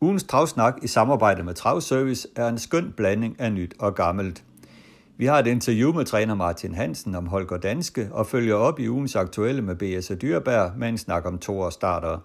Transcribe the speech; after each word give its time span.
Ugens 0.00 0.24
travsnak 0.24 0.74
i 0.82 0.86
samarbejde 0.86 1.42
med 1.42 1.54
Travservice 1.54 2.28
er 2.36 2.48
en 2.48 2.58
skøn 2.58 2.94
blanding 2.96 3.40
af 3.40 3.52
nyt 3.52 3.74
og 3.78 3.94
gammelt. 3.94 4.44
Vi 5.16 5.26
har 5.26 5.38
et 5.38 5.46
interview 5.46 5.92
med 5.92 6.04
træner 6.04 6.34
Martin 6.34 6.74
Hansen 6.74 7.14
om 7.14 7.26
Holger 7.26 7.56
Danske 7.56 8.08
og 8.12 8.26
følger 8.26 8.54
op 8.54 8.78
i 8.78 8.88
ugens 8.88 9.16
aktuelle 9.16 9.62
med 9.62 9.76
B.S. 9.76 10.12
Dyrbær 10.22 10.70
med 10.76 10.88
en 10.88 10.98
snak 10.98 11.26
om 11.26 11.38
to 11.38 11.70
starter. 11.70 12.18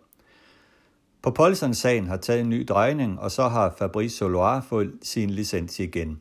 På 1.21 1.31
Polsons-sagen 1.31 2.07
har 2.07 2.17
taget 2.17 2.41
en 2.41 2.49
ny 2.49 2.65
drejning, 2.69 3.19
og 3.19 3.31
så 3.31 3.47
har 3.47 3.75
Fabrice 3.77 4.17
Soloir 4.17 4.61
fået 4.61 4.91
sin 5.03 5.29
licens 5.29 5.79
igen. 5.79 6.19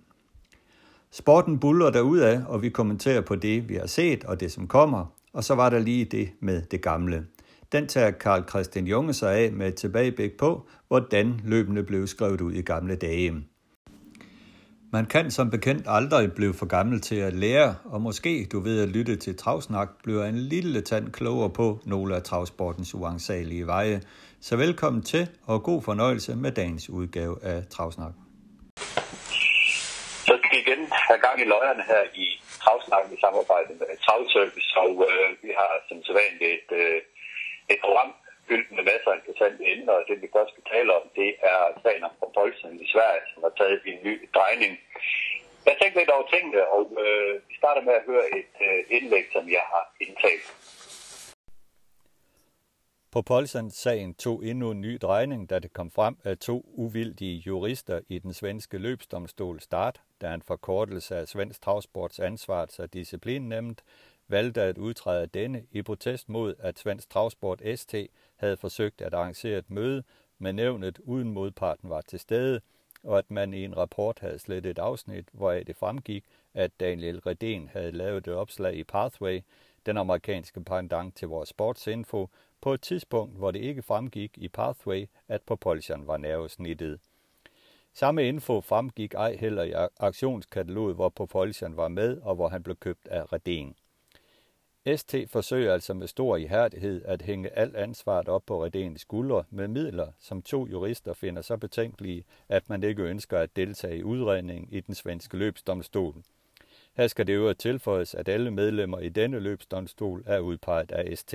Sporten 1.11 1.59
buller 1.59 1.91
derudad, 1.91 2.43
og 2.49 2.63
vi 2.63 2.69
kommenterer 2.69 3.21
på 3.21 3.37
det, 3.37 3.69
vi 3.69 3.75
har 3.75 3.87
set 3.87 4.25
og 4.25 4.41
det, 4.41 4.53
som 4.53 4.67
kommer, 4.67 5.07
og 5.33 5.45
så 5.45 5.55
var 5.55 5.71
der 5.71 5.79
lige 5.79 6.05
det 6.05 6.31
med 6.41 6.63
det 6.63 6.83
gamle. 6.83 7.27
Den 7.73 7.89
tager 7.89 8.11
Karl 8.11 8.49
Christian 8.49 8.87
Junge 8.87 9.15
sig 9.15 9.35
af 9.35 9.53
med 9.53 9.69
et 9.69 9.75
tilbageblik 9.75 10.37
på, 10.37 10.69
hvordan 10.89 11.41
løbende 11.45 11.83
blev 11.83 12.07
skrevet 12.07 12.41
ud 12.41 12.53
i 12.53 12.63
gamle 12.63 12.97
dage. 12.97 13.45
Man 14.93 15.07
kan 15.07 15.31
som 15.31 15.51
bekendt 15.51 15.87
aldrig 15.87 16.33
blive 16.33 16.55
for 16.55 16.67
gammel 16.67 17.01
til 17.01 17.17
at 17.17 17.33
lære, 17.33 17.75
og 17.85 18.01
måske 18.01 18.49
du 18.53 18.61
ved 18.61 18.83
at 18.83 18.89
lytte 18.89 19.17
til 19.17 19.37
travsnak 19.37 19.89
bliver 20.03 20.25
en 20.25 20.39
lille 20.39 20.81
tand 20.81 21.13
klogere 21.13 21.51
på 21.51 21.79
nogle 21.85 22.17
af 22.17 22.23
travsportens 22.23 22.95
uansagelige 22.95 23.67
veje. 23.67 24.01
Så 24.41 24.57
velkommen 24.57 25.03
til 25.03 25.29
og 25.47 25.63
god 25.63 25.83
fornøjelse 25.83 26.37
med 26.37 26.53
dagens 26.53 26.91
udgave 26.91 27.37
af 27.43 27.67
Travsnak. 27.71 28.13
Så 30.27 30.33
skal 30.39 30.51
vi 30.53 30.59
igen 30.67 30.83
have 31.09 31.21
gang 31.27 31.41
i 31.41 31.49
løjerne 31.55 31.83
her 31.91 32.03
i 32.15 32.27
Travsnak 32.63 33.05
i 33.13 33.17
samarbejde 33.21 33.73
med 33.81 33.87
Travservice, 34.05 34.71
og 34.85 34.93
øh, 35.11 35.29
vi 35.43 35.51
har 35.61 35.73
som 35.89 35.99
sædvanligt 36.07 36.53
et, 36.59 36.71
øh, 36.83 37.01
et 37.73 37.81
program 37.85 38.11
fyldt 38.49 38.71
med 38.77 38.85
masser 38.91 39.11
af 39.13 39.19
interessante 39.19 39.63
emner, 39.73 39.93
og 39.99 40.05
det 40.09 40.23
vi 40.23 40.29
først 40.37 40.51
skal 40.53 40.67
tale 40.75 40.91
om, 40.99 41.05
det 41.21 41.31
er 41.53 41.59
sagen 41.85 42.05
om 42.09 42.15
Bolsen 42.37 42.73
i 42.85 42.87
Sverige, 42.95 43.23
som 43.31 43.43
har 43.47 43.55
taget 43.61 43.81
en 43.91 43.99
ny 44.09 44.15
drejning. 44.37 44.73
Jeg 45.69 45.77
tænkte 45.81 45.99
lidt 45.99 46.15
over 46.17 46.27
tingene, 46.35 46.63
og 46.77 46.83
øh, 47.05 47.33
vi 47.49 47.55
starter 47.61 47.83
med 47.89 47.95
at 48.01 48.07
høre 48.11 48.27
et 48.41 48.55
øh, 48.69 48.81
indlæg, 48.97 49.25
som 49.33 49.45
jeg 49.57 49.65
har 49.73 49.85
indtalt. 50.07 50.47
På 53.13 53.23
Polsand-sagen 53.23 54.15
tog 54.15 54.45
endnu 54.45 54.71
en 54.71 54.81
ny 54.81 54.99
drejning, 55.03 55.51
da 55.51 55.59
det 55.59 55.73
kom 55.73 55.91
frem, 55.91 56.17
at 56.25 56.39
to 56.39 56.65
uvildige 56.75 57.43
jurister 57.47 58.01
i 58.09 58.19
den 58.19 58.33
svenske 58.33 58.79
løbsdomstol 58.79 59.61
Start, 59.61 60.01
der 60.21 60.29
er 60.29 60.35
en 60.35 60.43
forkortelse 60.43 61.17
af 61.17 61.29
svensk 61.29 61.63
travsports 61.63 62.21
ansvars- 62.21 62.79
og 62.79 62.93
disciplinnemt, 62.93 63.83
valgte 64.29 64.63
at 64.63 64.79
udtræde 64.79 65.23
af 65.23 65.31
denne 65.31 65.63
i 65.71 65.83
protest 65.83 66.29
mod, 66.29 66.55
at 66.59 66.79
Svensk 66.79 67.11
Travsport 67.11 67.63
ST 67.75 67.95
havde 68.37 68.57
forsøgt 68.57 69.01
at 69.01 69.15
arrangere 69.15 69.59
et 69.59 69.71
møde 69.71 70.03
med 70.39 70.53
nævnet 70.53 70.99
uden 70.99 71.33
modparten 71.33 71.91
var 71.91 72.01
til 72.01 72.19
stede, 72.19 72.61
og 73.03 73.19
at 73.19 73.31
man 73.31 73.55
i 73.55 73.65
en 73.65 73.77
rapport 73.77 74.19
havde 74.19 74.39
slettet 74.39 74.71
et 74.71 74.79
afsnit, 74.79 75.29
hvoraf 75.33 75.65
det 75.67 75.77
fremgik, 75.77 76.25
at 76.55 76.81
Daniel 76.81 77.23
Redén 77.27 77.69
havde 77.73 77.93
lavet 77.93 78.27
et 78.27 78.35
opslag 78.35 78.75
i 78.75 78.85
Pathway, 78.85 79.41
den 79.87 79.97
amerikanske 79.97 80.65
pendant 80.65 81.17
til 81.17 81.29
vores 81.29 81.49
sportsinfo, 81.49 82.29
på 82.61 82.73
et 82.73 82.83
tidspunkt, 82.83 83.37
hvor 83.37 83.51
det 83.51 83.61
ikke 83.61 83.83
fremgik 83.83 84.39
i 84.39 84.49
Pathway, 84.49 85.07
at 85.29 85.43
propulsion 85.43 86.07
var 86.07 86.17
nervesnittet. 86.17 87.01
Samme 87.93 88.29
info 88.29 88.61
fremgik 88.61 89.15
ej 89.15 89.37
heller 89.37 89.63
i 89.63 89.73
aktionskataloget, 90.01 90.95
hvor 90.95 91.09
Propulsion 91.09 91.77
var 91.77 91.89
med, 91.89 92.19
og 92.21 92.35
hvor 92.35 92.49
han 92.49 92.63
blev 92.63 92.77
købt 92.77 93.09
af 93.09 93.33
Redén. 93.33 93.88
ST 94.97 95.15
forsøger 95.27 95.73
altså 95.73 95.95
med 95.95 96.07
stor 96.07 96.37
ihærdighed 96.37 97.03
at 97.05 97.23
hænge 97.23 97.59
alt 97.59 97.77
ansvaret 97.77 98.29
op 98.29 98.43
på 98.47 98.65
Redens 98.65 99.01
skuldre 99.01 99.45
med 99.51 99.69
midler, 99.69 100.07
som 100.19 100.43
to 100.43 100.67
jurister 100.67 101.13
finder 101.13 101.43
så 101.43 101.57
betænkelige, 101.57 102.25
at 102.49 102.69
man 102.69 102.83
ikke 102.83 103.03
ønsker 103.03 103.39
at 103.39 103.57
deltage 103.57 103.97
i 103.97 104.03
udredningen 104.03 104.69
i 104.73 104.81
den 104.81 104.95
svenske 104.95 105.37
løbsdomstol. 105.37 106.15
Her 106.97 107.07
skal 107.07 107.27
det 107.27 107.33
øvrigt 107.33 107.61
tilføjes, 107.61 108.15
at 108.15 108.29
alle 108.29 108.51
medlemmer 108.51 108.99
i 108.99 109.09
denne 109.09 109.39
løbsdomstol 109.41 110.23
er 110.27 110.39
udpeget 110.39 110.93
af 110.93 111.19
ST. 111.19 111.35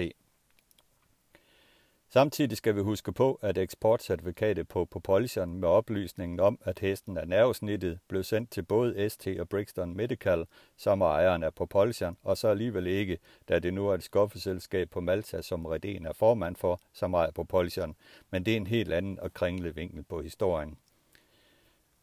Samtidig 2.14 2.58
skal 2.58 2.76
vi 2.76 2.82
huske 2.82 3.12
på, 3.12 3.40
at 3.42 3.58
eksportcertifikatet 3.58 4.68
på 4.68 4.86
Propulsion 4.86 5.60
med 5.60 5.70
oplysningen 5.70 6.40
om, 6.40 6.60
at 6.64 6.80
hesten 6.80 7.18
er 7.18 7.26
nervesnittet, 7.26 8.00
blev 8.08 8.24
sendt 8.24 8.52
til 8.52 8.64
både 8.64 9.10
ST 9.10 9.28
og 9.40 9.50
Brixton 9.50 9.98
Medical, 9.98 10.46
som 10.78 11.02
er 11.02 11.06
ejeren 11.06 11.44
af 11.44 11.54
Propulsion, 11.54 12.18
og 12.24 12.38
så 12.38 12.48
alligevel 12.48 12.88
ikke, 12.88 13.18
da 13.50 13.60
det 13.60 13.74
nu 13.74 13.88
er 13.88 13.94
et 13.94 14.04
skuffeselskab 14.04 14.90
på 14.90 15.02
Malta, 15.02 15.42
som 15.42 15.66
Redén 15.66 16.08
er 16.08 16.14
formand 16.14 16.56
for, 16.56 16.82
som 16.94 17.14
ejer 17.14 17.32
Propulsion, 17.32 17.96
men 18.32 18.46
det 18.46 18.54
er 18.54 18.58
en 18.58 18.68
helt 18.68 18.94
anden 18.94 19.20
og 19.20 19.34
kringle 19.34 19.76
vinkel 19.76 20.04
på 20.04 20.22
historien. 20.22 20.78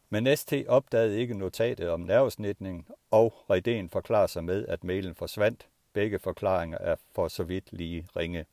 Men 0.09 0.37
ST 0.37 0.53
opdagede 0.67 1.19
ikke 1.19 1.37
notatet 1.37 1.89
om 1.89 1.99
nervesnitningen, 1.99 2.87
og 3.11 3.33
Redén 3.51 3.87
forklarer 3.91 4.27
sig 4.27 4.43
med, 4.43 4.65
at 4.67 4.83
mailen 4.83 5.15
forsvandt. 5.15 5.67
Begge 5.93 6.19
forklaringer 6.19 6.77
er 6.77 6.95
for 7.15 7.27
så 7.27 7.43
vidt 7.43 7.73
lige 7.73 8.07
ringe. 8.15 8.45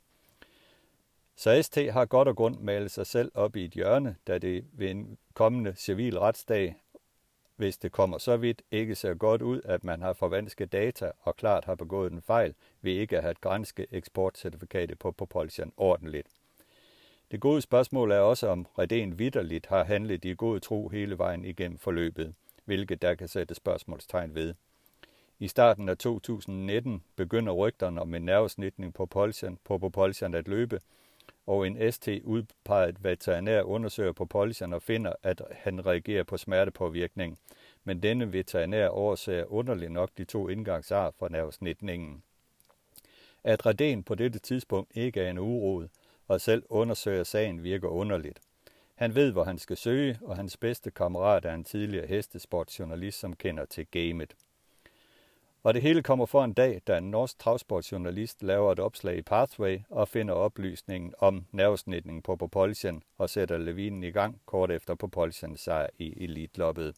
Så 1.39 1.61
ST 1.61 1.77
har 1.91 2.05
godt 2.05 2.27
og 2.27 2.35
grund 2.35 2.59
malet 2.59 2.91
sig 2.91 3.07
selv 3.07 3.31
op 3.33 3.55
i 3.55 3.65
et 3.65 3.71
hjørne, 3.71 4.15
da 4.27 4.37
det 4.37 4.65
ved 4.73 4.89
en 4.89 5.17
kommende 5.33 5.73
civil 5.75 6.19
retsdag, 6.19 6.75
hvis 7.55 7.77
det 7.77 7.91
kommer 7.91 8.17
så 8.17 8.37
vidt, 8.37 8.61
ikke 8.71 8.95
ser 8.95 9.13
godt 9.13 9.41
ud, 9.41 9.61
at 9.65 9.83
man 9.83 10.01
har 10.01 10.13
forvansket 10.13 10.71
data 10.71 11.11
og 11.21 11.35
klart 11.35 11.65
har 11.65 11.75
begået 11.75 12.11
en 12.11 12.21
fejl 12.21 12.53
ved 12.81 12.91
ikke 12.91 13.17
at 13.17 13.23
have 13.23 13.31
et 13.31 13.41
grænske 13.41 13.87
eksportcertifikatet 13.91 14.99
på 14.99 15.11
Propulsion 15.11 15.73
ordentligt. 15.77 16.27
Det 17.31 17.39
gode 17.39 17.61
spørgsmål 17.61 18.11
er 18.11 18.19
også, 18.19 18.47
om 18.47 18.65
Reden 18.79 19.19
vidderligt 19.19 19.65
har 19.65 19.83
handlet 19.83 20.25
i 20.25 20.33
god 20.37 20.59
tro 20.59 20.89
hele 20.89 21.17
vejen 21.17 21.45
igennem 21.45 21.77
forløbet, 21.77 22.33
hvilket 22.65 23.01
der 23.01 23.15
kan 23.15 23.27
sætte 23.27 23.55
spørgsmålstegn 23.55 24.35
ved. 24.35 24.53
I 25.39 25.47
starten 25.47 25.89
af 25.89 25.97
2019 25.97 27.03
begynder 27.15 27.53
rygterne 27.53 28.01
om 28.01 28.15
en 28.15 28.21
nervesnitning 28.21 28.93
på 28.93 29.05
Polsian, 29.05 29.57
på 29.63 29.77
Propulsion 29.77 30.35
at 30.35 30.47
løbe, 30.47 30.79
og 31.49 31.67
en 31.67 31.91
ST-udpeget 31.91 33.03
veterinær 33.03 33.61
undersøger 33.61 34.11
på 34.11 34.25
policyen 34.25 34.73
og 34.73 34.81
finder, 34.81 35.13
at 35.23 35.41
han 35.51 35.85
reagerer 35.85 36.23
på 36.23 36.37
smertepåvirkning, 36.37 37.39
men 37.83 38.03
denne 38.03 38.33
veterinær 38.33 38.87
overser 38.87 39.43
underligt 39.51 39.91
nok 39.91 40.09
de 40.17 40.25
to 40.25 40.49
indgangsar 40.49 41.13
for 41.19 41.29
nervesnitningen. 41.29 42.23
At 43.43 43.65
Raden 43.65 44.03
på 44.03 44.15
dette 44.15 44.39
tidspunkt 44.39 44.91
ikke 44.95 45.21
er 45.21 45.29
en 45.29 45.37
urod, 45.37 45.87
og 46.27 46.41
selv 46.41 46.63
undersøger 46.69 47.23
sagen 47.23 47.63
virker 47.63 47.87
underligt. 47.87 48.39
Han 48.95 49.15
ved, 49.15 49.31
hvor 49.31 49.43
han 49.43 49.57
skal 49.57 49.77
søge, 49.77 50.19
og 50.21 50.35
hans 50.35 50.57
bedste 50.57 50.91
kammerat 50.91 51.45
er 51.45 51.53
en 51.53 51.63
tidligere 51.63 52.07
hestesportsjournalist, 52.07 53.19
som 53.19 53.35
kender 53.35 53.65
til 53.65 53.87
gamet. 53.91 54.35
Og 55.63 55.73
det 55.73 55.81
hele 55.81 56.03
kommer 56.03 56.25
for 56.25 56.43
en 56.43 56.53
dag, 56.53 56.81
da 56.87 56.97
en 56.97 57.11
norsk 57.11 57.39
travsportsjournalist 57.39 58.43
laver 58.43 58.71
et 58.71 58.79
opslag 58.79 59.17
i 59.17 59.21
Pathway 59.21 59.79
og 59.89 60.07
finder 60.07 60.33
oplysningen 60.33 61.13
om 61.19 61.45
nervesnitning 61.51 62.23
på 62.23 62.35
Propulsion 62.35 63.03
og 63.17 63.29
sætter 63.29 63.57
lavinen 63.57 64.03
i 64.03 64.11
gang 64.11 64.41
kort 64.45 64.71
efter 64.71 64.95
Propulsions 64.95 65.61
sejr 65.61 65.87
i 65.97 66.23
elitloppet. 66.23 66.95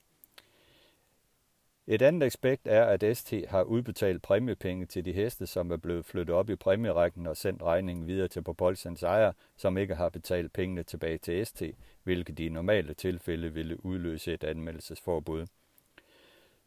Et 1.88 2.02
andet 2.02 2.24
aspekt 2.24 2.68
er, 2.68 2.84
at 2.84 3.18
ST 3.18 3.34
har 3.48 3.64
udbetalt 3.64 4.22
præmiepenge 4.22 4.86
til 4.86 5.06
de 5.06 5.14
heste, 5.14 5.48
som 5.48 5.72
er 5.72 5.78
blevet 5.78 6.06
flyttet 6.06 6.36
op 6.36 6.50
i 6.50 6.56
præmierækken 6.56 7.28
og 7.28 7.38
sendt 7.38 7.64
regningen 7.64 8.08
videre 8.08 8.28
til 8.28 8.44
Propulsions 8.44 9.04
ejer, 9.04 9.32
som 9.58 9.78
ikke 9.78 9.96
har 9.96 10.10
betalt 10.10 10.54
pengene 10.54 10.84
tilbage 10.84 11.18
til 11.18 11.46
ST, 11.46 11.64
hvilket 12.04 12.40
i 12.40 12.50
normale 12.50 12.94
tilfælde 12.94 13.54
ville 13.54 13.86
udløse 13.86 14.34
et 14.34 14.44
anmeldelsesforbud. 14.44 15.46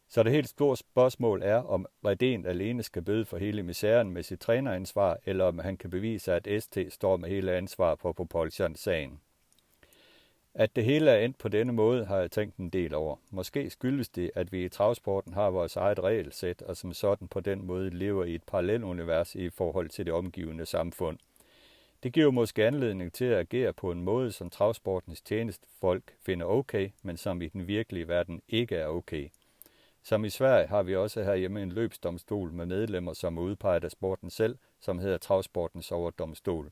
Så 0.07 0.23
det 0.23 0.31
helt 0.31 0.49
store 0.49 0.77
spørgsmål 0.77 1.41
er, 1.43 1.55
om 1.55 1.85
Redén 2.07 2.47
alene 2.47 2.83
skal 2.83 3.01
bøde 3.01 3.25
for 3.25 3.37
hele 3.37 3.63
misæren 3.63 4.11
med 4.11 4.23
sit 4.23 4.39
træneransvar, 4.39 5.17
eller 5.25 5.45
om 5.45 5.59
han 5.59 5.77
kan 5.77 5.89
bevise, 5.89 6.33
at 6.33 6.63
ST 6.63 6.77
står 6.89 7.17
med 7.17 7.29
hele 7.29 7.53
ansvar 7.53 7.95
på 7.95 8.13
Propulsion-sagen. 8.13 9.19
At 10.53 10.75
det 10.75 10.83
hele 10.83 11.11
er 11.11 11.25
endt 11.25 11.37
på 11.37 11.49
denne 11.49 11.73
måde, 11.73 12.05
har 12.05 12.17
jeg 12.17 12.31
tænkt 12.31 12.57
en 12.57 12.69
del 12.69 12.93
over. 12.93 13.15
Måske 13.29 13.69
skyldes 13.69 14.09
det, 14.09 14.31
at 14.35 14.51
vi 14.51 14.65
i 14.65 14.69
travsporten 14.69 15.33
har 15.33 15.49
vores 15.49 15.75
eget 15.75 15.99
regelsæt, 15.99 16.61
og 16.61 16.77
som 16.77 16.93
sådan 16.93 17.27
på 17.27 17.39
den 17.39 17.65
måde 17.65 17.89
lever 17.89 18.23
i 18.25 18.35
et 18.35 18.43
parallelunivers 18.43 19.35
i 19.35 19.49
forhold 19.49 19.89
til 19.89 20.05
det 20.05 20.13
omgivende 20.13 20.65
samfund. 20.65 21.17
Det 22.03 22.13
giver 22.13 22.31
måske 22.31 22.65
anledning 22.65 23.13
til 23.13 23.25
at 23.25 23.39
agere 23.39 23.73
på 23.73 23.91
en 23.91 24.03
måde, 24.03 24.31
som 24.31 24.49
travsportens 24.49 25.21
tjenestefolk 25.21 26.15
finder 26.25 26.45
okay, 26.45 26.89
men 27.03 27.17
som 27.17 27.41
i 27.41 27.47
den 27.47 27.67
virkelige 27.67 28.07
verden 28.07 28.41
ikke 28.47 28.75
er 28.75 28.87
okay. 28.87 29.29
Som 30.07 30.25
i 30.25 30.29
Sverige 30.29 30.67
har 30.67 30.83
vi 30.83 30.95
også 30.95 31.23
herhjemme 31.23 31.63
en 31.63 31.71
løbsdomstol 31.71 32.51
med 32.51 32.65
medlemmer, 32.65 33.13
som 33.13 33.37
er 33.37 33.41
udpeget 33.41 33.83
af 33.83 33.91
sporten 33.91 34.29
selv, 34.29 34.57
som 34.79 34.99
hedder 34.99 35.17
Travsportens 35.17 35.91
overdomstol. 35.91 36.71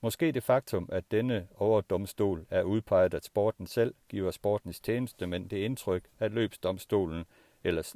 Måske 0.00 0.32
det 0.32 0.42
faktum, 0.42 0.88
at 0.92 1.04
denne 1.10 1.48
overdomstol 1.56 2.46
er 2.50 2.62
udpeget 2.62 3.14
af 3.14 3.22
sporten 3.22 3.66
selv, 3.66 3.94
giver 4.08 4.30
sportens 4.30 4.80
tjenestemænd 4.80 5.50
det 5.50 5.56
indtryk, 5.56 6.04
at 6.18 6.32
løbsdomstolen 6.32 7.24
eller 7.64 7.94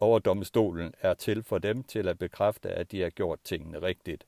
overdomstolen 0.00 0.94
er 1.00 1.14
til 1.14 1.42
for 1.42 1.58
dem 1.58 1.84
til 1.84 2.08
at 2.08 2.18
bekræfte, 2.18 2.68
at 2.68 2.92
de 2.92 3.00
har 3.00 3.10
gjort 3.10 3.38
tingene 3.44 3.82
rigtigt 3.82 4.26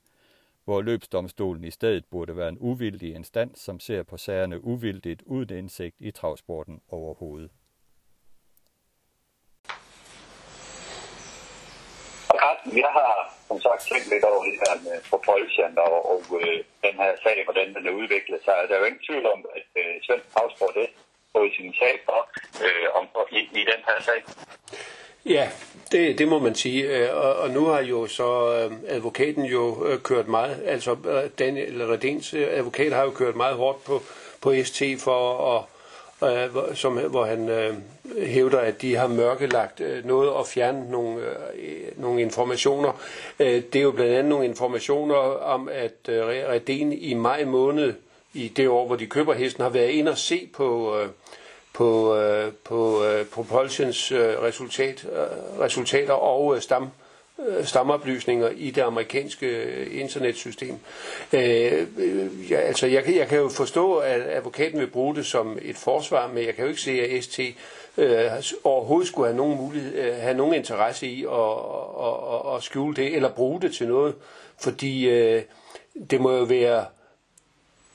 hvor 0.63 0.81
løbsdomstolen 0.81 1.63
i 1.63 1.71
stedet 1.71 2.05
burde 2.05 2.37
være 2.37 2.49
en 2.49 2.57
uvildig 2.59 3.15
instans, 3.15 3.59
som 3.59 3.79
ser 3.79 4.03
på 4.03 4.17
sagerne 4.17 4.63
uvildigt 4.63 5.23
uden 5.25 5.57
indsigt 5.57 5.95
i 5.99 6.11
travsporten 6.11 6.81
overhovedet. 6.89 7.51
Og 12.29 12.35
Carsten, 12.39 12.45
jeg 12.73 12.91
har 12.99 13.13
som 13.47 13.59
sagt 13.61 13.81
tænkt 13.89 14.07
lidt 14.13 14.23
over 14.23 14.43
det 14.49 14.57
her 14.63 14.73
med 14.85 14.95
propulsion 15.09 15.77
og, 15.77 15.95
og 16.11 16.21
øh, 16.41 16.57
den 16.85 16.95
her 17.01 17.11
sag, 17.23 17.37
hvordan 17.47 17.67
den 17.75 17.87
er 17.87 17.91
udviklet 18.01 18.39
sig. 18.45 18.55
Der 18.67 18.75
er 18.75 18.79
jo 18.79 18.89
ingen 18.89 19.05
tvivl 19.07 19.25
om, 19.33 19.39
at 19.57 19.69
øh, 19.81 19.93
Svend 20.05 20.21
Havsborg 20.35 20.73
det 20.79 20.89
på 21.33 21.39
sin 21.55 21.73
sag 21.79 21.95
for, 22.07 22.19
øh, 22.65 22.87
om, 22.97 23.05
i, 23.31 23.39
i 23.61 23.63
den 23.71 23.81
her 23.87 23.97
sag. 24.07 24.19
Ja, 25.25 25.49
det, 25.91 26.19
det 26.19 26.27
må 26.27 26.39
man 26.39 26.55
sige. 26.55 26.81
Øh, 26.83 27.15
og, 27.15 27.35
og 27.35 27.49
nu 27.49 27.65
har 27.65 27.81
jo 27.81 28.07
så 28.07 28.29
øh, 28.55 28.71
advokaten 28.87 29.45
jo 29.45 29.85
øh, 29.87 29.99
kørt 29.99 30.27
meget, 30.27 30.63
altså 30.65 30.91
øh, 30.91 31.29
Daniel 31.39 31.85
Redens 31.85 32.33
øh, 32.33 32.47
advokat 32.51 32.93
har 32.93 33.03
jo 33.03 33.11
kørt 33.11 33.35
meget 33.35 33.55
hårdt 33.55 33.83
på, 33.83 34.01
på 34.41 34.53
ST 34.63 34.83
for 34.99 35.19
at 35.55 35.63
øh, 36.23 36.75
som, 36.75 36.93
hvor 36.97 37.25
han 37.25 37.49
øh, 37.49 37.73
hævder, 38.25 38.59
at 38.59 38.81
de 38.81 38.95
har 38.95 39.07
mørkelagt 39.07 39.79
øh, 39.81 40.05
noget 40.05 40.29
og 40.29 40.47
fjernet 40.47 40.89
nogle, 40.89 41.19
øh, 41.21 41.79
nogle 41.95 42.21
informationer. 42.21 42.91
Øh, 43.39 43.63
det 43.73 43.75
er 43.75 43.81
jo 43.83 43.91
blandt 43.91 44.13
andet 44.13 44.29
nogle 44.29 44.45
informationer 44.45 45.15
om, 45.41 45.69
at 45.71 46.09
øh, 46.09 46.25
Reden 46.27 46.93
i 46.93 47.13
maj 47.13 47.45
måned, 47.45 47.93
i 48.33 48.47
det 48.47 48.67
år, 48.69 48.85
hvor 48.87 48.95
de 48.95 49.05
køber 49.05 49.33
hesten, 49.33 49.63
har 49.63 49.69
været 49.69 49.89
ind 49.89 50.07
og 50.07 50.17
se 50.17 50.49
på, 50.53 50.97
øh, 50.99 51.07
på, 51.73 52.15
øh, 52.15 52.51
på 52.63 53.03
øh, 53.05 53.25
Propulsions 53.25 54.11
øh, 54.11 54.41
resultat, 54.41 55.05
øh, 55.11 55.59
resultater 55.59 56.13
og 56.13 56.55
øh, 56.55 56.61
stam, 56.61 56.83
øh, 56.83 56.89
Øh, 57.39 57.65
stamoplysninger 57.65 58.49
i 58.49 58.71
det 58.71 58.81
amerikanske 58.81 59.47
øh, 59.47 59.99
internetsystem. 59.99 60.79
Øh, 61.33 61.87
øh, 61.97 62.51
ja, 62.51 62.57
altså 62.57 62.87
jeg, 62.87 63.03
jeg 63.15 63.27
kan 63.27 63.37
jo 63.37 63.49
forstå, 63.49 63.95
at 63.95 64.21
advokaten 64.21 64.79
vil 64.79 64.87
bruge 64.87 65.15
det 65.15 65.25
som 65.25 65.57
et 65.61 65.75
forsvar, 65.75 66.27
men 66.27 66.45
jeg 66.45 66.55
kan 66.55 66.63
jo 66.63 66.69
ikke 66.69 66.81
se, 66.81 66.91
at 66.91 67.23
ST 67.23 67.39
øh, 67.97 68.31
overhovedet 68.63 69.07
skulle 69.07 69.27
have 69.27 69.37
nogen, 69.37 69.57
mulighed, 69.57 69.95
øh, 69.95 70.15
have 70.15 70.37
nogen 70.37 70.53
interesse 70.53 71.07
i 71.07 71.23
at, 71.23 71.31
at, 72.03 72.13
at, 72.33 72.55
at 72.55 72.63
skjule 72.63 72.95
det, 72.95 73.15
eller 73.15 73.29
bruge 73.33 73.61
det 73.61 73.73
til 73.75 73.87
noget, 73.87 74.15
fordi 74.57 75.09
øh, 75.09 75.41
det 76.09 76.21
må 76.21 76.31
jo 76.37 76.43
være 76.43 76.85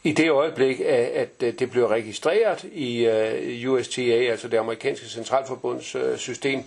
i 0.02 0.12
det 0.12 0.30
øjeblik, 0.30 0.80
at 0.80 1.28
øh, 1.42 1.52
det 1.58 1.70
blev 1.70 1.86
registreret 1.86 2.64
i 2.64 3.06
øh, 3.06 3.70
USTA, 3.70 4.02
altså 4.02 4.48
det 4.48 4.58
amerikanske 4.58 5.06
centralforbundssystem, 5.06 6.10
øh, 6.10 6.18
system, 6.18 6.58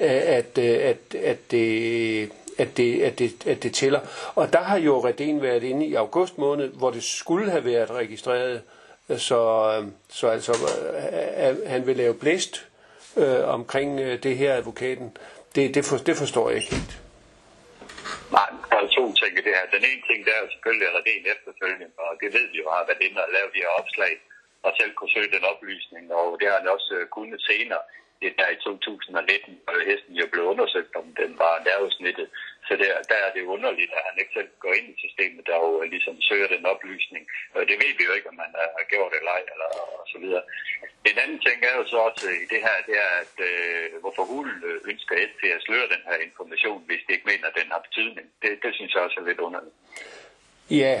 øh, 0.00 0.10
at, 0.10 0.58
at, 0.58 1.14
at, 1.14 1.50
det, 1.50 2.30
at, 2.58 2.76
det, 2.76 3.02
at, 3.02 3.18
det, 3.18 3.46
at 3.46 3.62
det 3.62 3.74
tæller. 3.74 4.00
Og 4.34 4.52
der 4.52 4.60
har 4.60 4.78
jo 4.78 5.04
Reden 5.04 5.42
været 5.42 5.62
inde 5.62 5.86
i 5.86 5.94
august 5.94 6.38
måned, 6.38 6.68
hvor 6.68 6.90
det 6.90 7.02
skulle 7.02 7.50
have 7.50 7.64
været 7.64 7.90
registreret, 7.90 8.62
så, 9.16 9.72
så 10.08 10.28
altså, 10.28 10.52
han 11.66 11.86
vil 11.86 11.96
lave 11.96 12.14
blæst 12.14 12.66
øh, 13.16 13.48
omkring 13.48 13.98
det 13.98 14.36
her 14.36 14.54
advokaten. 14.54 15.16
Det, 15.54 15.74
det, 15.74 15.84
for, 15.84 15.96
det 15.96 16.16
forstår 16.16 16.48
jeg 16.48 16.56
ikke 16.56 16.74
helt. 16.74 17.00
Nej, 18.32 18.48
altså 18.70 18.99
er 19.26 19.44
det 19.46 19.56
her. 19.56 19.74
Den 19.76 19.84
ene 19.90 20.02
ting, 20.08 20.20
der 20.26 20.34
er 20.34 20.52
selvfølgelig, 20.54 20.86
at 20.88 21.06
det 21.06 21.32
efterfølgende, 21.34 21.88
og 22.04 22.10
det 22.20 22.28
ved 22.36 22.46
vi 22.52 22.58
jo 22.62 22.68
har 22.74 22.84
været 22.88 23.04
inde 23.06 23.24
og 23.24 23.32
lavet 23.36 23.54
de 23.54 23.62
her 23.64 23.72
opslag, 23.80 24.12
og 24.64 24.70
selv 24.78 24.92
kunne 24.94 25.14
søge 25.14 25.34
den 25.36 25.44
oplysning, 25.52 26.04
og 26.18 26.26
det 26.40 26.46
har 26.48 26.58
han 26.60 26.74
også 26.76 26.90
øh, 26.98 27.06
kunnet 27.16 27.40
senere 27.50 27.82
det 28.22 28.32
der 28.38 28.48
i 28.54 28.56
2019, 28.56 29.60
og 29.68 29.74
hesten 29.90 30.14
jo 30.20 30.26
blev 30.32 30.44
undersøgt, 30.52 30.92
om 31.00 31.06
den 31.20 31.30
var 31.42 31.54
nervesnittet. 31.68 32.28
Så 32.70 32.76
der, 32.84 32.94
der 33.12 33.18
er 33.26 33.30
det 33.36 33.52
underligt, 33.54 33.92
at 33.98 34.02
han 34.08 34.16
ikke 34.20 34.36
selv 34.38 34.50
går 34.64 34.72
ind 34.78 34.88
i 34.94 35.00
systemet, 35.04 35.42
der 35.48 35.56
og 35.64 35.86
ligesom 35.94 36.16
søger 36.28 36.48
den 36.54 36.64
oplysning. 36.72 37.24
Og 37.54 37.60
det 37.68 37.76
ved 37.82 37.92
vi 37.98 38.04
jo 38.08 38.12
ikke, 38.16 38.30
om 38.32 38.38
man 38.44 38.52
har 38.78 38.86
gjort 38.92 39.10
det 39.12 39.18
eller 39.20 39.34
ej, 39.38 39.42
eller 39.52 39.68
og 40.00 40.06
så 40.12 40.18
videre. 40.24 40.42
En 41.10 41.18
anden 41.22 41.40
ting 41.46 41.58
er 41.70 41.74
jo 41.78 41.84
så 41.92 41.96
også 42.08 42.26
i 42.42 42.46
det 42.52 42.60
her, 42.66 42.76
det 42.88 42.96
er, 43.06 43.12
at 43.24 43.36
øh, 43.50 44.00
hvorfor 44.02 44.24
Hul 44.30 44.48
øh, 44.68 44.90
ønsker 44.90 45.14
et 45.24 45.32
til 45.40 45.50
at 45.56 45.64
sløre 45.66 45.86
den 45.94 46.02
her 46.08 46.16
information, 46.28 46.80
hvis 46.88 47.02
de 47.04 47.12
ikke 47.14 47.30
mener, 47.32 47.46
at 47.48 47.58
den 47.60 47.68
har 47.74 47.80
betydning. 47.88 48.26
Det, 48.42 48.50
det 48.64 48.70
synes 48.76 48.90
jeg 48.94 49.02
også 49.06 49.18
er 49.20 49.28
lidt 49.30 49.40
underligt. 49.46 49.76
Ja, 50.82 50.96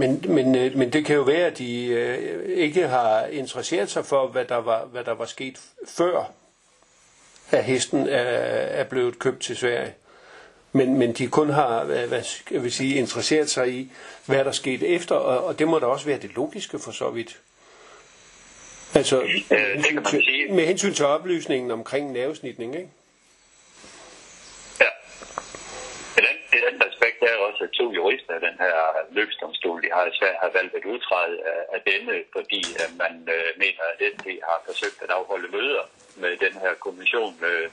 men, 0.00 0.12
men, 0.36 0.46
øh, 0.60 0.68
men 0.80 0.88
det 0.94 1.02
kan 1.06 1.16
jo 1.20 1.24
være, 1.34 1.46
at 1.52 1.58
de 1.58 1.72
øh, 2.00 2.18
ikke 2.66 2.82
har 2.96 3.26
interesseret 3.42 3.88
sig 3.96 4.04
for, 4.12 4.22
hvad 4.34 4.44
der 4.44 4.60
var, 4.70 4.80
hvad 4.84 5.04
der 5.04 5.14
var 5.22 5.28
sket 5.36 5.58
før 5.98 6.16
at 7.50 7.64
hesten 7.64 8.08
er, 8.08 8.28
er 8.80 8.84
blevet 8.84 9.18
købt 9.18 9.40
til 9.42 9.56
Sverige. 9.56 9.94
Men, 10.72 10.98
men 10.98 11.12
de 11.12 11.28
kun 11.28 11.50
har 11.50 11.84
hvad 11.84 12.22
skal 12.22 12.64
vi 12.64 12.70
sige, 12.70 12.94
interesseret 12.94 13.50
sig 13.50 13.68
i, 13.72 13.92
hvad 14.26 14.44
der 14.44 14.52
skete 14.52 14.86
efter, 14.86 15.14
og, 15.14 15.44
og 15.44 15.58
det 15.58 15.68
må 15.68 15.78
da 15.78 15.86
også 15.86 16.06
være 16.06 16.18
det 16.18 16.34
logiske 16.34 16.78
for 16.78 16.90
så 16.90 17.10
vidt. 17.10 17.40
Altså, 18.94 19.16
øh, 19.22 19.28
med, 19.50 19.84
hensyn 19.84 20.22
til, 20.22 20.52
med 20.56 20.66
hensyn 20.66 20.94
til 20.94 21.04
oplysningen 21.06 21.70
omkring 21.70 22.12
nervesnitning, 22.12 22.70
ikke? 22.76 22.90
Ja. 24.80 24.90
Et 26.18 26.24
andet, 26.30 26.44
et 26.58 26.64
andet 26.68 26.82
aspekt 26.90 27.18
er 27.22 27.36
også, 27.48 27.64
at 27.64 27.70
to 27.70 27.92
jurister 27.92 28.32
af 28.34 28.40
den 28.40 28.56
her 28.64 28.74
løbsdomstol, 29.10 29.82
de 29.82 29.88
har 29.92 30.04
i 30.06 30.14
Sverige 30.18 30.38
har 30.44 30.50
valgt 30.58 30.74
at 30.74 30.84
udtræde 30.92 31.36
af, 31.52 31.60
af 31.74 31.80
denne, 31.90 32.14
fordi 32.36 32.62
at 32.84 32.90
man 33.02 33.14
øh, 33.36 33.48
mener, 33.62 33.82
at 33.92 33.96
ST 34.12 34.26
har 34.48 34.58
forsøgt 34.68 34.98
at 35.04 35.10
afholde 35.10 35.48
møder 35.56 35.84
med 36.22 36.32
den 36.44 36.54
her 36.62 36.72
kommission, 36.86 37.34
øh, 37.50 37.66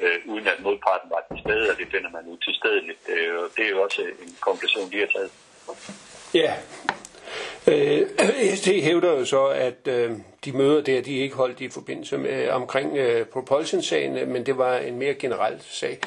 øh, 0.00 0.16
uden 0.26 0.46
at 0.46 0.60
modparten 0.60 1.10
var 1.10 1.22
til 1.30 1.40
stede, 1.44 1.70
og 1.70 1.76
det 1.78 1.86
finder 1.90 2.10
man 2.10 2.22
utilstedeligt. 2.26 2.98
Øh, 3.08 3.38
og 3.38 3.48
det 3.56 3.64
er 3.66 3.70
jo 3.70 3.82
også 3.82 4.02
en 4.02 4.36
konklusion, 4.40 4.90
de 4.92 4.98
har 4.98 5.06
taget. 5.06 5.30
Ja. 6.34 6.54
Øh, 7.68 8.08
ST 8.58 8.66
hævder 8.66 9.12
jo 9.18 9.24
så, 9.24 9.46
at 9.46 9.88
øh, 9.88 10.10
de 10.44 10.52
møder 10.52 10.82
der, 10.82 11.02
de 11.02 11.18
ikke 11.18 11.36
holdt 11.36 11.60
i 11.60 11.68
forbindelse 11.68 12.18
med 12.18 12.48
omkring 12.48 12.96
øh, 12.96 13.26
propulsion-sagen, 13.26 14.32
men 14.32 14.46
det 14.46 14.58
var 14.58 14.76
en 14.76 14.98
mere 14.98 15.14
generel 15.14 15.60
sag. 15.60 15.98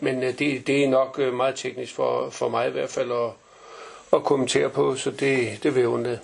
Men 0.00 0.22
øh, 0.22 0.38
det, 0.38 0.66
det 0.66 0.84
er 0.84 0.88
nok 0.88 1.18
øh, 1.18 1.34
meget 1.34 1.54
teknisk 1.54 1.94
for, 1.94 2.30
for 2.30 2.48
mig 2.48 2.68
i 2.68 2.70
hvert 2.70 2.90
fald 2.90 3.12
at, 3.12 3.30
at 4.12 4.24
kommentere 4.24 4.70
på, 4.70 4.96
så 4.96 5.10
det, 5.10 5.62
det 5.62 5.74
vil 5.74 5.80
jeg 5.80 5.88
undlade. 5.88 6.20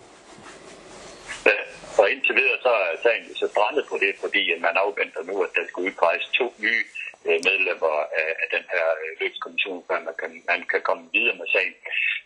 Og 1.98 2.10
indtil 2.10 2.34
videre 2.34 2.58
så 2.62 2.68
er 2.68 3.02
sagen 3.02 3.34
så 3.34 3.48
strandet 3.48 3.84
på 3.90 3.96
det, 4.04 4.12
fordi 4.20 4.42
man 4.66 4.74
afventer 4.84 5.22
nu, 5.30 5.42
at 5.42 5.50
der 5.56 5.64
skal 5.68 5.80
udpeges 5.86 6.24
to 6.38 6.54
nye 6.58 6.84
Øh, 7.28 7.38
medlemmer 7.48 7.94
af, 8.20 8.30
af 8.42 8.48
den 8.54 8.64
her 8.72 8.86
øh, 9.02 9.12
løbskommission, 9.20 9.84
før 9.88 9.98
man 10.08 10.14
kan, 10.20 10.32
man 10.52 10.60
kan 10.72 10.82
komme 10.88 11.04
videre 11.16 11.36
med 11.40 11.48
sagen. 11.54 11.74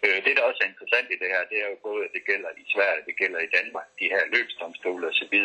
Øh, 0.04 0.18
det, 0.24 0.32
der 0.36 0.48
også 0.48 0.60
er 0.62 0.72
interessant 0.72 1.08
i 1.10 1.20
det 1.22 1.28
her, 1.34 1.42
det 1.50 1.58
er 1.62 1.68
jo 1.72 1.78
både, 1.88 2.00
at 2.06 2.12
det 2.16 2.22
gælder 2.30 2.50
i 2.62 2.64
Sverige, 2.74 3.06
det 3.08 3.16
gælder 3.22 3.40
i 3.42 3.52
Danmark, 3.58 3.86
de 4.00 4.12
her 4.14 4.22
løbsdomstole 4.34 5.04
osv., 5.10 5.36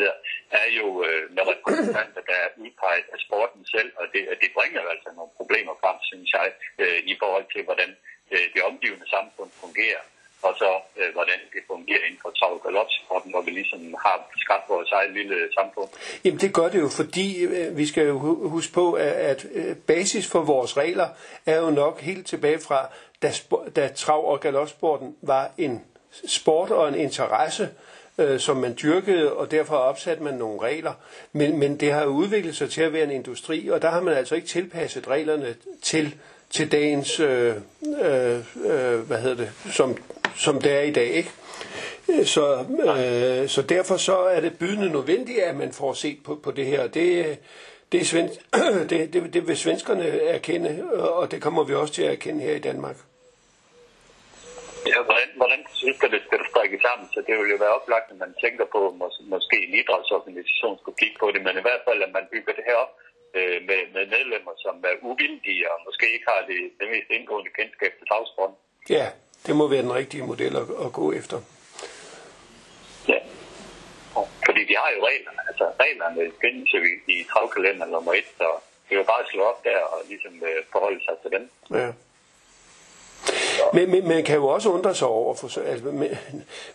er 0.61 0.67
jo 0.79 0.87
øh, 1.07 1.23
med 1.35 1.43
repræsentanter, 1.53 2.21
der 2.29 2.37
er 2.45 2.49
udpeget 2.63 3.07
af 3.13 3.19
sporten 3.25 3.61
selv, 3.73 3.91
og 3.99 4.05
det, 4.13 4.21
det 4.41 4.49
bringer 4.57 4.81
altså 4.93 5.09
nogle 5.17 5.31
problemer 5.39 5.75
frem, 5.81 5.97
synes 6.09 6.29
jeg, 6.37 6.47
i 7.11 7.15
forhold 7.21 7.45
til, 7.53 7.63
hvordan 7.67 7.91
det 8.53 8.61
omgivende 8.71 9.07
samfund 9.15 9.51
fungerer 9.63 10.03
og 10.41 10.53
så 10.57 10.69
øh, 10.97 11.13
hvordan 11.13 11.39
det 11.53 11.61
fungerer 11.67 12.03
inden 12.05 12.19
for 12.21 12.29
trav 12.29 12.61
galopsporten, 12.63 13.31
hvor 13.31 13.41
vi 13.41 13.51
ligesom 13.51 13.95
har 14.05 14.17
skabt 14.37 14.69
vores 14.69 14.91
eget 14.91 15.13
lille 15.13 15.35
samfund. 15.53 15.89
Jamen 16.23 16.39
det 16.39 16.53
gør 16.53 16.69
det 16.69 16.79
jo, 16.79 16.89
fordi 16.89 17.43
øh, 17.43 17.77
vi 17.77 17.85
skal 17.85 18.07
jo 18.07 18.17
huske 18.49 18.73
på, 18.73 18.93
at, 18.93 19.13
at 19.31 19.45
øh, 19.51 19.75
basis 19.75 20.27
for 20.27 20.41
vores 20.41 20.77
regler 20.77 21.07
er 21.45 21.57
jo 21.59 21.69
nok 21.69 22.01
helt 22.01 22.27
tilbage 22.27 22.59
fra, 22.59 22.87
da, 23.21 23.31
da 23.75 23.87
trav- 23.95 24.25
og 24.25 24.39
galopsporten 24.39 25.15
var 25.21 25.51
en 25.57 25.85
sport 26.27 26.71
og 26.71 26.87
en 26.87 26.95
interesse, 26.95 27.69
øh, 28.17 28.39
som 28.39 28.57
man 28.57 28.77
dyrkede, 28.81 29.33
og 29.33 29.51
derfor 29.51 29.75
opsatte 29.75 30.23
man 30.23 30.33
nogle 30.33 30.61
regler. 30.61 30.93
Men, 31.31 31.59
men 31.59 31.79
det 31.79 31.91
har 31.91 32.03
jo 32.03 32.09
udviklet 32.09 32.55
sig 32.55 32.69
til 32.69 32.81
at 32.81 32.93
være 32.93 33.03
en 33.03 33.11
industri, 33.11 33.67
og 33.67 33.81
der 33.81 33.89
har 33.89 34.01
man 34.01 34.13
altså 34.13 34.35
ikke 34.35 34.47
tilpasset 34.47 35.07
reglerne 35.07 35.55
til 35.81 36.19
til 36.51 36.71
dagens, 36.71 37.19
øh, 37.19 37.55
øh, 38.03 38.39
øh, 38.65 38.99
hvad 38.99 39.21
hedder 39.21 39.35
det, 39.35 39.51
som 39.71 39.97
som 40.35 40.61
det 40.61 40.71
er 40.71 40.81
i 40.81 40.91
dag. 40.91 41.07
Ikke? 41.07 41.31
Så, 42.25 42.65
øh, 42.97 43.49
så 43.49 43.61
derfor 43.61 43.97
så 43.97 44.17
er 44.17 44.39
det 44.39 44.59
bydende 44.59 44.89
nødvendigt, 44.89 45.39
at 45.39 45.55
man 45.55 45.73
får 45.73 45.93
set 45.93 46.19
på, 46.25 46.35
på 46.43 46.51
det 46.51 46.65
her. 46.65 46.87
Det, 46.87 47.39
det, 47.91 48.01
er 48.01 48.05
sven, 48.05 48.29
det, 48.89 49.13
det, 49.13 49.33
det 49.33 49.47
vil 49.47 49.57
svenskerne 49.57 50.07
erkende, 50.35 50.71
og 51.17 51.31
det 51.31 51.41
kommer 51.41 51.63
vi 51.63 51.73
også 51.73 51.93
til 51.93 52.03
at 52.03 52.11
erkende 52.11 52.41
her 52.43 52.55
i 52.55 52.65
Danmark. 52.69 52.97
Ja, 54.91 54.97
hvordan, 55.07 55.29
hvordan 55.41 55.61
synes 55.81 55.97
du, 56.01 56.07
det 56.15 56.21
skal 56.27 56.39
strække 56.51 56.77
sammen? 56.85 57.07
Så 57.13 57.19
det 57.27 57.33
vil 57.39 57.53
jo 57.53 57.59
være 57.65 57.77
oplagt, 57.79 58.07
at 58.13 58.17
man 58.25 58.33
tænker 58.43 58.65
på, 58.75 58.81
mås- 59.01 59.23
måske 59.33 59.57
en 59.67 59.73
idrætsorganisation 59.81 60.75
skulle 60.81 60.99
kigge 61.01 61.17
på 61.23 61.27
det, 61.33 61.41
men 61.47 61.53
i 61.61 61.65
hvert 61.67 61.83
fald, 61.87 61.99
at 62.07 62.11
man 62.17 62.25
bygger 62.33 62.53
det 62.57 62.65
her 62.69 62.77
op 62.83 62.93
øh, 63.37 63.57
med, 63.69 63.81
med 63.95 64.03
medlemmer, 64.15 64.53
som 64.65 64.75
er 64.89 64.95
uvildige 65.09 65.63
og 65.71 65.77
måske 65.87 66.05
ikke 66.15 66.27
har 66.33 66.41
det, 66.49 66.59
det 66.79 66.87
mest 66.93 67.09
indgående 67.17 67.51
kendskab 67.59 67.91
til 67.97 68.05
travsporten. 68.09 68.57
Ja, 68.97 69.07
det 69.45 69.55
må 69.55 69.67
være 69.67 69.81
den 69.81 69.93
rigtige 69.93 70.23
model 70.23 70.55
at, 70.55 70.67
at 70.85 70.93
gå 70.93 71.11
efter. 71.11 71.37
Ja. 73.07 73.19
Fordi 74.45 74.61
de 74.69 74.75
har 74.81 74.89
jo 74.95 75.05
reglerne. 75.07 75.39
Altså 75.47 75.65
reglerne 75.79 76.31
findes 76.41 76.73
jo 76.73 76.79
i, 76.79 77.11
i 77.13 77.23
travkalender 77.31 77.85
nummer 77.85 78.13
et, 78.13 78.25
så 78.37 78.47
det 78.89 78.95
er 78.95 78.99
jo 78.99 79.03
bare 79.03 79.19
at 79.19 79.27
slå 79.31 79.43
op 79.43 79.63
der 79.63 79.79
og 79.79 79.99
ligesom 80.09 80.33
øh, 80.33 80.63
forholde 80.71 81.01
sig 81.05 81.15
til 81.21 81.31
dem. 81.31 81.49
Ja. 81.79 81.91
Men, 83.73 83.91
men 83.91 84.07
man 84.07 84.23
kan 84.23 84.35
jo 84.35 84.47
også 84.47 84.69
undre 84.69 84.95
sig 84.95 85.07
over, 85.07 85.35
for, 85.35 85.61
altså, 85.61 85.85
man, 85.85 86.17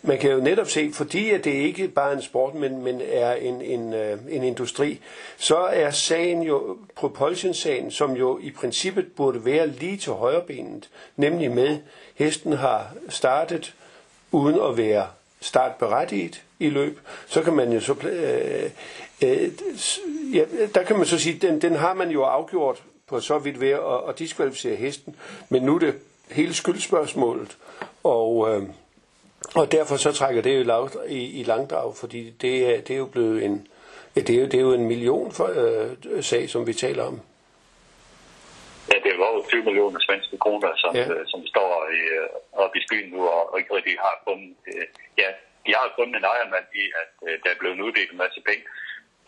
man 0.02 0.18
kan 0.18 0.30
jo 0.30 0.36
netop 0.36 0.66
se, 0.66 0.90
fordi 0.92 1.30
at 1.30 1.44
det 1.44 1.50
ikke 1.50 1.88
bare 1.88 2.10
er 2.12 2.16
en 2.16 2.22
sport, 2.22 2.54
men, 2.54 2.82
men 2.82 3.00
er 3.04 3.34
en, 3.34 3.62
en, 3.62 3.94
øh, 3.94 4.18
en 4.28 4.42
industri, 4.42 5.00
så 5.36 5.56
er 5.56 5.90
sagen 5.90 6.42
jo, 6.42 6.78
propulsion-sagen, 6.96 7.90
som 7.90 8.12
jo 8.12 8.38
i 8.42 8.50
princippet 8.50 9.06
burde 9.16 9.44
være 9.44 9.66
lige 9.66 9.96
til 9.96 10.12
højrebenet, 10.12 10.88
nemlig 11.16 11.50
med, 11.50 11.78
hesten 12.16 12.52
har 12.52 12.88
startet 13.08 13.74
uden 14.32 14.60
at 14.60 14.76
være 14.76 15.06
startberettiget 15.40 16.42
i 16.58 16.70
løb, 16.70 17.00
så 17.26 17.42
kan 17.42 17.52
man 17.52 17.72
jo 17.72 17.80
så, 17.80 17.94
øh, 18.02 18.70
øh, 19.22 19.50
ja, 20.34 20.44
der 20.74 20.82
kan 20.82 20.96
man 20.96 21.06
så 21.06 21.18
sige, 21.18 21.38
den, 21.38 21.62
den 21.62 21.74
har 21.74 21.94
man 21.94 22.10
jo 22.10 22.22
afgjort 22.22 22.82
på 23.06 23.20
så 23.20 23.38
vidt 23.38 23.60
ved 23.60 23.70
at, 23.70 24.08
at 24.08 24.18
diskvalificere 24.18 24.76
hesten, 24.76 25.16
men 25.48 25.62
nu 25.62 25.74
er 25.74 25.78
det 25.78 25.94
hele 26.30 26.54
skyldspørgsmålet, 26.54 27.56
og, 28.04 28.50
øh, 28.50 28.62
og 29.54 29.72
derfor 29.72 29.96
så 29.96 30.12
trækker 30.12 30.42
det 30.42 30.58
jo 30.58 30.88
i, 31.08 31.14
i, 31.14 31.40
i 31.40 31.42
langdrag, 31.42 31.96
fordi 31.96 32.30
det 32.30 32.76
er, 32.76 32.80
det 32.80 32.94
er 32.94 32.98
jo 32.98 33.06
blevet 33.06 33.44
en, 33.44 33.66
ja, 34.16 34.20
det 34.20 34.36
er 34.36 34.40
jo, 34.40 34.46
det 34.46 34.54
er 34.54 34.60
jo 34.60 34.72
en 34.72 34.86
million 34.86 35.32
for, 35.32 35.50
øh, 35.54 36.22
sag, 36.24 36.50
som 36.50 36.66
vi 36.66 36.74
taler 36.74 37.02
om. 37.02 37.20
Det 39.16 39.22
er 39.22 39.26
jo 39.28 39.32
over 39.34 39.42
20 39.48 39.62
millioner 39.68 40.00
svenske 40.08 40.36
kroner, 40.44 40.70
som, 40.82 40.92
Ja. 41.00 41.04
øh, 41.12 41.22
som 41.32 41.40
står 41.52 41.70
i, 41.98 42.00
øh, 42.18 42.28
oppe 42.62 42.74
i 42.78 42.82
skyen 42.86 43.08
nu, 43.14 43.20
og, 43.36 43.42
og 43.52 43.54
ikke 43.60 43.74
rigtig 43.78 43.94
har 44.06 44.14
fundet. 44.28 44.52
Øh, 44.72 44.86
ja, 45.22 45.28
de 45.66 45.70
har 45.78 45.86
fundet 45.98 46.16
en 46.20 46.26
ejermand 46.34 46.66
i, 46.82 46.84
at 47.02 47.10
øh, 47.26 47.34
der 47.42 47.48
er 47.54 47.58
blevet 47.62 47.80
uddelt 47.86 48.10
en 48.12 48.18
masse 48.24 48.40
penge. 48.48 48.64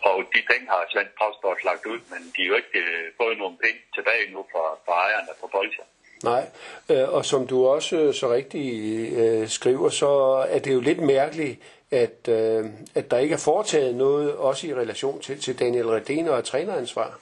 Og 0.08 0.16
de 0.34 0.40
penge 0.50 0.64
har 0.72 0.80
Svensk 0.92 1.12
Travsport 1.18 1.60
lagt 1.68 1.84
ud, 1.92 2.00
men 2.12 2.20
de 2.34 2.40
har 2.42 2.48
jo 2.52 2.56
ikke 2.62 2.78
øh, 2.84 3.04
fået 3.20 3.36
nogen 3.42 3.56
penge 3.64 3.80
tilbage 3.96 4.24
nu 4.34 4.40
fra, 4.52 4.64
fra 4.84 4.94
ejerne 5.06 5.32
på 5.40 5.46
Bolsjer. 5.54 5.86
Nej, 6.30 6.44
øh, 6.92 7.06
og 7.16 7.22
som 7.32 7.46
du 7.52 7.56
også 7.76 7.96
øh, 8.02 8.14
så 8.20 8.26
rigtig 8.38 8.68
øh, 9.22 9.48
skriver, 9.58 9.88
så 9.88 10.10
er 10.54 10.58
det 10.64 10.72
jo 10.74 10.80
lidt 10.80 11.00
mærkeligt, 11.14 11.54
at, 11.90 12.18
øh, 12.38 12.64
at 12.94 13.10
der 13.10 13.18
ikke 13.18 13.34
er 13.38 13.44
foretaget 13.50 13.94
noget, 13.94 14.28
også 14.48 14.66
i 14.66 14.74
relation 14.74 15.20
til, 15.20 15.40
til 15.40 15.58
Daniel 15.58 15.86
Redén 15.96 16.30
og 16.30 16.44
træneransvar. 16.44 17.18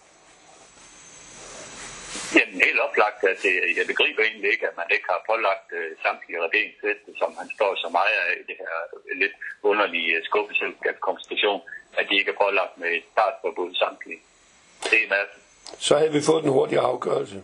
Jamen, 2.37 2.59
helt 2.69 2.81
oplagt, 2.87 3.21
at 3.33 3.39
det, 3.45 3.55
jeg 3.79 3.87
begriber 3.93 4.23
egentlig 4.23 4.51
ikke, 4.55 4.67
at 4.71 4.77
man 4.81 4.89
ikke 4.95 5.09
har 5.13 5.21
pålagt 5.31 5.69
øh, 5.79 5.89
samtlige 6.05 6.43
rederingsfeste, 6.45 7.11
som 7.21 7.31
han 7.41 7.49
står 7.57 7.71
som 7.83 7.95
ejer 8.05 8.21
af 8.29 8.35
i 8.43 8.45
det 8.51 8.57
her 8.63 8.77
lidt 9.23 9.35
underlige 9.71 10.13
øh, 10.17 10.25
skuffelselskabskonstruktion, 10.29 11.61
at 11.99 12.05
de 12.09 12.15
ikke 12.21 12.31
er 12.35 12.41
pålagt 12.45 12.75
med 12.83 12.91
et 12.99 13.05
startforbud 13.13 13.71
samtlige. 13.83 14.21
Det 14.91 14.99
er 15.05 15.09
mærkeligt. 15.17 15.45
Så 15.87 15.93
havde 15.99 16.13
vi 16.13 16.21
fået 16.31 16.45
en 16.45 16.51
hurtig 16.57 16.79
afgørelse. 16.79 17.39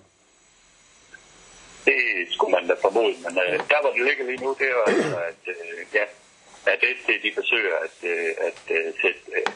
Det 1.89 1.99
skulle 2.35 2.53
man 2.57 2.69
da 2.69 2.75
formode, 2.87 3.15
men 3.25 3.33
øh, 3.45 3.55
der 3.71 3.81
hvor 3.83 3.93
det 3.97 4.05
ligger 4.09 4.25
lige 4.31 4.45
nu, 4.45 4.51
det 4.61 4.69
er 4.73 4.77
altså, 4.87 5.19
at, 5.31 5.43
øh, 5.55 5.79
ja, 5.99 6.05
at 6.73 6.81
ST, 6.99 7.09
de 7.25 7.31
forsøger 7.41 7.77
at, 7.87 7.97
øh, 8.13 8.31
at 8.49 8.61
øh, 8.77 8.85
sætte 9.01 9.21
øh, 9.39 9.47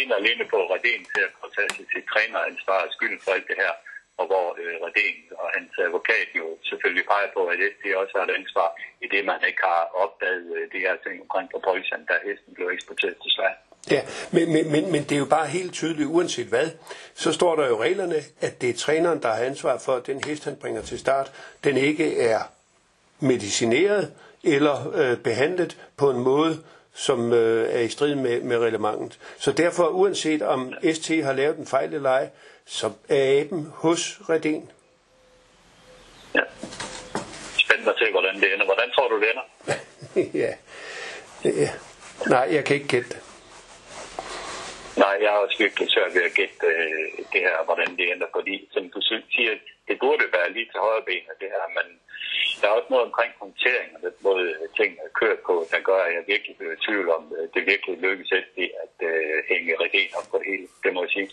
en 0.00 0.12
alene 0.12 0.44
på 0.52 0.58
Redén 0.72 1.02
til 1.12 1.22
at 1.28 1.32
påtage 1.40 1.70
sig 1.76 1.86
sit 1.94 2.06
træneransvar 2.12 2.80
og 2.86 2.92
skylden 2.96 3.20
for 3.24 3.30
alt 3.36 3.48
det 3.50 3.56
her, 3.62 3.72
og 4.20 4.24
hvor 4.30 4.46
øh, 4.62 4.76
regeringen 4.88 5.26
og 5.42 5.48
hans 5.56 5.72
advokat 5.86 6.28
jo 6.40 6.46
selvfølgelig 6.68 7.04
peger 7.12 7.30
på, 7.36 7.40
at 7.52 7.58
det 7.82 7.96
også 8.02 8.12
har 8.16 8.24
et 8.28 8.34
ansvar 8.40 8.68
i 9.04 9.06
det, 9.12 9.20
man 9.32 9.40
ikke 9.48 9.62
har 9.70 9.82
opdaget 10.04 10.46
øh, 10.56 10.62
det 10.72 10.80
her 10.86 10.94
ting 11.04 11.14
omkring 11.24 11.46
på 11.54 11.58
Poulsen, 11.66 12.02
da 12.08 12.14
hesten 12.28 12.54
blev 12.56 12.66
eksporteret 12.76 13.16
til 13.22 13.32
Sverige. 13.36 13.58
Ja, 13.94 14.00
men, 14.34 14.52
men, 14.54 14.72
men, 14.72 14.92
men 14.92 15.02
det 15.02 15.12
er 15.12 15.18
jo 15.18 15.30
bare 15.38 15.46
helt 15.46 15.72
tydeligt, 15.74 16.08
uanset 16.08 16.46
hvad, 16.46 16.68
så 17.14 17.32
står 17.32 17.56
der 17.56 17.68
jo 17.68 17.82
reglerne, 17.82 18.18
at 18.40 18.60
det 18.60 18.70
er 18.70 18.74
træneren, 18.74 19.22
der 19.22 19.28
har 19.28 19.44
ansvar 19.44 19.78
for, 19.84 19.92
at 19.92 20.06
den 20.06 20.24
hest, 20.24 20.44
han 20.44 20.56
bringer 20.56 20.82
til 20.82 20.98
start, 20.98 21.32
den 21.64 21.76
ikke 21.76 22.20
er 22.20 22.40
medicineret 23.20 24.12
eller 24.44 24.92
øh, 24.94 25.16
behandlet 25.18 25.76
på 25.96 26.10
en 26.10 26.18
måde, 26.18 26.62
som 26.94 27.32
øh, 27.32 27.68
er 27.74 27.80
i 27.80 27.88
strid 27.88 28.14
med, 28.14 28.40
med 28.40 28.58
reglementet. 28.58 29.18
Så 29.38 29.52
derfor, 29.52 29.86
uanset 29.88 30.42
om 30.42 30.72
ST 30.94 31.08
har 31.08 31.32
lavet 31.32 31.58
en 31.58 31.66
fejl 31.66 31.94
eller 31.94 32.10
ej, 32.10 32.28
så 32.66 32.92
er 33.08 33.40
aben 33.40 33.72
hos 33.74 34.20
Redén. 34.28 34.70
Ja. 36.34 36.42
Spændende 37.58 37.90
at 37.90 37.98
se, 37.98 38.10
hvordan 38.10 38.40
det 38.40 38.52
ender. 38.52 38.64
Hvordan 38.64 38.90
tror 38.90 39.08
du, 39.08 39.20
det 39.20 39.28
ender? 39.30 39.46
ja. 40.42 40.54
ja. 41.44 41.70
Nej, 42.26 42.48
jeg 42.52 42.64
kan 42.64 42.76
ikke 42.76 42.88
gætte 42.88 43.08
det. 43.08 43.25
Nej, 45.04 45.14
jeg 45.22 45.30
har 45.32 45.40
også 45.44 45.58
virkelig 45.64 45.86
svært 45.94 46.14
ved 46.16 46.22
at 46.28 46.34
gætte 46.38 46.66
øh, 46.72 47.06
det 47.32 47.40
her, 47.46 47.56
hvordan 47.68 47.90
det 47.98 48.06
ender, 48.12 48.28
fordi 48.36 48.54
som 48.74 48.84
du 48.94 49.00
siger, 49.34 49.52
det 49.88 49.96
burde 50.02 50.24
være 50.36 50.52
lige 50.56 50.68
til 50.72 50.80
højre 50.86 51.06
ben 51.08 51.26
af 51.32 51.36
det 51.42 51.48
her, 51.54 51.64
men 51.78 51.86
der 52.60 52.66
er 52.68 52.74
også 52.78 52.90
noget 52.90 53.06
omkring 53.08 53.32
håndtering 53.42 53.88
og 53.96 54.00
den 54.06 54.16
måde 54.28 54.46
øh, 54.62 54.68
tingene 54.76 55.16
kører 55.20 55.38
på, 55.48 55.54
der 55.72 55.80
gør, 55.88 56.00
at 56.08 56.12
jeg 56.16 56.24
virkelig 56.32 56.54
bliver 56.58 56.72
i 56.72 56.80
tvivl 56.86 57.08
om, 57.16 57.22
øh, 57.36 57.44
det 57.54 57.62
virkelig 57.72 57.94
lykkes 58.06 58.28
SD 58.44 58.58
at 58.84 58.94
øh, 59.10 59.36
hænge 59.50 59.72
Redén 59.82 60.10
op 60.18 60.26
på 60.30 60.36
det 60.40 60.46
hele, 60.52 60.66
det 60.84 60.90
må 60.94 61.00
jeg 61.04 61.10
sige. 61.16 61.28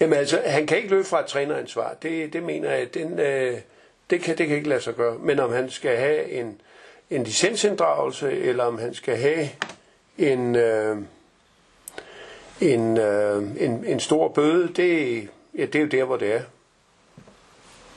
Jamen 0.00 0.18
altså, 0.22 0.36
han 0.56 0.66
kan 0.66 0.76
ikke 0.76 0.90
løbe 0.94 1.08
fra 1.12 1.20
et 1.20 1.26
træneransvar. 1.26 1.90
Det, 2.02 2.32
det 2.32 2.42
mener 2.42 2.70
jeg, 2.70 2.94
den, 2.94 3.10
øh, 3.28 3.54
det, 4.10 4.18
kan, 4.22 4.38
det 4.38 4.46
kan 4.46 4.56
ikke 4.56 4.68
lade 4.68 4.80
sig 4.80 4.94
gøre. 4.94 5.18
Men 5.18 5.36
om 5.40 5.52
han 5.52 5.70
skal 5.70 5.96
have 5.96 6.30
en, 6.30 6.60
en 7.10 7.22
licensinddragelse, 7.24 8.32
eller 8.32 8.64
om 8.64 8.78
han 8.78 8.94
skal 8.94 9.16
have 9.16 9.48
en, 10.18 10.56
øh, 10.56 10.96
en, 12.60 12.98
øh, 12.98 13.36
en, 13.64 13.84
en 13.84 14.00
stor 14.00 14.28
bøde, 14.28 14.72
det, 14.74 15.28
ja, 15.58 15.66
det 15.66 15.74
er 15.74 15.80
jo 15.80 15.86
der, 15.86 16.04
hvor 16.04 16.16
det 16.16 16.32
er. 16.32 16.42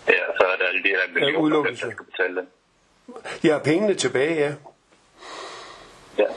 Ja, 0.07 0.23
så 0.39 0.43
er 0.53 0.55
der 0.57 0.65
alle 0.67 0.83
de 0.83 0.87
her 0.89 1.13
millioner, 1.13 1.33
der 1.33 1.39
udelukkelse. 1.43 1.91
skal 1.91 2.05
betale 2.05 2.35
dem. 2.35 2.47
Jeg 3.43 3.53
har 3.53 3.63
pengene 3.63 3.93
tilbage, 3.93 4.35
ja. 4.35 4.53
Ja. 6.17 6.27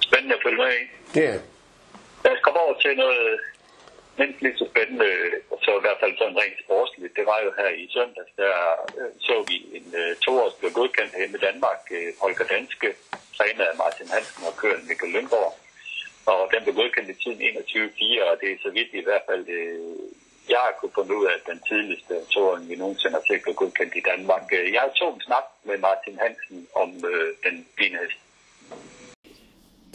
Spændende 0.00 0.34
at 0.34 0.40
følge 0.44 0.56
med 0.56 0.72
i. 0.72 0.82
Ja, 1.20 1.32
Lad 2.24 2.32
os 2.32 2.42
komme 2.42 2.60
over 2.60 2.74
til 2.80 2.96
noget 2.96 3.40
mindst 4.18 4.40
lige 4.42 4.58
så 4.58 4.66
spændende, 4.72 5.08
så 5.64 5.70
i 5.78 5.82
hvert 5.84 6.00
fald 6.02 6.14
sådan 6.18 6.36
rent 6.42 6.58
sportsligt. 6.64 7.16
Det 7.18 7.26
var 7.26 7.38
jo 7.46 7.50
her 7.58 7.70
i 7.82 7.84
søndags, 7.96 8.32
der 8.42 8.54
øh, 8.98 9.10
så 9.26 9.34
vi 9.48 9.56
en 9.78 9.86
øh, 10.02 10.16
toårs 10.24 10.54
blev 10.60 10.70
godkendt 10.72 11.12
hjemme 11.18 11.38
i 11.38 11.44
Danmark. 11.48 11.80
Øh, 11.96 12.08
Holger 12.22 12.46
Danske, 12.54 12.88
træner 13.38 13.64
af 13.70 13.74
Martin 13.82 14.08
Hansen 14.14 14.42
og 14.48 14.54
kører 14.62 14.78
Mikkel 14.88 15.08
Lønborg. 15.14 15.52
Og 16.26 16.40
den 16.52 16.60
blev 16.64 16.74
godkendt 16.80 17.08
i 17.14 17.16
tiden 17.22 17.40
21.4, 17.40 18.30
og 18.30 18.34
det 18.40 18.48
er 18.52 18.58
så 18.66 18.70
vidt 18.76 18.90
i 19.00 19.04
hvert 19.08 19.24
fald, 19.30 19.44
øh, 19.58 19.78
jeg 20.52 20.60
har 20.64 20.72
kunne 20.80 20.94
finde 20.98 21.12
ud 21.18 21.24
af, 21.30 21.34
at 21.38 21.44
den 21.52 21.60
tidligste 21.70 22.14
toåring, 22.34 22.68
vi 22.70 22.74
nogensinde 22.76 23.14
har 23.18 23.24
set 23.28 23.42
blev 23.42 23.54
godkendt 23.54 23.94
i 24.00 24.02
Danmark. 24.10 24.44
Øh, 24.58 24.72
Jeg 24.78 24.86
tog 24.98 25.10
en 25.14 25.20
snak 25.28 25.46
med 25.68 25.76
Martin 25.88 26.16
Hansen 26.24 26.58
om 26.82 26.88
øh, 27.12 27.28
den 27.44 27.66
fine 27.78 27.98
hest. 28.02 28.18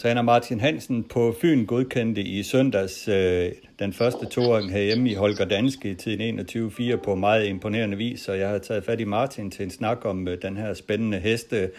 Træner 0.02 0.22
Martin 0.22 0.60
Hansen 0.60 1.04
på 1.04 1.36
Fyn 1.42 1.66
godkendte 1.66 2.22
i 2.22 2.44
søndags 2.44 3.08
øh, 3.08 3.52
den 3.80 3.94
første 3.94 4.26
toåring 4.26 4.72
herhjemme 4.72 5.10
i 5.10 5.14
Holger 5.14 5.46
Danske 5.46 5.90
i 5.90 5.96
tiden 5.96 6.40
21.4 6.40 6.96
på 6.96 7.16
meget 7.16 7.46
imponerende 7.48 7.98
vis, 7.98 8.28
og 8.30 8.40
jeg 8.40 8.50
har 8.50 8.58
taget 8.58 8.86
fat 8.86 9.00
i 9.00 9.04
Martin 9.04 9.52
til 9.52 9.64
en 9.64 9.72
snak 9.72 10.06
om 10.06 10.28
øh, 10.28 10.42
den 10.42 10.58
her 10.58 10.74
spændende 10.74 11.20
heste. 11.20 11.72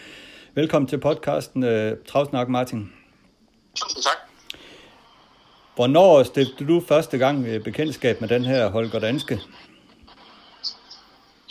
Velkommen 0.55 0.87
til 0.89 0.97
podcasten 0.99 1.63
øh, 1.63 1.97
Travsnak, 2.07 2.49
Martin. 2.49 2.93
Tusind 3.75 4.03
tak. 4.03 4.28
Hvornår 5.79 6.23
stiftede 6.23 6.67
du 6.69 6.81
første 6.87 7.17
gang 7.17 7.47
øh, 7.47 7.63
bekendtskab 7.63 8.21
med 8.21 8.29
den 8.29 8.45
her 8.45 8.69
Holger 8.69 8.99
Danske? 8.99 9.39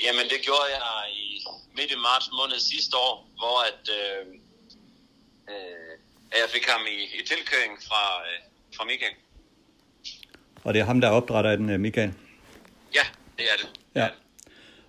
Jamen, 0.05 0.25
det 0.33 0.41
gjorde 0.43 0.69
jeg 0.77 1.13
i 1.13 1.45
midt 1.77 1.91
i 1.91 1.99
marts 2.09 2.31
måned 2.33 2.59
sidste 2.59 2.97
år, 2.97 3.29
hvor 3.39 3.57
at, 3.69 3.83
øh, 3.99 4.27
øh, 5.53 6.39
jeg 6.43 6.49
fik 6.55 6.67
ham 6.69 6.81
i, 6.95 6.99
i 7.19 7.27
tilkøring 7.27 7.73
fra, 7.89 8.03
øh, 8.29 8.39
fra 8.77 8.85
Michael. 8.85 9.15
Og 10.65 10.75
det 10.75 10.81
er 10.81 10.85
ham, 10.85 11.01
der 11.01 11.09
opdrætter 11.09 11.57
den, 11.57 11.71
øh, 11.71 11.81
Michael. 11.81 12.13
Ja, 12.95 13.05
det 13.39 13.45
er 13.53 13.57
det. 13.63 13.69
Ja. 13.95 14.09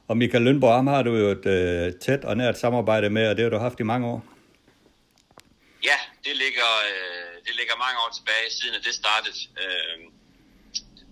Og 0.07 0.17
Michael 0.17 0.43
Lønborg, 0.43 0.75
ham 0.75 0.87
har 0.87 1.03
du 1.03 1.15
jo 1.15 1.27
et 1.27 1.45
øh, 1.45 1.93
tæt 1.93 2.25
og 2.25 2.37
nært 2.37 2.57
samarbejde 2.57 3.09
med, 3.09 3.29
og 3.29 3.35
det 3.35 3.43
har 3.43 3.49
du 3.49 3.57
haft 3.57 3.79
i 3.79 3.83
mange 3.83 4.07
år. 4.07 4.25
Det 6.25 6.35
ligger, 6.43 6.71
øh, 6.89 7.33
det 7.45 7.53
ligger 7.59 7.75
mange 7.85 7.97
år 8.03 8.11
tilbage, 8.17 8.47
siden 8.57 8.73
at 8.79 8.83
det 8.87 8.95
startede. 9.03 9.37
Øh, 9.63 9.97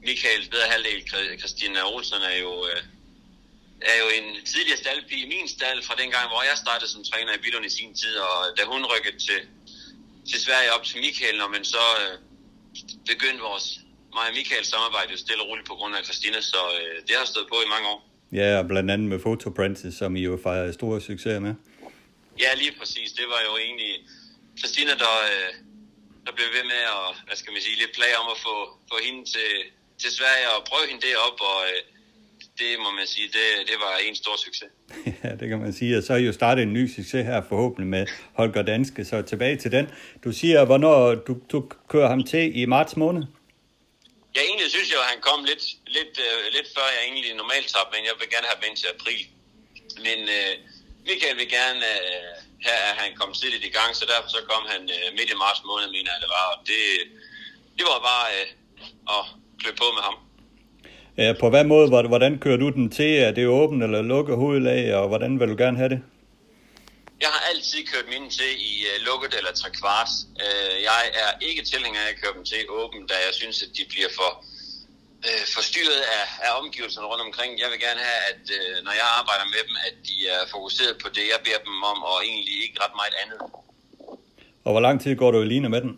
Michaels 0.09 0.47
bedre 0.53 0.67
halvdel, 0.73 1.01
Christina 1.41 1.79
Olsen, 1.93 2.21
er 2.31 2.37
jo, 2.45 2.53
øh, 2.71 2.81
er 3.91 3.97
jo 4.03 4.07
en 4.19 4.27
tidligere 4.51 4.79
staldpige 4.83 5.25
i 5.25 5.29
min 5.35 5.47
stald 5.55 5.79
fra 5.87 5.95
den 6.01 6.09
gang, 6.15 6.25
hvor 6.31 6.41
jeg 6.49 6.57
startede 6.65 6.89
som 6.91 7.03
træner 7.03 7.31
i 7.33 7.43
Billund 7.43 7.65
i 7.65 7.77
sin 7.79 7.93
tid, 8.01 8.15
og 8.27 8.37
da 8.57 8.63
hun 8.71 8.81
rykkede 8.93 9.17
til, 9.27 9.39
til 10.29 10.39
Sverige 10.45 10.73
op 10.75 10.83
til 10.89 10.97
Michael, 11.05 11.37
når 11.37 11.49
man 11.55 11.63
så 11.75 11.85
øh, 12.03 12.15
begyndte 13.11 13.41
vores 13.49 13.67
mig 14.17 14.27
og 14.29 14.35
Michael 14.39 14.65
samarbejde 14.73 15.09
jo 15.11 15.17
stille 15.25 15.41
og 15.43 15.47
roligt 15.49 15.67
på 15.71 15.75
grund 15.79 15.93
af 15.95 16.03
Christina, 16.07 16.39
så 16.53 16.61
øh, 16.79 16.95
det 17.07 17.15
har 17.19 17.25
stået 17.33 17.47
på 17.53 17.57
i 17.65 17.69
mange 17.73 17.87
år. 17.93 17.99
Ja, 18.39 18.49
og 18.59 18.65
blandt 18.71 18.91
andet 18.93 19.07
med 19.13 19.19
Photo 19.19 19.49
Princess, 19.49 19.97
som 19.97 20.15
I 20.15 20.21
jo 20.29 20.39
fejrede 20.43 20.73
store 20.73 21.01
succeser 21.01 21.39
med. 21.39 21.53
Ja, 22.43 22.49
lige 22.61 22.73
præcis. 22.79 23.09
Det 23.19 23.25
var 23.33 23.41
jo 23.49 23.53
egentlig 23.67 23.93
Christina, 24.59 24.93
der, 25.03 25.15
øh, 25.31 25.51
der 26.25 26.31
blev 26.37 26.47
ved 26.57 26.65
med 26.73 26.81
at, 26.97 27.07
hvad 27.27 27.37
skal 27.41 27.51
man 27.55 27.61
sige, 27.65 27.77
lidt 27.83 27.93
plage 27.97 28.15
om 28.21 28.27
at 28.35 28.39
få, 28.47 28.55
få 28.91 28.97
hende 29.05 29.21
til, 29.33 29.51
til 30.01 30.11
Sverige 30.17 30.47
og 30.55 30.59
prøve 30.69 30.85
hende 30.89 31.01
derop, 31.07 31.37
og 31.51 31.59
øh, 31.71 31.79
det 32.59 32.71
må 32.83 32.89
man 32.99 33.07
sige, 33.13 33.27
det, 33.37 33.47
det 33.69 33.77
var 33.85 33.93
en 34.07 34.15
stor 34.15 34.35
succes. 34.45 34.69
Ja, 35.23 35.31
det 35.39 35.47
kan 35.49 35.59
man 35.59 35.73
sige. 35.73 35.97
Og 35.97 36.03
så 36.03 36.13
er 36.13 36.17
I 36.17 36.25
jo 36.25 36.33
startet 36.33 36.61
en 36.63 36.73
ny 36.73 36.83
succes 36.95 37.25
her 37.29 37.41
forhåbentlig 37.49 37.87
med 37.95 38.03
Holger 38.33 38.61
Danske. 38.61 39.05
Så 39.05 39.21
tilbage 39.21 39.55
til 39.63 39.71
den. 39.71 39.85
Du 40.23 40.31
siger, 40.31 40.65
hvornår 40.65 41.15
du, 41.15 41.33
du 41.51 41.69
kører 41.89 42.09
ham 42.09 42.23
til 42.23 42.43
i 42.59 42.65
marts 42.65 42.95
måned? 42.97 43.23
Ja, 44.35 44.41
egentlig 44.49 44.69
synes 44.75 44.89
jeg, 44.91 44.99
at 45.05 45.09
han 45.13 45.21
kom 45.29 45.39
lidt, 45.51 45.63
lidt, 45.97 46.13
øh, 46.27 46.39
lidt 46.55 46.67
før 46.75 46.87
jeg 46.95 47.01
egentlig 47.07 47.31
normalt 47.43 47.67
tabte, 47.73 47.91
men 47.95 48.03
jeg 48.09 48.15
vil 48.19 48.29
gerne 48.33 48.47
have 48.49 48.59
ham 48.59 48.67
ind 48.69 48.77
til 48.81 48.87
april. 48.95 49.21
Men 50.07 50.19
øh, 50.37 50.53
Michael 51.07 51.37
vil 51.41 51.49
gerne 51.59 51.85
øh, 52.05 52.36
have, 52.65 52.81
at 52.91 52.95
han 53.01 53.09
kom 53.19 53.29
tidligt 53.39 53.65
i 53.69 53.73
gang, 53.77 53.89
så 53.95 54.03
derfor 54.11 54.29
så 54.37 54.41
kom 54.51 54.63
han 54.73 54.81
øh, 54.95 55.07
midt 55.17 55.29
i 55.33 55.37
marts 55.43 55.61
måned, 55.69 55.87
mener 55.95 56.11
jeg 56.13 56.21
det 56.25 56.31
var. 56.37 56.45
Og 56.53 56.57
det, 56.69 56.81
det 57.77 57.85
var 57.91 57.99
bare 58.11 58.25
øh, 58.37 58.47
at 59.15 59.23
klø 59.59 59.71
på 59.81 59.87
med 59.97 60.03
ham. 60.07 60.15
Ja, 61.21 61.33
på 61.41 61.49
hvad 61.49 61.63
måde, 61.73 61.87
hvor- 61.91 62.07
hvordan 62.13 62.39
kører 62.39 62.57
du 62.63 62.69
den 62.69 62.89
til? 62.97 63.11
Er 63.27 63.31
det 63.31 63.47
åbent 63.47 63.83
eller 63.83 64.01
lukket 64.01 64.35
hovedlag, 64.43 64.95
og 64.99 65.07
hvordan 65.07 65.39
vil 65.39 65.47
du 65.49 65.55
gerne 65.63 65.77
have 65.77 65.89
det? 65.89 66.01
Jeg 67.23 67.29
har 67.35 67.41
altid 67.51 67.79
kørt 67.91 68.05
mine 68.13 68.29
til 68.29 68.51
i 68.71 68.73
uh, 68.89 68.95
lukket 69.07 69.33
eller 69.39 69.53
trekvart. 69.61 70.11
Uh, 70.45 70.75
jeg 70.89 71.01
er 71.23 71.31
ikke 71.49 71.63
tilhænger 71.71 72.01
af 72.05 72.09
at 72.13 72.17
køre 72.21 72.33
dem 72.37 72.45
til 72.51 72.59
åben, 72.81 73.07
da 73.11 73.13
jeg 73.27 73.33
synes, 73.41 73.57
at 73.65 73.69
de 73.77 73.83
bliver 73.89 74.09
for 74.19 74.29
uh, 75.31 75.43
forstyrret 75.57 76.01
af, 76.17 76.25
af 76.47 76.51
omgivelserne 76.61 77.07
rundt 77.11 77.23
omkring. 77.27 77.51
Jeg 77.63 77.69
vil 77.71 77.79
gerne 77.87 78.01
have, 78.09 78.21
at 78.31 78.43
uh, 78.57 78.75
når 78.85 78.93
jeg 79.01 79.07
arbejder 79.19 79.45
med 79.53 79.61
dem, 79.67 79.75
at 79.87 79.95
de 80.07 80.15
er 80.35 80.41
fokuseret 80.55 80.93
på 81.03 81.07
det, 81.15 81.25
jeg 81.33 81.39
beder 81.45 81.61
dem 81.67 81.77
om, 81.91 81.99
og 82.11 82.17
egentlig 82.29 82.55
ikke 82.63 82.77
ret 82.83 82.95
meget 83.01 83.15
andet. 83.23 83.39
Og 84.65 84.71
hvor 84.73 84.83
lang 84.87 84.95
tid 85.03 85.15
går 85.21 85.31
du 85.31 85.39
i 85.41 85.51
line 85.53 85.69
med 85.69 85.81
den? 85.85 85.93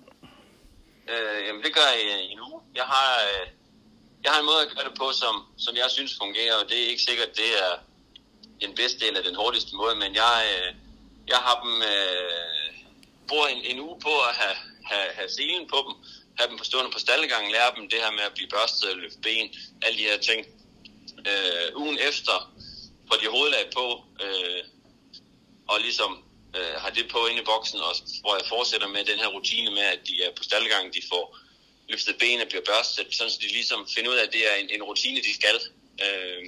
Uh, 1.13 1.39
jamen, 1.45 1.61
det 1.65 1.71
gør 1.77 1.87
jeg 1.93 2.19
i 2.27 2.31
en 2.33 2.39
uge. 2.47 2.59
Jeg 2.79 2.87
har, 2.93 3.11
uh, 3.29 3.43
jeg 4.23 4.31
har 4.31 4.39
en 4.39 4.49
måde 4.51 4.61
at 4.65 4.71
gøre 4.73 4.87
det 4.89 4.95
på, 5.01 5.07
som, 5.21 5.35
som 5.65 5.73
jeg 5.81 5.89
synes 5.97 6.13
fungerer, 6.23 6.55
og 6.61 6.65
det 6.69 6.77
er 6.83 6.87
ikke 6.93 7.07
sikkert, 7.09 7.31
det 7.41 7.49
er 7.65 7.71
den 8.65 8.73
bedste 8.75 9.07
eller 9.07 9.21
den 9.29 9.35
hurtigste 9.41 9.75
måde, 9.81 9.95
men 10.03 10.11
jeg, 10.23 10.37
uh, 10.57 10.69
jeg 11.33 11.39
har 11.45 11.55
dem, 11.63 11.73
uh, 11.93 12.69
bruger 13.29 13.47
en, 13.47 13.61
en 13.71 13.79
uge 13.85 13.97
på 14.07 14.13
at 14.29 14.33
have, 14.41 14.57
have, 14.91 15.09
have 15.17 15.29
selen 15.37 15.67
på 15.73 15.79
dem, 15.85 15.93
have 16.39 16.49
dem 16.49 16.57
på 16.57 16.63
stående 16.63 16.91
på 16.91 16.99
stallegangen, 16.99 17.51
lære 17.51 17.75
dem 17.77 17.89
det 17.89 17.99
her 18.03 18.11
med 18.11 18.23
at 18.29 18.33
blive 18.33 18.49
børstet 18.55 18.89
og 18.91 18.97
løfte 18.97 19.19
ben, 19.27 19.47
alle 19.83 19.97
de 19.99 20.09
her 20.09 20.17
ting. 20.29 20.41
Øh, 21.29 21.67
ugen 21.81 21.97
efter 22.09 22.35
får 23.07 23.17
de 23.21 23.27
hovedlag 23.35 23.65
på, 23.77 23.85
øh, 24.23 24.63
og 25.67 25.77
ligesom 25.87 26.11
øh, 26.57 26.75
har 26.83 26.89
det 26.89 27.05
på 27.11 27.19
inde 27.27 27.41
i 27.41 27.45
boksen, 27.45 27.79
og 27.79 27.93
hvor 28.21 28.35
jeg 28.35 28.45
fortsætter 28.49 28.87
med 28.87 29.05
den 29.05 29.19
her 29.19 29.27
rutine 29.27 29.71
med, 29.71 29.85
at 29.95 30.01
de 30.07 30.23
er 30.23 30.31
på 30.37 30.43
stallegangen, 30.43 30.93
de 30.93 31.01
får 31.11 31.37
løftet 31.89 32.15
benene, 32.17 32.45
bliver 32.45 32.65
børstet, 32.71 33.15
sådan 33.15 33.31
så 33.31 33.39
de 33.41 33.47
ligesom 33.47 33.87
finder 33.95 34.11
ud 34.11 34.15
af, 34.15 34.23
at 34.23 34.33
det 34.33 34.43
er 34.51 34.55
en, 34.55 34.69
en 34.69 34.83
rutine, 34.83 35.19
de 35.27 35.33
skal. 35.39 35.57
Øh, 36.05 36.43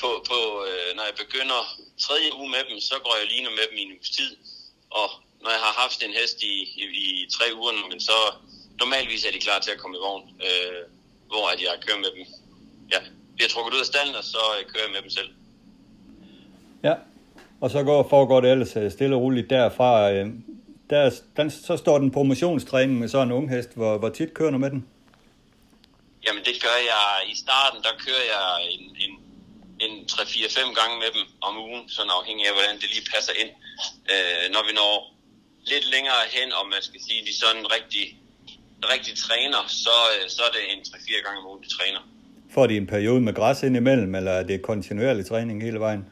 på, 0.00 0.24
på 0.30 0.38
øh, 0.68 0.96
når 0.96 1.04
jeg 1.04 1.14
begynder 1.14 1.60
tredje 2.00 2.34
uge 2.34 2.50
med 2.50 2.62
dem, 2.70 2.80
så 2.80 2.94
går 3.04 3.16
jeg 3.16 3.26
lige 3.26 3.42
med 3.42 3.66
dem 3.70 3.78
i 3.78 3.82
en 3.82 3.92
uges 3.92 4.10
tid. 4.10 4.36
Og 4.90 5.10
når 5.42 5.50
jeg 5.50 5.60
har 5.60 5.72
haft 5.82 6.02
en 6.02 6.12
hest 6.12 6.42
i, 6.42 6.54
i, 6.76 7.10
i 7.22 7.30
tre 7.36 7.44
uger, 7.54 7.72
men 7.90 8.00
så 8.00 8.18
normalvis 8.80 9.24
er 9.24 9.32
de 9.32 9.38
klar 9.46 9.58
til 9.60 9.70
at 9.70 9.78
komme 9.78 9.96
i 9.96 10.00
vogn, 10.06 10.22
øh, 10.46 10.80
hvor 11.26 11.44
at 11.52 11.60
jeg 11.62 11.74
kører 11.86 11.98
med 11.98 12.10
dem. 12.16 12.24
Ja, 12.92 12.98
bliver 13.36 13.48
trukket 13.48 13.74
ud 13.74 13.80
af 13.80 13.86
stallen, 13.86 14.14
og 14.14 14.24
så 14.24 14.42
øh, 14.58 14.66
kører 14.70 14.84
jeg 14.86 14.92
med 14.92 15.02
dem 15.02 15.10
selv. 15.10 15.30
Ja, 16.82 16.94
og 17.60 17.70
så 17.70 17.82
går, 17.82 18.08
foregår 18.08 18.40
det 18.40 18.50
ellers 18.50 18.76
øh, 18.76 18.90
stille 18.92 19.16
og 19.16 19.22
roligt 19.22 19.50
derfra. 19.50 20.12
øh, 20.12 20.26
Der, 20.90 21.10
den, 21.36 21.50
så 21.50 21.76
står 21.76 21.98
den 21.98 22.10
promotionstræning 22.10 22.98
med 22.98 23.08
sådan 23.08 23.28
en 23.28 23.32
ung 23.32 23.50
hest. 23.54 23.70
Hvor, 23.74 23.98
hvor 23.98 24.08
tit 24.08 24.34
kører 24.34 24.50
du 24.50 24.58
med 24.58 24.70
den? 24.70 24.88
Jamen 26.26 26.42
det 26.48 26.56
gør 26.66 26.78
jeg 26.92 27.08
i 27.32 27.34
starten, 27.44 27.78
der 27.86 27.94
kører 28.06 28.24
jeg 28.34 28.46
en, 28.74 28.82
en, 29.04 29.12
en 29.84 29.92
3-4-5 30.10 30.80
gange 30.80 30.94
med 31.02 31.10
dem 31.16 31.24
om 31.48 31.54
ugen, 31.66 31.88
sådan 31.88 32.12
afhængig 32.18 32.44
af, 32.48 32.52
hvordan 32.56 32.76
det 32.80 32.88
lige 32.94 33.06
passer 33.14 33.34
ind. 33.42 33.50
Øh, 34.12 34.44
når 34.54 34.62
vi 34.68 34.72
når 34.80 34.92
lidt 35.72 35.86
længere 35.94 36.22
hen, 36.36 36.48
og 36.58 36.64
man 36.74 36.82
skal 36.88 37.00
sige, 37.08 37.20
de 37.28 37.34
sådan 37.42 37.64
rigtig, 37.76 38.04
rigtig 38.84 39.18
træner, 39.18 39.62
så, 39.84 39.96
øh, 40.14 40.30
så 40.30 40.42
er 40.48 40.52
det 40.56 40.62
en 40.72 40.80
3-4 40.80 41.24
gange 41.24 41.38
om 41.40 41.46
ugen, 41.46 41.62
de 41.64 41.68
træner. 41.78 42.00
Får 42.54 42.66
de 42.66 42.76
en 42.76 42.86
periode 42.86 43.20
med 43.20 43.34
græs 43.34 43.62
ind 43.62 43.76
imellem, 43.76 44.14
eller 44.14 44.32
er 44.32 44.42
det 44.42 44.62
kontinuerlig 44.62 45.26
træning 45.26 45.62
hele 45.62 45.80
vejen? 45.80 46.02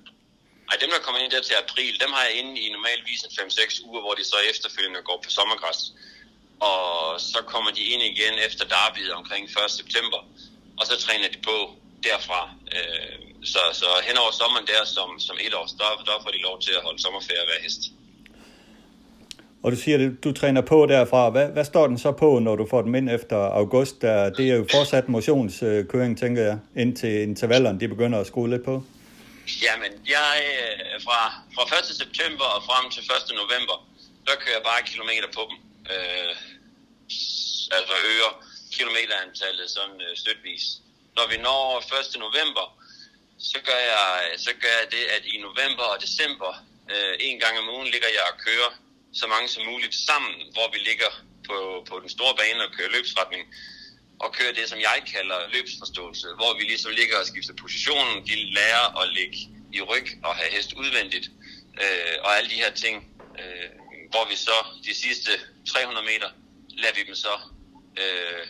Ej, 0.70 0.76
dem 0.82 0.90
der 0.94 1.00
kommer 1.04 1.20
ind 1.20 1.30
der 1.30 1.42
til 1.48 1.56
april, 1.64 1.94
dem 2.04 2.10
har 2.16 2.22
jeg 2.28 2.34
inde 2.40 2.52
i 2.64 2.66
normalvis 2.76 3.20
en 3.26 3.32
5-6 3.40 3.86
uger, 3.88 4.00
hvor 4.04 4.14
de 4.18 4.24
så 4.24 4.38
efterfølgende 4.50 5.00
går 5.08 5.18
på 5.24 5.30
sommergræs. 5.38 5.80
Og 6.70 6.84
så 7.32 7.38
kommer 7.52 7.70
de 7.70 7.82
ind 7.92 8.02
igen 8.12 8.34
efter 8.46 8.64
derbyet 8.74 9.12
omkring 9.20 9.44
1. 9.44 9.70
september, 9.80 10.20
og 10.78 10.84
så 10.86 10.94
træner 11.04 11.28
de 11.34 11.38
på 11.48 11.56
derfra. 12.06 12.40
Øh, 12.76 13.16
så, 13.52 13.62
så 13.80 13.88
hen 14.08 14.16
over 14.22 14.32
sommeren 14.40 14.66
der, 14.72 14.82
som, 14.96 15.08
som 15.26 15.36
et 15.46 15.54
år, 15.54 15.66
der, 15.80 15.90
der 16.08 16.22
får 16.24 16.32
de 16.36 16.40
lov 16.48 16.56
til 16.60 16.72
at 16.78 16.82
holde 16.86 17.00
sommerferie 17.02 17.46
hver 17.48 17.60
hest. 17.64 17.82
Og 19.62 19.72
du 19.72 19.76
siger, 19.76 20.06
at 20.06 20.24
du 20.24 20.32
træner 20.32 20.60
på 20.60 20.86
derfra. 20.86 21.30
Hvad, 21.30 21.48
hvad 21.48 21.64
står 21.64 21.86
den 21.86 21.98
så 21.98 22.12
på, 22.12 22.38
når 22.38 22.56
du 22.56 22.66
får 22.70 22.82
dem 22.82 22.94
ind 22.94 23.10
efter 23.10 23.36
august? 23.36 24.02
Der, 24.02 24.30
det 24.30 24.50
er 24.50 24.56
jo 24.56 24.66
fortsat 24.70 25.08
motionskøring, 25.08 26.18
tænker 26.18 26.42
jeg, 26.42 26.58
indtil 26.76 27.22
intervallerne 27.30 27.80
de 27.80 27.88
begynder 27.88 28.18
at 28.20 28.26
skrue 28.26 28.50
lidt 28.50 28.64
på. 28.64 28.74
Jamen, 29.64 29.92
jeg 30.16 30.32
øh, 30.52 31.02
fra, 31.06 31.20
fra 31.54 31.64
1. 31.78 31.96
september 32.02 32.46
og 32.56 32.60
frem 32.68 32.84
til 32.94 33.02
1. 33.02 33.42
november, 33.42 33.76
der 34.26 34.34
kører 34.42 34.56
jeg 34.58 34.64
bare 34.70 34.82
kilometer 34.92 35.28
på 35.36 35.42
dem. 35.50 35.58
Øh, 35.92 36.32
altså 37.76 37.94
øger 38.12 38.32
kilometerantallet 38.76 39.66
sådan 39.76 39.98
øh, 40.06 40.12
støtvis. 40.22 40.64
Når 41.16 41.26
vi 41.32 41.36
når 41.48 41.62
1. 41.78 42.20
november, 42.26 42.66
så 43.50 43.58
gør 43.68 43.80
jeg, 43.94 44.08
så 44.46 44.52
gør 44.62 44.74
jeg 44.80 44.86
det, 44.96 45.04
at 45.16 45.22
i 45.34 45.36
november 45.46 45.86
og 45.92 45.98
december, 46.06 46.52
øh, 46.92 47.12
en 47.28 47.38
gang 47.42 47.54
om 47.60 47.66
ugen, 47.74 47.88
ligger 47.94 48.10
jeg 48.18 48.24
og 48.30 48.36
kører 48.46 48.70
så 49.20 49.26
mange 49.34 49.48
som 49.54 49.62
muligt 49.72 49.94
sammen, 50.08 50.34
hvor 50.54 50.66
vi 50.74 50.78
ligger 50.90 51.10
på, 51.48 51.56
på 51.90 51.94
den 52.02 52.10
store 52.16 52.34
bane 52.40 52.60
og 52.66 52.70
kører 52.76 52.90
løbsretning 52.96 53.42
og 54.24 54.28
kører 54.38 54.54
det, 54.58 54.64
som 54.72 54.78
jeg 54.88 54.98
kalder 55.14 55.38
løbsforståelse, 55.54 56.26
hvor 56.40 56.52
vi 56.58 56.62
ligesom 56.72 56.90
ligger 57.00 57.16
og 57.20 57.26
skifter 57.32 57.54
positionen, 57.64 58.14
de 58.28 58.34
lærer 58.58 58.86
at 59.00 59.06
ligge 59.18 59.38
i 59.78 59.80
ryg 59.90 60.06
og 60.28 60.32
have 60.38 60.50
hest 60.56 60.70
udvendigt, 60.82 61.26
øh, 61.82 62.14
og 62.24 62.30
alle 62.36 62.48
de 62.54 62.58
her 62.64 62.72
ting, 62.84 62.96
øh, 63.40 63.68
hvor 64.12 64.24
vi 64.30 64.36
så 64.36 64.58
de 64.86 64.94
sidste 65.04 65.30
300 65.68 66.06
meter, 66.12 66.28
lader 66.82 66.94
vi 66.98 67.02
dem 67.08 67.14
så 67.14 67.34
øh, 68.02 68.42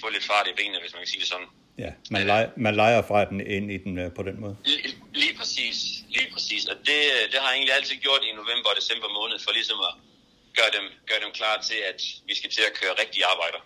få 0.00 0.06
lidt 0.08 0.24
fart 0.24 0.46
i 0.52 0.54
benene, 0.56 0.80
hvis 0.80 0.92
man 0.94 1.00
kan 1.02 1.08
sige 1.12 1.20
det 1.20 1.28
sådan. 1.28 1.46
Ja, 1.78 1.90
man, 2.10 2.26
leger, 2.26 2.50
man 2.56 2.74
leger 2.76 3.02
fra 3.02 3.24
den 3.24 3.40
ind 3.40 3.72
i 3.72 3.78
den 3.78 3.98
øh, 3.98 4.12
på 4.14 4.22
den 4.22 4.40
måde. 4.40 4.56
Lige, 4.64 4.94
lige 5.14 5.34
præcis, 5.38 5.97
lige 6.16 6.28
præcis. 6.34 6.62
Og 6.72 6.76
det, 6.88 7.00
det 7.30 7.38
har 7.40 7.48
jeg 7.50 7.56
egentlig 7.56 7.74
altid 7.74 7.96
gjort 8.06 8.22
i 8.28 8.32
november 8.40 8.68
og 8.72 8.76
december 8.80 9.08
måned, 9.18 9.36
for 9.44 9.52
ligesom 9.58 9.78
at 9.88 9.94
gøre 10.58 10.70
dem, 10.76 10.84
gøre 11.10 11.20
dem 11.24 11.32
klar 11.40 11.56
til, 11.68 11.78
at 11.90 12.00
vi 12.28 12.34
skal 12.38 12.50
til 12.50 12.64
at 12.68 12.72
køre 12.80 12.92
rigtige 13.02 13.24
arbejder. 13.32 13.60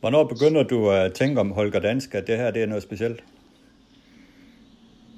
Hvornår 0.00 0.24
begynder 0.24 0.62
du 0.62 0.90
at 0.90 1.14
tænke 1.14 1.40
om 1.40 1.50
Holger 1.52 1.80
Dansk, 1.80 2.14
at 2.14 2.26
det 2.26 2.36
her 2.38 2.50
det 2.50 2.62
er 2.62 2.66
noget 2.66 2.82
specielt? 2.82 3.20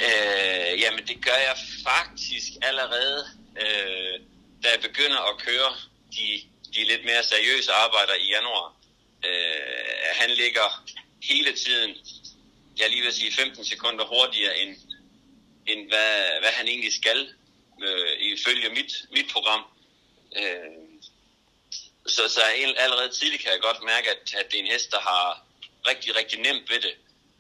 Øh, 0.07 0.73
jamen, 0.83 1.03
det 1.11 1.19
gør 1.27 1.39
jeg 1.49 1.57
faktisk 1.91 2.49
allerede, 2.69 3.21
øh, 3.63 4.15
da 4.63 4.67
jeg 4.75 4.81
begynder 4.89 5.21
at 5.31 5.35
køre 5.47 5.71
de, 6.17 6.27
de 6.75 6.81
lidt 6.91 7.05
mere 7.05 7.23
seriøse 7.33 7.73
arbejder 7.85 8.15
i 8.25 8.27
januar. 8.37 8.67
Øh, 9.29 10.09
han 10.21 10.31
ligger 10.43 10.67
hele 11.31 11.53
tiden, 11.65 11.91
jeg 12.81 12.91
lige 12.91 13.03
vil 13.03 13.13
sige 13.13 13.33
15 13.33 13.65
sekunder 13.65 14.05
hurtigere, 14.15 14.59
end, 14.61 14.73
end 15.69 15.89
hvad, 15.89 16.41
hvad 16.41 16.53
han 16.59 16.69
egentlig 16.69 16.93
skal, 16.93 17.21
øh, 17.83 18.13
ifølge 18.21 18.69
mit, 18.69 18.93
mit 19.17 19.29
program. 19.33 19.63
Øh, 20.37 20.79
så, 22.07 22.23
så 22.29 22.41
allerede 22.85 23.11
tidligt 23.19 23.43
kan 23.43 23.53
jeg 23.53 23.61
godt 23.61 23.83
mærke, 23.83 24.11
at, 24.11 24.35
at 24.41 24.47
det 24.51 24.57
er 24.59 24.65
en 24.65 24.73
hest, 24.73 24.91
der 24.91 25.01
har 25.01 25.47
rigtig, 25.91 26.17
rigtig 26.17 26.39
nemt 26.41 26.71
ved 26.71 26.81
det. 26.87 26.95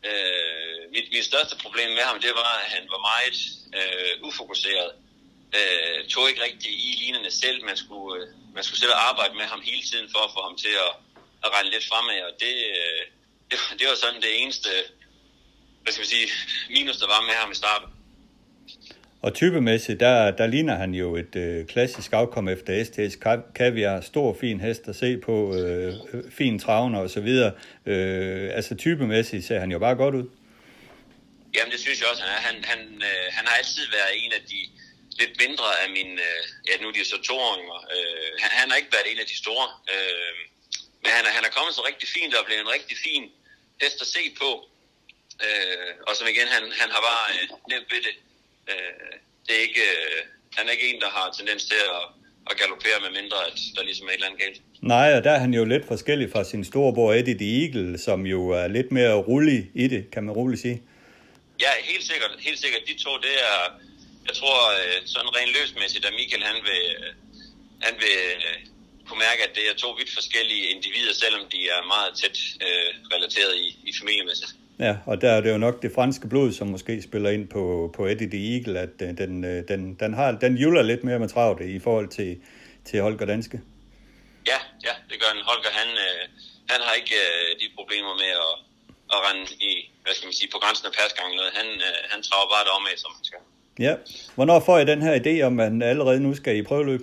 Øh, 0.08 0.90
mit, 0.94 1.06
mit 1.12 1.24
største 1.24 1.56
problem 1.64 1.90
med 1.90 2.02
ham, 2.02 2.20
det 2.20 2.32
var, 2.34 2.52
at 2.64 2.70
han 2.74 2.84
var 2.90 3.00
meget 3.10 3.36
øh, 3.78 4.12
ufokuseret. 4.28 4.90
Øh, 5.58 6.08
tog 6.08 6.28
ikke 6.28 6.42
rigtig 6.42 6.72
i 6.88 6.90
linerne 7.02 7.30
selv. 7.30 7.64
Man 7.64 7.76
skulle, 7.76 8.22
øh, 8.22 8.28
man 8.54 8.64
skulle 8.64 8.80
selv 8.80 8.92
arbejde 9.08 9.34
med 9.34 9.44
ham 9.44 9.60
hele 9.60 9.82
tiden 9.82 10.08
for 10.14 10.18
at 10.18 10.30
få 10.34 10.40
ham 10.42 10.56
til 10.56 10.74
at, 10.86 10.92
at 11.44 11.52
regne 11.54 11.70
lidt 11.70 11.88
fremad. 11.90 12.20
Og 12.28 12.32
det, 12.40 12.54
øh, 12.76 13.02
det, 13.50 13.58
det 13.78 13.88
var 13.88 13.94
sådan 13.94 14.22
det 14.22 14.42
eneste 14.42 14.70
hvad 15.82 15.92
skal 15.92 16.04
vi 16.04 16.08
sige, 16.08 16.28
minus, 16.70 16.96
der 16.96 17.06
var 17.06 17.20
med 17.20 17.34
ham 17.34 17.50
i 17.50 17.54
starten. 17.54 17.88
Og 19.22 19.34
typemæssigt, 19.34 20.00
der, 20.00 20.30
der 20.30 20.46
ligner 20.46 20.74
han 20.74 20.94
jo 20.94 21.16
et 21.16 21.36
øh, 21.36 21.66
klassisk 21.66 22.12
afkom 22.12 22.48
efter 22.48 22.84
STS 22.84 23.16
Kaviar. 23.54 24.00
Stor, 24.00 24.36
fin 24.40 24.60
hest 24.60 24.88
at 24.88 24.96
se 24.96 25.16
på, 25.16 25.36
øh, 25.56 25.94
øh, 26.12 26.22
fin 26.38 26.58
travner 26.58 26.98
og 26.98 27.10
så 27.10 27.20
videre. 27.20 27.52
Øh, 27.86 28.50
altså 28.58 28.74
typemæssigt 28.74 29.44
ser 29.46 29.58
han 29.60 29.70
jo 29.72 29.78
bare 29.78 29.94
godt 29.94 30.14
ud. 30.14 30.26
Jamen 31.54 31.72
det 31.72 31.80
synes 31.80 32.00
jeg 32.00 32.08
også, 32.12 32.22
han 32.22 32.32
er. 32.36 32.40
Han, 32.48 32.56
han, 32.72 32.80
øh, 33.08 33.26
han 33.36 33.44
har 33.46 33.54
altid 33.60 33.84
været 33.96 34.12
en 34.24 34.32
af 34.38 34.42
de 34.50 34.60
lidt 35.20 35.34
mindre 35.44 35.68
af 35.82 35.88
mine, 35.96 36.14
øh, 36.28 36.42
ja 36.68 36.72
nu 36.82 36.88
er 36.88 36.92
de 36.92 37.04
så 37.14 37.18
toåringer. 37.28 37.78
Øh, 37.94 38.30
han, 38.42 38.50
han 38.60 38.66
har 38.70 38.76
ikke 38.80 38.92
været 38.96 39.08
en 39.12 39.20
af 39.24 39.28
de 39.32 39.36
store. 39.44 39.66
Øh, 39.92 40.34
men 41.02 41.10
han 41.16 41.24
han 41.36 41.44
er 41.48 41.52
kommet 41.56 41.72
så 41.74 41.82
rigtig 41.90 42.08
fint 42.16 42.32
og 42.34 42.46
blevet 42.46 42.62
en 42.66 42.74
rigtig 42.76 42.96
fin 43.06 43.24
hest 43.82 43.98
at 44.04 44.08
se 44.16 44.22
på. 44.42 44.50
Øh, 45.44 45.92
og 46.06 46.12
som 46.16 46.26
igen, 46.34 46.48
han, 46.54 46.62
han 46.80 46.88
har 46.94 47.02
bare 47.10 47.24
øh, 47.34 47.44
nemt 47.72 47.90
ved 47.94 48.02
det. 48.08 48.14
Øh, 48.72 49.12
det 49.46 49.52
er 49.58 49.62
ikke, 49.68 49.80
øh, 49.80 50.18
han 50.56 50.66
er 50.66 50.72
ikke 50.76 50.88
en, 50.90 51.00
der 51.00 51.10
har 51.18 51.26
tendens 51.38 51.64
til 51.64 51.80
at, 51.96 52.02
at 52.50 52.54
galopere 52.62 52.98
med 53.04 53.22
mindre, 53.22 53.38
at 53.48 53.58
der 53.76 53.82
ligesom 53.82 54.06
er 54.06 54.10
et 54.10 54.14
eller 54.14 54.26
andet 54.26 54.40
galt. 54.44 54.60
Nej, 54.94 55.08
og 55.16 55.24
der 55.24 55.30
er 55.30 55.38
han 55.38 55.54
jo 55.54 55.64
lidt 55.64 55.86
forskellig 55.86 56.26
fra 56.32 56.44
sin 56.44 56.64
storebror 56.64 57.12
Eddie 57.12 57.38
the 57.42 57.50
Eagle, 57.62 57.98
som 57.98 58.26
jo 58.26 58.40
er 58.48 58.66
lidt 58.68 58.92
mere 58.92 59.14
rullig 59.14 59.70
i 59.74 59.86
det, 59.88 60.10
kan 60.12 60.24
man 60.24 60.34
roligt 60.34 60.60
sige. 60.60 60.82
Ja, 61.64 61.72
helt 61.82 62.06
sikkert. 62.10 62.32
Helt 62.38 62.58
sikkert. 62.64 62.82
De 62.90 62.94
to, 63.04 63.12
det 63.26 63.34
er, 63.50 63.58
jeg 64.28 64.34
tror, 64.40 64.58
øh, 64.80 64.98
sådan 65.12 65.30
rent 65.36 65.52
løsmæssigt, 65.58 66.04
at 66.08 66.12
Michael, 66.20 66.44
han 66.50 66.58
vil, 66.68 66.82
øh, 66.98 67.10
han 67.86 67.94
vil 68.02 68.16
kunne 69.06 69.22
mærke, 69.28 69.40
at 69.48 69.52
det 69.58 69.64
er 69.70 69.74
to 69.84 69.90
vidt 69.98 70.12
forskellige 70.18 70.64
individer, 70.74 71.14
selvom 71.24 71.44
de 71.54 71.60
er 71.74 71.80
meget 71.94 72.10
tæt 72.20 72.36
øh, 72.66 72.90
relateret 73.14 73.54
i, 73.64 73.68
i 73.88 73.92
familiemæssigt. 74.00 74.52
Ja, 74.78 74.96
og 75.06 75.20
der 75.20 75.30
er 75.30 75.40
det 75.40 75.52
jo 75.52 75.58
nok 75.58 75.82
det 75.82 75.92
franske 75.94 76.28
blod, 76.28 76.52
som 76.52 76.66
måske 76.66 77.02
spiller 77.02 77.30
ind 77.30 77.48
på, 77.48 77.90
på 77.96 78.06
Eddie 78.06 78.30
the 78.30 78.54
Eagle, 78.54 78.80
at 78.80 79.00
den, 79.00 79.18
den, 79.68 79.94
den, 79.94 80.14
har, 80.14 80.32
den 80.32 80.56
juler 80.56 80.82
lidt 80.82 81.04
mere 81.04 81.18
med 81.18 81.28
travlt 81.28 81.60
i 81.60 81.78
forhold 81.78 82.08
til, 82.08 82.40
til 82.84 83.02
Holger 83.02 83.26
Danske. 83.26 83.60
Ja, 84.46 84.58
ja, 84.86 84.94
det 85.10 85.16
gør 85.22 85.30
den. 85.34 85.42
Holger, 85.50 85.72
han, 85.80 85.88
øh, 86.06 86.22
han 86.72 86.80
har 86.86 86.94
ikke 86.94 87.14
øh, 87.14 87.48
de 87.60 87.66
problemer 87.78 88.14
med 88.22 88.30
at, 88.46 88.54
at 89.14 89.18
rende 89.26 89.46
i, 89.70 89.90
hvad 90.02 90.14
skal 90.14 90.26
man 90.26 90.34
sige, 90.40 90.50
på 90.52 90.58
grænsen 90.62 90.86
af 90.86 90.92
pasgang. 91.00 91.28
Noget. 91.36 91.52
Han, 91.54 91.66
øh, 91.88 91.98
han 92.12 92.22
traver 92.22 92.48
bare 92.54 92.64
det 92.64 92.92
af, 92.92 92.98
som 92.98 93.10
han 93.16 93.24
skal. 93.24 93.40
Ja. 93.78 93.94
Hvornår 94.34 94.60
får 94.60 94.78
I 94.78 94.84
den 94.84 95.02
her 95.02 95.14
idé 95.22 95.42
om, 95.46 95.60
at 95.60 95.72
man 95.72 95.82
allerede 95.82 96.20
nu 96.20 96.34
skal 96.34 96.56
i 96.56 96.62
prøveløb? 96.62 97.02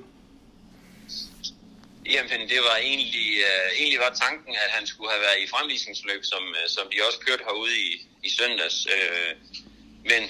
Jamen, 2.13 2.49
det 2.49 2.59
var 2.69 2.77
egentlig, 2.89 3.27
uh, 3.49 3.69
egentlig 3.79 3.99
var 3.99 4.13
tanken, 4.25 4.53
at 4.65 4.71
han 4.77 4.87
skulle 4.87 5.11
have 5.11 5.21
været 5.27 5.39
i 5.41 5.51
fremvisningsløb, 5.53 6.21
som, 6.31 6.43
uh, 6.59 6.67
som 6.75 6.85
de 6.91 7.05
også 7.07 7.19
kørte 7.19 7.43
herude 7.47 7.77
i, 7.87 7.89
i 8.27 8.29
søndags. 8.29 8.77
Uh, 8.95 9.31
men 10.11 10.21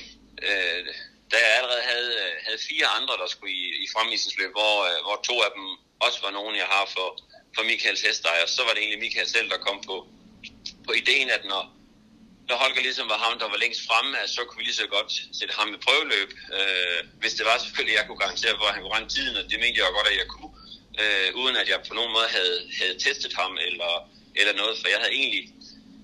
uh, 0.48 0.80
da 1.32 1.38
jeg 1.46 1.54
allerede 1.58 1.84
havde, 1.92 2.12
uh, 2.24 2.34
havde 2.46 2.60
fire 2.70 2.88
andre, 2.98 3.14
der 3.22 3.28
skulle 3.28 3.54
i, 3.54 3.66
i 3.84 3.88
fremvisningsløb, 3.96 4.52
hvor, 4.60 4.76
uh, 4.90 5.00
hvor 5.06 5.18
to 5.30 5.36
af 5.48 5.52
dem 5.58 5.66
også 6.06 6.20
var 6.26 6.32
nogen, 6.32 6.56
jeg 6.64 6.70
har 6.76 6.86
for, 6.96 7.08
for 7.56 7.64
Michaels 7.64 8.02
hestejer, 8.02 8.46
så 8.46 8.62
var 8.64 8.72
det 8.74 8.82
egentlig 8.82 9.04
Michael 9.06 9.30
selv, 9.36 9.50
der 9.50 9.66
kom 9.68 9.78
på, 9.90 9.96
på 10.88 10.92
ideen, 11.02 11.30
at 11.38 11.44
når, 11.52 11.64
når 12.50 12.56
Holger 12.56 12.82
ligesom 12.82 13.10
var 13.10 13.20
ham, 13.26 13.40
der 13.40 13.50
var 13.54 13.58
længst 13.64 13.82
fremme, 13.88 14.18
så 14.36 14.42
kunne 14.44 14.60
vi 14.60 14.66
lige 14.70 14.82
så 14.84 14.88
godt 14.88 15.12
sætte 15.40 15.54
ham 15.60 15.74
i 15.74 15.78
prøveløb. 15.86 16.32
Uh, 16.58 17.00
hvis 17.22 17.34
det 17.38 17.46
var 17.50 17.58
selvfølgelig, 17.58 17.96
at 17.96 18.00
jeg 18.00 18.08
kunne 18.08 18.24
garantere 18.26 18.56
for, 18.60 18.66
at 18.68 18.74
han 18.74 18.82
kunne 18.82 18.96
rende 18.98 19.14
tiden, 19.18 19.36
og 19.40 19.44
det 19.50 19.60
mente 19.60 19.80
jeg 19.80 19.98
godt, 19.98 20.08
at 20.14 20.18
jeg 20.24 20.28
kunne 20.34 20.54
øh, 21.04 21.28
uden 21.42 21.56
at 21.62 21.68
jeg 21.72 21.80
på 21.90 21.94
nogen 22.00 22.12
måde 22.18 22.30
havde, 22.38 22.58
havde 22.80 22.96
testet 23.06 23.34
ham 23.42 23.52
eller, 23.68 23.92
eller 24.40 24.54
noget, 24.62 24.74
for 24.82 24.88
jeg 24.94 25.00
havde 25.04 25.16
egentlig 25.22 25.44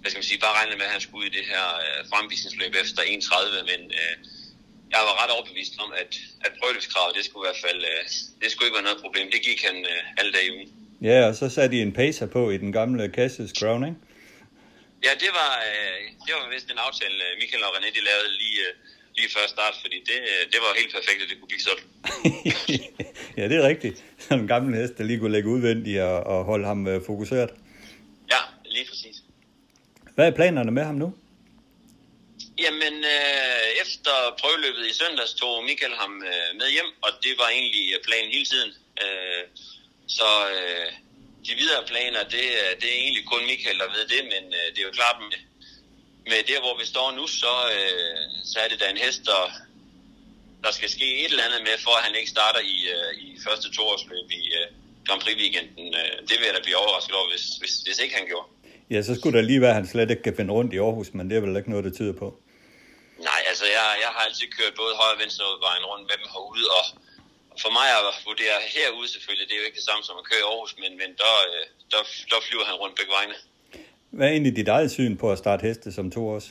hvad 0.02 0.10
skal 0.12 0.22
man 0.22 0.30
sige, 0.32 0.44
bare 0.46 0.58
regnet 0.60 0.78
med, 0.78 0.86
at 0.90 0.94
han 0.96 1.04
skulle 1.06 1.22
ud 1.22 1.30
i 1.32 1.38
det 1.38 1.46
her 1.54 1.66
øh, 1.84 2.00
fremvisningsløb 2.12 2.74
efter 2.84 3.02
1.30, 3.02 3.72
men 3.72 3.82
øh, 4.02 4.14
jeg 4.94 5.02
var 5.08 5.16
ret 5.22 5.32
overbevist 5.36 5.74
om, 5.84 5.90
at, 6.02 6.12
at 6.46 6.52
prøveløbskravet, 6.60 7.12
det 7.18 7.24
skulle 7.26 7.44
i 7.44 7.48
hvert 7.50 7.64
fald, 7.68 7.82
øh, 7.92 8.02
det 8.42 8.48
skulle 8.52 8.66
ikke 8.68 8.78
være 8.80 8.90
noget 8.90 9.04
problem. 9.06 9.26
Det 9.36 9.42
gik 9.50 9.60
han 9.68 9.78
øh, 9.92 10.20
alle 10.20 10.32
dage 10.38 10.50
ugen. 10.56 10.70
Ja, 11.10 11.18
og 11.30 11.34
så 11.40 11.46
satte 11.56 11.74
I 11.78 11.82
en 11.88 11.94
pacer 12.02 12.28
på 12.36 12.42
i 12.56 12.58
den 12.64 12.72
gamle 12.80 13.04
Cassis 13.18 13.52
Crown, 13.60 13.82
ikke? 13.90 14.00
Ja, 15.06 15.14
det 15.24 15.32
var, 15.40 15.52
øh, 15.70 16.00
det 16.26 16.32
var 16.38 16.44
vist 16.56 16.68
en 16.74 16.82
aftale, 16.88 17.24
Michael 17.42 17.64
og 17.68 17.72
René 17.76 17.90
de 17.98 18.04
lavede 18.10 18.30
lige, 18.44 18.62
øh, 18.68 18.74
lige 19.18 19.30
før 19.36 19.46
start, 19.48 19.76
fordi 19.82 19.98
det, 20.10 20.20
øh, 20.32 20.42
det 20.52 20.60
var 20.66 20.72
helt 20.80 20.94
perfekt, 20.98 21.20
at 21.24 21.30
det 21.30 21.38
kunne 21.40 21.52
blive 21.54 21.66
sådan. 21.70 21.86
ja, 23.38 23.44
det 23.50 23.58
er 23.58 23.68
rigtigt. 23.68 24.04
Sådan 24.20 24.40
en 24.40 24.48
gammel 24.48 24.76
hest, 24.82 24.98
der 24.98 25.04
lige 25.04 25.20
kunne 25.20 25.32
lægge 25.32 25.50
udvendigt 25.50 26.02
og, 26.02 26.18
og 26.24 26.44
holde 26.44 26.66
ham 26.66 26.88
øh, 26.88 27.02
fokuseret. 27.06 27.50
Ja, 28.34 28.42
lige 28.66 28.86
præcis. 28.90 29.16
Hvad 30.16 30.28
er 30.28 30.32
planerne 30.32 30.72
med 30.72 30.84
ham 30.84 30.96
nu? 30.96 31.14
Jamen, 32.66 32.96
øh, 33.16 33.68
efter 33.84 34.16
prøveløbet 34.40 34.84
i 34.92 34.94
søndags 35.02 35.34
tog 35.34 35.64
Michael 35.70 35.96
ham 36.04 36.14
øh, 36.32 36.50
med 36.60 36.68
hjem, 36.76 36.90
og 37.06 37.12
det 37.24 37.34
var 37.42 37.50
egentlig 37.58 37.84
planen 38.08 38.32
hele 38.36 38.48
tiden. 38.54 38.72
Øh, 39.04 39.44
så 40.18 40.30
øh, 40.56 40.88
de 41.48 41.54
videre 41.62 41.84
planer, 41.92 42.22
det, 42.36 42.46
det 42.80 42.88
er 42.94 43.00
egentlig 43.04 43.26
kun 43.32 43.44
Michael, 43.52 43.80
der 43.80 43.90
ved 43.96 44.06
det, 44.14 44.22
men 44.34 44.44
øh, 44.60 44.66
det 44.74 44.80
er 44.80 44.88
jo 44.90 44.98
klart, 45.00 45.18
med, 45.30 45.40
med 46.30 46.42
der, 46.52 46.60
hvor 46.66 46.76
vi 46.82 46.86
står 46.94 47.08
nu, 47.20 47.28
så, 47.42 47.54
øh, 47.76 48.20
så 48.52 48.56
er 48.64 48.68
det 48.72 48.80
da 48.82 48.86
en 48.90 49.04
hest, 49.06 49.22
der, 49.32 49.44
der 50.64 50.72
skal 50.78 50.90
ske 50.90 51.08
et 51.24 51.32
eller 51.32 51.44
andet 51.48 51.62
med, 51.68 51.76
for 51.86 51.94
at 51.98 52.04
han 52.08 52.16
ikke 52.20 52.32
starter 52.38 52.62
i, 52.76 52.78
øh, 52.96 53.12
i 53.26 53.30
første 53.46 53.68
toårsløb 53.78 54.28
i 54.42 54.44
øh, 54.60 54.68
Grand 55.06 55.22
Prix-weekenden. 55.24 55.88
Øh, 56.00 56.16
det 56.28 56.36
vil 56.38 56.46
jeg 56.50 56.56
da 56.58 56.62
blive 56.68 56.82
overrasket 56.84 57.16
over, 57.20 57.30
hvis, 57.34 57.46
hvis, 57.62 57.74
hvis 57.86 58.00
ikke 58.04 58.16
han 58.20 58.28
gjorde. 58.32 58.48
Ja, 58.94 59.00
så 59.08 59.14
skulle 59.16 59.36
der 59.38 59.50
lige 59.52 59.62
være, 59.62 59.74
at 59.76 59.80
han 59.82 59.92
slet 59.94 60.12
ikke 60.12 60.24
kan 60.28 60.38
finde 60.40 60.54
rundt 60.58 60.74
i 60.74 60.78
Aarhus, 60.86 61.10
men 61.18 61.24
det 61.30 61.36
er 61.36 61.44
vel 61.46 61.60
ikke 61.60 61.74
noget, 61.74 61.86
der 61.88 61.94
tyder 62.00 62.16
på. 62.24 62.28
Nej, 63.30 63.42
altså 63.52 63.66
jeg, 63.78 63.86
jeg 64.04 64.12
har 64.16 64.22
altid 64.28 64.48
kørt 64.58 64.74
både 64.82 64.94
højre 65.02 65.16
og 65.18 65.22
venstre 65.24 65.46
vejen 65.68 65.86
rundt 65.92 66.06
med 66.10 66.16
dem 66.22 66.28
herude, 66.34 66.66
og 66.78 66.84
for 67.64 67.72
mig 67.78 67.88
at 67.98 68.04
vurdere 68.30 68.58
herude 68.76 69.08
selvfølgelig, 69.14 69.48
det 69.48 69.56
er 69.56 69.62
jo 69.62 69.68
ikke 69.70 69.80
det 69.82 69.90
samme 69.90 70.04
som 70.08 70.22
at 70.22 70.28
køre 70.30 70.42
i 70.44 70.48
Aarhus, 70.50 70.74
men, 70.84 70.92
men 71.02 71.10
der, 71.24 71.36
øh, 71.50 71.66
der, 71.94 72.02
der 72.32 72.40
flyver 72.48 72.66
han 72.70 72.78
rundt 72.84 72.96
begge 73.00 73.14
vegne. 73.18 73.36
Hvad 74.12 74.28
er 74.28 74.32
egentlig 74.32 74.56
dit 74.56 74.68
eget 74.68 74.92
syn 74.92 75.18
på 75.18 75.32
at 75.32 75.38
starte 75.38 75.68
heste 75.68 75.92
som 75.92 76.12
to 76.12 76.22
års? 76.34 76.48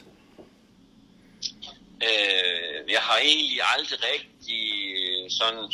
Øh, 2.08 2.76
jeg 2.94 3.02
har 3.08 3.18
egentlig 3.30 3.60
aldrig 3.74 3.98
rigtig 4.12 4.62
øh, 5.00 5.24
sådan 5.38 5.64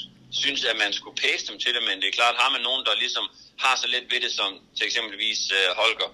synes, 0.43 0.65
at 0.65 0.77
man 0.83 0.93
skulle 0.93 1.17
pæse 1.25 1.45
dem 1.49 1.59
til 1.63 1.73
det, 1.75 1.83
men 1.89 1.97
det 2.01 2.09
er 2.09 2.19
klart, 2.21 2.43
har 2.43 2.51
man 2.55 2.63
nogen, 2.69 2.83
der 2.89 3.03
ligesom 3.05 3.25
har 3.65 3.75
så 3.83 3.87
lidt 3.95 4.07
ved 4.13 4.21
det, 4.27 4.33
som 4.41 4.51
til 4.77 4.85
eksempelvis 4.87 5.41
øh, 5.59 5.69
Holger, 5.81 6.11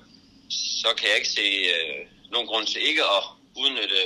så 0.83 0.89
kan 0.97 1.07
jeg 1.09 1.17
ikke 1.21 1.35
se 1.41 1.49
øh, 1.75 2.01
nogen 2.35 2.49
grund 2.51 2.67
til 2.67 2.81
ikke 2.91 3.05
at 3.17 3.23
udnytte, 3.63 4.01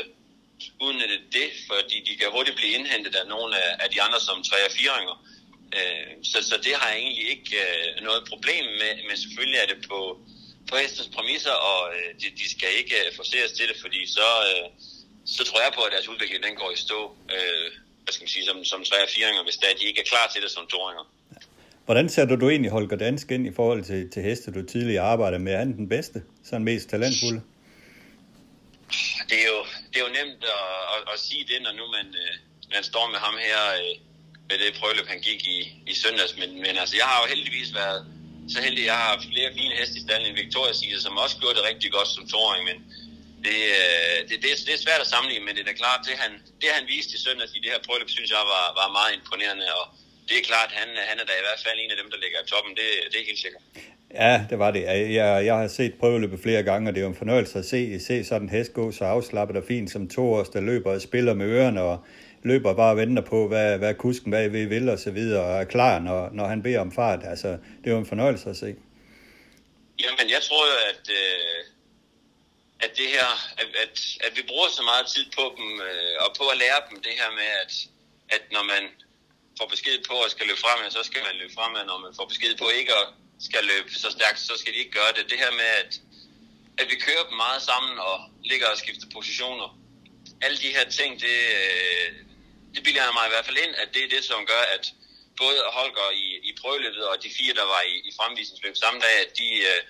udnytte 0.86 1.18
det, 1.36 1.48
fordi 1.70 1.96
de 2.08 2.12
kan 2.18 2.34
hurtigt 2.36 2.56
blive 2.56 2.72
indhentet 2.78 3.14
af 3.20 3.26
nogle 3.34 3.52
af, 3.64 3.70
af 3.82 3.88
de 3.94 4.02
andre 4.06 4.20
som 4.28 4.38
3 4.42 4.56
og 4.68 4.72
4 4.72 4.90
uh, 5.02 5.16
øh, 5.78 6.10
så, 6.30 6.38
så 6.50 6.56
det 6.66 6.74
har 6.80 6.88
jeg 6.92 6.98
egentlig 7.04 7.26
ikke 7.34 7.50
øh, 7.64 8.04
noget 8.08 8.22
problem 8.32 8.64
med, 8.82 8.92
men 9.06 9.16
selvfølgelig 9.22 9.58
er 9.60 9.68
det 9.72 9.80
på, 9.90 10.00
på 10.70 10.74
hestens 10.82 11.10
præmisser, 11.16 11.56
og 11.70 11.80
uh, 11.94 12.08
de, 12.20 12.26
de 12.40 12.46
skal 12.54 12.70
ikke 12.80 12.94
uh, 13.02 13.16
forseres 13.20 13.52
til 13.58 13.66
det, 13.70 13.76
fordi 13.84 14.00
så, 14.16 14.28
uh, 14.52 14.66
så 15.34 15.42
tror 15.48 15.60
jeg 15.64 15.72
på, 15.74 15.82
at 15.86 15.92
deres 15.94 16.08
udvikling 16.12 16.40
den 16.48 16.56
går 16.60 16.70
i 16.76 16.78
stå. 16.86 17.00
Uh, 17.34 17.66
hvad 18.02 18.12
skal 18.12 18.24
man 18.24 18.34
sige, 18.36 18.46
som, 18.50 18.58
som 18.72 18.80
3 18.84 19.02
og 19.06 19.08
4 19.08 19.44
hvis 19.48 19.56
der, 19.62 19.68
de 19.80 19.84
ikke 19.90 20.00
er 20.04 20.08
klar 20.12 20.26
til 20.32 20.42
det 20.42 20.50
som 20.50 20.66
2 20.66 20.78
Hvordan 21.86 22.08
sætter 22.08 22.36
du 22.36 22.46
egentlig 22.50 22.70
Holger 22.70 22.96
Dansk 22.96 23.30
ind 23.30 23.46
i 23.46 23.54
forhold 23.58 23.84
til, 23.90 24.10
til 24.10 24.22
heste, 24.22 24.52
du 24.52 24.62
tidligere 24.62 25.04
arbejdede 25.12 25.42
med? 25.46 25.52
Er 25.52 25.58
han 25.58 25.76
den 25.76 25.88
bedste? 25.88 26.22
Sådan 26.44 26.64
mest 26.64 26.88
talentfulde? 26.90 27.40
Det 29.30 29.38
er 29.44 29.48
jo, 29.54 29.60
det 29.90 29.96
er 30.00 30.04
jo 30.08 30.12
nemt 30.20 30.42
at, 30.58 30.66
at, 30.94 31.02
at 31.12 31.18
sige 31.20 31.44
det, 31.50 31.58
når 31.62 31.72
nu 31.80 31.84
man, 31.96 32.06
øh, 32.22 32.34
man 32.74 32.82
står 32.90 33.04
med 33.12 33.18
ham 33.26 33.34
her 33.48 33.60
øh, 33.80 33.94
med 34.48 34.56
det 34.62 34.68
prøveløb, 34.80 35.06
han 35.14 35.20
gik 35.20 35.40
i, 35.56 35.58
i 35.86 35.94
søndags. 35.94 36.32
Men, 36.40 36.50
men 36.64 36.74
altså, 36.82 36.96
jeg 36.96 37.06
har 37.10 37.18
jo 37.22 37.26
heldigvis 37.34 37.74
været 37.74 38.00
så 38.52 38.58
heldig, 38.66 38.84
jeg 38.92 38.98
har 39.04 39.14
flere 39.30 39.50
fine 39.58 39.74
heste 39.80 39.96
i 39.98 40.02
stallen 40.04 40.26
end 40.28 40.38
Victoria 40.42 40.74
Caesar, 40.78 41.00
som 41.06 41.22
også 41.24 41.36
gjorde 41.40 41.56
det 41.58 41.68
rigtig 41.70 41.90
godt 41.96 42.10
som 42.16 42.24
toåring, 42.32 42.62
men 42.70 42.78
det, 43.46 43.58
øh, 43.80 44.18
det, 44.28 44.36
det, 44.42 44.50
det 44.66 44.72
er 44.76 44.82
svært 44.86 45.02
at 45.04 45.12
sammenligne, 45.14 45.44
men 45.46 45.52
det 45.54 45.62
er 45.62 45.70
da 45.70 45.76
klart, 45.84 46.00
det 46.08 46.16
han, 46.24 46.32
det 46.62 46.70
han 46.76 46.84
viste 46.94 47.12
i 47.16 47.20
søndags 47.26 47.52
i 47.56 47.60
det 47.64 47.70
her 47.72 47.80
prøveløb, 47.86 48.10
synes 48.16 48.30
jeg 48.36 48.44
var, 48.54 48.64
var 48.80 48.88
meget 48.98 49.12
imponerende, 49.18 49.66
og 49.80 49.84
det 50.28 50.34
er 50.36 50.44
klart, 50.50 50.70
han, 50.80 50.88
han 51.10 51.16
er 51.22 51.26
da 51.28 51.34
i 51.38 51.46
hvert 51.46 51.62
fald 51.66 51.76
en 51.78 51.92
af 51.94 51.98
dem, 52.00 52.08
der 52.12 52.18
ligger 52.24 52.38
i 52.44 52.46
toppen, 52.52 52.72
det, 52.80 52.88
det 53.10 53.16
er 53.20 53.26
helt 53.30 53.42
sikkert. 53.46 53.64
Ja, 54.14 54.34
det 54.50 54.58
var 54.58 54.70
det. 54.70 54.82
Jeg, 55.18 55.46
jeg 55.48 55.56
har 55.56 55.68
set 55.68 55.94
prøveløbet 55.94 56.40
flere 56.40 56.62
gange, 56.62 56.88
og 56.88 56.94
det 56.94 57.00
er 57.00 57.04
jo 57.04 57.08
en 57.08 57.22
fornøjelse 57.24 57.58
at 57.58 57.64
se, 57.64 58.00
se 58.00 58.24
sådan 58.24 58.42
en 58.42 58.54
hest 58.56 58.72
gå 58.72 58.92
så 58.92 59.04
afslappet 59.04 59.56
og 59.56 59.64
fint 59.68 59.90
som 59.90 60.08
to 60.08 60.32
års, 60.32 60.48
der 60.48 60.60
løber 60.60 60.90
og 60.92 61.02
spiller 61.02 61.34
med 61.34 61.46
ørerne, 61.46 61.82
og 61.82 62.06
løber 62.42 62.74
bare 62.74 62.90
og 62.90 62.96
venter 62.96 63.22
på, 63.22 63.48
hvad, 63.48 63.78
hvad 63.78 63.94
kusken 63.94 64.30
bagved 64.30 64.66
vil 64.66 64.88
og 64.88 64.98
så 64.98 65.10
videre, 65.10 65.44
og 65.44 65.60
er 65.60 65.64
klar, 65.64 65.98
når, 65.98 66.30
når 66.32 66.46
han 66.46 66.62
beder 66.62 66.80
om 66.80 66.92
fart. 66.92 67.20
Altså, 67.24 67.48
det 67.48 67.86
er 67.86 67.90
jo 67.90 67.98
en 67.98 68.06
fornøjelse 68.06 68.50
at 68.50 68.56
se. 68.56 68.70
Jamen, 70.02 70.26
jeg 70.34 70.42
tror 70.48 70.62
jo, 70.72 70.76
at, 70.90 71.04
øh, 71.20 71.60
at 72.84 72.90
det 73.00 73.08
her, 73.16 73.28
at, 73.62 73.68
at, 73.84 73.96
at 74.26 74.32
vi 74.38 74.42
bruger 74.50 74.68
så 74.78 74.82
meget 74.92 75.06
tid 75.14 75.24
på 75.38 75.44
dem, 75.56 75.68
øh, 75.88 76.14
og 76.24 76.30
på 76.38 76.44
at 76.52 76.58
lære 76.64 76.80
dem 76.88 76.96
det 77.06 77.14
her 77.20 77.30
med, 77.38 77.48
at, 77.62 77.72
at 78.34 78.42
når 78.54 78.64
man 78.72 78.82
får 79.58 79.68
besked 79.74 79.96
på 80.10 80.16
at 80.24 80.30
skal 80.34 80.46
løbe 80.46 80.62
fremad, 80.66 80.90
så 80.90 81.02
skal 81.10 81.22
man 81.28 81.34
løbe 81.40 81.54
fremad. 81.58 81.82
Når 81.90 81.98
man 82.06 82.12
får 82.18 82.26
besked 82.32 82.52
på 82.62 82.66
ikke 82.80 82.92
at 83.00 83.06
skal 83.48 83.62
løbe 83.72 83.88
så 84.04 84.10
stærkt, 84.16 84.40
så 84.40 84.54
skal 84.60 84.72
de 84.72 84.78
ikke 84.82 84.96
gøre 85.00 85.12
det. 85.16 85.30
Det 85.32 85.38
her 85.44 85.52
med, 85.60 85.70
at, 85.82 85.92
at 86.80 86.86
vi 86.92 86.96
kører 87.06 87.24
dem 87.28 87.36
meget 87.44 87.62
sammen 87.70 87.94
og 88.10 88.16
ligger 88.50 88.66
og 88.72 88.78
skifter 88.82 89.08
positioner. 89.16 89.68
Alle 90.44 90.58
de 90.64 90.70
her 90.76 90.86
ting, 90.98 91.10
det, 91.24 91.38
øh, 91.62 92.25
det 92.76 92.84
bilder 92.86 93.02
han 93.06 93.14
mig 93.18 93.26
i 93.28 93.34
hvert 93.34 93.46
fald 93.48 93.62
ind, 93.64 93.74
at 93.82 93.88
det 93.94 94.02
er 94.04 94.10
det, 94.16 94.22
som 94.30 94.40
gør, 94.52 94.64
at 94.76 94.84
både 95.42 95.58
Holger 95.78 96.08
i, 96.24 96.26
i 96.48 96.50
prøveløbet 96.60 97.04
og 97.10 97.16
de 97.24 97.30
fire, 97.38 97.54
der 97.60 97.66
var 97.74 97.82
i, 97.92 97.94
i 98.08 98.10
fremvisningsløb 98.18 98.74
samme 98.84 98.98
dag, 99.06 99.14
at 99.24 99.30
de, 99.40 99.48
øh, 99.70 99.80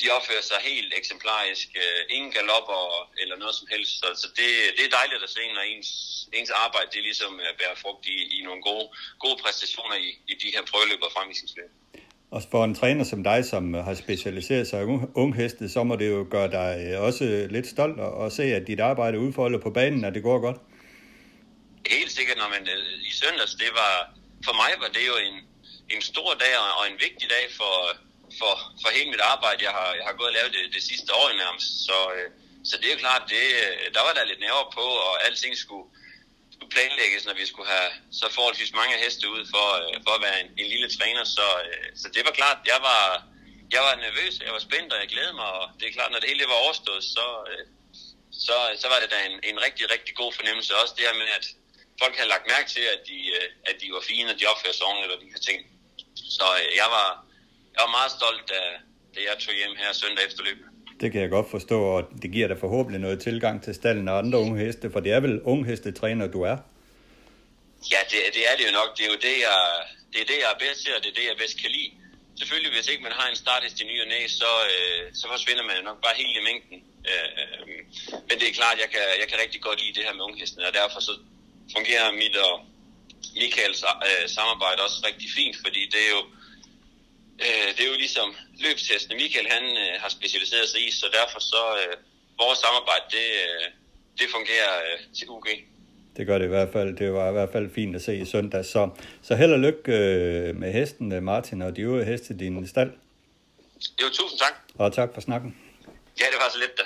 de 0.00 0.06
opfører 0.16 0.44
sig 0.50 0.58
helt 0.70 0.90
eksemplarisk. 1.00 1.68
Øh, 1.82 2.00
ingen 2.16 2.32
galopper 2.36 2.82
eller 3.22 3.36
noget 3.42 3.54
som 3.58 3.66
helst. 3.74 3.92
Så, 4.00 4.06
så 4.22 4.28
det, 4.38 4.48
det 4.76 4.82
er 4.84 4.92
dejligt 5.00 5.22
at 5.26 5.30
se, 5.36 5.42
når 5.56 5.64
ens, 5.74 5.90
ens 6.38 6.50
arbejde 6.64 6.88
det 6.94 7.02
ligesom 7.08 7.32
bærer 7.60 7.76
frugt 7.82 8.04
i, 8.14 8.18
i 8.36 8.38
nogle 8.46 8.62
gode, 8.68 8.86
gode 9.24 9.36
præstationer 9.42 9.96
i, 10.06 10.08
i 10.32 10.34
de 10.42 10.48
her 10.54 10.62
prøveløb 10.70 11.00
og 11.06 11.12
fremvisningsløb. 11.16 11.70
Og 12.34 12.42
for 12.50 12.64
en 12.64 12.74
træner 12.74 13.04
som 13.04 13.20
dig, 13.30 13.44
som 13.44 13.74
har 13.74 13.94
specialiseret 13.94 14.66
sig 14.68 14.78
i 14.82 14.86
ung 15.22 15.36
heste, 15.36 15.68
så 15.68 15.80
må 15.84 15.96
det 15.96 16.08
jo 16.10 16.26
gøre 16.30 16.50
dig 16.50 16.70
øh, 16.86 17.02
også 17.08 17.24
lidt 17.50 17.66
stolt 17.66 18.00
at 18.24 18.32
se, 18.32 18.42
at 18.42 18.66
dit 18.66 18.80
arbejde 18.80 19.18
udfolder 19.18 19.58
på 19.58 19.70
banen, 19.70 20.04
at 20.04 20.14
det 20.14 20.22
går 20.22 20.38
godt. 20.40 20.58
Helt 21.86 22.12
sikkert, 22.12 22.38
når 22.38 22.48
man 22.48 22.68
øh, 22.68 23.08
i 23.10 23.12
søndags, 23.12 23.54
det 23.54 23.70
var, 23.74 23.94
for 24.44 24.52
mig 24.52 24.72
var 24.82 24.88
det 24.88 25.06
jo 25.06 25.16
en, 25.16 25.36
en 25.90 26.02
stor 26.02 26.34
dag 26.34 26.58
og 26.78 26.90
en 26.90 26.98
vigtig 27.06 27.30
dag 27.30 27.44
for, 27.56 27.76
for, 28.38 28.52
for 28.82 28.88
hele 28.96 29.10
mit 29.10 29.20
arbejde. 29.20 29.64
Jeg 29.64 29.74
har, 29.78 29.94
jeg 29.98 30.04
har 30.06 30.12
gået 30.12 30.28
og 30.28 30.34
lavet 30.38 30.52
det, 30.52 30.74
det 30.74 30.82
sidste 30.82 31.14
år 31.14 31.32
nærmest, 31.44 31.70
så, 31.86 31.98
øh, 32.16 32.30
så 32.64 32.74
det 32.82 32.92
er 32.92 32.96
klart, 33.04 33.22
det, 33.28 33.46
øh, 33.64 33.94
der 33.94 34.02
var 34.06 34.12
der 34.12 34.24
lidt 34.24 34.40
nerver 34.40 34.70
på, 34.78 34.86
og 35.06 35.24
alting 35.26 35.56
skulle, 35.64 35.88
skulle 36.54 36.72
planlægges, 36.76 37.26
når 37.26 37.34
vi 37.34 37.46
skulle 37.46 37.68
have 37.76 37.90
så 38.20 38.26
forholdsvis 38.36 38.72
mange 38.80 38.96
heste 39.04 39.24
ud 39.34 39.42
for, 39.54 39.66
for 40.04 40.12
at 40.14 40.22
være 40.26 40.40
en, 40.42 40.50
en 40.60 40.68
lille 40.72 40.88
træner. 40.96 41.24
Så, 41.24 41.46
så 42.00 42.06
det 42.14 42.22
var 42.26 42.34
klart, 42.40 42.58
jeg 42.72 42.80
var, 42.88 43.02
jeg 43.74 43.82
var 43.86 43.94
nervøs, 44.06 44.34
jeg 44.46 44.52
var 44.52 44.64
spændt, 44.68 44.92
og 44.92 44.98
jeg 45.00 45.08
glædede 45.08 45.36
mig, 45.40 45.50
og 45.58 45.64
det 45.78 45.84
er 45.88 45.92
klart, 45.92 46.12
når 46.12 46.20
det 46.20 46.28
hele 46.28 46.52
var 46.54 46.64
overstået, 46.64 47.04
så, 47.04 47.26
så, 48.46 48.56
så 48.82 48.86
var 48.92 48.98
det 49.02 49.10
da 49.14 49.18
en, 49.30 49.36
en 49.50 49.58
rigtig, 49.66 49.84
rigtig 49.94 50.14
god 50.14 50.32
fornemmelse. 50.38 50.76
Også 50.82 50.94
det 50.96 51.06
her 51.08 51.14
med, 51.14 51.28
at 51.38 51.46
folk 52.02 52.14
havde 52.18 52.30
lagt 52.34 52.46
mærke 52.54 52.68
til, 52.76 52.84
at 52.94 53.00
de, 53.08 53.18
at 53.70 53.74
de 53.82 53.86
var 53.96 54.02
fine, 54.10 54.28
og 54.32 54.36
de 54.40 54.44
opførte 54.52 54.76
sig 54.78 54.86
ordentligt, 54.90 55.12
og 55.14 55.20
de 55.24 55.28
her 55.34 55.42
ting. 55.48 55.60
Så 56.38 56.46
jeg 56.80 56.88
var, 56.96 57.08
jeg 57.74 57.80
var 57.84 57.92
meget 57.98 58.12
stolt, 58.18 58.44
da, 58.52 58.60
da 59.14 59.18
jeg 59.28 59.34
tog 59.44 59.54
hjem 59.60 59.74
her 59.82 59.90
søndag 60.02 60.22
efter 60.28 60.42
løbet. 60.48 60.66
Det 61.02 61.08
kan 61.12 61.20
jeg 61.24 61.30
godt 61.36 61.48
forstå, 61.56 61.78
og 61.94 62.00
det 62.22 62.28
giver 62.36 62.48
dig 62.52 62.58
forhåbentlig 62.64 63.00
noget 63.06 63.18
tilgang 63.28 63.56
til 63.64 63.72
stallen 63.80 64.08
og 64.08 64.18
andre 64.22 64.38
unge 64.44 64.56
heste, 64.64 64.86
for 64.92 65.00
det 65.04 65.12
er 65.16 65.20
vel 65.26 65.36
unge 65.52 65.64
hestetræner, 65.70 66.26
du 66.36 66.40
er? 66.52 66.56
Ja, 67.92 68.00
det, 68.10 68.18
det 68.36 68.42
er 68.50 68.54
det 68.58 68.64
jo 68.68 68.72
nok. 68.80 68.90
Det 68.96 69.02
er 69.06 69.10
jo 69.14 69.20
det, 69.28 69.36
jeg, 69.48 69.58
det 70.12 70.18
er 70.24 70.28
det, 70.32 70.38
jeg 70.44 70.50
er 70.54 70.58
bedst 70.64 70.80
til, 70.84 70.92
og 70.96 71.00
det 71.02 71.10
er 71.12 71.18
det, 71.20 71.26
jeg 71.30 71.36
bedst 71.42 71.56
kan 71.62 71.70
lide. 71.76 71.90
Selvfølgelig, 72.40 72.72
hvis 72.76 72.88
ikke 72.92 73.02
man 73.08 73.16
har 73.18 73.26
en 73.28 73.38
starthest 73.44 73.80
i 73.82 73.84
ny 73.90 73.96
og 74.04 74.08
næ, 74.12 74.20
så, 74.40 74.50
øh, 74.72 75.02
så 75.20 75.24
forsvinder 75.34 75.64
man 75.68 75.76
nok 75.90 75.98
bare 76.04 76.16
helt 76.22 76.36
i 76.40 76.42
mængden. 76.48 76.78
Øh, 77.10 77.32
men 78.28 78.34
det 78.40 78.46
er 78.48 78.58
klart, 78.60 78.76
jeg 78.84 78.90
kan, 78.94 79.04
jeg 79.20 79.28
kan 79.30 79.38
rigtig 79.44 79.60
godt 79.66 79.78
lide 79.82 79.94
det 79.96 80.04
her 80.06 80.14
med 80.18 80.24
unghestene, 80.28 80.68
og 80.68 80.74
derfor 80.80 81.00
så 81.08 81.12
fungerer 81.74 82.06
mit 82.22 82.36
og 82.36 82.54
Michaels 83.40 83.80
øh, 84.08 84.28
samarbejde 84.36 84.78
også 84.86 84.98
rigtig 85.08 85.28
fint, 85.38 85.56
fordi 85.64 85.82
det 85.92 86.00
er 86.06 86.10
jo, 86.16 86.22
øh, 87.46 87.68
det 87.74 87.82
er 87.84 87.90
jo 87.92 87.98
ligesom 88.04 88.28
løbstestene. 88.64 89.14
Michael 89.22 89.48
han 89.56 89.64
øh, 89.84 89.94
har 90.02 90.10
specialiseret 90.18 90.68
sig 90.68 90.80
i, 90.86 90.90
så 91.00 91.06
derfor 91.18 91.40
så 91.52 91.62
øh, 91.82 91.94
vores 92.42 92.58
samarbejde, 92.64 93.06
det, 93.16 93.28
øh, 93.46 93.64
det 94.18 94.26
fungerer 94.36 94.72
øh, 94.86 94.98
til 95.16 95.26
UG. 95.36 95.46
Det 96.16 96.26
gør 96.26 96.38
det 96.38 96.44
i 96.44 96.48
hvert 96.48 96.72
fald. 96.72 96.96
Det 96.96 97.12
var 97.12 97.28
i 97.28 97.32
hvert 97.32 97.52
fald 97.52 97.74
fint 97.74 97.96
at 97.96 98.02
se 98.02 98.16
i 98.16 98.24
søndag. 98.24 98.64
Så, 98.64 98.90
så 99.22 99.34
held 99.34 99.52
og 99.52 99.58
lykke 99.58 99.92
øh, 99.92 100.56
med 100.56 100.72
hesten, 100.72 101.24
Martin, 101.24 101.62
og 101.62 101.76
de 101.76 101.80
øvrige 101.82 102.04
heste 102.04 102.34
i 102.34 102.36
din 102.36 102.68
stald. 102.68 102.92
Jo, 104.02 104.06
tusind 104.08 104.38
tak. 104.38 104.54
Og 104.74 104.92
tak 104.92 105.10
for 105.14 105.20
snakken. 105.20 105.56
Ja, 106.20 106.24
det 106.32 106.38
var 106.42 106.50
så 106.52 106.58
lidt 106.58 106.78
da. 106.78 106.82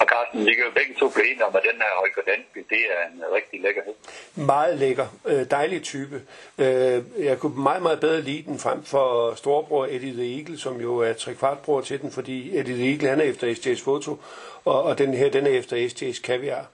Og 0.00 0.06
Carsten, 0.12 0.23
vi 0.34 0.54
kan 0.54 0.64
jo 0.64 0.70
begge 0.74 0.94
to 0.94 1.08
blive 1.08 1.26
enige 1.30 1.44
om, 1.44 1.56
at 1.56 1.62
den 1.62 1.80
her 1.80 1.98
Holger 1.98 2.22
Dansby, 2.26 2.58
det 2.70 2.82
er 2.96 3.02
en 3.12 3.34
rigtig 3.34 3.60
lækker 3.60 3.82
hest. 3.86 3.98
Meget 4.36 4.78
lækker. 4.78 5.06
Øh, 5.26 5.50
dejlig 5.50 5.82
type. 5.82 6.22
Øh, 6.58 7.02
jeg 7.18 7.38
kunne 7.38 7.62
meget, 7.62 7.82
meget 7.82 8.00
bedre 8.00 8.20
lide 8.20 8.42
den 8.42 8.58
frem 8.58 8.84
for 8.84 9.34
storebror 9.34 9.84
Eddie 9.86 10.12
the 10.12 10.38
Eagle, 10.38 10.58
som 10.58 10.80
jo 10.80 10.98
er 10.98 11.12
trekvartbror 11.12 11.80
til 11.80 12.02
den, 12.02 12.12
fordi 12.12 12.58
Eddie 12.58 12.74
the 12.74 12.90
Eagle, 12.90 13.08
han 13.08 13.20
er 13.20 13.24
efter 13.24 13.54
ST's 13.54 13.84
foto, 13.84 14.18
og, 14.64 14.82
og 14.82 14.98
den 14.98 15.14
her, 15.14 15.30
den 15.30 15.46
er 15.46 15.50
efter 15.50 15.76
ST's 15.88 16.22
kaviar. 16.22 16.66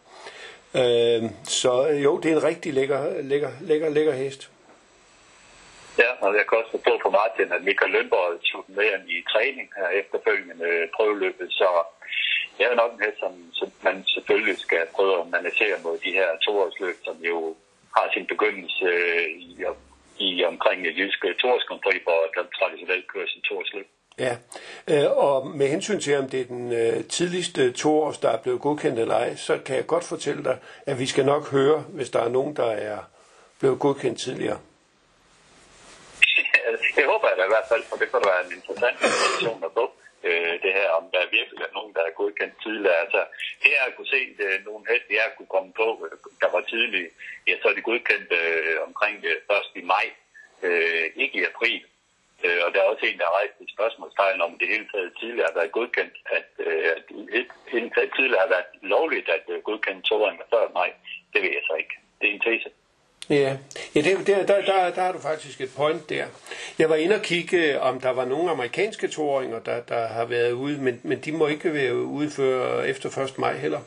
Øh, 0.75 1.23
så 1.44 1.73
jo, 2.05 2.18
det 2.18 2.33
er 2.33 2.37
en 2.37 2.44
rigtig 2.44 2.75
lækker, 2.75 3.23
lækker, 3.23 3.51
lækker, 3.61 3.88
lækker 3.88 4.12
hest. 4.12 4.51
Ja, 5.99 6.11
og 6.20 6.31
jeg 6.38 6.44
kan 6.49 6.59
også 6.59 6.70
forstå 6.70 6.92
på 7.05 7.11
Martin, 7.11 7.53
at 7.57 7.62
Michael 7.68 7.92
Lønborg 7.92 8.40
tog 8.51 8.64
med 8.68 8.90
i 9.16 9.16
træning 9.33 9.68
her 9.77 9.88
efterfølgende 10.01 10.88
prøveløbet, 10.96 11.49
så 11.61 11.68
det 12.61 12.68
er 12.68 12.83
nok 12.83 12.92
en 12.92 13.05
hest, 13.05 13.18
som, 13.25 13.33
som 13.59 13.68
man 13.83 13.96
selvfølgelig 14.14 14.59
skal 14.59 14.83
prøve 14.96 15.20
at 15.20 15.31
managere 15.37 15.77
mod 15.85 15.99
de 16.05 16.12
her 16.18 16.29
toårsløb, 16.46 16.96
som 17.05 17.16
jo 17.31 17.57
har 17.96 18.07
sin 18.14 18.27
begyndelse 18.27 18.88
i, 19.49 19.64
i 20.27 20.44
omkring 20.44 20.79
jyske 20.87 21.35
toårskontri, 21.42 21.94
hvor 22.05 22.20
der 22.35 22.44
traditionelt 22.59 23.07
kører 23.12 23.29
sin 23.29 23.42
toårsløb. 23.42 23.87
Ja, 24.18 24.37
øh, 24.90 25.11
og 25.27 25.46
med 25.46 25.68
hensyn 25.68 26.01
til, 26.01 26.18
om 26.18 26.29
det 26.29 26.40
er 26.40 26.44
den 26.44 26.73
øh, 26.73 27.05
tidligste 27.05 27.73
toårs, 27.73 28.18
der 28.18 28.31
er 28.31 28.42
blevet 28.42 28.61
godkendt 28.61 28.99
eller 28.99 29.14
ej, 29.14 29.37
så 29.37 29.59
kan 29.66 29.77
jeg 29.77 29.87
godt 29.87 30.05
fortælle 30.05 30.44
dig, 30.44 30.59
at 30.87 30.99
vi 30.99 31.07
skal 31.07 31.25
nok 31.25 31.51
høre, 31.51 31.79
hvis 31.81 32.11
der 32.11 32.20
er 32.20 32.29
nogen, 32.29 32.57
der 32.57 32.70
er 32.70 32.99
blevet 33.61 33.79
godkendt 33.79 34.20
tidligere. 34.20 34.59
Det 36.96 37.05
håber 37.07 37.29
jeg 37.29 37.37
da 37.38 37.44
i 37.44 37.53
hvert 37.55 37.68
fald, 37.68 37.83
for 37.88 37.96
det 37.96 38.12
kunne 38.12 38.27
være 38.27 38.46
en 38.46 38.53
interessant 38.59 38.96
information 39.03 39.64
at 39.64 39.70
få 39.75 39.90
øh, 40.28 40.54
det 40.64 40.72
her, 40.78 40.88
om 40.98 41.04
der 41.14 41.35
virkelig 41.38 41.62
er 41.62 41.76
nogen, 41.78 41.94
der 41.96 42.02
er 42.04 42.18
godkendt 42.20 42.54
tidligere. 42.64 42.98
Altså, 43.04 43.20
det 43.62 43.70
jeg 43.70 43.94
kunne 43.96 44.12
se, 44.16 44.20
det, 44.38 44.64
nogle 44.68 44.85
heste, 44.90 45.20
jeg 45.20 45.30
kunne 45.37 45.52
komme 45.56 45.72
på, 45.83 45.88
øh, 46.06 46.16
der 46.42 46.50
var 46.54 46.61
tidlige, 46.61 47.11
ja, 47.46 47.54
så 47.62 47.68
er 47.68 47.74
de 47.76 47.88
godkendt 47.90 48.30
øh, 48.40 48.76
omkring 48.88 49.16
øh, 49.30 49.56
1. 49.74 49.80
i 49.80 49.85
maj, 49.94 50.06
øh, 50.66 51.06
ikke 51.22 51.38
i 51.40 51.48
april. 51.52 51.83
Øh, 52.44 52.61
og 52.64 52.68
der 52.72 52.80
er 52.80 52.90
også 52.92 53.06
en, 53.06 53.18
der 53.18 53.26
har 53.28 53.38
rejst 53.40 53.56
et 53.61 53.74
spørgsmålstegn 53.76 54.40
om, 54.46 54.59
det 54.59 54.68
hele 54.74 54.87
taget 54.92 55.12
tidligere 55.20 55.48
har 55.50 55.59
været 55.61 55.76
godkendt, 55.78 56.16
at, 56.38 56.48
øh, 56.66 56.85
at 56.96 57.02
det 57.09 57.46
hele 57.74 57.90
taget 57.94 58.12
tidligere 58.16 58.44
har 58.44 58.54
været 58.56 58.70
lovligt 58.83 59.28
at 59.28 59.44
øh, 59.48 59.62
godkende 59.68 60.02
toåringer 60.02 60.44
før 60.52 60.64
maj. 60.80 60.90
Det 61.33 61.42
ved 61.42 61.52
jeg 61.59 61.64
så 61.66 61.74
ikke. 61.83 61.94
Det 62.20 62.26
er 62.28 62.35
en 62.35 62.46
tese. 62.48 62.70
Ja, 63.30 63.56
ja 63.94 64.00
det, 64.00 64.26
der, 64.26 64.46
der, 64.46 64.60
der, 64.62 64.90
der 64.96 65.02
har 65.02 65.12
du 65.12 65.20
faktisk 65.20 65.60
et 65.60 65.72
point 65.76 66.10
der. 66.10 66.26
Jeg 66.78 66.88
var 66.90 66.96
inde 66.96 67.14
og 67.14 67.22
kigge, 67.22 67.74
øh, 67.74 67.82
om 67.88 68.00
der 68.00 68.10
var 68.10 68.24
nogle 68.24 68.50
amerikanske 68.50 69.08
toåringer, 69.08 69.58
der, 69.68 69.80
der 69.92 70.06
har 70.06 70.24
været 70.24 70.52
ude, 70.52 70.78
men, 70.86 71.00
men 71.04 71.18
de 71.24 71.32
må 71.32 71.46
ikke 71.46 71.74
være 71.74 71.94
ude 71.94 72.30
før 72.30 72.82
efter 72.82 73.08
1. 73.18 73.38
maj 73.38 73.54
heller. 73.64 73.80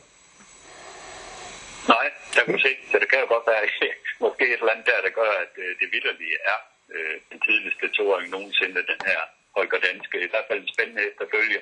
Nej, 1.93 2.07
jeg 2.35 2.43
kan 2.45 2.59
se. 2.59 2.71
Så 2.91 2.95
det 3.01 3.07
kan 3.09 3.19
jo 3.23 3.27
godt 3.35 3.47
være, 3.47 3.63
måske 4.25 4.43
et 4.45 4.59
eller 4.59 4.73
andet 4.73 4.85
der, 4.91 4.99
der 5.07 5.13
gør, 5.21 5.31
at 5.45 5.53
øh, 5.63 5.69
det 5.79 5.87
vidderlige 5.93 6.37
er 6.53 6.59
øh, 6.95 7.15
den 7.31 7.39
tidligste 7.47 7.85
toåring 7.97 8.29
nogensinde, 8.29 8.89
den 8.91 9.01
her 9.09 9.21
Holger 9.55 9.79
Danske. 9.87 10.17
I 10.27 10.29
hvert 10.33 10.47
fald 10.47 10.61
en 10.61 10.73
spændende 10.73 11.07
efterfølge. 11.09 11.59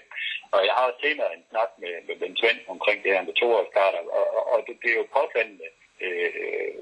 Og 0.53 0.59
jeg 0.67 0.73
har 0.77 0.83
også 0.89 1.01
senere 1.07 1.29
en 1.37 1.45
snak 1.51 1.71
med, 1.81 1.93
med 2.07 2.15
Ben 2.19 2.37
Svend 2.39 2.59
omkring 2.75 2.97
det 3.03 3.11
her 3.15 3.23
med 3.27 3.35
toårsstarter, 3.41 4.01
og, 4.17 4.25
og, 4.37 4.43
og 4.53 4.59
det, 4.67 4.73
det 4.81 4.89
er 4.91 4.99
jo 5.01 5.07
påfaldende, 5.17 5.69
øh, 6.05 6.75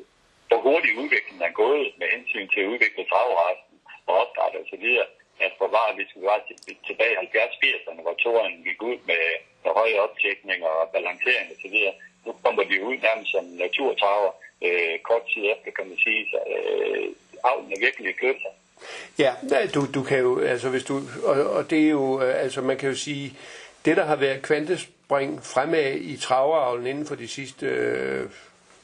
hvor 0.50 0.60
hurtig 0.68 0.92
udviklingen 1.02 1.44
er 1.50 1.60
gået 1.64 1.90
med 2.00 2.08
hensyn 2.16 2.48
til 2.54 2.62
at 2.64 2.72
udvikle 2.74 3.04
fagresten 3.14 3.76
og 4.08 4.14
opstart 4.22 4.54
og 4.62 4.66
så 4.72 4.78
videre. 4.86 5.08
At 5.46 5.52
for 5.60 5.68
bare, 5.78 5.92
hvis 5.98 6.12
vi 6.16 6.22
var 6.32 6.40
tilbage 6.90 7.14
i 7.16 7.26
70-80'erne, 7.26 8.02
hvor 8.06 8.16
toren 8.24 8.56
gik 8.68 8.80
ud 8.90 8.98
med, 9.10 9.24
med 9.64 9.72
høje 9.80 9.98
optækning 10.06 10.60
og 10.72 10.78
balancering 10.96 11.48
og 11.54 11.58
så 11.64 11.70
videre, 11.76 11.94
nu 12.26 12.32
kommer 12.44 12.64
de 12.72 12.78
ud 12.88 12.96
nærmest 13.08 13.32
som 13.32 13.46
naturtraver 13.64 14.32
øh, 14.68 14.96
kort 15.10 15.26
tid 15.32 15.44
efter, 15.54 15.70
kan 15.78 15.86
man 15.90 15.98
sige. 16.06 16.22
Så 16.32 16.40
øh, 16.54 17.06
avlen 17.50 17.72
er 17.76 17.80
virkelig 17.88 18.16
flyttet 18.20 18.42
sig. 18.46 18.54
Ja, 19.24 19.32
du, 19.76 19.82
du 19.94 20.04
kan 20.04 20.20
jo, 20.20 20.40
altså 20.40 20.70
hvis 20.70 20.84
du, 20.84 20.96
og, 21.24 21.36
og 21.58 21.70
det 21.70 21.80
er 21.86 21.90
jo, 21.90 22.22
øh, 22.24 22.44
altså 22.44 22.62
man 22.62 22.78
kan 22.78 22.90
jo 22.90 22.96
sige, 22.96 23.34
det 23.86 23.98
der 23.98 24.06
har 24.06 24.16
været 24.16 24.42
kvantespring 24.42 25.44
fremad 25.44 25.96
i 25.96 26.18
traveravlen 26.18 26.88
inden 26.88 27.06
for 27.06 27.16
de 27.16 27.28
sidste, 27.28 27.66
øh, 27.66 28.30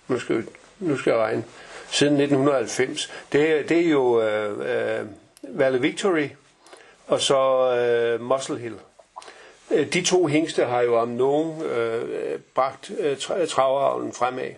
nu 0.08 0.19
skal 0.19 0.36
nu 0.80 0.98
skal 0.98 1.12
jeg 1.12 1.20
regne, 1.20 1.44
siden 1.88 2.14
1990, 2.14 3.14
det, 3.32 3.70
det 3.70 3.80
er 3.86 3.90
jo 3.90 4.22
øh, 4.22 5.00
øh, 5.00 5.06
Valley 5.60 5.82
Victory 5.82 6.28
og 7.08 7.20
så 7.20 7.42
øh, 7.80 8.22
Muscle 8.22 8.60
Hill. 8.60 8.80
Øh, 9.72 9.94
de 9.94 10.02
to 10.04 10.28
hængste 10.28 10.66
har 10.66 10.82
jo 10.82 10.96
om 10.96 11.08
nogen 11.08 11.64
øh, 11.64 12.40
bragt 12.56 12.92
øh, 13.00 13.18
traveravlen 13.48 14.14
fremad. 14.14 14.52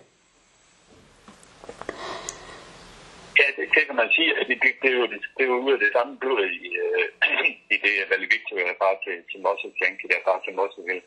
Ja, 3.40 3.48
det, 3.56 3.64
det 3.74 3.82
kan 3.86 3.96
man 3.96 4.10
sige. 4.16 4.28
Det, 4.48 4.56
det, 4.64 4.72
det, 4.82 4.90
er 4.92 4.96
jo, 5.00 5.06
det, 5.12 5.20
det 5.36 5.42
er 5.46 5.50
jo 5.54 5.58
ud 5.66 5.72
af 5.72 5.80
det 5.84 5.90
samme 5.96 6.18
blod 6.22 6.44
i, 6.64 6.66
øh, 6.84 7.04
i 7.74 7.76
det 7.84 7.92
Valley 8.10 8.28
Victory 8.34 8.62
er 8.72 8.78
bare 8.84 8.96
til, 9.04 9.16
til 9.30 9.38
Muscle 9.46 9.72
Hill, 9.78 10.10
der 10.10 10.16
er 10.20 10.26
bare 10.30 10.40
til 10.44 10.54
Muscle 10.60 10.84
Hill. 10.88 11.02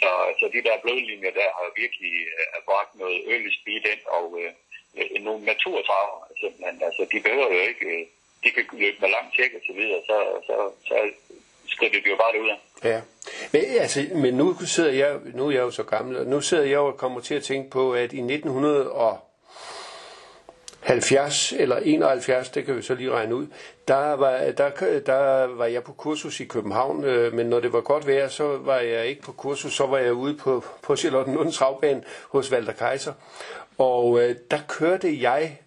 Så, 0.00 0.10
så 0.38 0.44
de 0.54 0.62
der 0.68 0.82
blodlinjer 0.84 1.32
der 1.40 1.48
har 1.58 1.68
virkelig 1.82 2.12
uh, 2.38 2.64
bragt 2.68 2.92
noget 3.02 3.18
early 3.32 3.50
speed 3.58 3.82
ind, 3.92 4.02
og 4.16 4.24
uh, 4.32 4.50
nogle 5.26 5.44
naturtraver 5.44 6.18
simpelthen. 6.40 6.82
Altså, 6.88 7.02
de 7.12 7.18
behøver 7.26 7.48
jo 7.56 7.60
ikke, 7.70 7.86
uh, 7.94 8.02
de 8.42 8.48
kan 8.54 8.64
løbe 8.72 8.98
med 9.00 9.10
langt 9.16 9.34
tjek 9.36 9.52
og 9.58 9.62
så 9.68 9.72
videre, 9.80 10.00
så, 10.08 10.16
så, 10.48 10.56
så 10.88 10.96
skrider 11.66 12.00
de 12.04 12.10
jo 12.10 12.16
bare 12.16 12.42
ud 12.42 12.48
af. 12.54 12.58
Ja. 12.84 13.00
Men, 13.52 13.62
altså, 13.84 14.00
men 14.14 14.34
nu 14.34 14.46
sidder 14.66 14.92
jeg, 14.92 15.20
nu 15.34 15.46
er 15.46 15.50
jeg 15.50 15.60
jo 15.60 15.70
så 15.70 15.82
gammel, 15.82 16.16
og 16.16 16.26
nu 16.26 16.40
sidder 16.40 16.64
jeg 16.64 16.78
og 16.78 16.96
kommer 16.96 17.20
til 17.20 17.34
at 17.34 17.42
tænke 17.42 17.70
på, 17.70 17.92
at 17.92 18.12
i 18.12 18.20
1900 18.20 18.90
og 18.92 19.27
70 20.80 21.52
eller 21.52 21.76
71, 21.76 22.48
det 22.48 22.64
kan 22.64 22.76
vi 22.76 22.82
så 22.82 22.94
lige 22.94 23.10
regne 23.10 23.34
ud, 23.34 23.46
der 23.88 24.12
var, 24.12 24.38
der, 24.56 24.70
der 25.06 25.46
var 25.46 25.66
jeg 25.66 25.82
på 25.82 25.92
kursus 25.92 26.40
i 26.40 26.44
København, 26.44 27.04
øh, 27.04 27.34
men 27.34 27.46
når 27.46 27.60
det 27.60 27.72
var 27.72 27.80
godt 27.80 28.06
vejr, 28.06 28.28
så 28.28 28.56
var 28.56 28.78
jeg 28.78 29.06
ikke 29.06 29.22
på 29.22 29.32
kursus, 29.32 29.72
så 29.72 29.86
var 29.86 29.98
jeg 29.98 30.12
ude 30.12 30.36
på, 30.36 30.64
på 30.82 30.96
Charlottenlunds 30.96 31.56
Travbane 31.56 32.02
hos 32.28 32.52
Walter 32.52 32.72
Kaiser. 32.72 33.12
Og 33.78 34.20
øh, 34.20 34.36
der 34.50 34.58
kørte 34.68 35.22
jeg, 35.22 35.58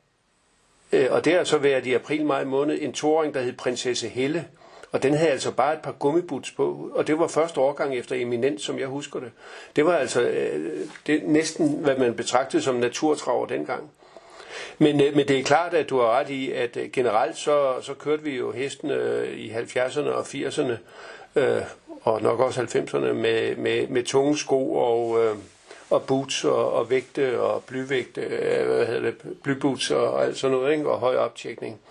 øh, 0.91 1.08
og 1.12 1.26
det 1.26 1.34
har 1.34 1.43
så 1.43 1.58
været 1.58 1.86
i 1.86 1.93
april-maj 1.93 2.43
måned, 2.43 2.78
en 2.82 2.93
toåring, 2.93 3.34
der 3.34 3.41
hed 3.41 3.54
Prinsesse 3.54 4.08
Helle. 4.08 4.47
Og 4.91 5.04
den 5.04 5.13
havde 5.13 5.32
altså 5.32 5.52
bare 5.52 5.74
et 5.74 5.82
par 5.82 5.91
gummibuts 5.91 6.52
på, 6.52 6.91
og 6.93 7.08
det 7.08 7.19
var 7.19 7.28
første 7.28 7.60
årgang 7.60 7.95
efter 7.95 8.15
eminent, 8.15 8.62
som 8.62 8.80
jeg 8.80 8.88
husker 8.88 9.19
det. 9.19 9.32
Det 9.76 9.86
var 9.86 9.95
altså 9.95 10.21
øh, 10.21 10.88
det, 11.08 11.24
næsten, 11.24 11.69
hvad 11.69 11.97
man 11.97 12.15
betragtede 12.15 12.63
som 12.63 12.76
naturtraver 12.76 13.45
dengang. 13.45 13.91
Men, 14.77 15.01
øh, 15.01 15.15
men 15.15 15.27
det 15.27 15.39
er 15.39 15.43
klart, 15.43 15.73
at 15.73 15.89
du 15.89 15.99
har 15.99 16.19
ret 16.19 16.29
i, 16.29 16.51
at 16.51 16.77
øh, 16.77 16.91
generelt 16.91 17.37
så, 17.37 17.81
så 17.81 17.93
kørte 17.93 18.23
vi 18.23 18.37
jo 18.37 18.51
hestene 18.51 18.93
øh, 18.93 19.37
i 19.37 19.51
70'erne 19.51 20.09
og 20.09 20.21
80'erne, 20.21 20.73
øh, 21.35 21.61
og 22.01 22.21
nok 22.21 22.39
også 22.39 22.61
90'erne, 22.61 23.13
med, 23.13 23.55
med, 23.55 23.87
med 23.87 24.03
tunge 24.03 24.37
sko 24.37 24.73
og, 24.73 25.23
øh, 25.23 25.35
og 25.89 26.03
boots 26.07 26.43
og, 26.43 26.73
og 26.73 26.89
vægte 26.89 27.41
og 27.41 27.63
blyvægte, 27.63 28.21
hvad 28.65 28.85
hedder 28.85 29.01
det, 29.01 29.15
blyboots 29.43 29.91
og, 29.91 30.13
og 30.13 30.23
alt 30.25 30.37
sådan 30.37 30.57
noget, 30.57 30.73
ikke? 30.73 30.89
og 30.89 30.99
høj 30.99 31.15
optjekning. 31.15 31.81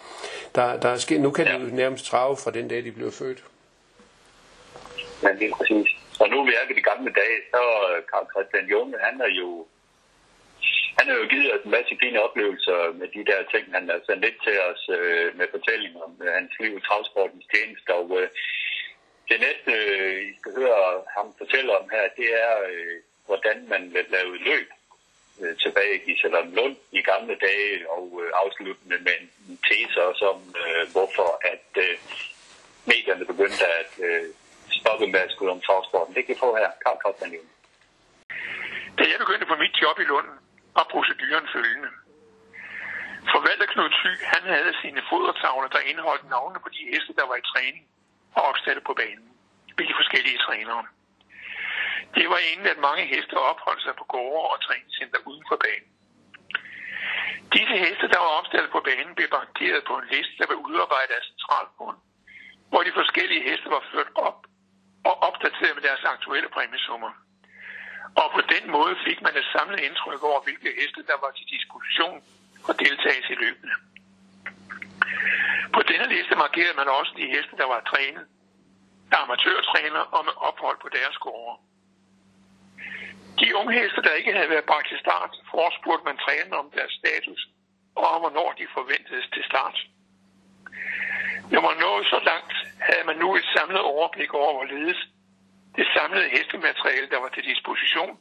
Der, 0.54 0.80
der 0.80 0.88
er 0.88 0.96
sket, 0.96 1.20
nu 1.20 1.30
kan 1.30 1.46
ja. 1.46 1.52
de 1.52 1.58
jo 1.58 1.74
nærmest 1.74 2.06
trave 2.06 2.36
fra 2.36 2.50
den 2.50 2.68
dag, 2.68 2.84
de 2.84 2.92
blev 2.92 3.12
født. 3.12 3.44
Ja, 5.22 5.28
er 5.28 5.54
præcis. 5.56 5.88
Og 6.20 6.28
nu 6.28 6.44
vi 6.44 6.52
er 6.60 6.66
ved 6.68 6.76
de 6.76 6.82
gamle 6.82 7.12
dage, 7.12 7.38
så 7.50 7.62
Carl 8.10 8.26
Christian 8.32 8.66
Junge, 8.70 8.94
han 9.00 9.20
er 9.20 9.30
jo 9.40 9.66
han 10.98 11.08
har 11.08 11.16
jo 11.20 11.26
givet 11.32 11.54
os 11.54 11.64
en 11.64 11.70
masse 11.70 11.94
fine 12.02 12.22
oplevelser 12.26 12.78
med 13.00 13.08
de 13.16 13.22
der 13.30 13.40
ting, 13.52 13.64
han 13.76 13.88
har 13.90 14.00
sendt 14.06 14.24
lidt 14.24 14.38
til 14.46 14.56
os 14.70 14.82
øh, 14.98 15.28
med 15.38 15.46
fortællinger 15.54 16.00
om 16.08 16.14
øh, 16.24 16.32
hans 16.38 16.52
liv 16.60 16.72
i 16.76 16.86
travsportens 16.88 17.46
tjeneste. 17.52 17.90
Og 18.00 18.06
øh, 18.20 18.28
det 19.30 19.38
næste, 19.46 19.72
øh, 19.86 20.18
I 20.30 20.32
skal 20.38 20.52
høre 20.60 20.82
ham 21.16 21.26
fortælle 21.40 21.70
om 21.78 21.86
her, 21.94 22.04
det 22.18 22.28
er, 22.46 22.52
øh, 22.70 22.96
hvordan 23.28 23.58
man 23.72 23.82
lavede 24.14 24.38
løb 24.48 24.68
øh, 25.40 25.54
tilbage 25.64 25.96
i 26.10 26.12
Salon 26.20 26.54
Lund 26.58 26.76
i 26.98 27.00
gamle 27.10 27.36
dage, 27.46 27.90
og 27.96 28.06
øh, 28.22 28.30
afsluttende 28.42 28.98
med 29.06 29.14
en, 29.20 29.58
tese 29.68 29.98
også 30.10 30.24
om, 30.32 30.40
øh, 30.62 30.84
hvorfor 30.94 31.28
at 31.52 31.68
øh, 31.84 31.94
medierne 32.92 33.24
begyndte 33.32 33.66
at 33.80 33.92
øh, 34.06 34.26
stoppe 34.78 35.06
med 35.06 35.20
at 35.20 35.30
skulle 35.30 35.52
om 35.52 35.60
travsporten. 35.60 36.14
Det 36.14 36.22
kan 36.24 36.34
I 36.34 36.42
få 36.44 36.56
her. 36.60 36.70
Karl 36.84 36.98
Kottmann 37.02 37.34
Da 38.98 39.02
jeg 39.10 39.18
begyndte 39.24 39.46
på 39.46 39.56
mit 39.64 39.74
job 39.82 39.96
i 40.04 40.06
Lund, 40.12 40.28
var 40.76 40.86
proceduren 40.92 41.48
følgende. 41.54 41.90
Forvalter 43.32 43.68
Knud 43.72 43.90
Thy, 43.98 44.12
han 44.32 44.42
havde 44.54 44.72
sine 44.82 45.02
fodertavler, 45.10 45.68
der 45.74 45.88
indeholdt 45.90 46.28
navnene 46.34 46.60
på 46.64 46.70
de 46.76 46.82
heste, 46.90 47.12
der 47.18 47.26
var 47.30 47.36
i 47.38 47.48
træning 47.52 47.84
og 48.36 48.42
opstillet 48.50 48.84
på 48.84 48.94
banen 49.00 49.28
ved 49.76 49.84
de 49.90 49.98
forskellige 50.00 50.42
trænere. 50.46 50.84
Det 52.16 52.26
var 52.32 52.40
inden, 52.50 52.66
at 52.72 52.84
mange 52.88 53.04
heste 53.12 53.34
opholdt 53.50 53.82
sig 53.82 53.94
på 54.00 54.04
gårde 54.14 54.48
og 54.52 54.58
træningscenter 54.66 55.20
uden 55.30 55.44
for 55.50 55.58
banen. 55.66 55.90
Disse 57.56 57.76
heste, 57.84 58.06
der 58.12 58.20
var 58.24 58.32
opstillet 58.38 58.70
på 58.76 58.80
banen, 58.88 59.14
blev 59.14 59.28
bankeret 59.38 59.82
på 59.88 59.94
en 60.00 60.06
liste, 60.14 60.34
der 60.40 60.46
var 60.50 60.58
udarbejdet 60.66 61.14
af 61.18 61.24
centralbund, 61.30 61.98
hvor 62.70 62.82
de 62.86 62.92
forskellige 63.00 63.46
heste 63.48 63.68
var 63.76 63.82
ført 63.92 64.10
op 64.28 64.38
og 65.08 65.14
opdateret 65.28 65.74
med 65.76 65.84
deres 65.88 66.04
aktuelle 66.14 66.48
præmiesummer. 66.54 67.12
Og 68.16 68.28
på 68.36 68.40
den 68.54 68.70
måde 68.70 68.96
fik 69.06 69.22
man 69.22 69.36
et 69.36 69.48
samlet 69.56 69.80
indtryk 69.80 70.22
over, 70.22 70.40
hvilke 70.40 70.70
heste, 70.80 71.02
der 71.10 71.16
var 71.24 71.30
til 71.30 71.46
diskussion 71.56 72.18
og 72.68 72.74
deltagelse 72.84 73.32
i 73.32 73.40
løbene. 73.44 73.74
På 75.74 75.80
denne 75.90 76.06
liste 76.14 76.34
markerede 76.44 76.76
man 76.80 76.88
også 76.88 77.12
de 77.16 77.26
heste, 77.34 77.54
der 77.60 77.66
var 77.72 77.80
trænet 77.92 78.24
af 79.12 79.22
amatørtræner 79.22 80.02
og 80.16 80.24
med 80.24 80.36
ophold 80.48 80.78
på 80.82 80.88
deres 80.98 81.16
gårde. 81.24 81.54
De 83.40 83.56
unge 83.58 83.72
heste, 83.80 84.02
der 84.02 84.18
ikke 84.18 84.32
havde 84.32 84.50
været 84.54 84.70
bragt 84.70 84.88
til 84.88 84.98
start, 85.04 85.32
forespurgte 85.50 86.04
man 86.04 86.16
trænerne 86.24 86.56
om 86.62 86.70
deres 86.76 86.92
status 87.00 87.40
og 87.94 88.06
om, 88.14 88.20
hvornår 88.20 88.50
de 88.60 88.66
forventedes 88.76 89.28
til 89.34 89.44
start. 89.50 89.76
Når 91.52 91.60
man 91.68 91.76
nåede 91.84 92.04
så 92.04 92.20
langt, 92.30 92.54
havde 92.88 93.04
man 93.06 93.16
nu 93.22 93.28
et 93.36 93.48
samlet 93.56 93.80
overblik 93.80 94.34
over, 94.34 94.52
hvorledes 94.52 95.00
det 95.76 95.86
samlede 95.94 96.28
hestemateriale, 96.36 97.08
der 97.12 97.20
var 97.24 97.28
til 97.32 97.44
disposition, 97.52 98.14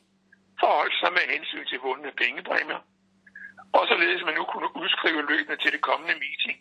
forholdt 0.60 0.96
sig 1.02 1.12
med 1.18 1.26
hensyn 1.34 1.66
til 1.66 1.80
vundne 1.88 2.12
pengepræmier, 2.22 2.82
og 3.78 3.84
således 3.92 4.22
man 4.26 4.36
nu 4.40 4.44
kunne 4.44 4.70
udskrive 4.82 5.22
løbene 5.32 5.58
til 5.64 5.72
det 5.76 5.82
kommende 5.90 6.16
meeting, 6.26 6.58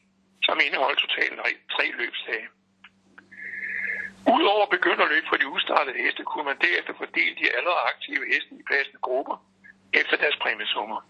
som 0.47 0.61
indeholdt 0.67 0.99
totalt 1.05 1.41
tre 1.75 1.85
løbsdage. 2.01 2.49
Udover 4.37 4.67
begynderløb 4.77 5.25
for 5.29 5.37
de 5.37 5.49
ustartede 5.57 5.99
heste, 6.03 6.23
kunne 6.31 6.49
man 6.51 6.59
derefter 6.67 6.93
fordele 7.01 7.35
de 7.41 7.47
allerede 7.57 7.87
aktive 7.93 8.25
heste 8.33 8.53
i 8.61 8.65
passende 8.71 9.01
grupper 9.07 9.37
efter 10.01 10.17
deres 10.23 10.37
præmiesummer. 10.43 11.01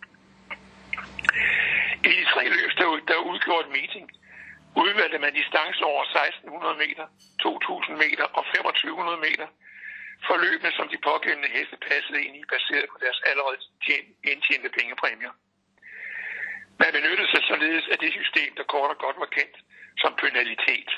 I 2.08 2.10
de 2.18 2.24
tre 2.32 2.44
løb, 2.56 2.70
der, 2.78 2.86
der 3.10 3.26
udgjorde 3.30 3.64
et 3.66 3.72
meeting, 3.78 4.06
udvalgte 4.82 5.18
man 5.18 5.34
distancer 5.40 5.84
over 5.92 6.04
1600 6.04 6.76
meter, 6.84 7.04
2000 7.42 7.96
meter 8.04 8.24
og 8.38 8.42
2500 8.44 9.18
meter, 9.26 9.46
forløbene, 10.26 10.72
som 10.78 10.86
de 10.92 10.98
pågældende 11.08 11.50
heste 11.56 11.76
passede 11.88 12.22
ind 12.24 12.36
i, 12.36 12.50
baseret 12.54 12.86
på 12.92 12.98
deres 13.04 13.20
allerede 13.30 13.58
indtjente 14.32 14.70
pengepræmier. 14.78 15.32
Man 16.82 16.92
benyttede 16.96 17.30
sig 17.30 17.42
således 17.50 17.86
af 17.92 17.98
det 17.98 18.12
system, 18.18 18.50
der 18.58 18.72
kort 18.72 18.90
og 18.94 18.98
godt 19.04 19.18
var 19.24 19.30
kendt 19.38 19.56
som 20.02 20.12
penalitet. 20.24 20.90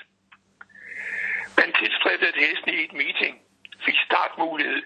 Man 1.60 1.70
tilstræbte, 1.80 2.26
at 2.28 2.42
hestene 2.44 2.74
i 2.76 2.84
et 2.84 2.94
meeting 3.02 3.34
fik 3.86 3.98
startmulighed 4.08 4.82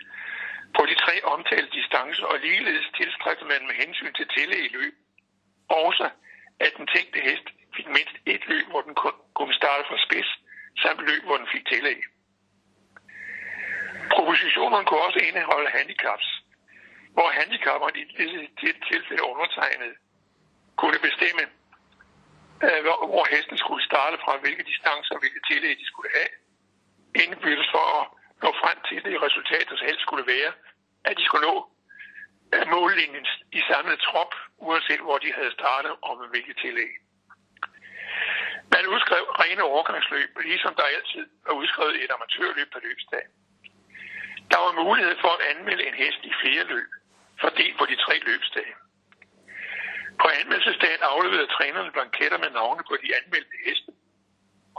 på 0.76 0.82
de 0.90 0.94
tre 1.04 1.14
omtalte 1.34 1.70
distancer, 1.78 2.26
og 2.32 2.38
ligeledes 2.38 2.86
tilstræbte 3.00 3.44
man 3.44 3.62
med 3.68 3.74
hensyn 3.82 4.12
til 4.18 4.26
tillæg 4.36 4.64
i 4.64 4.74
løb. 4.78 4.94
Også 5.68 6.06
at 6.60 6.72
den 6.76 6.86
tænkte 6.94 7.20
hest 7.28 7.46
fik 7.76 7.86
mindst 7.86 8.16
et 8.26 8.42
løb, 8.46 8.66
hvor 8.72 8.82
den 8.86 8.94
kunne 9.34 9.54
starte 9.54 9.84
fra 9.88 9.98
spids, 10.06 10.30
samt 10.82 11.00
løb, 11.10 11.22
hvor 11.24 11.36
den 11.36 11.48
fik 11.54 11.66
tillæg. 11.72 12.00
Propositionerne 14.24 14.86
kunne 14.86 15.06
også 15.08 15.20
indeholde 15.28 15.70
handicaps, 15.78 16.28
hvor 17.16 17.28
handicapperne 17.38 17.98
i 18.02 18.04
dette 18.62 18.80
tilfælde 18.90 19.24
undertegnet 19.32 19.92
kunne 20.80 20.98
bestemme, 21.06 21.44
øh, 22.66 22.80
hvor 23.12 23.26
hesten 23.34 23.58
skulle 23.58 23.84
starte 23.90 24.16
fra, 24.24 24.32
hvilke 24.44 24.64
distancer 24.72 25.14
og 25.14 25.20
hvilke 25.22 25.40
tillæg 25.48 25.74
de 25.82 25.86
skulle 25.90 26.10
have, 26.18 26.30
indbyrdes 27.22 27.68
for 27.74 27.84
at 27.98 28.04
nå 28.42 28.50
frem 28.62 28.78
til 28.88 28.98
det 29.06 29.22
resultat, 29.26 29.64
der 29.70 29.86
helst 29.88 30.02
skulle 30.06 30.26
være, 30.34 30.52
at 31.08 31.14
de 31.18 31.24
skulle 31.24 31.46
nå 31.50 31.56
øh, 32.54 32.64
mållinjen 32.74 33.26
i 33.58 33.60
samlet 33.70 33.98
trop, 34.08 34.32
uanset 34.66 35.02
hvor 35.06 35.18
de 35.24 35.30
havde 35.38 35.52
startet 35.58 35.92
og 36.06 36.12
med 36.20 36.28
hvilke 36.32 36.54
tillæg. 36.62 36.92
Man 38.74 38.84
udskrev 38.94 39.24
rene 39.42 39.62
overgangsløb, 39.72 40.30
ligesom 40.50 40.72
der 40.78 40.86
altid 40.96 41.24
er 41.48 41.54
udskrevet 41.60 41.94
et 42.04 42.10
amatørløb 42.16 42.68
på 42.72 42.80
løbsdag. 42.88 43.26
Der 44.50 44.58
var 44.64 44.72
mulighed 44.84 45.16
for 45.20 45.32
at 45.36 45.44
anmelde 45.50 45.84
en 45.88 45.94
hest 46.02 46.20
i 46.30 46.32
flere 46.42 46.64
løb, 46.72 46.90
fordelt 47.40 47.78
på 47.78 47.84
de 47.90 47.96
tre 48.04 48.14
løbsdage. 48.28 48.74
På 50.20 50.26
anmeldelsesdagen 50.40 51.02
afleverede 51.12 51.54
trænerne 51.56 51.92
blanketter 51.96 52.38
med 52.38 52.50
navne 52.50 52.82
på 52.88 52.94
de 53.02 53.08
anmeldte 53.18 53.56
heste, 53.66 53.90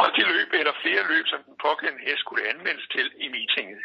og 0.02 0.08
de 0.16 0.22
løb 0.34 0.50
eller 0.60 0.74
flere 0.84 1.04
løb, 1.12 1.26
som 1.28 1.40
den 1.48 1.56
pågældende 1.66 2.06
hest 2.08 2.20
skulle 2.20 2.50
anmeldes 2.52 2.88
til 2.96 3.08
i 3.26 3.28
meetinget. 3.34 3.82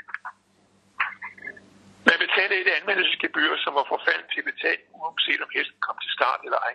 Man 2.09 2.19
betalte 2.25 2.55
et 2.63 2.71
anmeldelsesgebyr, 2.79 3.51
som 3.65 3.73
var 3.79 3.87
forfaldt 3.93 4.27
til 4.35 4.43
betalt, 4.51 4.85
uanset 4.99 5.41
om 5.45 5.51
hesten 5.57 5.81
kom 5.87 5.97
til 6.03 6.13
start 6.19 6.41
eller 6.47 6.61
ej. 6.69 6.75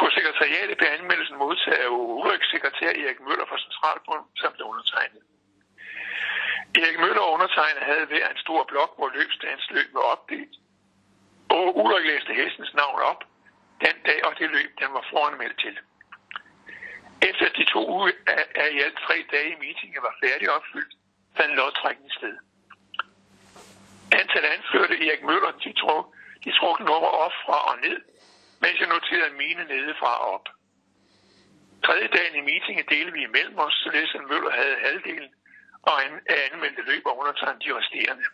På 0.00 0.06
sekretariatet 0.16 0.76
blev 0.78 0.90
anmeldelsen 0.98 1.36
modtaget 1.44 1.84
af 2.34 2.40
sekretær 2.54 2.90
Erik 3.02 3.20
Møller 3.26 3.46
fra 3.50 3.58
Centralbund 3.64 4.24
samt 4.42 4.60
undertegnet. 4.70 5.22
Erik 6.78 6.98
Møller 6.98 7.24
undertegnet 7.34 7.82
havde 7.90 8.06
hver 8.06 8.28
en 8.28 8.36
stor 8.44 8.64
blok, 8.70 8.90
hvor 8.96 9.08
løbsdagens 9.18 9.66
løb 9.70 9.88
var 9.98 10.06
opdelt. 10.14 10.54
Og 11.50 11.76
Ulrik 11.80 12.06
læste 12.06 12.32
hestens 12.40 12.74
navn 12.74 13.00
op 13.10 13.20
den 13.86 13.96
dag 14.08 14.20
og 14.28 14.32
det 14.38 14.50
løb, 14.56 14.70
den 14.82 14.90
var 14.96 15.04
foranmeldt 15.12 15.58
til. 15.64 15.76
Efter 17.28 17.48
de 17.58 17.64
to 17.74 17.80
uger 17.94 18.12
af 18.54 18.68
i 18.76 18.78
alt 18.86 18.98
tre 19.06 19.16
dage 19.32 19.50
i 19.54 19.60
meetingen 19.62 20.02
var 20.08 20.14
færdig 20.24 20.50
opfyldt, 20.56 20.92
fandt 21.36 21.56
lodtrækning 21.56 22.12
sted. 22.18 22.34
Antal 24.20 24.44
anførte 24.56 24.94
Erik 25.06 25.22
Møller, 25.22 25.52
de, 25.64 25.72
truk, 25.80 26.06
de 26.44 26.50
truk 26.58 26.78
nummer 26.80 27.10
op 27.24 27.36
fra 27.44 27.56
og 27.70 27.76
ned, 27.86 27.98
mens 28.62 28.80
jeg 28.80 28.88
noterede 28.88 29.38
mine 29.42 29.64
nede 29.72 29.94
fra 30.00 30.12
og 30.22 30.28
op. 30.34 30.46
Tredje 31.84 32.08
dagen 32.16 32.34
i 32.40 32.46
meetingen 32.48 32.84
delte 32.92 33.12
vi 33.12 33.22
imellem 33.22 33.58
os, 33.58 33.74
således 33.84 34.14
at 34.14 34.24
Møller 34.30 34.52
havde 34.60 34.76
halvdelen, 34.86 35.30
og 35.90 35.96
an- 36.04 36.26
anmeldte 36.52 36.82
løb 36.90 37.04
og 37.10 37.18
undertegnet 37.20 37.64
de 37.64 37.76
resterende. 37.78 38.24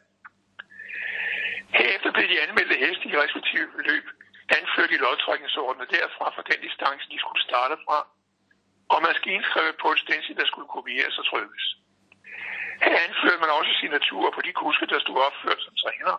Herefter 1.79 2.11
blev 2.13 2.27
de 2.33 2.43
anmeldte 2.47 2.77
heste 2.85 3.05
i 3.13 3.17
respektive 3.25 3.69
løb 3.91 4.07
anført 4.59 4.91
i 4.97 5.03
lodtrækningsordenen 5.05 5.89
derfra 5.97 6.27
for 6.35 6.43
den 6.51 6.61
distance, 6.67 7.05
de 7.13 7.19
skulle 7.23 7.43
starte 7.49 7.77
fra, 7.87 7.99
og 8.93 8.99
maskinskrevet 9.09 9.77
på 9.83 9.89
et 9.93 10.01
stencil, 10.05 10.37
der 10.41 10.47
skulle 10.47 10.69
kopieres 10.75 11.19
og 11.21 11.27
trykkes. 11.31 11.65
Her 12.87 12.97
anførte 13.07 13.41
man 13.45 13.51
også 13.59 13.73
signaturer 13.81 14.31
på 14.35 14.41
de 14.47 14.53
kuske, 14.53 14.87
der 14.93 14.99
stod 15.01 15.19
opført 15.29 15.61
som 15.67 15.75
træner 15.83 16.17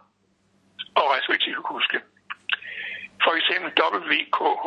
og 1.00 1.06
respektive 1.18 1.62
kuske. 1.72 2.00
For 3.24 3.34
eksempel 3.40 3.70
WKH, 4.12 4.66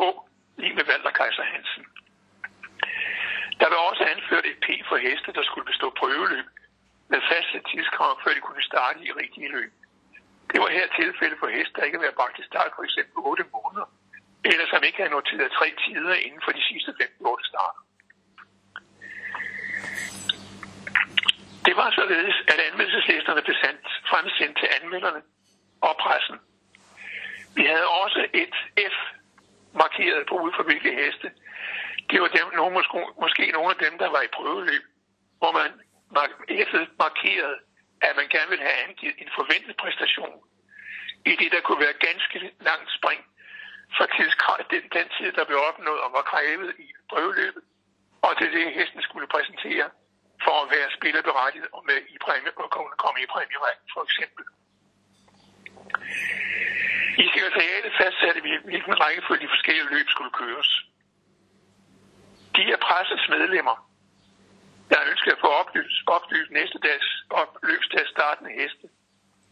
lige 0.61 0.75
med 0.77 0.85
Walter 0.89 1.13
Kaiser 1.19 1.45
Hansen. 1.53 1.85
Der 3.61 3.69
var 3.73 3.79
også 3.89 4.03
anført 4.13 4.45
et 4.51 4.59
P 4.65 4.67
for 4.89 4.97
heste, 4.97 5.29
der 5.37 5.43
skulle 5.43 5.65
bestå 5.71 5.87
prøveløb 5.99 6.45
med 7.11 7.21
faste 7.31 7.57
tidskrav, 7.69 8.11
før 8.23 8.31
de 8.33 8.41
kunne 8.47 8.63
starte 8.71 8.99
i 9.07 9.11
rigtige 9.21 9.49
løb. 9.55 9.71
Det 10.51 10.59
var 10.61 10.69
her 10.77 10.87
tilfælde 10.99 11.35
for 11.39 11.47
heste, 11.55 11.73
der 11.75 11.83
ikke 11.83 11.97
havde 11.97 12.07
været 12.07 12.19
bragt 12.21 12.35
til 12.35 12.45
start 12.51 12.71
for 12.75 12.83
eksempel 12.87 13.15
8 13.15 13.43
måneder, 13.55 13.87
eller 14.51 14.65
som 14.71 14.83
ikke 14.83 14.99
havde 15.01 15.15
noteret 15.17 15.51
tre 15.59 15.67
tider 15.83 16.13
inden 16.25 16.41
for 16.45 16.51
de 16.57 16.63
sidste 16.69 16.91
15 17.01 17.45
starter. 17.51 17.81
Det 21.67 21.75
var 21.81 21.89
således, 21.99 22.35
at 22.51 22.59
anmeldelseslisterne 22.67 23.41
blev 23.41 23.57
sendt, 23.63 23.85
fremsendt 24.11 24.55
til 24.61 24.69
anmelderne 24.77 25.21
og 25.81 25.93
pressen. 26.03 26.37
Vi 27.57 27.63
havde 27.73 27.87
også 28.03 28.21
et 28.33 28.55
F 28.93 28.97
markeret 29.73 30.21
på 30.29 30.35
ud 30.45 30.51
for 30.57 30.63
hvilke 30.63 30.91
heste. 31.01 31.27
Det 32.09 32.21
var 32.21 32.27
dem, 32.27 32.47
nogle, 32.59 32.73
måske, 32.77 32.99
måske 33.23 33.51
nogle 33.57 33.69
af 33.75 33.79
dem, 33.85 33.93
der 33.99 34.09
var 34.15 34.21
i 34.21 34.35
prøveløb, 34.37 34.83
hvor 35.37 35.51
man 35.59 35.69
F'et 36.69 36.89
markeret, 37.05 37.59
at 38.01 38.15
man 38.15 38.27
gerne 38.29 38.49
vil 38.49 38.59
have 38.59 38.77
angivet 38.87 39.15
en 39.17 39.29
forventet 39.35 39.77
præstation 39.77 40.37
i 41.25 41.33
det, 41.41 41.51
der 41.51 41.61
kunne 41.61 41.81
være 41.85 41.93
ganske 42.07 42.37
langt 42.69 42.89
spring 42.97 43.21
fra 43.97 44.05
tidskrav, 44.17 44.57
den, 44.73 44.83
den 44.97 45.07
tid, 45.17 45.31
der 45.37 45.45
blev 45.49 45.59
opnået 45.69 46.01
og 46.05 46.11
var 46.17 46.21
krævet 46.31 46.73
i 46.79 46.87
prøveløbet, 47.09 47.63
og 48.21 48.31
til 48.39 48.49
det, 48.55 48.73
hesten 48.73 49.01
skulle 49.01 49.27
præsentere 49.27 49.89
for 50.45 50.55
at 50.63 50.71
være 50.75 50.89
spillerberettiget 50.97 51.67
og 51.73 51.83
med 51.89 51.99
i 52.15 52.17
præmie, 52.25 52.51
og 52.57 52.69
kunne 52.71 52.97
komme 53.03 53.19
i 53.23 53.27
præmierækken, 53.33 53.87
for 53.93 54.01
eksempel. 54.07 54.43
I 57.23 57.25
sekretariatet 57.33 57.91
fastsatte 58.01 58.41
vi, 58.47 58.51
hvilken 58.69 58.93
rækkefølge 59.03 59.43
de 59.43 59.53
forskellige 59.55 59.89
løb 59.93 60.07
skulle 60.09 60.33
køres. 60.41 60.69
De 62.55 62.63
er 62.73 62.79
pressens 62.87 63.25
medlemmer, 63.29 63.88
der 64.89 65.07
ønsker 65.11 65.31
at 65.31 65.41
få 65.45 65.49
oplyst, 65.61 65.97
oplyst 66.15 66.51
næste 66.59 66.77
dags 66.87 67.07
løbsdags 67.69 68.09
startende 68.15 68.51
heste 68.59 68.87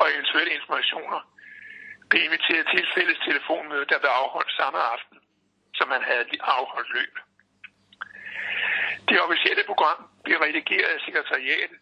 og 0.01 0.05
eventuelle 0.13 0.53
informationer, 0.59 1.19
blev 2.09 2.21
inviteret 2.23 2.65
til 2.69 2.79
et 2.83 2.89
fælles 2.95 3.19
telefonmøde, 3.27 3.85
der 3.91 3.99
blev 3.99 4.11
afholdt 4.21 4.51
samme 4.59 4.79
aften, 4.95 5.17
som 5.77 5.88
man 5.93 6.03
havde 6.09 6.25
afholdt 6.57 6.91
løb. 6.97 7.13
Det 9.09 9.21
officielle 9.25 9.63
program 9.71 9.99
blev 10.25 10.38
redigeret 10.45 10.91
af 10.95 10.99
sekretariatet, 11.05 11.79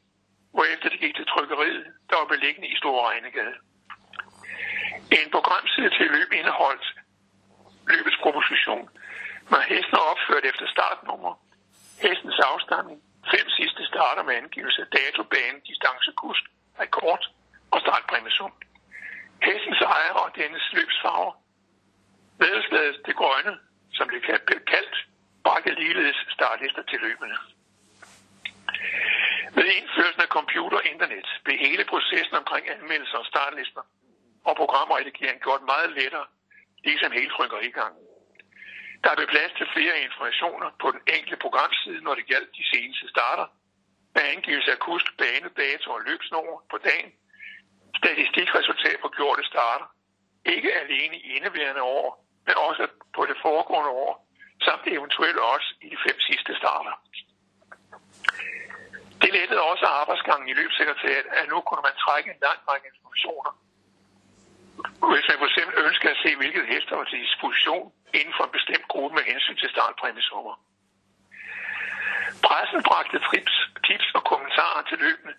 hvorefter 0.54 0.90
det 0.90 1.00
gik 1.00 1.16
til 1.16 1.26
trykkeriet, 1.34 1.86
der 2.10 2.16
var 2.20 2.28
beliggende 2.34 2.68
i 2.74 2.78
Store 2.82 3.02
Regnegade. 3.10 3.56
En 5.20 5.30
programside 5.36 5.90
til 5.98 6.08
løb 6.16 6.30
indeholdt 6.40 6.88
løbets 7.94 8.18
proposition, 8.24 8.90
med 9.52 9.62
hesten 9.72 9.98
opført 10.12 10.46
efter 10.52 10.68
startnummer, 10.76 11.34
hestens 12.04 12.40
afstamning, 12.52 13.00
fem 13.34 13.50
sidste 13.58 13.86
starter 13.86 14.24
med 14.24 14.36
angivelse 14.36 14.82
af 14.82 14.88
dato, 14.88 15.24
bane, 15.24 15.62
rekord 16.80 17.24
og 17.72 17.80
startpræmiesum. 17.82 18.54
Hestens 19.44 19.82
ejer 19.82 20.14
og 20.24 20.36
dennes 20.36 20.66
løbsfarver. 20.74 21.34
Vedslaget 22.40 23.02
det 23.06 23.16
grønne, 23.16 23.54
som 23.98 24.10
det 24.10 24.22
blev 24.48 24.60
kaldt, 24.74 24.96
bakke 25.44 25.72
ligeledes 25.82 26.20
startlister 26.30 26.84
til 26.84 27.00
løbende. 27.00 27.38
Med 29.56 29.66
indførelsen 29.80 30.22
af 30.22 30.28
computer 30.38 30.78
og 30.78 30.86
internet 30.86 31.28
blev 31.44 31.58
hele 31.58 31.86
processen 31.86 32.36
omkring 32.42 32.70
anmeldelser 32.70 33.18
og 33.18 33.26
startlister 33.26 33.82
og 34.46 34.56
programredigering 34.56 35.42
gjort 35.42 35.62
meget 35.62 35.90
lettere, 36.00 36.26
ligesom 36.84 37.12
hele 37.12 37.30
trykkerigangen. 37.30 38.05
Der 39.06 39.16
blev 39.16 39.28
plads 39.28 39.52
til 39.58 39.68
flere 39.76 39.96
informationer 40.08 40.70
på 40.82 40.88
den 40.96 41.02
enkelte 41.16 41.40
programside, 41.46 42.02
når 42.06 42.16
det 42.16 42.26
galt 42.34 42.52
de 42.60 42.66
seneste 42.74 43.06
starter, 43.14 43.48
med 44.16 44.24
angivelse 44.34 44.72
af 44.72 44.80
kusk, 44.80 45.08
bane, 45.22 45.50
dato 45.62 45.88
og 45.98 46.02
løbsnummer 46.10 46.56
på 46.72 46.78
dagen, 46.90 47.12
statistikresultat 48.02 48.98
på 49.02 49.10
gjorte 49.18 49.44
starter, 49.52 49.88
ikke 50.46 50.70
alene 50.82 51.16
i 51.18 51.28
indeværende 51.38 51.84
år, 51.98 52.08
men 52.48 52.56
også 52.68 52.84
på 53.16 53.22
det 53.30 53.38
foregående 53.46 53.92
år, 54.06 54.14
samt 54.66 54.88
eventuelt 54.88 55.40
også 55.54 55.70
i 55.86 55.88
de 55.94 55.98
fem 56.06 56.18
sidste 56.20 56.52
starter. 56.62 56.94
Det 59.22 59.32
lettede 59.38 59.62
også 59.72 59.86
arbejdsgangen 59.86 60.48
i 60.50 60.54
løbssekretariat, 60.54 61.26
at 61.40 61.46
nu 61.50 61.58
kunne 61.62 61.84
man 61.88 61.96
trække 62.06 62.28
en 62.34 62.40
lang 62.48 62.60
række 62.70 62.88
informationer. 62.92 63.52
Hvis 65.12 65.26
man 65.30 65.38
for 65.42 65.48
eksempel 65.52 65.76
ønskede 65.88 66.12
at 66.16 66.22
se, 66.24 66.30
hvilket 66.42 66.66
hester 66.74 66.96
var 66.96 67.04
til 67.04 67.20
disposition 67.26 67.88
inden 68.20 68.34
for 68.38 68.44
en 68.46 68.56
bestemt 68.58 68.88
gruppe 68.94 69.14
med 69.18 69.24
hensyn 69.32 69.58
til 69.62 69.70
startpræmiesummer. 69.76 70.56
Pressen 72.48 72.82
bragte 72.90 73.18
trips, 73.28 73.56
tips 73.88 74.08
og 74.18 74.24
kommentarer 74.32 74.84
til 74.90 74.98
løbende, 75.06 75.34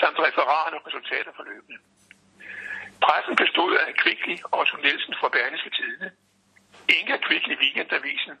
samt 0.00 0.18
referater 0.26 0.78
og 0.78 0.86
resultater 0.88 1.32
for 1.36 1.44
løbende. 1.50 1.78
Pressen 3.04 3.36
bestod 3.42 3.72
af 3.76 3.94
Kvickly 4.02 4.36
og 4.44 4.58
Otto 4.60 4.76
Nielsen 4.76 5.14
fra 5.20 5.28
Berlingske 5.36 5.70
Tidene, 5.78 6.08
Inga 6.96 7.16
Kvickly 7.26 7.54
Weekendavisen, 7.62 8.34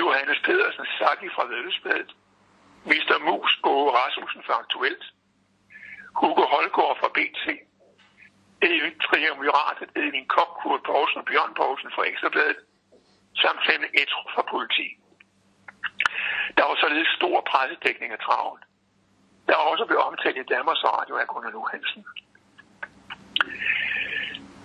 Johannes 0.00 0.40
Pedersen 0.46 0.86
Saki 0.98 1.28
fra 1.34 1.44
Vedløsbladet, 1.50 2.10
Mr. 2.90 3.16
Mus 3.26 3.52
og 3.62 3.78
Rasmussen 3.98 4.42
fra 4.46 4.54
Aktuelt, 4.62 5.04
Hugo 6.20 6.44
Holgaard 6.52 6.96
fra 7.00 7.08
BT, 7.16 7.42
Evin 8.68 8.98
Triumviratet, 9.06 9.90
Edvin 9.96 10.26
Kok, 10.34 10.50
Kurt 10.60 10.82
Poulsen 10.88 11.18
og 11.22 11.24
Bjørn 11.24 11.54
Poulsen 11.54 11.90
fra 11.94 12.06
Ekstrabladet, 12.10 12.60
samt 13.42 13.60
sende 13.66 13.88
et 14.02 14.12
fra 14.34 14.42
politi. 14.52 14.88
Der 16.56 16.64
var 16.68 16.76
således 16.80 17.08
stor 17.18 17.36
pressedækning 17.50 18.12
af 18.12 18.20
traven. 18.26 18.60
Der 19.48 19.54
var 19.56 19.66
også 19.72 19.84
blevet 19.86 20.04
omtalt 20.10 20.38
i 20.38 20.50
Danmarks 20.54 20.84
Radio 20.84 21.14
af 21.16 21.26
Gunnar 21.26 21.50
Luhansen. 21.50 22.02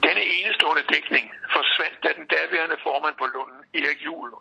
Denne 0.06 0.24
enestående 0.38 0.84
dækning 0.94 1.26
forsvandt, 1.56 1.98
da 2.04 2.10
den 2.20 2.28
daværende 2.36 2.78
formand 2.86 3.16
på 3.22 3.26
Lunden, 3.36 3.62
Erik 3.80 4.02
Juhl, 4.08 4.32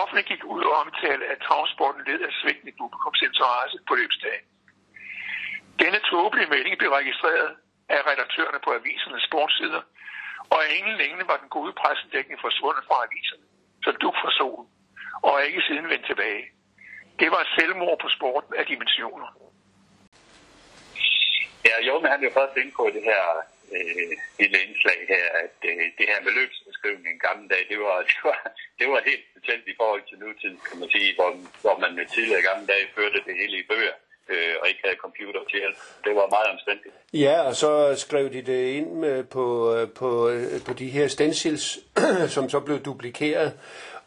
offentligt 0.00 0.28
gik 0.30 0.44
ud 0.44 0.62
og 0.68 0.74
omtalte, 0.82 1.24
at 1.32 1.38
travsporten 1.46 2.02
led 2.08 2.20
af 2.28 2.32
svigtende 2.40 2.74
publikumsinteresse 2.80 3.78
på 3.88 3.94
løbsdagen. 4.00 4.46
Denne 5.82 6.00
tåbelige 6.10 6.50
melding 6.54 6.74
blev 6.78 6.90
registreret 6.90 7.50
af 7.88 8.00
redaktørerne 8.10 8.60
på 8.64 8.70
avisernes 8.78 9.22
sportssider, 9.28 9.82
og 10.52 10.58
af 10.64 10.70
ingen 10.78 10.96
længe 11.02 11.28
var 11.30 11.36
den 11.42 11.48
gode 11.56 11.72
pressedækning 11.80 12.38
forsvundet 12.40 12.84
fra 12.88 12.96
aviserne, 13.06 13.46
så 13.84 13.90
du 14.02 14.08
for 14.22 14.30
solen, 14.38 14.68
og 15.24 15.32
er 15.32 15.44
ikke 15.50 15.66
siden 15.68 15.88
vendt 15.92 16.06
tilbage. 16.06 16.44
Det 17.20 17.28
var 17.30 17.40
et 17.42 17.54
selvmord 17.56 17.98
på 18.04 18.08
sporten 18.16 18.52
af 18.58 18.64
dimensioner. 18.66 19.28
Ja, 21.68 21.76
jo, 21.88 21.94
men 22.00 22.10
han 22.12 22.20
vil 22.20 22.36
først 22.38 22.56
ind 22.56 22.72
på 22.72 22.84
det 22.96 23.04
her 23.10 23.22
øh, 23.76 24.12
lille 24.40 24.58
indslag 24.66 24.98
her, 25.14 25.26
at 25.44 25.56
øh, 25.70 25.84
det 25.98 26.06
her 26.10 26.20
med 26.24 26.32
løbsbeskrivning 26.38 27.08
en 27.14 27.24
gamle 27.26 27.48
dag, 27.52 27.62
det 27.70 27.78
var, 27.86 27.98
det, 28.10 28.20
var, 28.28 28.38
det 28.78 28.86
var 28.92 29.00
helt 29.10 29.24
specielt 29.30 29.66
i 29.72 29.78
forhold 29.80 30.02
til 30.08 30.18
nutiden, 30.18 30.58
kan 30.68 30.78
man 30.80 30.90
sige, 30.94 31.10
hvor, 31.18 31.30
hvor 31.64 31.76
man 31.82 31.92
med 31.98 32.06
tidligere 32.06 32.46
gamle 32.48 32.66
dage 32.72 32.92
førte 32.96 33.20
det 33.26 33.34
hele 33.40 33.56
i 33.58 33.68
bøger 33.72 33.96
øh, 34.28 34.54
og 34.60 34.68
ikke 34.68 34.80
havde 34.84 34.96
computer 34.96 35.40
til 35.50 35.58
hjælp. 35.58 35.76
Det 36.04 36.12
var 36.14 36.26
meget 36.36 36.48
omstændigt. 36.54 36.94
Ja, 37.12 37.40
og 37.40 37.54
så 37.54 37.94
skrev 37.96 38.32
de 38.32 38.42
det 38.42 38.72
ind 38.72 38.90
med, 38.92 39.24
på, 39.24 39.74
øh, 39.74 39.88
på, 39.90 40.28
øh, 40.28 40.64
på 40.66 40.72
de 40.72 40.88
her 40.88 41.08
stencils, 41.08 41.78
som 42.34 42.50
så 42.50 42.60
blev 42.60 42.78
duplikeret. 42.78 43.52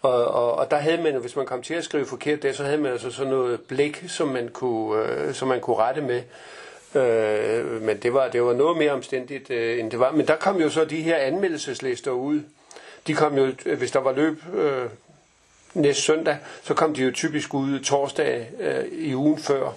Og, 0.01 0.26
og, 0.26 0.55
og 0.55 0.72
der 0.72 0.78
havde 0.78 1.01
man, 1.01 1.15
hvis 1.15 1.36
man 1.36 1.45
kom 1.45 1.61
til 1.61 1.74
at 1.74 1.84
skrive 1.84 2.05
forkert 2.05 2.43
der, 2.43 2.53
så 2.53 2.63
havde 2.63 2.78
man 2.78 2.91
altså 2.91 3.11
sådan 3.11 3.32
noget 3.32 3.61
blik, 3.61 4.03
som 4.07 4.28
man 4.28 4.49
kunne, 4.49 5.03
øh, 5.03 5.34
som 5.34 5.47
man 5.47 5.61
kunne 5.61 5.78
rette 5.78 6.01
med. 6.01 6.24
Øh, 6.95 7.82
men 7.82 7.97
det 7.97 8.13
var, 8.13 8.30
det 8.30 8.43
var 8.43 8.53
noget 8.53 8.78
mere 8.78 8.91
omstændigt, 8.91 9.49
øh, 9.49 9.80
end 9.80 9.91
det 9.91 9.99
var. 9.99 10.11
Men 10.11 10.28
der 10.28 10.36
kom 10.36 10.61
jo 10.61 10.70
så 10.70 10.86
de 10.86 11.01
her 11.01 11.15
anmeldelseslister 11.15 12.11
ud. 12.11 12.41
De 13.07 13.13
kom 13.13 13.38
jo, 13.38 13.51
øh, 13.65 13.78
hvis 13.78 13.91
der 13.91 13.99
var 13.99 14.11
løb 14.11 14.41
øh, 14.53 14.86
næste 15.74 16.01
søndag, 16.01 16.38
så 16.63 16.74
kom 16.74 16.93
de 16.93 17.03
jo 17.03 17.11
typisk 17.11 17.53
ud 17.53 17.80
torsdag 17.80 18.49
øh, 18.59 18.86
i 18.91 19.15
ugen 19.15 19.38
før. 19.38 19.74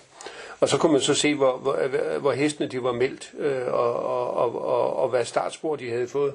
Og 0.61 0.69
så 0.69 0.79
kunne 0.79 0.93
man 0.93 1.01
så 1.01 1.15
se, 1.15 1.35
hvor, 1.35 1.57
hvor, 1.57 2.19
hvor 2.19 2.33
hestene 2.33 2.69
de 2.69 2.83
var 2.83 2.93
meldt, 2.93 3.31
øh, 3.39 3.67
og, 3.67 3.95
og, 4.03 4.37
og, 4.37 4.65
og, 4.65 4.97
og 4.97 5.09
hvad 5.09 5.25
startspor 5.25 5.77
de 5.77 5.91
havde 5.91 6.09
fået. 6.09 6.35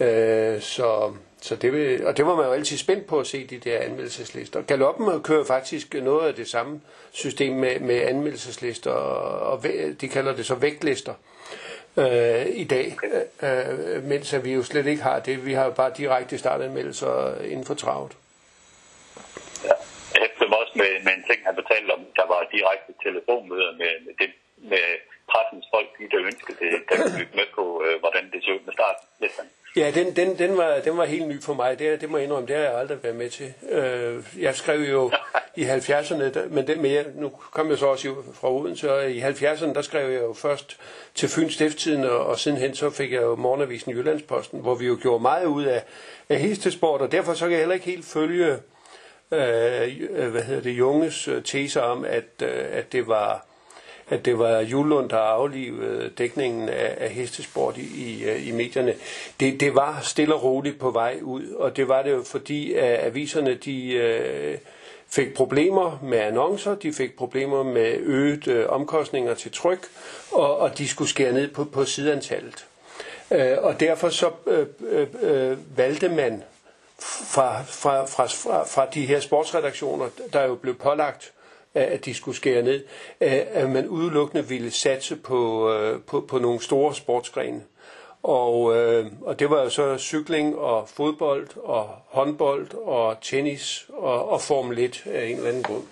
Øh, 0.00 0.60
så, 0.60 1.12
Så 1.40 1.56
det 1.56 1.72
vil, 1.72 2.06
og 2.06 2.16
det 2.16 2.26
var 2.26 2.36
man 2.36 2.46
jo 2.46 2.52
altid 2.52 2.76
spændt 2.76 3.06
på 3.06 3.20
at 3.20 3.26
se, 3.26 3.46
de 3.46 3.58
der 3.58 3.78
anmeldelseslister. 3.78 4.62
Galoppen 4.62 5.22
kører 5.22 5.44
faktisk 5.44 5.94
noget 5.94 6.28
af 6.28 6.34
det 6.34 6.48
samme 6.48 6.80
system 7.10 7.52
med, 7.52 7.80
med 7.80 8.02
anmeldelseslister, 8.02 8.90
og, 8.90 9.52
og 9.52 9.64
de 10.00 10.08
kalder 10.08 10.36
det 10.36 10.46
så 10.46 10.54
vægtlister 10.54 11.14
øh, 11.96 12.46
i 12.46 12.64
dag, 12.64 12.96
øh, 13.42 14.04
mens 14.04 14.34
vi 14.44 14.52
jo 14.52 14.62
slet 14.62 14.86
ikke 14.86 15.02
har 15.02 15.18
det. 15.20 15.46
Vi 15.46 15.52
har 15.52 15.64
jo 15.64 15.70
bare 15.70 15.92
direkte 15.96 16.38
startanmeldelser 16.38 17.40
inden 17.40 17.64
for 17.64 17.74
travet. 17.74 18.12
Ja, 19.64 19.70
jeg 20.14 20.52
også 20.52 20.72
med, 20.74 21.04
med 21.04 21.12
en 21.12 21.24
ting, 21.30 21.40
han 21.46 21.54
fortalte 21.54 21.92
var 22.32 22.40
direkte 22.56 22.92
telefonmøder 23.06 23.72
med, 23.80 23.92
med, 24.06 24.14
dem, 24.22 24.32
med 24.70 24.86
pressens 25.32 25.66
folk, 25.74 25.88
der 26.12 26.20
ønskede 26.30 26.58
det, 26.64 26.70
der 26.88 27.36
med 27.38 27.48
på, 27.56 27.64
øh, 27.86 28.00
hvordan 28.02 28.24
det 28.32 28.38
så 28.44 28.50
ud 28.56 28.62
med 28.66 28.72
startlisterne. 28.78 29.50
Ja, 29.76 29.90
den, 29.90 30.16
den, 30.16 30.38
den, 30.38 30.56
var, 30.56 30.80
den 30.84 30.96
var 30.96 31.04
helt 31.04 31.28
ny 31.28 31.42
for 31.42 31.54
mig. 31.54 31.78
Det, 31.78 32.00
det 32.00 32.10
må 32.10 32.16
jeg 32.16 32.24
indrømme, 32.24 32.48
det 32.48 32.56
har 32.56 32.62
jeg 32.62 32.78
aldrig 32.78 33.02
været 33.02 33.16
med 33.16 33.30
til. 33.30 33.54
Øh, 33.70 34.24
jeg 34.38 34.54
skrev 34.54 34.80
jo 34.80 35.10
i 35.56 35.64
70'erne, 35.64 36.48
men, 36.48 36.66
det, 36.66 36.78
men 36.78 36.92
jeg, 36.92 37.04
nu 37.14 37.28
kom 37.28 37.70
jeg 37.70 37.78
så 37.78 37.86
også 37.86 38.14
fra 38.34 38.52
Odense, 38.52 38.92
og 38.92 39.10
i 39.10 39.20
70'erne, 39.20 39.74
der 39.74 39.82
skrev 39.82 40.10
jeg 40.10 40.22
jo 40.22 40.32
først 40.32 40.80
til 41.14 41.28
Fyns 41.28 41.54
Stifttiden, 41.54 42.04
og, 42.04 42.26
og 42.26 42.38
sidenhen 42.38 42.74
så 42.74 42.90
fik 42.90 43.12
jeg 43.12 43.22
jo 43.22 43.36
Morgenavisen 43.36 43.92
Jyllandsposten, 43.92 44.60
hvor 44.60 44.74
vi 44.74 44.86
jo 44.86 44.98
gjorde 45.02 45.22
meget 45.22 45.46
ud 45.46 45.64
af, 45.64 45.82
af 46.28 46.36
hestesport, 46.36 47.00
og 47.00 47.12
derfor 47.12 47.34
så 47.34 47.44
kan 47.44 47.52
jeg 47.52 47.60
heller 47.60 47.74
ikke 47.74 47.86
helt 47.86 48.06
følge, 48.06 48.58
øh, 49.32 50.30
hvad 50.30 50.42
hedder 50.42 50.62
det, 50.62 50.70
Junges 50.70 51.28
øh, 51.28 51.42
tese 51.42 51.82
om, 51.82 52.04
at, 52.04 52.24
øh, 52.42 52.64
at 52.72 52.92
det 52.92 53.08
var 53.08 53.46
at 54.08 54.24
det 54.24 54.38
var 54.38 54.60
Julund, 54.60 55.10
der 55.10 55.16
aflivede 55.18 56.10
dækningen 56.18 56.68
af, 56.68 56.96
af 57.00 57.10
hestesport 57.10 57.76
i, 57.76 58.04
i, 58.10 58.24
øh, 58.24 58.48
i 58.48 58.52
medierne. 58.52 58.94
Det, 59.40 59.60
det 59.60 59.74
var 59.74 60.00
stille 60.02 60.34
og 60.34 60.42
roligt 60.42 60.78
på 60.78 60.90
vej 60.90 61.18
ud, 61.22 61.50
og 61.50 61.76
det 61.76 61.88
var 61.88 62.02
det 62.02 62.10
jo 62.10 62.22
fordi, 62.22 62.74
at 62.74 63.04
aviserne 63.06 63.54
de 63.54 63.92
øh, 63.92 64.58
fik 65.08 65.34
problemer 65.34 65.98
med 66.02 66.18
annoncer, 66.18 66.74
de 66.74 66.92
fik 66.92 67.16
problemer 67.16 67.62
med 67.62 67.96
øget 67.98 68.48
øh, 68.48 68.66
omkostninger 68.68 69.34
til 69.34 69.52
tryk, 69.52 69.86
og, 70.32 70.58
og 70.58 70.78
de 70.78 70.88
skulle 70.88 71.10
skære 71.10 71.32
ned 71.32 71.48
på, 71.48 71.64
på 71.64 71.84
sideantallet. 71.84 72.66
Øh, 73.30 73.56
og 73.58 73.80
derfor 73.80 74.08
så 74.08 74.30
øh, 74.46 75.06
øh, 75.22 75.78
valgte 75.78 76.08
man 76.08 76.42
fra, 77.00 77.62
fra, 77.62 78.04
fra, 78.04 78.26
fra, 78.26 78.64
fra 78.64 78.86
de 78.86 79.06
her 79.06 79.20
sportsredaktioner, 79.20 80.08
der 80.32 80.44
jo 80.44 80.54
blev 80.54 80.74
pålagt 80.74 81.32
at 81.76 82.04
de 82.04 82.14
skulle 82.14 82.36
skære 82.36 82.62
ned, 82.62 82.84
at 83.20 83.70
man 83.70 83.88
udelukkende 83.88 84.48
ville 84.48 84.70
satse 84.70 85.16
på, 85.16 85.72
øh, 85.72 86.00
på, 86.02 86.20
på 86.20 86.38
nogle 86.38 86.62
store 86.62 86.94
sportsgrene. 86.94 87.62
Og, 88.22 88.76
øh, 88.76 89.06
og 89.22 89.38
det 89.38 89.50
var 89.50 89.62
jo 89.62 89.70
så 89.70 89.98
cykling 89.98 90.58
og 90.58 90.88
fodbold 90.88 91.48
og 91.56 91.88
håndbold 92.06 92.74
og 92.74 93.16
tennis 93.22 93.86
og, 93.88 94.28
og 94.28 94.40
Formel 94.40 94.78
1 94.78 95.02
af 95.06 95.26
en 95.26 95.36
eller 95.36 95.48
anden 95.48 95.62
grund. 95.62 95.82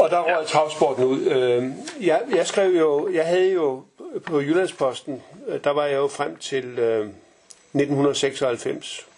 Og 0.00 0.10
der 0.10 0.36
røg 0.36 0.46
travsporten 0.46 1.04
ud. 1.04 1.20
Øh, 1.20 1.64
jeg, 2.06 2.22
jeg 2.34 2.46
skrev 2.46 2.70
jo, 2.70 3.12
jeg 3.12 3.26
havde 3.26 3.52
jo 3.52 3.82
på 4.26 4.40
Jyllandsposten, 4.40 5.22
øh, 5.48 5.64
der 5.64 5.70
var 5.70 5.84
jeg 5.84 5.96
jo 5.96 6.08
frem 6.08 6.36
til 6.36 6.64
øh, 6.64 7.00
1996. 7.00 9.09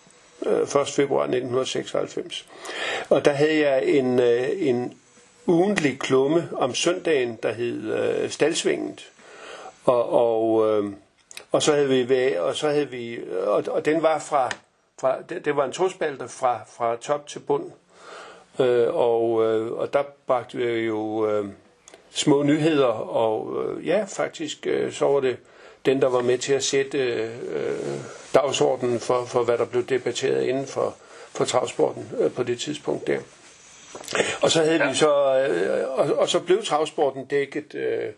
Øh, 0.47 0.62
1. 0.62 0.68
februar 0.88 1.22
1996. 1.22 2.47
Og 3.11 3.24
der 3.24 3.32
havde 3.32 3.59
jeg 3.59 3.84
en, 3.84 4.20
øh, 4.20 4.49
en 4.57 4.95
ugentlig 5.47 5.99
klumme 5.99 6.49
om 6.57 6.74
søndagen, 6.74 7.38
der 7.43 7.53
hed 7.53 7.95
øh, 7.95 8.30
Stalsvinget. 8.30 9.11
Og, 9.84 10.12
og, 10.12 10.68
øh, 10.68 10.93
og 11.53 11.62
så 11.62 11.72
havde 11.72 11.88
vi 11.88 12.36
og 12.36 12.57
så 12.57 12.68
havde 12.68 12.88
vi 12.90 13.14
øh, 13.14 13.49
og, 13.49 13.64
og 13.68 13.84
den 13.84 14.03
var 14.03 14.18
fra, 14.18 14.51
fra 15.01 15.16
det, 15.28 15.45
det 15.45 15.57
var 15.57 15.64
en 15.64 15.72
tospalte 15.72 16.28
fra 16.28 16.61
fra 16.76 16.97
top 16.97 17.26
til 17.26 17.38
bund. 17.38 17.70
Øh, 18.61 18.95
og 18.95 19.45
øh, 19.45 19.72
og 19.72 19.93
der 19.93 20.03
bragte 20.26 20.59
vi 20.59 20.64
jo 20.64 21.30
øh, 21.30 21.49
små 22.11 22.43
nyheder 22.43 22.86
og 22.86 23.64
øh, 23.64 23.86
ja, 23.86 24.05
faktisk 24.09 24.66
øh, 24.66 24.93
så 24.93 25.07
var 25.07 25.20
det 25.20 25.36
den 25.87 26.03
der 26.03 26.09
var 26.09 26.20
med 26.22 26.39
til 26.39 26.53
at 26.53 26.64
sætte 26.64 26.99
øh, 26.99 27.30
dagsordenen 28.35 29.01
for 29.01 29.24
for 29.24 29.43
hvad 29.43 29.59
der 29.59 29.64
blev 29.64 29.87
debatteret 29.87 30.43
inden 30.45 30.66
for 30.66 30.95
for 31.35 31.45
travsporten 31.45 32.09
øh, 32.20 32.33
på 32.33 32.43
det 32.43 32.61
tidspunkt 32.61 33.07
der. 33.07 33.18
Og 34.43 34.51
så 34.51 34.62
havde 34.62 34.76
ja. 34.85 34.89
vi 34.91 34.95
så, 34.97 35.39
øh, 35.49 35.99
og, 35.99 36.14
og 36.18 36.28
så 36.28 36.41
blev 36.41 36.64
travsporten 36.64 37.24
dækket 37.24 37.74
øh, 37.74 38.09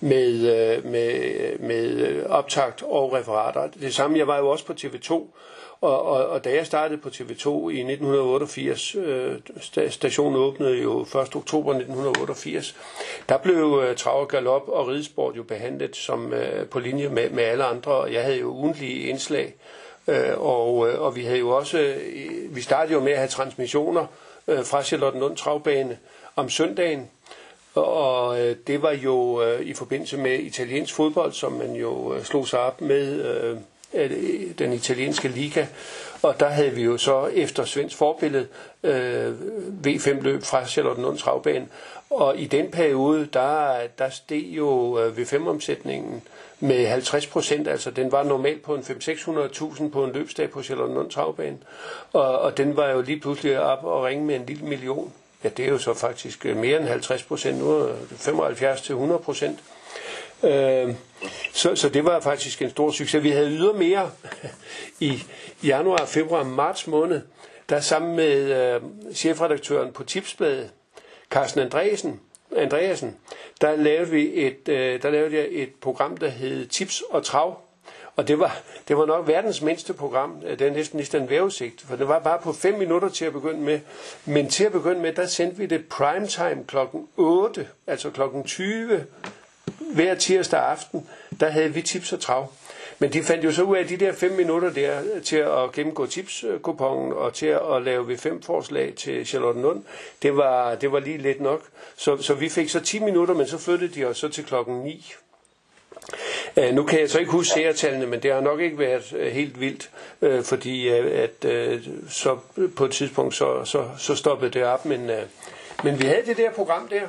med, 0.00 0.32
øh, 0.34 0.84
med, 0.84 1.58
med 1.58 2.22
optakt 2.26 2.82
og 2.82 3.12
referater. 3.12 3.68
Det 3.80 3.94
samme, 3.94 4.18
jeg 4.18 4.26
var 4.26 4.38
jo 4.38 4.48
også 4.48 4.64
på 4.64 4.72
TV2, 4.72 5.12
og, 5.80 6.06
og, 6.06 6.26
og 6.26 6.44
da 6.44 6.54
jeg 6.54 6.66
startede 6.66 7.00
på 7.00 7.08
TV2 7.08 7.68
i 7.68 7.80
1988, 7.80 8.94
øh, 8.94 9.36
stationen 9.90 10.36
åbnede 10.36 10.82
jo 10.82 11.00
1. 11.00 11.14
oktober 11.14 11.70
1988, 11.70 12.76
der 13.28 13.38
blev 13.38 13.82
øh, 13.84 13.96
trav 13.96 14.20
og 14.20 14.28
galop 14.28 14.68
og 14.68 14.88
ridesport 14.88 15.36
jo 15.36 15.42
behandlet 15.42 15.96
som 15.96 16.32
øh, 16.32 16.66
på 16.66 16.78
linje 16.78 17.08
med, 17.08 17.30
med 17.30 17.44
alle 17.44 17.64
andre, 17.64 17.92
og 17.92 18.12
jeg 18.12 18.22
havde 18.22 18.38
jo 18.38 18.48
ugentlige 18.48 19.08
indslag, 19.08 19.54
øh, 20.08 20.38
og, 20.38 20.88
øh, 20.88 21.00
og 21.00 21.16
vi 21.16 21.24
havde 21.24 21.38
jo 21.38 21.50
også, 21.50 21.78
øh, 21.78 22.56
vi 22.56 22.60
startede 22.60 22.92
jo 22.94 23.00
med 23.00 23.12
at 23.12 23.18
have 23.18 23.28
transmissioner, 23.28 24.06
øh, 24.48 24.64
fra 24.64 24.82
Charlottenlund 24.82 25.36
Travbane 25.36 25.98
om 26.36 26.48
søndagen. 26.48 27.10
Og 27.74 28.40
øh, 28.40 28.56
det 28.66 28.82
var 28.82 28.92
jo 28.92 29.42
øh, 29.42 29.60
i 29.60 29.74
forbindelse 29.74 30.16
med 30.16 30.38
italiensk 30.38 30.94
fodbold, 30.94 31.32
som 31.32 31.52
man 31.52 31.72
jo 31.72 32.14
øh, 32.14 32.24
slog 32.24 32.48
sig 32.48 32.60
op 32.60 32.80
med 32.80 33.24
øh, 33.24 33.56
øh 33.94 34.10
den 34.58 34.72
italienske 34.72 35.28
liga. 35.28 35.66
Og 36.22 36.40
der 36.40 36.48
havde 36.48 36.70
vi 36.70 36.82
jo 36.82 36.96
så 36.96 37.26
efter 37.26 37.64
svensk 37.64 37.96
forbillede 37.96 38.46
øh, 38.82 39.34
V5 39.86 40.20
løb 40.20 40.42
fra 40.42 40.66
Charlottenlund 40.66 41.18
Travbane. 41.18 41.66
Og 42.10 42.38
i 42.38 42.44
den 42.44 42.70
periode, 42.70 43.28
der, 43.32 43.76
der 43.98 44.10
steg 44.10 44.44
jo 44.48 44.98
øh, 44.98 45.18
V5-omsætningen 45.18 46.22
med 46.60 46.86
50 46.86 47.26
procent. 47.26 47.68
Altså 47.68 47.90
den 47.90 48.12
var 48.12 48.22
normalt 48.22 48.62
på 48.62 48.74
en 48.74 48.80
5-600.000 48.80 49.88
på 49.88 50.04
en 50.04 50.12
løbsdag 50.12 50.50
på 50.50 50.62
Charlottenlund 50.62 51.10
Travbane. 51.10 51.58
Og, 52.12 52.38
og 52.38 52.56
den 52.56 52.76
var 52.76 52.90
jo 52.90 53.00
lige 53.00 53.20
pludselig 53.20 53.60
op 53.60 53.84
og 53.84 54.04
ringe 54.04 54.24
med 54.24 54.36
en 54.36 54.46
lille 54.46 54.64
million. 54.64 55.12
Ja, 55.44 55.48
det 55.48 55.64
er 55.64 55.68
jo 55.68 55.78
så 55.78 55.94
faktisk 55.94 56.46
øh, 56.46 56.56
mere 56.56 56.80
end 56.80 56.88
50 56.88 57.22
procent. 57.22 57.58
Nu 57.58 57.88
75 58.16 58.82
til 58.82 58.92
100 58.92 59.20
procent. 59.20 59.58
Øh, 60.42 60.94
så, 61.52 61.76
så 61.76 61.88
det 61.88 62.04
var 62.04 62.20
faktisk 62.20 62.62
en 62.62 62.70
stor 62.70 62.90
succes. 62.90 63.22
Vi 63.22 63.30
havde 63.30 63.50
ydermere 63.50 64.10
i 65.00 65.22
januar, 65.64 66.06
februar, 66.06 66.42
marts 66.42 66.86
måned, 66.86 67.20
der 67.68 67.80
sammen 67.80 68.16
med 68.16 68.74
øh, 68.74 68.80
chefredaktøren 69.14 69.92
på 69.92 70.04
Tipsbladet, 70.04 70.70
Carsten 71.30 71.60
Andresen, 71.60 72.20
Andreasen, 72.56 73.16
der 73.60 73.76
lavede 73.76 74.10
vi 74.10 74.46
et, 74.46 74.68
øh, 74.68 75.02
der 75.02 75.10
lavede 75.10 75.36
jeg 75.36 75.46
et 75.50 75.74
program, 75.80 76.16
der 76.16 76.28
hed 76.28 76.66
Tips 76.66 77.02
og 77.10 77.24
Trav. 77.24 77.60
Og 78.18 78.28
det 78.28 78.38
var, 78.38 78.60
det 78.88 78.96
var 78.96 79.06
nok 79.06 79.28
verdens 79.28 79.62
mindste 79.62 79.92
program. 79.94 80.42
Øh, 80.46 80.58
det 80.58 80.66
er 80.66 80.70
næsten 80.70 80.96
næsten 80.96 81.22
en 81.22 81.30
vævesigt, 81.30 81.80
for 81.80 81.96
det 81.96 82.08
var 82.08 82.18
bare 82.18 82.38
på 82.42 82.52
5 82.52 82.78
minutter 82.78 83.08
til 83.08 83.24
at 83.24 83.32
begynde 83.32 83.60
med. 83.60 83.80
Men 84.24 84.48
til 84.48 84.64
at 84.64 84.72
begynde 84.72 85.00
med, 85.00 85.12
der 85.12 85.26
sendte 85.26 85.56
vi 85.56 85.66
det 85.66 85.88
primetime 85.88 86.64
klokken 86.66 87.08
8, 87.16 87.68
altså 87.86 88.10
klokken 88.10 88.44
20 88.44 89.04
hver 89.94 90.14
tirsdag 90.14 90.60
aften. 90.60 91.08
Der 91.40 91.48
havde 91.48 91.74
vi 91.74 91.82
tips 91.82 92.12
og 92.12 92.20
trav. 92.20 92.52
Men 92.98 93.12
de 93.12 93.22
fandt 93.22 93.44
jo 93.44 93.52
så 93.52 93.62
ud 93.62 93.76
af 93.76 93.86
de 93.86 93.96
der 93.96 94.12
fem 94.12 94.32
minutter 94.32 94.70
der 94.70 95.00
øh, 95.14 95.22
til 95.22 95.36
at 95.36 95.72
gennemgå 95.72 96.06
tipskupongen 96.06 97.12
øh, 97.12 97.18
og 97.18 97.34
til 97.34 97.46
at 97.46 97.82
lave 97.82 98.06
vi 98.06 98.16
fem 98.16 98.42
forslag 98.42 98.94
til 98.96 99.26
Charlotte 99.26 99.60
Lund. 99.60 99.82
Det 100.22 100.36
var, 100.36 100.74
det 100.74 100.92
var 100.92 101.00
lige 101.00 101.18
lidt 101.18 101.40
nok. 101.40 101.62
Så, 101.96 102.16
så 102.22 102.34
vi 102.34 102.48
fik 102.48 102.68
så 102.68 102.80
10 102.80 102.98
minutter, 102.98 103.34
men 103.34 103.46
så 103.46 103.58
flyttede 103.58 103.94
de 103.94 104.04
os 104.04 104.18
så 104.18 104.28
til 104.28 104.44
klokken 104.44 104.76
9. 104.76 105.14
Uh, 106.56 106.74
nu 106.74 106.84
kan 106.84 107.00
jeg 107.00 107.10
så 107.10 107.18
ikke 107.18 107.32
huske 107.32 107.54
seertallene, 107.54 108.06
men 108.06 108.22
det 108.22 108.32
har 108.32 108.40
nok 108.40 108.60
ikke 108.60 108.78
været 108.78 109.12
uh, 109.12 109.20
helt 109.20 109.60
vildt, 109.60 109.90
uh, 110.20 110.44
fordi 110.44 110.88
at 110.88 111.46
så 112.08 112.38
på 112.76 112.84
et 112.84 112.90
tidspunkt 112.90 113.34
så, 113.34 113.64
så, 113.64 113.88
så 113.98 114.14
stoppede 114.14 114.50
det 114.50 114.64
op, 114.64 114.84
men, 114.84 115.10
men 115.84 116.00
vi 116.00 116.06
havde 116.06 116.26
det 116.26 116.36
der 116.36 116.52
program 116.52 116.88
der, 116.88 117.08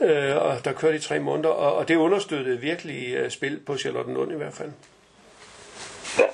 øh, 0.00 0.36
og 0.46 0.64
der 0.64 0.72
kørte 0.72 0.96
i 0.96 1.06
tre 1.08 1.18
måneder, 1.18 1.48
og, 1.48 1.76
og 1.76 1.88
det 1.88 1.96
understøttede 1.96 2.60
virkelig 2.60 3.14
øh, 3.14 3.30
spil 3.30 3.60
på 3.66 3.76
Charlottenlund 3.76 4.32
i 4.32 4.36
hvert 4.36 4.56
fald. 4.60 4.72
Ja, 6.18 6.28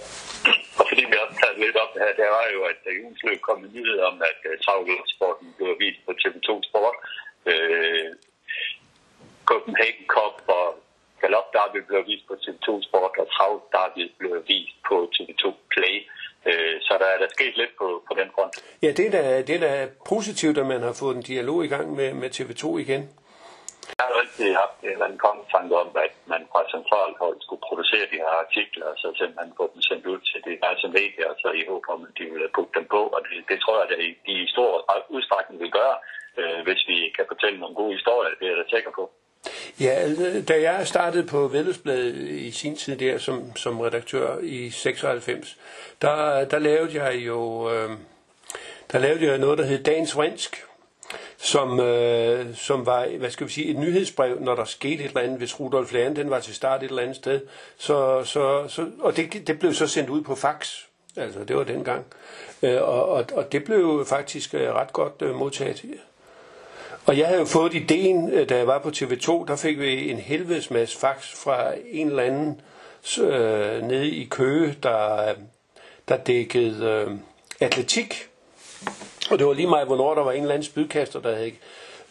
og 0.78 0.84
fordi 0.88 1.02
vi 1.10 1.14
også 1.22 1.36
taget 1.42 1.58
lidt 1.64 1.76
op 1.76 1.94
det 1.94 2.02
her, 2.02 2.14
der 2.22 2.30
var 2.38 2.46
jo, 2.54 2.60
at 2.70 2.76
der 2.84 2.90
i 2.90 3.02
ugens 3.04 3.22
løb 3.22 3.40
kom 3.40 3.64
en 3.64 3.70
nyhed 3.74 3.98
om, 4.08 4.22
at 4.30 4.40
uh, 4.50 4.54
travløbsporten 4.64 5.54
blev 5.56 5.76
vist 5.78 6.00
på 6.06 6.12
TV2 6.20 6.50
Sport. 6.68 6.96
Øh, 7.52 8.08
Copenhagen 9.50 10.06
Cup 10.14 10.36
og 10.58 10.66
Galop 11.20 11.46
Derby 11.54 11.80
blev 11.88 12.00
vist 12.10 12.24
på 12.28 12.34
TV2 12.42 12.68
Sport, 12.88 13.14
og 13.22 13.26
Trav 13.34 13.52
Derby 13.74 14.04
blev 14.18 14.34
vist 14.52 14.76
på 14.88 14.96
TV2 15.14 15.44
Play. 15.74 15.96
Øh, 16.48 16.76
så 16.86 16.92
der 17.00 17.08
er 17.14 17.18
der 17.22 17.28
sket 17.36 17.54
lidt 17.56 17.72
på, 17.80 17.86
på 18.08 18.12
den 18.20 18.28
front. 18.34 18.54
Ja, 18.82 18.90
det 18.98 19.04
er, 19.06 19.10
da, 19.10 19.42
det 19.48 19.54
er 19.58 19.62
da 19.68 19.88
positivt, 20.14 20.58
at 20.58 20.66
man 20.66 20.82
har 20.88 20.94
fået 21.02 21.16
en 21.16 21.22
dialog 21.32 21.58
i 21.64 21.68
gang 21.74 21.86
med, 21.98 22.08
med 22.22 22.30
TV2 22.36 22.64
igen. 22.86 23.02
Jeg 23.98 24.04
har 24.08 24.14
altid 24.22 24.48
haft 24.62 24.76
en 25.10 25.18
kontanke 25.26 25.74
om, 25.82 25.88
at 26.06 26.14
man 26.32 26.42
fra 26.52 26.60
centralt 26.74 27.16
hold 27.24 27.36
skulle 27.44 27.62
producere 27.68 28.10
de 28.12 28.22
her 28.24 28.34
artikler, 28.44 28.86
og 28.92 28.96
så 29.02 29.08
simpelthen 29.20 29.52
få 29.60 29.64
dem 29.74 29.82
sendt 29.88 30.04
ud 30.12 30.20
til 30.28 30.38
de 30.44 30.50
diverse 30.50 30.88
medier, 30.98 31.26
og 31.32 31.36
så 31.42 31.48
i 31.60 31.62
håb 31.70 31.84
om, 31.94 32.00
at 32.08 32.12
de 32.18 32.24
vil 32.32 32.54
putte 32.56 32.74
dem 32.78 32.86
på. 32.94 33.00
Og 33.14 33.20
det, 33.26 33.36
det 33.50 33.58
tror 33.60 33.76
jeg, 33.78 33.86
at 33.90 33.98
de 34.26 34.32
i 34.44 34.52
stor 34.54 34.70
udstrækning 35.16 35.56
vil 35.62 35.72
gøre, 35.80 35.96
øh, 36.40 36.60
hvis 36.66 36.82
vi 36.90 36.98
kan 37.16 37.24
fortælle 37.32 37.58
nogle 37.60 37.78
gode 37.80 37.92
historier. 37.98 38.34
Det 38.38 38.44
er 38.46 38.52
jeg 38.52 38.60
da 38.62 38.66
sikker 38.76 38.92
på. 38.98 39.04
Ja, 39.80 40.08
øh, 40.08 40.48
da 40.48 40.62
jeg 40.62 40.86
startede 40.86 41.26
på 41.26 41.48
Vedløsbladet 41.48 42.14
i 42.16 42.50
sin 42.50 42.76
tid 42.76 42.96
der 42.96 43.18
som, 43.18 43.56
som 43.56 43.80
redaktør 43.80 44.38
i 44.42 44.70
96, 44.70 45.58
der, 46.02 46.44
der 46.44 46.58
lavede 46.58 47.04
jeg 47.04 47.14
jo 47.14 47.70
øh, 47.70 47.90
der 48.92 48.98
lavede 48.98 49.26
jeg 49.26 49.38
noget, 49.38 49.58
der 49.58 49.64
hed 49.64 49.82
Dagens 49.82 50.16
Vrinsk, 50.16 50.64
som, 51.36 51.80
øh, 51.80 52.56
som 52.56 52.86
var, 52.86 53.18
hvad 53.18 53.30
skal 53.30 53.46
vi 53.46 53.52
sige, 53.52 53.66
et 53.66 53.76
nyhedsbrev, 53.78 54.40
når 54.40 54.54
der 54.54 54.64
skete 54.64 55.04
et 55.04 55.08
eller 55.08 55.20
andet, 55.20 55.38
hvis 55.38 55.60
Rudolf 55.60 55.92
Lærne, 55.92 56.16
den 56.16 56.30
var 56.30 56.40
til 56.40 56.54
start 56.54 56.82
et 56.82 56.88
eller 56.88 57.02
andet 57.02 57.16
sted. 57.16 57.40
Så, 57.78 58.24
så, 58.24 58.68
så, 58.68 58.90
og 59.00 59.16
det, 59.16 59.46
det 59.46 59.58
blev 59.58 59.74
så 59.74 59.86
sendt 59.86 60.10
ud 60.10 60.22
på 60.22 60.34
fax, 60.34 60.78
altså 61.16 61.44
det 61.44 61.56
var 61.56 61.64
dengang. 61.64 62.04
Øh, 62.62 62.82
og, 62.82 63.08
og, 63.08 63.24
og 63.32 63.52
det 63.52 63.64
blev 63.64 64.06
faktisk 64.08 64.54
øh, 64.54 64.72
ret 64.72 64.92
godt 64.92 65.22
øh, 65.22 65.34
modtaget. 65.34 65.84
Og 67.06 67.18
jeg 67.18 67.26
havde 67.26 67.40
jo 67.40 67.46
fået 67.46 67.74
ideen, 67.74 68.30
øh, 68.30 68.48
da 68.48 68.56
jeg 68.56 68.66
var 68.66 68.78
på 68.78 68.88
TV2, 68.88 69.46
der 69.48 69.56
fik 69.56 69.78
vi 69.78 70.10
en 70.10 70.16
helvedes 70.18 70.70
masse 70.70 70.98
fax 70.98 71.34
fra 71.44 71.72
en 71.86 72.08
eller 72.08 72.22
anden 72.22 72.60
øh, 73.20 73.82
nede 73.82 74.10
i 74.10 74.24
Køge, 74.24 74.76
der, 74.82 75.34
der 76.08 76.16
dækkede 76.16 76.86
øh, 76.86 77.16
atletik. 77.60 78.28
Og 79.30 79.38
det 79.38 79.46
var 79.46 79.52
lige 79.52 79.68
meget, 79.68 79.86
hvornår 79.86 80.14
der 80.14 80.22
var 80.22 80.32
en 80.32 80.42
eller 80.42 80.54
anden 80.54 80.66
spydkaster, 80.66 81.20
der 81.20 81.34
havde 81.34 81.52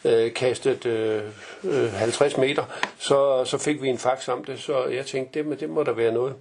øh, 0.04 0.34
kastet 0.34 0.86
øh, 0.86 1.22
øh, 1.64 1.92
50 1.92 2.36
meter, 2.36 2.64
så, 2.98 3.44
så 3.44 3.58
fik 3.58 3.82
vi 3.82 3.88
en 3.88 3.98
fax 3.98 4.28
om 4.28 4.44
det, 4.44 4.60
så 4.60 4.86
jeg 4.86 5.06
tænkte, 5.06 5.44
det, 5.44 5.60
det 5.60 5.70
må 5.70 5.82
der 5.82 5.92
være 5.92 6.12
noget. 6.12 6.34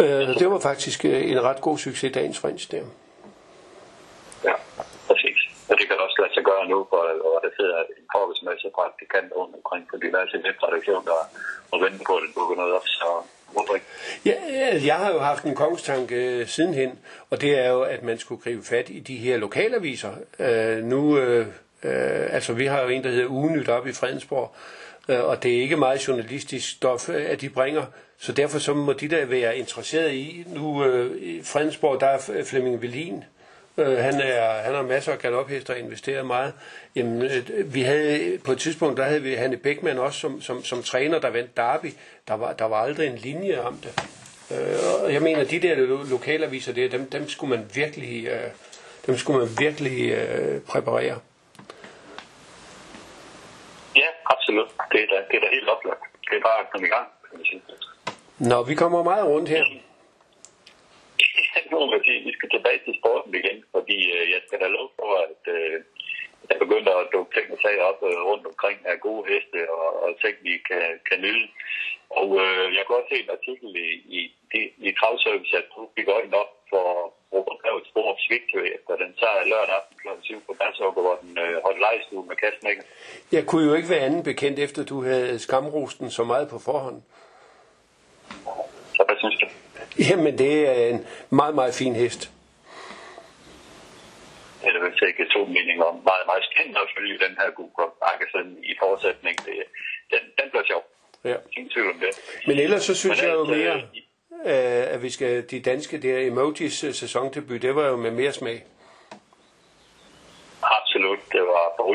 Øh, 0.00 0.28
det 0.38 0.50
var 0.50 0.58
faktisk 0.58 1.04
øh, 1.04 1.30
en 1.30 1.42
ret 1.42 1.60
god 1.60 1.78
succes, 1.78 2.12
dagens 2.12 2.44
rens 2.44 2.66
der. 2.66 2.82
Ja, 4.44 4.52
præcis. 5.06 5.40
Og 5.68 5.78
det 5.78 5.86
kan 5.86 5.96
også 5.98 6.16
lade 6.22 6.34
sig 6.34 6.44
gøre 6.44 6.55
nu, 6.72 6.78
hvor, 6.90 7.04
hvor 7.22 7.38
der 7.44 7.50
sidder 7.58 7.78
en 8.00 8.06
korpesmasse 8.14 8.68
praktikant 8.78 9.28
rundt 9.38 9.54
omkring 9.58 9.82
på 9.90 9.96
diverse 10.04 10.36
webredaktioner 10.44 11.18
og 11.72 11.76
venter 11.84 12.04
på, 12.08 12.14
at 12.18 12.22
det 12.24 12.32
dukker 12.38 12.56
noget 12.62 12.72
op, 12.78 12.86
så 13.00 13.08
Ja, 14.26 14.34
jeg 14.86 14.96
har 14.96 15.12
jo 15.12 15.18
haft 15.18 15.44
en 15.44 15.54
kongstanke 15.54 16.14
øh, 16.14 16.46
sidenhen, 16.46 16.98
og 17.30 17.40
det 17.40 17.58
er 17.58 17.70
jo, 17.70 17.82
at 17.82 18.02
man 18.02 18.18
skulle 18.18 18.42
gribe 18.42 18.62
fat 18.62 18.88
i 18.90 19.00
de 19.00 19.16
her 19.16 19.36
lokalaviser. 19.36 20.12
Øh, 20.38 20.84
nu, 20.84 21.18
øh, 21.18 21.46
øh, 21.82 22.34
altså 22.34 22.52
vi 22.52 22.66
har 22.66 22.82
jo 22.82 22.88
en, 22.88 23.04
der 23.04 23.10
hedder 23.10 23.26
Ugenyt 23.26 23.68
op 23.68 23.86
i 23.86 23.92
Fredensborg, 23.92 24.54
øh, 25.08 25.24
og 25.24 25.42
det 25.42 25.56
er 25.56 25.60
ikke 25.60 25.76
meget 25.76 26.08
journalistisk 26.08 26.76
stof, 26.76 27.08
øh, 27.08 27.30
at 27.30 27.40
de 27.40 27.48
bringer, 27.48 27.84
så 28.18 28.32
derfor 28.32 28.58
så 28.58 28.74
må 28.74 28.92
de 28.92 29.08
der 29.08 29.24
være 29.24 29.58
interesseret 29.58 30.12
i. 30.12 30.44
Nu 30.46 30.84
øh, 30.84 31.22
i 31.22 31.42
Fredensborg, 31.42 32.00
der 32.00 32.06
er 32.06 32.44
Flemming 32.44 32.82
Velin, 32.82 33.24
Øh, 33.78 33.98
han, 33.98 34.20
er, 34.20 34.62
han 34.62 34.74
har 34.74 34.82
masser 34.82 35.12
af 35.12 35.18
galophester 35.18 35.74
og 35.74 35.80
investeret 35.80 36.26
meget. 36.26 36.52
Jamen, 36.94 37.22
øh, 37.22 37.74
vi 37.74 37.82
havde, 37.82 38.38
på 38.44 38.52
et 38.52 38.58
tidspunkt, 38.58 38.98
der 38.98 39.04
havde 39.04 39.22
vi 39.22 39.34
Hanne 39.34 39.56
Beckmann 39.56 39.98
også 39.98 40.20
som, 40.20 40.40
som, 40.40 40.64
som 40.64 40.82
træner, 40.82 41.18
der 41.18 41.30
vandt 41.30 41.56
Derby. 41.56 41.92
Der 42.28 42.34
var, 42.34 42.52
der 42.52 42.64
var 42.64 42.76
aldrig 42.76 43.06
en 43.06 43.16
linje 43.16 43.60
om 43.60 43.76
det. 43.76 44.02
Øh, 44.50 45.04
og 45.04 45.12
jeg 45.12 45.22
mener, 45.22 45.44
de 45.44 45.60
der 45.60 45.74
lokalaviser, 46.10 46.72
der, 46.72 46.88
dem, 46.88 47.10
dem 47.10 47.28
skulle 47.28 47.56
man 47.56 47.70
virkelig, 47.74 48.26
øh, 48.26 48.50
dem 49.06 49.16
skulle 49.16 49.38
man 49.38 49.48
virkelig 49.58 50.10
øh, 50.10 50.60
præparere. 50.60 51.18
Ja, 53.96 54.08
absolut. 54.26 54.68
Det 54.92 55.00
er 55.02 55.06
da, 55.06 55.16
det 55.30 55.36
er 55.36 55.40
da 55.40 55.46
helt 55.52 55.68
oplagt. 55.68 56.00
Det 56.30 56.36
er 56.36 56.42
bare 56.42 56.60
at 56.60 56.70
komme 56.72 56.86
i 56.86 56.90
gang. 56.90 57.06
Nå, 58.38 58.62
vi 58.62 58.74
kommer 58.74 59.02
meget 59.02 59.24
rundt 59.24 59.48
her 59.48 59.64
nu 61.76 61.86
må 61.86 61.98
sige, 62.06 62.26
vi 62.28 62.32
skal 62.36 62.50
tilbage 62.50 62.80
til 62.84 62.94
sporten 63.00 63.32
igen, 63.40 63.58
fordi 63.74 63.98
øh, 64.16 64.24
jeg 64.34 64.40
skal 64.46 64.58
da 64.62 64.68
lov 64.78 64.88
for, 64.98 65.10
at 65.26 65.42
øh, 65.56 65.76
jeg 66.50 66.58
begynder 66.64 66.92
at 66.98 67.10
dukke 67.14 67.32
ting 67.36 67.46
og 67.54 67.58
sager 67.62 67.84
op 67.90 68.00
øh, 68.10 68.18
rundt 68.30 68.44
omkring 68.50 68.78
af 68.90 68.96
gode 69.06 69.24
heste 69.30 69.58
og, 69.78 69.88
og 70.04 70.10
ting, 70.22 70.36
vi 70.48 70.54
kan, 70.68 70.84
kan 71.08 71.18
nyde. 71.26 71.46
Og 72.20 72.28
øh, 72.44 72.66
jeg 72.76 72.82
kunne 72.82 72.98
også 73.00 73.12
se 73.12 73.22
en 73.24 73.36
artikel 73.38 73.68
i, 73.86 73.90
i, 74.18 74.20
i, 74.58 74.60
i 74.86 74.88
Travservice, 74.98 75.56
at 75.60 75.66
du 75.74 75.80
fik 75.96 76.08
øjnene 76.16 76.36
op 76.42 76.52
for 76.72 76.86
Robert 77.34 77.58
Brevets 77.62 77.88
spor 77.90 78.08
Svigtø 78.24 78.60
efter 78.76 78.92
den 79.02 79.10
sejr 79.20 79.44
lørdag 79.52 79.74
aften 79.78 79.96
kl. 80.02 80.08
7 80.22 80.42
på 80.46 80.52
Badsåker, 80.60 81.02
hvor 81.06 81.16
den 81.22 81.32
øh, 81.44 81.54
holdt 81.64 81.80
lejestue 81.86 82.24
med 82.30 82.36
kastmækken. 82.44 82.84
Jeg 83.36 83.42
kunne 83.46 83.64
jo 83.68 83.74
ikke 83.78 83.90
være 83.94 84.04
anden 84.08 84.24
bekendt, 84.30 84.58
efter 84.66 84.84
du 84.84 84.96
havde 85.08 85.38
skamrosten 85.38 86.10
så 86.10 86.24
meget 86.24 86.46
på 86.52 86.58
forhånd. 86.68 86.98
Så 88.96 89.02
hvad 89.06 89.16
synes 89.22 89.36
du? 89.42 89.46
Jamen, 89.98 90.38
det 90.38 90.68
er 90.68 90.86
en 90.94 91.06
meget, 91.30 91.54
meget 91.54 91.74
fin 91.74 91.94
hest. 91.94 92.30
Det 94.62 94.76
er 94.76 94.82
vel 94.82 94.98
sikkert 94.98 95.28
to 95.28 95.44
meninger 95.44 95.84
om. 95.84 95.94
Meget, 95.94 96.26
meget 96.26 96.44
spændende 96.50 96.80
at 96.80 96.88
følge 96.96 97.18
den 97.18 97.36
her 97.40 97.50
Google 97.50 97.92
sådan 98.32 98.56
i 98.62 98.72
fortsætning. 98.82 99.36
Det, 99.46 99.54
den, 100.10 100.22
den 100.38 100.46
bliver 100.50 100.64
sjov. 100.66 100.82
Ja. 101.24 101.36
Ingen 101.56 101.70
tvivl 101.72 101.88
om 101.90 101.98
det. 102.00 102.12
Men 102.46 102.58
ellers 102.58 102.82
så 102.82 102.94
synes 102.94 103.22
Men 103.22 103.28
jeg 103.28 103.34
jo 103.34 103.44
mere, 103.44 103.76
øh, 104.50 104.94
at 104.94 105.02
vi 105.02 105.10
skal, 105.10 105.50
de 105.50 105.60
danske 105.60 106.02
der 106.02 106.18
emojis 106.18 106.84
øh, 106.84 106.94
sæsondebut, 106.94 107.62
det 107.62 107.74
var 107.76 107.86
jo 107.86 107.96
med 107.96 108.10
mere 108.10 108.32
smag. 108.32 108.64
Absolut. 110.62 111.18
Det 111.32 111.42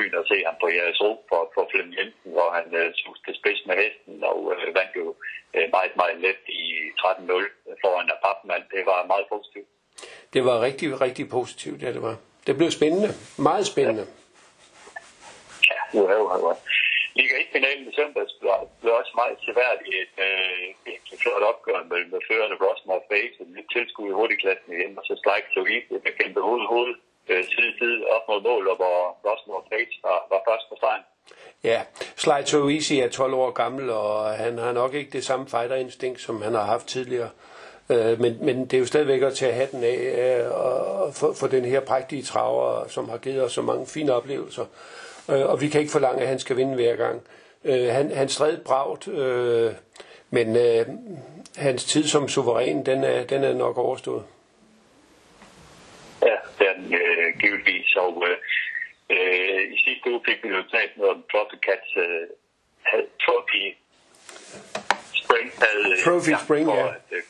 var 0.02 0.10
forrygende 0.10 0.20
at 0.24 0.30
se 0.32 0.38
ham 0.48 0.58
på 0.64 0.68
jeres 0.78 1.02
ro 1.02 1.12
for, 1.30 1.42
for 1.56 1.64
Flem 1.72 1.90
Jensen, 1.98 2.32
hvor 2.36 2.50
han 2.58 2.66
øh, 2.80 2.94
til 3.26 3.34
spids 3.40 3.62
med 3.68 3.76
hesten 3.82 4.24
og 4.32 4.38
øh, 4.54 4.76
vandt 4.78 4.94
jo 5.02 5.16
øh, 5.56 5.68
meget, 5.76 5.96
meget 6.02 6.18
let 6.26 6.42
i 6.48 6.64
13-0 7.00 7.82
foran 7.84 8.10
af 8.14 8.18
Papman. 8.24 8.64
Det 8.76 8.84
var 8.92 9.00
meget 9.14 9.26
positivt. 9.34 9.70
Det 10.34 10.42
var 10.48 10.56
rigtig, 10.68 10.88
rigtig 11.06 11.26
positivt, 11.38 11.80
ja 11.84 11.90
det 11.96 12.02
var. 12.08 12.16
Det 12.48 12.54
blev 12.60 12.70
spændende. 12.80 13.10
Meget 13.50 13.66
spændende. 13.74 14.06
Ja, 15.72 15.80
nu 15.94 16.00
er 16.12 16.16
jo 16.22 16.26
godt. 16.48 16.60
Liga 17.18 17.36
1-finalen 17.44 17.86
i 17.92 17.94
søndags 18.00 18.34
blev 18.82 18.94
også 19.02 19.14
meget 19.22 19.38
seværdigt 19.46 19.96
et, 20.04 20.16
øh, 20.28 20.94
et 20.94 21.20
flot 21.22 21.44
opgør 21.52 21.80
med, 21.92 22.02
med 22.14 22.22
førende 22.30 22.58
Rosmore 22.64 23.04
Face, 23.10 23.38
en 23.44 23.54
lidt 23.56 23.70
tilskud 23.76 24.08
i 24.10 24.18
hurtigklassen 24.20 24.70
igen, 24.76 24.92
og 25.00 25.04
så 25.08 25.14
Strike 25.22 25.50
så 25.56 25.62
i, 25.76 25.78
der 26.06 26.20
kæmpe 26.20 26.42
hoved 26.48 26.66
hoved 26.74 26.94
øh, 27.32 27.44
side 27.44 27.74
side 27.80 28.00
op 28.14 28.24
mod 28.30 28.42
mål, 28.50 28.68
og 28.68 28.76
hvor 28.76 28.98
Rosmore 29.26 29.64
Page 29.72 29.96
var, 30.04 30.20
var 30.32 30.42
først 30.48 30.66
på 30.70 30.76
stregen. 30.82 31.04
Ja, 31.64 31.82
Slide 32.16 32.74
Easy 32.74 32.94
er 32.94 33.10
12 33.10 33.34
år 33.34 33.52
gammel, 33.52 33.90
og 33.90 34.30
han 34.30 34.58
har 34.58 34.72
nok 34.72 34.94
ikke 34.94 35.12
det 35.12 35.24
samme 35.24 35.48
fighterinstinkt, 35.48 36.22
som 36.22 36.42
han 36.42 36.54
har 36.54 36.66
haft 36.66 36.88
tidligere. 36.88 37.30
Øh, 37.90 38.20
men, 38.20 38.38
men 38.46 38.66
det 38.66 38.74
er 38.74 38.80
jo 38.80 38.86
stadigvæk 38.86 39.22
at 39.22 39.34
tage 39.34 39.54
hatten 39.54 39.84
af 39.84 39.98
øh, 39.98 41.14
for, 41.14 41.34
for 41.40 41.48
den 41.48 41.66
her 41.66 41.80
prægtige 41.80 42.24
traver, 42.24 42.88
som 42.88 43.10
har 43.10 43.18
givet 43.18 43.44
os 43.44 43.54
så 43.54 43.62
mange 43.62 43.88
fine 43.88 44.14
oplevelser. 44.14 44.66
Øh, 45.30 45.46
og 45.50 45.62
vi 45.62 45.68
kan 45.68 45.82
ikke 45.82 45.92
forlange, 45.92 46.22
at 46.22 46.28
han 46.28 46.40
skal 46.40 46.58
vinde 46.58 46.76
hver 46.76 46.96
gang. 46.96 47.22
Øh, 47.64 47.88
han, 47.88 48.12
han 48.12 48.30
stræd 48.30 48.58
bragt, 48.58 49.08
øh, 49.08 49.72
men 50.30 50.56
øh, 50.56 50.86
hans 51.58 51.86
tid 51.86 52.04
som 52.04 52.28
suveræn, 52.28 52.86
den 52.86 53.04
er, 53.04 53.24
den 53.24 53.44
er 53.44 53.54
nok 53.54 53.78
overstået. 53.78 54.24
Ja, 56.24 56.36
den 56.60 56.94
øh, 56.94 57.31
givetvis. 57.42 57.90
Og 58.06 58.14
øh, 59.14 59.62
I 59.76 59.78
sidste 59.86 60.06
uge 60.12 60.22
fik 60.28 60.40
vi 60.44 60.50
jo 60.58 60.64
talt 60.76 60.94
noget 60.98 61.12
om 61.16 61.22
Trophy 61.32 61.58
Cats 61.68 61.90
øh, 62.06 62.28
havde, 62.90 63.08
Trophy 63.24 63.64
Spring 65.22 65.48
havde 65.64 65.86
øh, 65.92 66.04
Trophy 66.06 66.34
Spring, 66.46 66.66
ja. 66.80 66.88
At, 66.98 67.08
øh, 67.16 67.22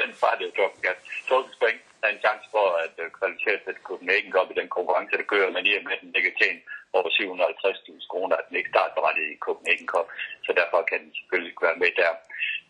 den 0.00 0.12
bare 0.22 0.36
det 0.40 0.48
Trophy 0.58 0.80
Cats. 0.86 1.02
Trophy 1.28 1.50
Spring 1.58 1.78
havde 2.00 2.14
en 2.16 2.22
chance 2.26 2.46
for 2.54 2.66
at 2.84 2.94
øh, 3.02 3.08
kvalificere 3.18 3.58
til 3.64 3.74
Copenhagen 3.88 4.30
Cup 4.34 4.48
i 4.52 4.58
den 4.60 4.68
konkurrence, 4.76 5.16
der 5.20 5.30
kører, 5.32 5.50
men 5.56 5.62
i 5.70 5.72
og 5.78 5.84
med 5.88 5.96
den 6.02 6.10
ikke 6.18 6.34
tjene 6.40 6.60
over 6.96 7.10
750.000 7.18 8.12
kroner, 8.12 8.34
at 8.36 8.46
den 8.48 8.56
ikke 8.58 8.74
startberettet 8.74 9.24
i 9.34 9.42
Copenhagen 9.46 9.88
Cup, 9.92 10.06
så 10.46 10.50
derfor 10.60 10.78
kan 10.90 10.98
den 11.02 11.10
selvfølgelig 11.18 11.54
være 11.66 11.80
med 11.82 11.92
der. 12.00 12.12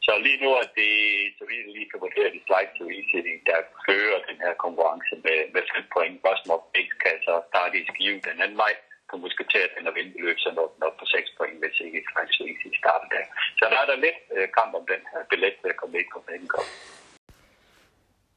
Så 0.07 0.13
lige 0.27 0.39
nu 0.45 0.51
er 0.63 0.67
det, 0.81 0.93
så 1.37 1.43
vi 1.51 1.57
lige 1.77 1.89
kan 1.91 2.01
vurdere 2.05 2.31
det 2.35 2.43
slide 2.47 2.73
to 2.79 2.85
easy, 2.99 3.19
der 3.49 3.59
fører 3.87 4.19
den 4.29 4.39
her 4.45 4.55
konkurrence 4.65 5.15
med, 5.27 5.39
med 5.55 5.63
5 5.77 5.95
point. 5.95 6.17
Boston 6.25 6.61
Base 6.73 6.97
kan 7.03 7.17
så 7.27 7.35
starte 7.51 7.75
i 7.81 7.85
skive 7.91 8.19
den 8.29 8.39
anden 8.45 8.59
vej, 8.65 8.73
kan 9.09 9.19
måske 9.25 9.43
tage 9.53 9.69
den 9.75 9.89
og 9.89 9.95
vinde 9.99 10.15
løb, 10.25 10.39
så 10.45 10.51
når 10.57 10.67
den 10.73 10.87
op 10.89 10.97
på 11.01 11.07
6 11.17 11.37
point, 11.39 11.57
hvis 11.63 11.77
ikke 11.87 12.01
slide 12.11 12.33
to 12.37 12.43
easy 12.53 12.69
starter 12.83 13.09
der. 13.15 13.25
Så 13.59 13.65
der 13.73 13.79
er 13.83 13.87
der 13.91 13.99
lidt 14.07 14.21
øh, 14.37 14.47
kamp 14.59 14.73
om 14.79 14.85
den 14.93 15.03
her 15.11 15.21
billet 15.31 15.55
til 15.61 15.69
at 15.73 15.79
komme 15.81 15.93
med 15.95 16.03
i 16.05 16.11
Copenhagen 16.13 16.49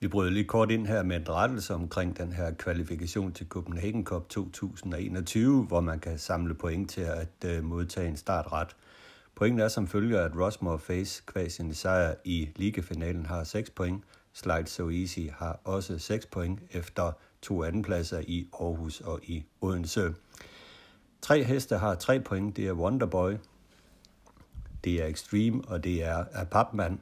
Vi 0.01 0.07
bryder 0.13 0.32
lige 0.38 0.51
kort 0.55 0.70
ind 0.76 0.86
her 0.93 1.01
med 1.09 1.15
en 1.22 1.30
rettelse 1.39 1.72
omkring 1.82 2.09
den 2.22 2.32
her 2.39 2.47
kvalifikation 2.63 3.30
til 3.38 3.45
Copenhagen 3.53 4.03
Cup 4.09 4.24
2021, 4.30 5.65
hvor 5.70 5.82
man 5.89 5.99
kan 6.05 6.18
samle 6.28 6.55
point 6.63 6.86
til 6.95 7.05
at 7.24 7.38
øh, 7.51 7.57
modtage 7.74 8.07
en 8.13 8.18
startret. 8.26 8.72
Pointen 9.38 9.59
er 9.59 9.67
som 9.67 9.88
følger, 9.88 10.21
at 10.21 10.31
Rosmore 10.35 10.79
Face 10.79 11.23
kvad 11.25 11.49
sin 11.49 11.73
sejr 11.73 12.15
i 12.23 12.49
ligafinalen 12.55 13.25
har 13.25 13.43
6 13.43 13.69
point. 13.69 14.03
Slide 14.33 14.67
So 14.67 14.89
Easy 14.89 15.19
har 15.33 15.59
også 15.63 15.99
6 15.99 16.25
point 16.25 16.59
efter 16.71 17.11
to 17.41 17.63
andenpladser 17.63 18.21
i 18.27 18.49
Aarhus 18.53 19.01
og 19.01 19.19
i 19.23 19.45
Odense. 19.61 20.13
tre 21.21 21.43
heste 21.43 21.77
har 21.77 21.95
3 21.95 22.19
point. 22.19 22.55
Det 22.55 22.67
er 22.67 22.73
Wonderboy, 22.73 23.33
det 24.83 25.01
er 25.01 25.05
Extreme, 25.05 25.61
og 25.67 25.83
det 25.83 26.03
er, 26.03 26.25
er 26.31 26.43
Papman. 26.43 27.01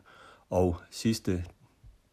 Og 0.50 0.78
sidste 0.92 1.46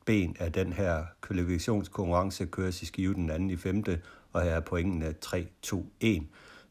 ben 0.06 0.36
af 0.38 0.52
den 0.52 0.72
her 0.72 1.04
kvalifikationskonkurrence 1.20 2.46
køres 2.46 2.82
i 2.82 2.86
skive 2.86 3.14
den 3.14 3.30
anden 3.30 3.50
i 3.50 3.56
femte, 3.56 4.02
og 4.32 4.42
her 4.42 4.50
er 4.50 4.60
pointene 4.60 5.14
3-2-1, 5.26 6.06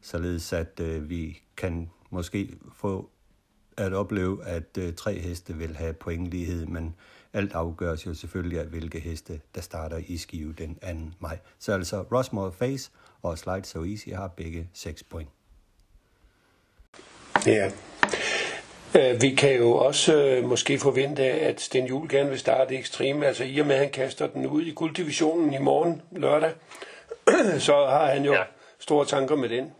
således 0.00 0.52
at 0.52 0.80
øh, 0.80 1.10
vi 1.10 1.42
kan 1.56 1.90
måske 2.10 2.56
få 2.74 3.10
at 3.76 3.92
opleve, 3.92 4.44
at 4.46 4.78
øh, 4.78 4.94
tre 4.94 5.18
heste 5.18 5.54
vil 5.54 5.76
have 5.76 5.92
pointlighed, 5.92 6.66
men 6.66 6.94
alt 7.32 7.52
afgøres 7.52 8.06
jo 8.06 8.14
selvfølgelig 8.14 8.58
af, 8.58 8.66
hvilke 8.66 9.00
heste, 9.00 9.40
der 9.54 9.60
starter 9.60 10.00
i 10.06 10.16
skive 10.16 10.52
den 10.52 10.74
2. 10.74 10.88
maj. 11.18 11.38
Så 11.58 11.72
altså 11.72 12.02
Rossmore 12.02 12.52
Face 12.52 12.90
og 13.22 13.38
Slide 13.38 13.64
So 13.64 13.84
Easy 13.84 14.08
har 14.08 14.28
begge 14.28 14.68
6 14.72 15.02
point. 15.02 15.28
Ja, 17.46 17.70
Øh, 18.96 19.22
vi 19.22 19.30
kan 19.30 19.56
jo 19.56 19.74
også 19.74 20.14
øh, 20.16 20.44
måske 20.44 20.78
forvente, 20.78 21.22
at 21.22 21.60
Sten 21.60 21.86
Juhl 21.86 22.08
gerne 22.08 22.28
vil 22.28 22.38
starte 22.38 22.76
ekstrem. 22.76 23.22
Altså 23.22 23.44
i 23.44 23.58
og 23.58 23.66
med, 23.66 23.74
at 23.74 23.80
han 23.80 23.90
kaster 23.90 24.26
den 24.26 24.46
ud 24.46 24.62
i 24.62 24.72
gulddivisionen 24.72 25.54
i 25.54 25.58
morgen 25.58 26.02
lørdag, 26.10 26.52
så 27.68 27.86
har 27.86 28.06
han 28.06 28.24
jo 28.24 28.32
ja. 28.32 28.42
store 28.78 29.06
tanker 29.06 29.36
med 29.36 29.48
den. 29.48 29.72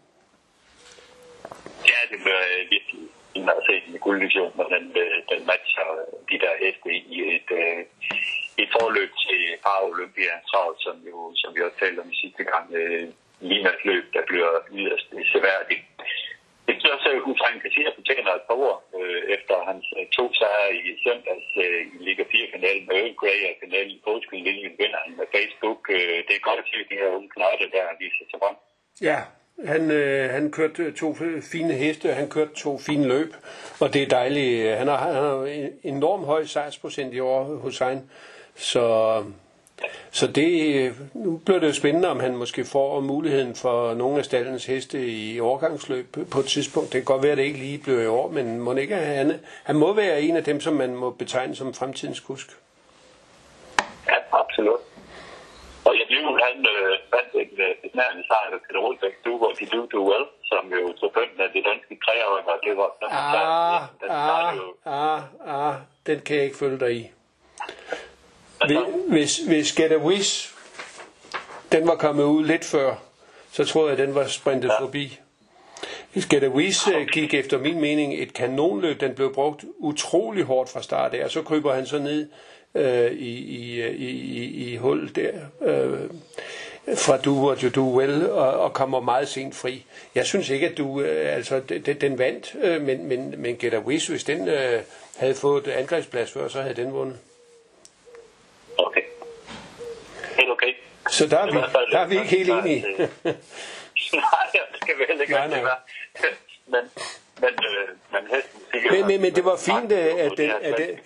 Ja, 1.88 2.00
det 2.10 2.18
bliver 2.22 2.38
øh, 2.60 2.68
virkelig 3.34 3.54
har 3.54 3.66
set 3.68 3.84
se 3.84 3.92
en 3.92 4.04
gulddivision, 4.06 4.52
når 4.58 4.68
den, 4.74 4.86
øh, 5.02 5.16
den 5.32 5.40
matcher 5.50 5.86
de 6.30 6.36
der 6.44 6.54
heste 6.62 6.88
i 7.14 7.16
et, 7.36 7.48
øh, 7.60 7.80
et 8.62 8.70
forløb 8.76 9.12
til 9.26 9.40
Paralympia 9.64 10.34
Trav, 10.50 10.70
som, 10.84 10.96
jo, 11.10 11.16
som 11.40 11.48
vi 11.54 11.60
også 11.62 11.78
talte 11.80 12.00
om 12.00 12.10
i 12.14 12.20
sidste 12.22 12.44
gang, 12.50 12.66
øh, 12.80 13.08
ligner 13.48 13.72
et 13.74 13.84
løb, 13.90 14.04
der 14.16 14.22
bliver 14.30 14.50
yderst 14.78 15.08
seværdigt. 15.32 15.82
Det 16.66 16.72
betyder 16.74 16.96
også, 16.96 17.08
at 17.14 17.24
Hussein 17.26 17.60
Kassir 17.62 17.88
fortjener 17.98 18.32
et 18.34 18.46
par 18.48 18.58
ord 18.66 18.80
øh, 18.98 19.22
efter 19.36 19.56
hans 19.70 19.86
to 20.16 20.24
sejre 20.38 20.70
i 20.78 20.82
søndags 21.04 21.48
øh, 21.64 21.80
i 21.94 21.98
Liga 22.06 22.24
4-finalen 22.32 22.84
med 22.88 22.96
Earl 23.00 23.14
Grey 23.20 23.40
og 23.50 23.56
finalen 23.64 23.92
i 23.96 24.00
Portugal 24.06 24.40
Lillian 24.46 24.78
vinder 24.80 25.00
han 25.04 25.12
med 25.20 25.26
Facebook. 25.36 25.80
Øh, 25.96 26.18
det 26.26 26.34
er 26.34 26.46
godt 26.48 26.62
at 26.62 26.68
se, 26.70 26.76
at 26.84 26.90
de 26.90 27.00
her 27.00 27.10
unge 27.16 27.30
knotte 27.36 27.66
der 27.76 27.86
viser 28.02 28.24
sig 28.30 28.38
frem. 28.42 28.56
Ja, 29.08 29.18
han, 29.66 29.90
øh, 29.90 30.30
han 30.30 30.50
kørte 30.50 30.92
to 30.92 31.16
fine 31.52 31.72
heste, 31.74 32.12
han 32.12 32.28
kørte 32.28 32.54
to 32.54 32.78
fine 32.78 33.08
løb, 33.08 33.34
og 33.80 33.94
det 33.94 34.02
er 34.02 34.08
dejligt. 34.08 34.76
Han 34.76 34.88
har, 34.88 34.96
han 34.96 35.14
har 35.14 35.44
en 35.44 35.70
enorm 35.82 36.24
høj 36.24 36.44
sejrsprocent 36.44 37.14
i 37.14 37.20
år, 37.20 37.44
Hussein, 37.44 38.10
så 38.56 39.24
så 40.10 40.26
det, 40.26 40.94
nu 41.14 41.36
bliver 41.36 41.60
det 41.60 41.66
jo 41.66 41.72
spændende, 41.72 42.08
om 42.08 42.20
han 42.20 42.36
måske 42.36 42.64
får 42.64 43.00
muligheden 43.00 43.54
for 43.54 43.94
nogle 43.94 44.18
af 44.18 44.24
stallens 44.24 44.66
heste 44.66 45.06
i 45.06 45.40
overgangsløb 45.40 46.06
på 46.32 46.40
et 46.40 46.46
tidspunkt. 46.46 46.92
Det 46.92 46.98
kan 46.98 47.14
godt 47.14 47.22
være, 47.22 47.32
at 47.32 47.38
det 47.38 47.44
ikke 47.44 47.58
lige 47.58 47.78
bliver 47.78 48.02
i 48.02 48.06
år, 48.06 48.30
men 48.30 48.60
må 48.60 48.74
ikke 48.74 48.94
han, 48.94 49.40
han 49.64 49.76
må 49.76 49.92
være 49.92 50.22
en 50.22 50.36
af 50.36 50.44
dem, 50.44 50.60
som 50.60 50.74
man 50.74 50.94
må 50.94 51.10
betegne 51.10 51.54
som 51.56 51.74
fremtidens 51.74 52.20
kusk. 52.20 52.46
Ja, 54.06 54.14
absolut. 54.32 54.80
Og 55.84 55.94
jeg 55.98 56.06
blev 56.08 56.20
han 56.20 56.66
øh, 56.74 56.98
fandt 57.10 57.34
en 57.34 57.60
øh, 57.60 57.81
besnærende 57.92 58.24
sejr 58.26 58.50
til 58.50 58.60
Peter 58.66 58.80
Rolbæk, 58.80 59.14
du 59.24 59.38
hvor 59.38 59.52
de 59.60 59.66
do, 59.66 59.80
do 59.92 60.00
well, 60.10 60.26
som 60.44 60.72
jo 60.72 60.92
tog 60.92 61.12
bønden 61.14 61.40
af 61.40 61.50
det 61.54 61.64
danske 61.64 61.94
og 62.48 62.58
det 62.64 62.76
var 62.76 62.88
ah, 63.02 63.82
ah, 64.10 64.52
ah, 64.84 65.22
ah, 65.46 65.74
den 66.06 66.20
kan 66.20 66.36
jeg 66.36 66.44
ikke 66.44 66.56
følge 66.56 66.80
dig 66.80 66.92
i. 66.96 67.10
Hvis, 69.08 69.38
hvis 69.38 69.72
Get 69.72 69.92
a 69.92 69.96
Wish, 69.96 70.54
den 71.72 71.88
var 71.88 71.96
kommet 71.96 72.24
ud 72.24 72.44
lidt 72.44 72.64
før, 72.64 72.94
så 73.50 73.64
tror 73.64 73.82
jeg, 73.82 73.92
at 73.92 73.98
den 73.98 74.14
var 74.14 74.26
sprintet 74.26 74.68
ja. 74.68 74.80
forbi. 74.80 75.18
Wish 76.48 76.88
okay. 76.88 77.06
gik 77.06 77.34
efter 77.34 77.58
min 77.58 77.80
mening 77.80 78.22
et 78.22 78.34
kanonløb. 78.34 79.00
Den 79.00 79.14
blev 79.14 79.34
brugt 79.34 79.64
utrolig 79.78 80.44
hårdt 80.44 80.70
fra 80.70 80.82
start 80.82 81.14
af, 81.14 81.24
og 81.24 81.30
så 81.30 81.42
kryber 81.42 81.74
han 81.74 81.86
så 81.86 81.98
ned 81.98 82.28
øh, 82.74 83.12
i, 83.12 83.34
i, 83.38 83.82
i, 83.90 84.10
i, 84.10 84.72
i 84.72 84.76
hul 84.76 85.14
der. 85.14 85.32
Øh, 85.62 86.10
fra 86.86 87.16
Du 87.16 87.50
og 87.50 87.56
You 87.62 87.70
Do 87.70 87.98
Well 87.98 88.30
og, 88.30 88.60
og 88.60 88.72
kommer 88.72 89.00
meget 89.00 89.28
sent 89.28 89.54
fri. 89.54 89.84
Jeg 90.14 90.26
synes 90.26 90.50
ikke, 90.50 90.68
at 90.68 90.78
du, 90.78 91.00
øh, 91.00 91.36
altså 91.36 91.60
den, 91.60 92.00
den 92.00 92.18
vandt, 92.18 92.54
øh, 92.62 92.82
men, 92.82 93.08
men, 93.08 93.34
men 93.38 93.56
Get 93.56 93.74
a 93.74 93.78
Wish, 93.78 94.10
hvis 94.10 94.24
den 94.24 94.48
øh, 94.48 94.82
havde 95.16 95.34
fået 95.34 95.68
angrebsplads 95.68 96.32
før, 96.32 96.48
så 96.48 96.62
havde 96.62 96.74
den 96.74 96.92
vundet. 96.92 97.18
Okay. 98.78 99.02
Helt 100.36 100.50
okay. 100.50 100.74
Så 101.10 101.26
der 101.26 101.38
er 101.38 101.46
vi, 101.46 101.58
der 101.92 101.98
er 101.98 102.06
vi 102.06 102.14
ikke 102.14 102.28
helt 102.28 102.50
enige. 102.50 102.84
nej, 102.92 103.06
det 104.52 104.80
skal 104.82 104.98
vi 104.98 105.04
heller 105.08 105.22
ikke 105.22 105.34
nej, 105.34 105.46
nej. 105.46 105.60
men, 106.66 106.80
men, 107.40 107.50
øh, 107.50 107.88
men, 108.12 109.06
men, 109.08 109.20
men, 109.20 109.34
det 109.34 109.44
var 109.44 109.56
fint, 109.56 109.92
at, 109.92 110.18
at 110.18 110.32
den... 110.36 110.50
At 110.50 110.74
det, 110.78 110.88
det, 110.88 110.98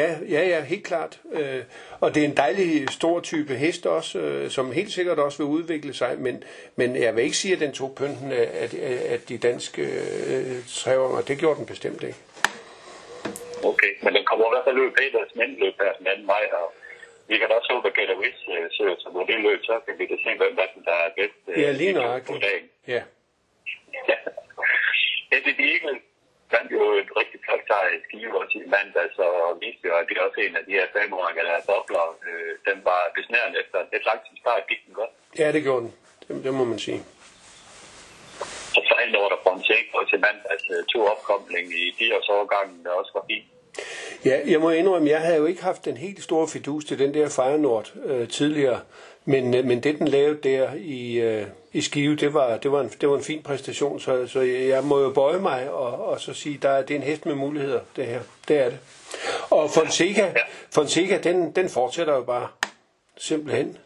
Ja, 0.00 0.08
ja, 0.34 0.42
ja, 0.52 0.60
helt 0.62 0.84
klart. 0.84 1.20
Øh, 1.32 1.62
og 2.00 2.14
det 2.14 2.20
er 2.22 2.28
en 2.28 2.36
dejlig 2.36 2.90
stor 2.90 3.20
type 3.20 3.54
hest 3.54 3.86
også, 3.86 4.18
øh, 4.18 4.50
som 4.50 4.72
helt 4.72 4.92
sikkert 4.92 5.18
også 5.18 5.38
vil 5.42 5.46
udvikle 5.58 5.94
sig, 5.94 6.18
men, 6.18 6.44
men 6.76 6.96
jeg 6.96 7.16
vil 7.16 7.24
ikke 7.24 7.36
sige, 7.36 7.54
at 7.54 7.60
den 7.60 7.72
tog 7.72 7.90
pynten 8.00 8.32
af, 8.32 8.68
af 9.12 9.18
de 9.28 9.38
danske 9.38 9.82
øh, 10.32 10.56
træver, 10.80 11.08
og 11.18 11.28
det 11.28 11.38
gjorde 11.38 11.58
den 11.58 11.66
bestemt 11.66 12.02
ikke. 12.02 12.20
Okay, 13.70 13.92
men 14.02 14.14
den 14.16 14.24
kommer 14.24 14.44
i 14.46 14.52
hvert 14.52 14.66
fald 14.66 14.76
løb 14.76 14.92
Peters 14.98 15.32
løb 15.62 15.74
her 15.82 15.92
den 15.98 16.06
anden 16.06 16.26
vej, 16.26 16.44
og 16.60 16.66
vi 17.28 17.38
kan 17.38 17.48
da 17.48 17.54
også 17.54 17.72
håbe, 17.72 17.88
at 17.88 17.94
Galavis 17.94 18.38
øh, 18.54 18.66
søger 18.76 18.96
sig 19.02 19.12
på 19.12 19.24
det 19.28 19.40
løb, 19.46 19.60
så 19.68 19.74
kan 19.86 19.94
vi 19.98 20.04
da 20.06 20.16
se, 20.24 20.30
hvem 20.40 20.52
der 20.88 20.96
er 21.04 21.10
bedst 21.18 21.40
øh, 21.48 21.62
ja, 21.62 21.72
lige 21.72 21.94
på 22.28 22.34
dagen. 22.46 22.66
Ja. 22.94 23.02
ja. 24.10 24.16
Eddie 25.36 25.56
Eagle 25.72 26.00
fandt 26.52 26.68
jo 26.76 26.82
et 27.02 27.10
rigtig 27.20 27.38
flot 27.44 27.64
sejr 27.68 27.88
i 27.96 28.00
Skive 28.06 28.34
også 28.42 28.56
i 28.62 28.66
mandags, 28.76 29.16
og 29.26 29.34
viste 29.62 29.84
jo, 29.88 29.94
at 30.00 30.06
det 30.08 30.14
er 30.16 30.24
også 30.28 30.40
en 30.46 30.56
af 30.60 30.64
de 30.68 30.72
her 30.78 30.86
femrækker, 30.96 31.42
der 31.48 31.54
er 31.60 31.64
bobler. 31.70 32.06
Øh, 32.28 32.52
den 32.68 32.78
var 32.88 33.00
besnærende 33.18 33.56
efter 33.62 33.78
et 33.96 34.04
langt 34.08 34.24
start, 34.42 34.62
gik 34.70 34.80
den 34.86 34.94
godt. 35.00 35.12
Ja, 35.40 35.46
det 35.54 35.62
gjorde 35.66 35.82
den. 35.84 35.92
Det, 36.24 36.44
det 36.44 36.52
må 36.60 36.64
man 36.72 36.78
sige. 36.86 37.00
Og 38.76 38.82
så 38.88 38.94
en 39.04 39.16
over 39.20 39.28
der 39.34 39.40
Fonseca 39.46 39.98
til 40.10 40.18
mandags 40.26 40.64
to 40.92 40.98
opkomling 41.12 41.66
i 41.82 41.84
de 41.98 42.04
års 42.16 42.28
overgangen, 42.36 42.78
der 42.84 42.90
også 43.00 43.12
var 43.18 43.24
fint. 43.30 43.48
Ja, 44.24 44.36
jeg 44.52 44.60
må 44.60 44.70
indrømme, 44.70 45.10
jeg 45.10 45.20
havde 45.20 45.36
jo 45.36 45.46
ikke 45.46 45.62
haft 45.62 45.84
den 45.84 45.96
helt 45.96 46.22
store 46.22 46.48
fidus 46.48 46.84
til 46.84 46.98
den 46.98 47.14
der 47.14 47.28
Fejrenord 47.28 47.92
øh, 48.04 48.28
tidligere, 48.28 48.80
men, 49.28 49.54
øh, 49.54 49.64
men 49.64 49.82
det 49.82 49.98
den 49.98 50.08
lavede 50.08 50.38
der 50.42 50.70
i, 50.78 51.12
øh, 51.12 51.46
i 51.72 51.80
Skive, 51.80 52.16
det 52.16 52.34
var, 52.34 52.56
det, 52.56 52.72
var 52.72 52.80
en, 52.80 52.90
det 53.00 53.08
var 53.08 53.16
en 53.16 53.22
fin 53.22 53.42
præstation, 53.42 54.00
så, 54.00 54.26
så 54.26 54.40
jeg 54.40 54.84
må 54.84 55.00
jo 55.00 55.10
bøje 55.10 55.38
mig 55.38 55.70
og, 55.70 56.06
og 56.06 56.20
så 56.20 56.34
sige, 56.34 56.58
der, 56.62 56.82
det 56.82 56.90
er 56.90 56.98
en 56.98 57.06
hest 57.06 57.26
med 57.26 57.34
muligheder, 57.34 57.80
det 57.96 58.06
her. 58.06 58.20
Det 58.48 58.58
er 58.58 58.64
det. 58.64 58.78
Og 59.50 59.70
Fonseca, 59.70 60.34
Fonseca 60.70 61.18
den, 61.22 61.52
den 61.52 61.68
fortsætter 61.68 62.14
jo 62.14 62.22
bare 62.22 62.48
simpelthen. 63.16 63.78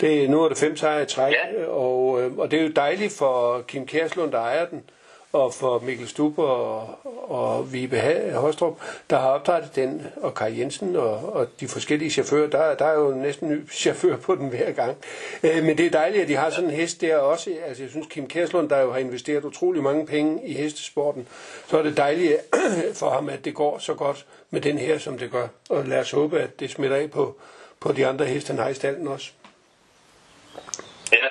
Det, 0.00 0.30
nu 0.30 0.44
er 0.44 0.48
det 0.48 0.58
fem 0.58 0.76
sejre 0.76 1.02
i 1.02 1.06
træk, 1.06 1.34
ja. 1.34 1.66
og, 1.66 2.22
øh, 2.22 2.38
og 2.38 2.50
det 2.50 2.58
er 2.58 2.62
jo 2.62 2.70
dejligt 2.76 3.12
for 3.12 3.62
Kim 3.68 3.86
Kærslund, 3.86 4.32
der 4.32 4.38
ejer 4.38 4.66
den, 4.66 4.90
og 5.32 5.54
for 5.54 5.78
Mikkel 5.78 6.08
Stubber 6.08 6.42
og, 6.42 6.98
og 7.30 7.72
Vibe 7.72 8.00
Hostrup, 8.34 8.78
der 9.10 9.18
har 9.18 9.28
opdrettet 9.28 9.76
den, 9.76 10.06
og 10.16 10.34
Kai 10.34 10.60
Jensen 10.60 10.96
og, 10.96 11.32
og 11.32 11.46
de 11.60 11.68
forskellige 11.68 12.10
chauffører, 12.10 12.50
der, 12.50 12.74
der 12.74 12.84
er 12.84 13.00
jo 13.00 13.10
næsten 13.10 13.48
ny 13.48 13.70
chauffør 13.70 14.16
på 14.16 14.34
den 14.34 14.48
hver 14.48 14.72
gang. 14.72 14.96
Øh, 15.42 15.64
men 15.64 15.78
det 15.78 15.86
er 15.86 15.90
dejligt, 15.90 16.22
at 16.22 16.28
de 16.28 16.36
har 16.36 16.50
sådan 16.50 16.70
en 16.70 16.76
hest 16.76 17.00
der 17.00 17.16
også. 17.16 17.50
Altså 17.66 17.82
jeg 17.82 17.90
synes, 17.90 18.06
Kim 18.10 18.26
Kærslund, 18.26 18.68
der 18.68 18.80
jo 18.80 18.92
har 18.92 18.98
investeret 18.98 19.44
utrolig 19.44 19.82
mange 19.82 20.06
penge 20.06 20.46
i 20.46 20.52
hestesporten, 20.52 21.28
så 21.66 21.78
er 21.78 21.82
det 21.82 21.96
dejligt 21.96 22.32
øh, 22.32 22.94
for 22.94 23.10
ham, 23.10 23.28
at 23.28 23.44
det 23.44 23.54
går 23.54 23.78
så 23.78 23.94
godt 23.94 24.26
med 24.50 24.60
den 24.60 24.78
her, 24.78 24.98
som 24.98 25.18
det 25.18 25.30
gør. 25.30 25.48
Og 25.68 25.84
lad 25.84 26.00
os 26.00 26.10
håbe, 26.10 26.40
at 26.40 26.60
det 26.60 26.70
smitter 26.70 26.96
af 26.96 27.10
på, 27.10 27.36
på 27.80 27.92
de 27.92 28.06
andre 28.06 28.24
heste, 28.24 28.50
han 28.50 28.58
har 28.62 28.68
i 28.68 28.74
stallen 28.74 29.08
også. 29.08 29.30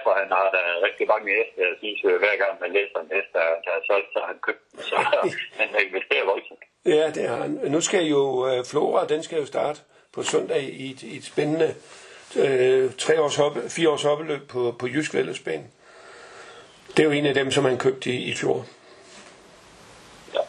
For 0.08 0.14
han 0.24 0.32
har 0.38 0.48
da 0.56 0.62
rigtig 0.88 1.06
mange 1.14 1.28
heste. 1.38 1.58
Jeg 1.68 1.76
synes, 1.82 2.00
at 2.04 2.20
hver 2.24 2.36
gang 2.44 2.54
man 2.64 2.72
læser 2.78 3.00
en 3.00 3.12
hest, 3.16 3.30
der, 3.38 3.48
der 3.66 3.72
er 3.78 3.84
solgt, 3.90 4.10
så 4.14 4.18
har 4.22 4.28
han 4.34 4.40
købt 4.48 4.64
Så 4.90 4.96
han 5.60 5.70
har 5.74 5.82
investeret 5.88 6.26
voldsomt. 6.32 6.64
Ja, 6.86 7.06
det 7.18 7.24
har 7.30 7.40
han. 7.46 7.52
Nu 7.76 7.82
skal 7.82 8.04
jo 8.16 8.22
uh, 8.48 8.66
Flora, 8.72 9.08
den 9.14 9.24
skal 9.24 9.38
jo 9.40 9.46
starte 9.46 9.80
på 10.14 10.24
søndag 10.24 10.62
i 10.84 10.92
et, 10.92 11.04
i 11.04 11.18
et 11.18 11.26
spændende 11.32 11.70
uh, 12.44 12.86
tre 13.04 13.22
års 13.22 13.36
hoppe, 13.36 13.60
fire 13.70 13.90
års 13.90 14.04
hoppeløb 14.04 14.44
på, 14.54 14.62
på 14.80 14.88
Jysk 14.88 15.14
Vældesbane. 15.14 15.68
Det 16.94 17.00
er 17.00 17.08
jo 17.10 17.12
en 17.12 17.26
af 17.26 17.34
dem, 17.34 17.52
som 17.52 17.66
han 17.66 17.78
købte 17.78 18.10
i, 18.10 18.18
i 18.32 18.34
fjor. 18.42 18.58
Ja. 20.36 20.44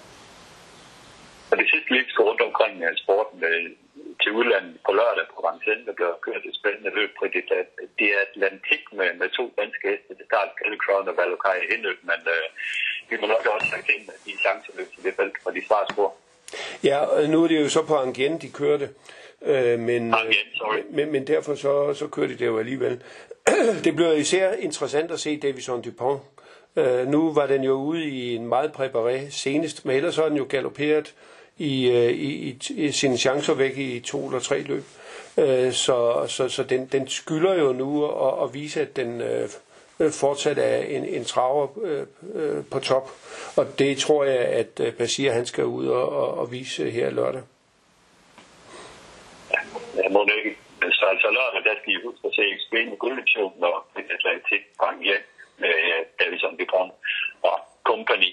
Og 1.51 1.57
det 1.61 1.67
sidste 1.71 1.91
lige 1.91 2.11
skal 2.11 2.23
rundt 2.25 2.43
omkring 2.49 2.75
uh, 2.87 2.97
sporten 3.03 3.41
med 3.41 3.55
til 4.23 4.31
udlandet 4.39 4.77
på 4.87 4.91
lørdag 4.99 5.27
på 5.35 5.39
Vincennes, 5.47 5.87
der 5.89 5.95
bliver 5.99 6.15
kørt 6.27 6.43
et 6.49 6.57
spændende 6.61 6.91
løb 6.99 7.11
på 7.19 7.25
det, 7.35 7.43
det 7.99 8.09
er 8.15 8.21
Atlantik 8.29 8.83
med, 8.99 9.09
med 9.21 9.29
to 9.39 9.45
danske 9.61 9.85
heste. 9.91 10.11
Det 10.19 10.27
starter 10.31 10.53
Kelly 10.59 10.79
Crown 10.85 11.09
og 11.11 11.17
Valokai 11.19 11.59
i 11.65 11.67
indløb, 11.75 12.01
men 12.11 12.21
øh, 12.35 12.47
vi 13.11 13.15
må 13.21 13.27
nok 13.35 13.45
også 13.57 13.71
have 13.75 13.85
kendt 13.91 14.07
de 14.27 14.33
chanceløb 14.45 14.89
til 14.95 15.03
det 15.07 15.15
felt 15.19 15.37
fra 15.43 15.51
de 15.57 15.63
svarspor. 15.69 16.11
Ja, 16.89 17.01
nu 17.33 17.37
er 17.45 17.49
det 17.49 17.59
jo 17.65 17.69
så 17.77 17.83
på 17.91 17.95
Angien, 18.05 18.35
de 18.45 18.51
kørte. 18.61 18.87
Øh, 19.51 19.79
men, 19.89 20.03
Angien, 20.21 20.49
sorry. 20.61 20.81
men, 20.97 21.07
men 21.13 21.27
derfor 21.27 21.55
så, 21.55 21.95
så 22.01 22.07
kører 22.15 22.27
de 22.27 22.39
det 22.41 22.47
jo 22.47 22.59
alligevel. 22.59 23.03
det 23.85 23.93
bliver 23.97 24.13
især 24.13 24.53
interessant 24.53 25.11
at 25.11 25.21
se 25.21 25.41
Davison 25.41 25.83
Dupont 25.83 26.21
Øh, 26.79 27.09
nu 27.09 27.33
var 27.33 27.47
den 27.47 27.65
jo 27.65 27.73
ude 27.73 28.05
i 28.05 28.35
en 28.37 28.47
meget 28.47 28.71
præparé 28.71 29.31
senest, 29.31 29.85
men 29.85 29.97
ellers 29.97 30.17
har 30.17 30.29
den 30.29 30.37
jo 30.37 30.47
galopperet 30.49 31.07
i, 31.07 31.11
øh, 31.11 31.38
Øh, 31.61 32.11
i, 32.11 32.49
i, 32.49 32.59
i 32.71 32.93
sine 32.93 33.19
chancer 33.19 33.55
væk 33.55 33.79
i 33.79 34.01
to 34.01 34.27
eller 34.27 34.41
tre 34.41 34.63
løb. 34.63 34.85
Øh, 35.39 35.73
så 35.73 36.27
så, 36.29 36.49
så 36.49 36.63
den, 36.63 36.87
den 36.87 37.09
skylder 37.09 37.55
jo 37.55 37.73
nu 37.73 38.05
at, 38.05 38.43
at 38.43 38.55
vise, 38.55 38.81
at 38.81 38.97
den 38.97 39.21
øh, 39.21 39.49
fortsat 40.11 40.59
er 40.59 40.77
en, 40.77 41.05
en 41.05 41.25
traver 41.25 41.67
på 42.71 42.79
top. 42.79 43.11
Og 43.57 43.79
det 43.79 43.99
tror 43.99 44.25
jeg, 44.25 44.39
at 44.39 44.95
Basir 44.99 45.33
han 45.33 45.47
skal 45.47 45.65
ud 45.65 45.87
og, 45.87 46.09
og, 46.09 46.39
og 46.39 46.53
vise 46.53 46.91
her 46.91 47.11
lørdag. 47.11 47.43
Ja, 49.97 50.09
må 50.11 50.29
ikke. 50.45 50.57
Så 50.93 51.05
altså 51.07 51.29
lørdag, 51.31 51.65
der 51.65 51.81
skal 51.81 51.93
I 51.93 51.97
huske 52.05 52.29
at 52.29 52.35
se 52.35 52.43
Extreme 52.57 52.97
Guldmission 52.97 53.53
og 53.63 53.87
Atlantik 53.97 54.63
Bank 54.81 55.01
med 55.59 55.75
Davison 56.19 56.57
Dupont 56.57 56.93
og 57.43 57.59
Company. 57.85 58.33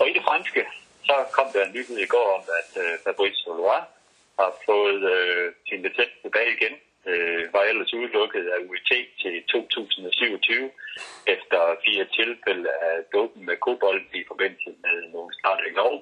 Og 0.00 0.08
i 0.08 0.12
det 0.12 0.22
franske, 0.22 0.62
så 1.08 1.14
kom 1.36 1.48
der 1.54 1.62
en 1.64 1.74
nyhed 1.76 1.98
i 2.06 2.12
går 2.14 2.28
om, 2.38 2.44
at 2.60 2.70
øh, 2.82 2.92
Fabrice 3.04 3.42
Leroy 3.46 3.82
har 4.40 4.50
fået 4.68 5.00
øh, 5.14 5.46
sin 5.68 5.82
licens 5.84 6.14
tilbage 6.22 6.52
igen. 6.58 6.74
Øh, 7.10 7.42
var 7.54 7.62
ellers 7.70 7.94
udelukket 7.98 8.44
af 8.54 8.58
UET 8.68 8.90
til 9.22 9.34
2027 9.48 10.70
efter 11.34 11.60
fire 11.84 12.04
tilfælde 12.18 12.68
af 12.88 12.94
dopen 13.14 13.42
med 13.48 13.56
kobold 13.66 14.02
i 14.20 14.22
forbindelse 14.30 14.70
med 14.84 14.96
nogle 15.14 15.30
start 15.38 15.62
i 15.70 15.72
Norge. 15.78 16.00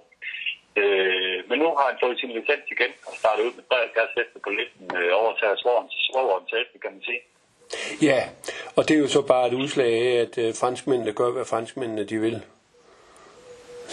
Øh, 0.80 1.38
men 1.48 1.56
nu 1.58 1.66
har 1.78 1.86
han 1.90 1.98
fået 2.02 2.18
sin 2.20 2.32
licens 2.36 2.66
igen 2.74 2.92
og 3.08 3.14
startet 3.22 3.42
ud 3.46 3.52
med 3.58 3.64
73 3.70 4.10
heste 4.16 4.38
på 4.44 4.50
listen 4.58 4.86
øh, 4.98 5.10
over 5.20 5.32
til 5.36 5.46
svogerens 6.10 6.50
heste, 6.56 6.78
kan 6.84 6.92
man 6.96 7.02
sige. 7.08 7.22
Ja, 8.08 8.20
og 8.76 8.88
det 8.88 8.94
er 8.96 9.00
jo 9.00 9.08
så 9.08 9.22
bare 9.22 9.48
et 9.48 9.54
udslag 9.62 9.92
af, 10.02 10.14
at 10.24 10.34
øh, 10.38 10.54
franskmændene 10.60 11.12
gør, 11.12 11.30
hvad 11.30 11.44
franskmændene 11.44 12.04
de 12.04 12.18
vil. 12.18 12.42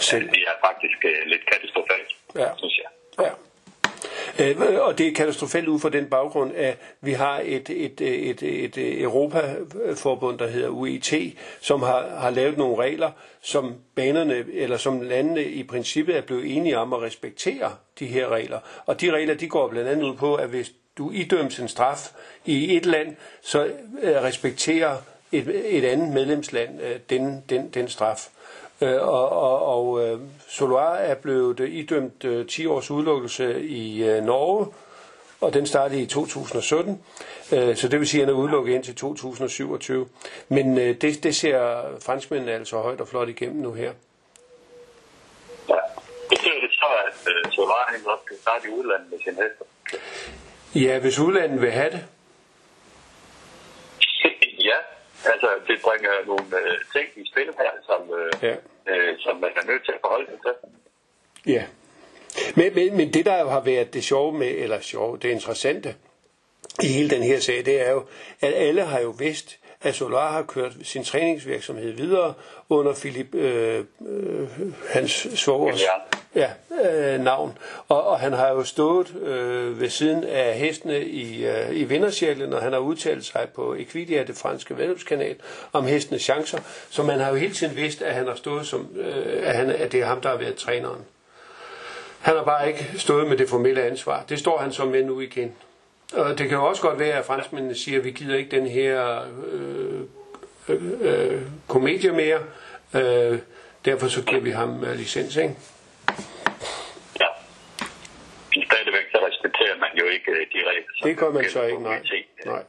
Selv. 0.00 0.30
Det 0.30 0.42
er 0.46 0.66
faktisk 0.68 1.04
øh, 1.04 1.26
lidt 1.26 1.46
katastrofalt, 1.46 2.16
ja. 2.36 2.48
synes 2.56 2.78
jeg. 2.78 3.24
Ja. 3.24 3.30
Øh, 4.38 4.56
og 4.80 4.98
det 4.98 5.08
er 5.08 5.14
katastrofalt 5.14 5.68
ud 5.68 5.80
fra 5.80 5.88
den 5.88 6.06
baggrund, 6.06 6.52
at 6.56 6.78
vi 7.00 7.12
har 7.12 7.40
et, 7.44 7.70
et, 7.70 8.00
et, 8.00 8.42
et, 8.42 8.78
et 8.78 9.02
Europaforbund, 9.02 10.38
der 10.38 10.46
hedder 10.46 10.68
UET, 10.68 11.14
som 11.60 11.82
har, 11.82 12.08
har 12.18 12.30
lavet 12.30 12.58
nogle 12.58 12.82
regler, 12.82 13.10
som 13.40 13.74
banerne 13.94 14.44
eller 14.52 14.76
som 14.76 15.00
landene 15.00 15.44
i 15.44 15.62
princippet 15.62 16.16
er 16.16 16.20
blevet 16.20 16.56
enige 16.56 16.78
om 16.78 16.92
at 16.92 17.02
respektere 17.02 17.76
de 17.98 18.06
her 18.06 18.28
regler. 18.28 18.58
Og 18.86 19.00
de 19.00 19.10
regler, 19.10 19.34
de 19.34 19.48
går 19.48 19.68
blandt 19.68 19.88
andet 19.88 20.04
ud 20.04 20.16
på, 20.16 20.34
at 20.34 20.48
hvis 20.48 20.72
du 20.98 21.10
idømmes 21.10 21.58
en 21.58 21.68
straf 21.68 22.08
i 22.44 22.76
et 22.76 22.86
land, 22.86 23.16
så 23.42 23.64
øh, 24.02 24.22
respekterer 24.22 24.96
et, 25.32 25.76
et 25.76 25.84
andet 25.84 26.08
medlemsland 26.08 26.80
den, 27.10 27.44
den, 27.48 27.70
den 27.70 27.88
straf. 27.88 28.28
Øh, 28.80 29.02
og 29.02 29.28
og, 29.32 29.66
og 29.66 30.06
øh, 30.06 30.20
Soloir 30.48 30.94
er 30.94 31.14
blevet 31.14 31.60
idømt 31.60 32.24
øh, 32.24 32.46
10 32.46 32.66
års 32.66 32.90
udelukkelse 32.90 33.62
i 33.62 34.04
øh, 34.04 34.22
Norge, 34.22 34.66
og 35.40 35.54
den 35.54 35.66
startede 35.66 36.02
i 36.02 36.06
2017. 36.06 37.02
Øh, 37.52 37.76
så 37.76 37.88
det 37.88 37.98
vil 38.00 38.08
sige, 38.08 38.22
at 38.22 38.26
han 38.28 38.34
er 38.34 38.38
udelukket 38.38 38.74
indtil 38.74 38.94
2027. 38.94 40.08
Men 40.48 40.78
øh, 40.78 41.00
det, 41.00 41.22
det 41.22 41.36
ser 41.36 41.82
franskmændene 42.02 42.52
altså 42.52 42.80
højt 42.80 43.00
og 43.00 43.08
flot 43.08 43.28
igennem 43.28 43.62
nu 43.62 43.72
her. 43.72 43.92
Ja. 45.68 45.78
Betyder 46.28 46.60
det 46.60 46.70
så, 46.72 46.86
at 47.06 47.28
øh, 47.58 47.68
han 47.88 48.00
godt 48.04 48.24
kan 48.28 48.36
starte 48.42 48.68
i 48.68 48.70
udlandet 48.70 49.10
med 49.10 49.18
sin 49.18 49.34
hester? 49.34 49.64
Ja, 50.74 50.98
hvis 50.98 51.18
udlandet 51.18 51.62
vil 51.62 51.70
have 51.70 51.90
det. 51.90 52.04
ja, 54.58 54.78
altså 55.32 55.48
det 55.68 55.76
bringer 55.82 56.10
nogle 56.26 56.44
øh, 56.60 56.76
ting 56.92 57.08
i 57.16 57.30
spil 57.30 57.44
her, 57.58 57.70
som, 57.86 58.00
øh, 58.18 58.32
Ja. 58.42 58.56
øh, 58.92 59.18
som 59.18 59.36
man 59.36 59.50
er 59.56 59.66
nødt 59.66 59.84
til 59.84 59.92
at 59.92 59.98
forholde 60.00 60.26
sig 60.30 60.38
til. 60.46 60.54
Ja. 61.54 61.64
Men, 62.56 62.74
men, 62.74 62.96
men 62.96 63.12
det, 63.12 63.26
der 63.26 63.40
jo 63.40 63.48
har 63.48 63.60
været 63.60 63.94
det 63.94 64.04
sjove 64.04 64.32
med, 64.38 64.48
eller 64.50 64.80
sjove, 64.80 65.18
det 65.18 65.28
interessante 65.30 65.94
i 66.82 66.86
hele 66.86 67.10
den 67.10 67.22
her 67.22 67.40
sag, 67.40 67.64
det 67.66 67.80
er 67.86 67.90
jo, 67.90 68.04
at 68.40 68.52
alle 68.54 68.82
har 68.82 69.00
jo 69.00 69.10
vidst, 69.18 69.57
at 69.82 69.94
Solar 69.94 70.32
har 70.32 70.42
kørt 70.42 70.72
sin 70.82 71.04
træningsvirksomhed 71.04 71.92
videre 71.92 72.34
under 72.68 72.94
Philip, 72.94 73.34
øh, 73.34 73.84
øh, 74.08 74.48
hans 74.90 75.28
svogers 75.34 75.82
ja, 76.34 76.50
øh, 76.84 77.20
navn. 77.20 77.58
Og, 77.88 78.06
og 78.06 78.20
han 78.20 78.32
har 78.32 78.48
jo 78.48 78.64
stået 78.64 79.14
øh, 79.16 79.80
ved 79.80 79.88
siden 79.88 80.24
af 80.24 80.54
hestene 80.54 81.04
i, 81.04 81.46
øh, 81.46 81.76
i 81.76 81.84
vindercirklen, 81.84 82.52
og 82.52 82.62
han 82.62 82.72
har 82.72 82.78
udtalt 82.78 83.24
sig 83.24 83.48
på 83.54 83.74
Equidia, 83.74 84.24
det 84.24 84.36
franske 84.36 84.78
vedløbskanal, 84.78 85.36
om 85.72 85.86
hestenes 85.86 86.22
chancer. 86.22 86.58
Så 86.90 87.02
man 87.02 87.20
har 87.20 87.30
jo 87.30 87.34
hele 87.34 87.54
tiden 87.54 87.76
vidst, 87.76 88.02
at 88.02 88.14
han 88.14 88.26
har 88.26 88.34
stået 88.34 88.66
som, 88.66 88.88
øh, 88.96 89.48
at, 89.48 89.56
han, 89.56 89.70
at 89.70 89.92
det 89.92 90.00
er 90.00 90.06
ham, 90.06 90.20
der 90.20 90.28
har 90.28 90.36
været 90.36 90.56
træneren. 90.56 91.04
Han 92.18 92.36
har 92.36 92.44
bare 92.44 92.68
ikke 92.68 92.90
stået 92.96 93.28
med 93.28 93.36
det 93.36 93.48
formelle 93.48 93.82
ansvar. 93.82 94.24
Det 94.28 94.38
står 94.38 94.58
han 94.58 94.72
som 94.72 94.88
med 94.88 95.04
nu 95.04 95.20
igen. 95.20 95.54
Og 96.12 96.38
det 96.38 96.48
kan 96.48 96.58
jo 96.58 96.64
også 96.64 96.82
godt 96.82 96.98
være, 96.98 97.18
at 97.18 97.24
franskmændene 97.24 97.74
siger, 97.74 97.98
at 97.98 98.04
vi 98.04 98.10
gider 98.10 98.36
ikke 98.36 98.56
den 98.56 98.66
her 98.66 99.24
øh, 99.52 100.00
øh, 100.68 100.82
øh, 101.00 101.42
komedie 101.68 102.12
mere. 102.12 102.40
Øh, 102.94 103.38
derfor 103.84 104.08
så 104.08 104.24
giver 104.24 104.40
vi 104.40 104.50
ham 104.50 104.84
øh, 104.84 104.94
licens, 104.94 105.36
ikke? 105.36 105.54
Ja. 107.20 107.28
Men 108.54 108.62
stadigvæk 108.70 109.06
så 109.12 109.18
respekterer 109.28 109.76
man 109.84 109.92
jo 110.00 110.06
ikke 110.14 110.30
øh, 110.32 110.46
de 110.52 110.60
regler. 110.70 110.92
Det 111.02 111.18
gør 111.18 111.30
man 111.30 111.44
så 111.50 111.62
ikke, 111.62 111.82
nej. 111.82 112.02
Nej. 112.44 112.64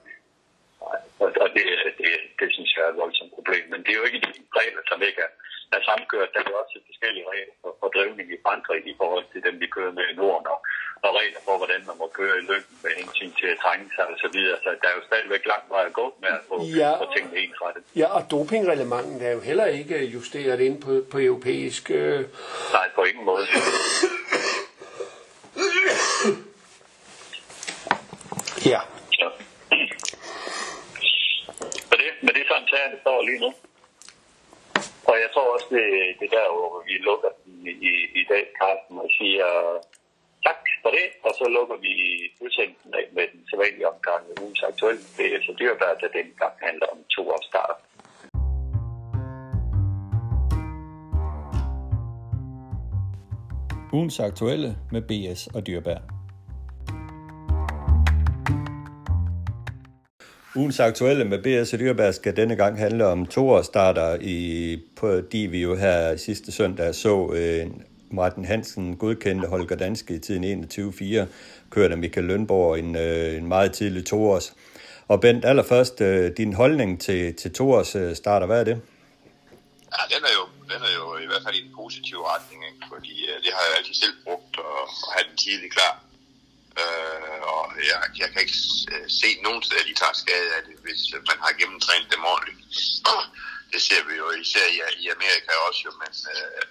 Og 1.19 1.49
det, 1.55 1.65
det, 1.97 2.09
det 2.39 2.47
synes 2.55 2.71
jeg 2.75 2.83
er 2.85 2.91
et 2.93 3.01
voldsomt 3.03 3.33
problem. 3.37 3.63
Men 3.71 3.79
det 3.83 3.91
er 3.91 3.99
jo 4.01 4.07
ikke 4.09 4.21
de 4.27 4.31
regler, 4.61 4.81
som 4.91 5.01
ikke 5.07 5.21
er, 5.27 5.31
er 5.77 5.81
samkørt. 5.89 6.29
Der 6.33 6.39
er 6.39 6.49
jo 6.51 6.55
også 6.61 6.75
forskellige 6.89 7.25
regler 7.33 7.55
for, 7.61 7.71
for 7.79 7.87
drivning 7.95 8.27
i 8.35 8.37
Frankrig 8.45 8.81
i 8.93 8.95
forhold 9.01 9.25
til 9.33 9.41
dem, 9.47 9.55
vi 9.63 9.67
kører 9.75 9.93
med 9.97 10.05
i 10.11 10.15
Norden, 10.21 10.47
og, 10.53 10.59
og 11.05 11.11
regler 11.19 11.41
for, 11.47 11.57
hvordan 11.57 11.81
man 11.89 11.95
må 12.01 12.07
køre 12.19 12.35
i 12.41 12.45
løbet 12.51 12.73
med 12.83 12.91
hensyn 13.01 13.31
til 13.39 13.47
at 13.53 13.57
trænge 13.63 13.87
sig 13.95 14.05
og 14.11 14.17
så 14.23 14.29
videre. 14.33 14.57
Så 14.63 14.69
der 14.81 14.87
er 14.91 14.95
jo 14.99 15.03
stadigvæk 15.09 15.43
langt 15.45 15.69
vej 15.69 15.83
at 15.85 15.93
gå 15.93 16.05
med 16.23 16.29
at 16.29 16.43
få, 16.47 16.55
Ja. 16.81 16.91
få 17.01 17.05
tingene 17.15 17.37
ensrettet. 17.45 17.83
Ja, 17.95 18.07
og 18.17 18.21
dopingreglementet 18.31 19.21
er 19.27 19.31
jo 19.31 19.39
heller 19.39 19.65
ikke 19.65 19.97
justeret 20.05 20.59
ind 20.59 20.81
på, 20.81 20.91
på 21.11 21.17
europæisk... 21.19 21.91
Øh, 21.91 22.19
Nej, 22.77 22.87
på 22.95 23.03
ingen 23.03 23.25
måde. 23.25 23.45
ja. 28.65 28.79
Så. 29.19 29.27
Så 31.89 31.93
det, 31.99 32.07
men 32.21 32.31
det 32.35 32.41
er 32.41 32.47
sådan, 32.51 32.67
sagerne 32.73 32.97
står 33.01 33.21
lige 33.29 33.39
nu. 33.45 33.51
Og 35.09 35.15
jeg 35.23 35.29
tror 35.33 35.53
også, 35.55 35.67
det, 35.75 35.85
det 36.19 36.29
der, 36.31 36.45
hvor 36.55 36.83
vi 36.87 36.93
lukker 37.09 37.29
i, 37.45 37.69
i, 37.89 37.91
i 38.21 38.23
dag, 38.31 38.43
Carsten, 38.59 38.95
og 39.03 39.09
siger 39.19 39.47
tak 40.47 40.61
for 40.83 40.91
det, 40.97 41.07
og 41.25 41.31
så 41.39 41.45
lukker 41.57 41.77
vi 41.85 41.93
udsendelsen 42.43 42.91
af 42.99 43.05
med 43.17 43.25
den 43.33 43.41
sædvanlige 43.49 43.87
omgang 43.93 44.21
med 44.27 44.35
ugens 44.43 44.63
aktuelle. 44.69 45.01
Det 45.17 45.27
og 45.37 45.41
så 45.45 45.51
der 45.81 45.89
at 46.07 46.13
gang 46.43 46.55
handler 46.67 46.87
om 46.93 46.99
to 47.15 47.23
opstarter. 47.37 47.77
Ugens 53.93 54.19
aktuelle 54.19 54.77
med 54.91 55.01
BS 55.01 55.47
og 55.47 55.67
Dyrbær. 55.67 55.99
Ugens 60.55 60.79
aktuelle 60.79 61.25
med 61.25 61.39
BS 61.43 61.73
og 61.73 61.79
Dyrbær 61.79 62.11
skal 62.11 62.35
denne 62.35 62.55
gang 62.55 62.77
handle 62.77 63.05
om 63.05 63.25
toårsstarter, 63.25 64.17
i, 64.21 64.77
fordi 64.97 65.37
vi 65.37 65.61
jo 65.61 65.75
her 65.75 66.15
sidste 66.15 66.51
søndag 66.51 66.95
så 66.95 67.27
en 67.27 67.83
Martin 68.11 68.45
Hansen 68.45 68.97
godkendte 68.97 69.47
Holger 69.47 69.75
Danske 69.75 70.15
i 70.15 70.19
tiden 70.19 70.43
21.4, 70.43 71.25
kørte 71.69 71.95
Michael 71.95 72.25
Lønborg 72.27 72.79
en, 72.79 72.95
øh, 72.95 73.37
en 73.37 73.47
meget 73.47 73.73
tidlig 73.73 74.05
toårs. 74.05 74.53
Og 75.07 75.21
Bent, 75.21 75.45
allerførst 75.45 76.01
øh, 76.01 76.31
din 76.37 76.53
holdning 76.53 77.01
til, 77.01 77.35
til 77.35 77.53
toårs 77.53 77.95
øh, 77.95 78.15
starter, 78.15 78.47
hvad 78.47 78.59
er 78.59 78.63
det? 78.63 78.77
Ja, 79.95 80.01
den 80.13 80.21
er 80.29 80.33
jo, 80.39 80.43
den 80.71 80.81
er 80.87 80.93
jo 80.99 81.05
i 81.25 81.27
hvert 81.29 81.43
fald 81.45 81.55
i 81.55 81.63
den 81.65 81.73
positive 81.81 82.23
retning, 82.33 82.59
ikke? 82.69 82.83
fordi 82.93 83.13
øh, 83.29 83.35
det 83.43 83.51
har 83.55 83.63
jeg 83.67 83.73
altid 83.77 83.95
selv 84.03 84.15
brugt 84.25 84.53
at, 84.71 84.83
at 85.05 85.09
have 85.15 85.25
den 85.29 85.37
tidlig 85.45 85.69
klar. 85.77 85.93
Øh, 86.81 87.39
og 87.53 87.63
jeg, 87.89 87.97
jeg 88.21 88.27
kan 88.31 88.39
ikke 88.45 88.59
øh, 88.93 89.05
se 89.21 89.29
nogen 89.45 89.61
steder, 89.67 89.83
de 89.89 89.99
tager 90.01 90.15
skade 90.23 90.49
af 90.57 90.61
det, 90.67 90.75
hvis 90.85 91.01
øh, 91.15 91.19
man 91.29 91.37
har 91.43 91.51
gennemtrænet 91.59 92.09
dem 92.13 92.23
ordentligt. 92.33 92.59
Det 93.73 93.81
ser 93.87 94.01
vi 94.09 94.13
jo 94.21 94.27
især 94.43 94.65
i, 94.75 94.77
i 95.03 95.05
Amerika 95.15 95.51
også 95.67 95.81
jo, 95.87 95.91
men 96.01 96.13
øh, 96.33 96.61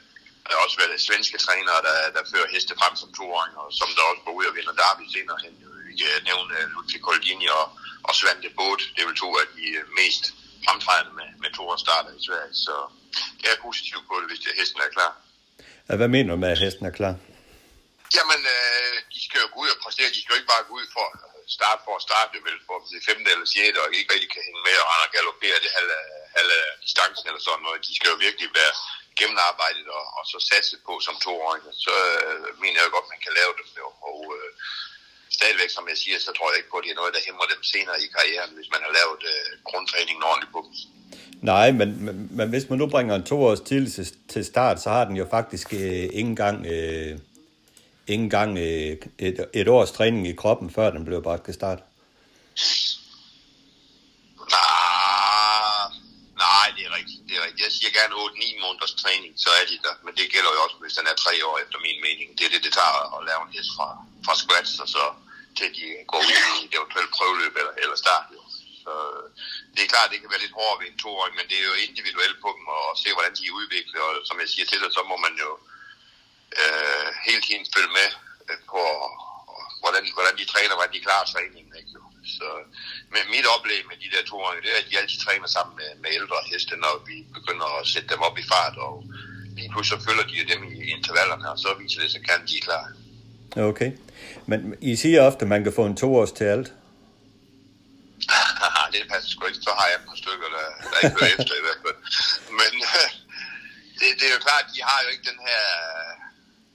der 0.49 0.55
har 0.57 0.64
også 0.66 0.78
været 0.82 1.07
svenske 1.09 1.38
trænere, 1.44 1.80
der, 1.88 1.96
der 2.16 2.22
fører 2.32 2.49
heste 2.55 2.74
frem 2.80 2.94
som 3.03 3.11
toåringer, 3.18 3.61
og 3.66 3.72
som 3.80 3.88
der 3.96 4.03
også 4.11 4.22
går 4.26 4.34
ud 4.40 4.46
og 4.51 4.55
vinder 4.59 4.74
derby 4.82 5.05
senere 5.14 5.38
hen. 5.44 5.55
Vi 5.88 5.94
kan 6.01 6.11
nævne 6.30 6.51
øh, 6.59 6.64
Ludvig 6.74 7.01
Koldini 7.07 7.46
og, 7.61 7.66
og 8.09 8.12
Svante 8.18 8.51
Båt. 8.59 8.80
Det 8.94 9.01
er 9.03 9.09
vel 9.11 9.18
to 9.24 9.28
af 9.42 9.46
de 9.57 9.64
øh, 9.78 9.84
mest 10.01 10.24
fremtrædende 10.64 11.12
med, 11.20 11.28
med 11.42 11.51
toårsstarter 11.57 12.12
i 12.18 12.22
Sverige, 12.26 12.55
så 12.66 12.74
jeg 13.42 13.51
er 13.55 13.61
positiv 13.66 13.99
på 14.09 14.14
det, 14.20 14.26
hvis 14.30 14.40
det, 14.44 14.51
hesten 14.61 14.80
er 14.86 14.92
klar. 14.96 15.12
Ja, 15.88 15.92
Hvad 16.01 16.11
mener 16.14 16.30
du 16.32 16.38
med, 16.42 16.51
at 16.55 16.62
hesten 16.64 16.84
er 16.90 16.94
klar? 17.01 17.14
Jamen, 18.16 18.40
øh, 18.57 18.94
de 19.14 19.20
skal 19.26 19.38
jo 19.44 19.49
gå 19.55 19.59
ud 19.64 19.70
og 19.74 19.80
præstere. 19.84 20.14
De 20.14 20.20
skal 20.20 20.32
jo 20.32 20.38
ikke 20.40 20.53
bare 20.55 20.68
gå 20.68 20.74
ud 20.80 20.86
for 20.96 21.05
at 21.14 21.18
starte 21.57 21.80
for 21.86 21.94
at 21.99 22.05
starte, 22.09 22.34
vel, 22.46 22.59
for 22.66 22.76
det 22.92 23.07
femte 23.09 23.28
eller 23.34 23.49
sjette, 23.53 23.78
og 23.82 23.88
ikke 23.99 24.12
rigtig 24.14 24.30
kan 24.34 24.46
hænge 24.49 24.62
med 24.68 24.76
og 24.82 24.86
rende 24.90 25.07
og 25.09 25.12
galoppere 25.16 25.59
det 25.64 25.70
halve, 25.76 25.99
halve 26.36 26.59
distancen 26.84 27.24
eller 27.28 27.42
sådan 27.46 27.64
noget. 27.66 27.86
De 27.88 27.92
skal 27.96 28.11
jo 28.12 28.16
virkelig 28.26 28.49
være 28.61 28.72
gennemarbejdet 29.21 29.87
og, 29.99 30.05
og 30.19 30.25
så 30.31 30.39
satset 30.51 30.81
på 30.87 30.93
som 31.07 31.16
toårig, 31.25 31.61
Så 31.87 31.95
øh, 32.14 32.45
mener 32.62 32.79
jeg 32.81 32.95
godt, 32.97 33.12
man 33.14 33.23
kan 33.25 33.33
lave 33.41 33.53
dem 33.61 33.69
jo. 33.83 33.89
Og 34.09 34.19
øh, 34.37 34.51
stadigvæk, 35.39 35.71
som 35.77 35.85
jeg 35.93 35.99
siger, 36.03 36.19
så 36.27 36.31
tror 36.37 36.49
jeg 36.51 36.59
ikke 36.59 36.73
på, 36.73 36.79
at 36.81 36.85
det 36.85 36.93
er 36.93 37.01
noget, 37.01 37.14
der 37.16 37.27
hæmmer 37.29 37.47
dem 37.53 37.62
senere 37.73 37.99
i 38.05 38.09
karrieren, 38.14 38.53
hvis 38.57 38.71
man 38.75 38.83
har 38.87 38.93
lavet 38.99 39.23
øh, 39.33 39.51
grundtræningen 39.69 40.23
ordentligt 40.31 40.55
på 40.57 40.61
dem. 40.66 40.73
Nej, 41.43 41.71
men, 41.71 42.05
men, 42.05 42.29
men 42.31 42.49
hvis 42.49 42.69
man 42.69 42.79
nu 42.79 42.87
bringer 42.87 43.14
en 43.14 43.27
toårs 43.31 43.61
til, 43.61 43.83
til 44.33 44.45
start, 44.45 44.83
så 44.83 44.89
har 44.91 45.05
den 45.05 45.16
jo 45.16 45.27
faktisk 45.31 45.73
øh, 45.73 45.81
ikke 46.19 46.31
engang, 46.33 46.66
øh, 46.66 47.19
ikke 48.12 48.25
engang 48.25 48.59
øh, 48.59 48.97
et, 49.19 49.47
et 49.61 49.69
års 49.69 49.93
træning 49.93 50.29
i 50.29 50.35
kroppen, 50.43 50.71
før 50.71 50.91
den 50.91 51.05
blev 51.05 51.23
bragt 51.23 51.45
til 51.45 51.55
start. 51.55 51.81
Nej, 54.57 55.89
nej, 56.47 56.66
det 56.77 56.83
er 56.89 56.93
rigtigt. 56.99 57.21
Det 57.29 57.35
er 57.39 57.43
rigtigt. 57.47 57.64
Jeg 57.66 57.73
siger 57.79 57.93
gerne 57.99 58.14
8-9 58.14 58.62
måneders 58.64 58.95
træning, 59.03 59.33
så 59.45 59.51
er 59.61 59.64
de 59.73 59.77
der. 59.85 59.95
Men 60.05 60.12
det 60.19 60.27
gælder 60.35 60.51
jo 60.55 60.61
også, 60.64 60.77
tre 61.29 61.37
år 61.49 61.57
efter 61.64 61.79
min 61.87 61.99
mening. 62.07 62.29
Det 62.39 62.45
er 62.47 62.53
det, 62.55 62.62
det 62.66 62.72
tager 62.81 62.97
at 63.16 63.20
lave 63.29 63.41
en 63.45 63.55
hest 63.57 63.70
fra, 63.76 63.89
fra 64.26 64.35
scratch, 64.43 64.74
og 64.85 64.89
så 64.97 65.05
til 65.59 65.68
de 65.79 65.87
går 66.11 66.20
ud 66.29 66.39
i 66.61 66.64
et 66.66 66.74
eventuelt 66.79 67.11
prøveløb 67.16 67.55
eller, 67.61 67.74
eller 67.83 67.97
start. 68.05 68.26
Jo. 68.37 68.41
Så 68.85 68.93
øh, 69.12 69.26
det 69.74 69.83
er 69.83 69.93
klart, 69.95 70.11
det 70.12 70.20
kan 70.20 70.33
være 70.33 70.45
lidt 70.45 70.59
hårdere 70.59 70.81
ved 70.81 70.89
en 70.89 71.03
toårig, 71.03 71.33
men 71.39 71.47
det 71.51 71.57
er 71.59 71.66
jo 71.70 71.76
individuelt 71.89 72.39
på 72.45 72.51
dem 72.57 72.66
og 72.76 72.85
se, 73.03 73.09
hvordan 73.16 73.35
de 73.41 73.57
udvikler. 73.59 74.01
Og 74.09 74.14
som 74.29 74.37
jeg 74.43 74.49
siger 74.53 74.66
til 74.68 74.81
dig, 74.83 74.91
så 74.97 75.03
må 75.11 75.16
man 75.26 75.35
jo 75.45 75.51
øh, 76.61 77.09
hele 77.26 77.43
tiden 77.47 77.64
følge 77.74 77.93
med 77.99 78.09
øh, 78.51 78.61
på, 78.72 78.83
hvordan, 79.83 80.03
hvordan 80.16 80.37
de 80.41 80.45
træner, 80.53 80.74
hvordan 80.76 80.95
de 80.97 81.07
klarer 81.07 81.26
træningen. 81.33 81.72
Ikke? 81.81 81.93
Jo. 81.97 82.03
Så 82.37 82.49
men 83.14 83.24
mit 83.35 83.47
oplæg 83.55 83.83
med 83.91 83.97
de 84.03 84.12
der 84.14 84.22
toårige, 84.31 84.62
det 84.64 84.70
er, 84.72 84.81
at 84.83 84.91
de 84.91 84.99
altid 85.01 85.18
træner 85.20 85.49
sammen 85.57 85.74
med, 85.81 85.91
med 86.03 86.11
ældre 86.18 86.39
heste, 86.51 86.74
når 86.85 86.95
vi 87.09 87.16
begynder 87.37 87.68
at 87.79 87.87
sætte 87.93 88.09
dem 88.14 88.22
op 88.29 88.37
i 88.39 88.49
fart. 88.53 88.76
Og 88.87 88.95
lige 89.59 89.70
pludselig 89.72 90.00
så 90.00 90.06
følger 90.06 90.26
de 90.32 90.52
dem 90.52 90.61
i 90.72 90.80
intervallerne, 90.96 91.46
og 91.52 91.59
så 91.64 91.68
viser 91.80 92.00
det 92.02 92.11
sig, 92.12 92.20
kan 92.28 92.40
de 92.48 92.56
er 92.59 92.64
klar. 92.68 92.84
Okay. 93.70 93.90
Men 94.50 94.61
I 94.80 94.96
siger 94.96 95.26
ofte, 95.28 95.42
at 95.44 95.48
man 95.54 95.62
kan 95.64 95.72
få 95.78 95.84
en 95.86 95.96
toårs 95.96 96.32
til 96.38 96.44
alt. 96.54 96.68
det 98.92 99.00
passer 99.12 99.30
sgu 99.30 99.46
ikke. 99.46 99.66
Så 99.68 99.72
har 99.78 99.86
jeg 99.90 99.98
et 100.00 100.06
par 100.09 100.18
stykker, 100.22 100.48
der, 100.56 100.66
der 100.90 100.98
ikke 101.02 101.16
hører 101.18 101.32
efter 101.38 101.54
i 101.61 101.64
hvert 101.66 101.80
fald. 101.84 101.98
Men 102.61 102.72
det, 103.98 104.09
det 104.18 104.24
er 104.28 104.34
jo 104.36 104.42
klart, 104.48 104.64
de 104.74 104.80
har 104.90 104.98
jo 105.04 105.09
ikke 105.12 105.26
den 105.30 105.40
her 105.48 105.64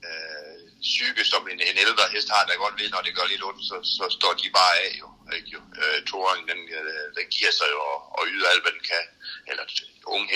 øh, 0.08 0.56
psyke, 0.88 1.22
som 1.32 1.42
en, 1.52 1.60
en 1.70 1.78
ældre 1.84 2.04
hest 2.14 2.28
har, 2.34 2.42
der 2.44 2.62
godt 2.64 2.76
ved, 2.80 2.88
når 2.90 3.02
det 3.06 3.16
gør 3.18 3.26
lidt 3.32 3.46
ondt, 3.48 3.62
så, 3.70 3.76
så 3.98 4.04
står 4.16 4.32
de 4.40 4.48
bare 4.60 4.74
af 4.84 4.92
jo. 5.02 5.08
Ikke 5.36 5.50
jo? 5.56 5.60
Øh, 5.80 5.98
Toren, 6.10 6.42
den, 6.50 6.60
øh, 6.78 7.04
den 7.16 7.26
giver 7.34 7.52
sig 7.58 7.68
jo 7.74 7.80
og, 7.92 7.98
og 8.18 8.22
yder 8.34 8.48
alt, 8.52 8.64
hvad 8.64 8.74
den 8.76 8.84
kan. 8.92 9.04
Eller 9.50 9.64
unge 10.06 10.32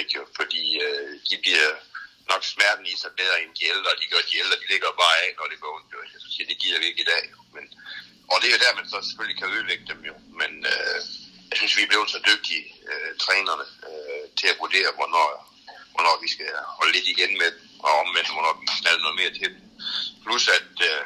ikke? 0.00 0.20
Fordi 0.38 0.62
øh, 0.86 1.12
de 1.28 1.36
bliver 1.44 1.70
nok 2.30 2.42
smerten 2.52 2.86
i 2.92 2.94
sig 3.02 3.12
bedre 3.20 3.42
end 3.42 3.52
de 3.58 3.64
ældre. 3.72 3.90
De 4.00 4.06
gør 4.12 4.22
de 4.30 4.38
ældre, 4.42 4.56
de 4.62 4.68
ligger 4.72 5.00
bare 5.02 5.16
af, 5.24 5.30
når 5.38 5.46
det 5.52 5.58
går 5.62 5.72
ondt. 5.76 5.92
Jo. 5.92 5.98
Så 6.24 6.28
siger, 6.34 6.46
det 6.50 6.58
giver 6.62 6.78
vi 6.80 6.86
ikke 6.90 7.04
i 7.06 7.10
dag. 7.14 7.24
Men, 7.54 7.64
og 8.30 8.36
det 8.40 8.46
er 8.46 8.54
jo 8.56 8.64
der, 8.64 8.78
man 8.78 8.88
så 8.92 8.98
selvfølgelig 9.08 9.38
kan 9.40 9.52
ødelægge 9.54 9.86
dem 9.92 10.00
jo. 10.10 10.14
Men 10.40 10.52
øh, 10.72 10.98
jeg 11.50 11.56
synes, 11.58 11.76
vi 11.76 11.82
er 11.82 11.92
blevet 11.92 12.10
så 12.14 12.20
dygtige, 12.30 12.64
øh, 12.90 13.10
trænerne, 13.24 13.66
øh, 13.88 14.24
til 14.38 14.46
at 14.52 14.60
vurdere, 14.62 14.90
hvornår, 14.98 15.28
hvornår 15.94 16.14
vi 16.24 16.28
skal 16.34 16.50
holde 16.78 16.92
lidt 16.96 17.08
igen 17.14 17.32
med 17.42 17.50
dem, 17.56 17.64
og 17.86 17.92
omvendt, 18.02 18.34
hvornår 18.34 18.54
vi 18.62 18.66
skal 18.80 18.96
noget 19.04 19.18
mere 19.20 19.32
til 19.38 19.48
dem. 19.54 19.62
Plus 20.24 20.44
at 20.58 20.72
øh, 20.90 21.02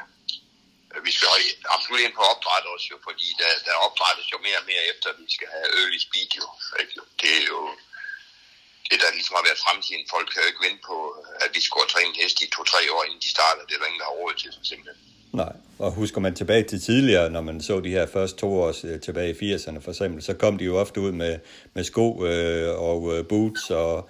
Øh, 0.93 1.01
vi 1.07 1.13
skal 1.17 1.29
absolut 1.75 2.01
ind 2.05 2.15
på 2.19 2.25
opdræt 2.33 2.65
også 2.75 2.87
jo, 2.93 2.97
fordi 3.09 3.27
der, 3.41 3.51
der 3.67 3.75
opdrættes 3.87 4.27
jo 4.35 4.39
mere 4.47 4.59
og 4.63 4.67
mere 4.71 4.85
efter, 4.93 5.07
at 5.13 5.19
vi 5.27 5.33
skal 5.37 5.49
have 5.55 5.69
early 5.81 5.99
speed 6.07 6.31
jo. 6.41 6.47
Ikke? 6.81 6.93
Det 7.23 7.33
er 7.41 7.45
jo 7.53 7.61
det, 8.91 8.99
der 9.03 9.17
ligesom 9.17 9.35
har 9.39 9.45
været 9.49 9.65
fremtiden. 9.67 10.05
Folk 10.15 10.27
kan 10.31 10.43
jo 10.43 10.49
ikke 10.51 10.65
vente 10.67 10.83
på, 10.91 10.97
øh, 11.19 11.45
at 11.45 11.51
vi 11.57 11.61
skal 11.67 11.85
træne 11.93 12.11
en 12.13 12.21
hest 12.23 12.37
i 12.45 12.47
to-tre 12.57 12.81
år, 12.95 13.03
inden 13.07 13.21
de 13.25 13.31
starter. 13.37 13.63
Det 13.67 13.75
er 13.75 13.81
der 13.81 13.89
ingen, 13.91 14.03
der 14.03 14.09
har 14.11 14.17
råd 14.23 14.35
til, 14.43 14.53
simpelthen. 14.71 14.99
Nej, 15.43 15.53
og 15.79 15.93
husker 15.93 16.21
man 16.21 16.35
tilbage 16.35 16.63
til 16.63 16.81
tidligere, 16.81 17.31
når 17.31 17.41
man 17.41 17.61
så 17.61 17.81
de 17.81 17.91
her 17.91 18.07
første 18.07 18.37
to 18.39 18.49
år 18.61 18.69
øh, 18.85 19.01
tilbage 19.01 19.31
i 19.35 19.55
80'erne 19.55 19.81
for 19.81 19.91
eksempel, 19.91 20.23
så 20.23 20.35
kom 20.35 20.59
de 20.59 20.65
jo 20.65 20.77
ofte 20.77 21.01
ud 21.01 21.13
med, 21.13 21.39
med 21.75 21.85
sko 21.85 22.25
øh, 22.27 22.81
og 22.89 23.19
øh, 23.19 23.27
boots 23.27 23.71
og, 23.71 24.09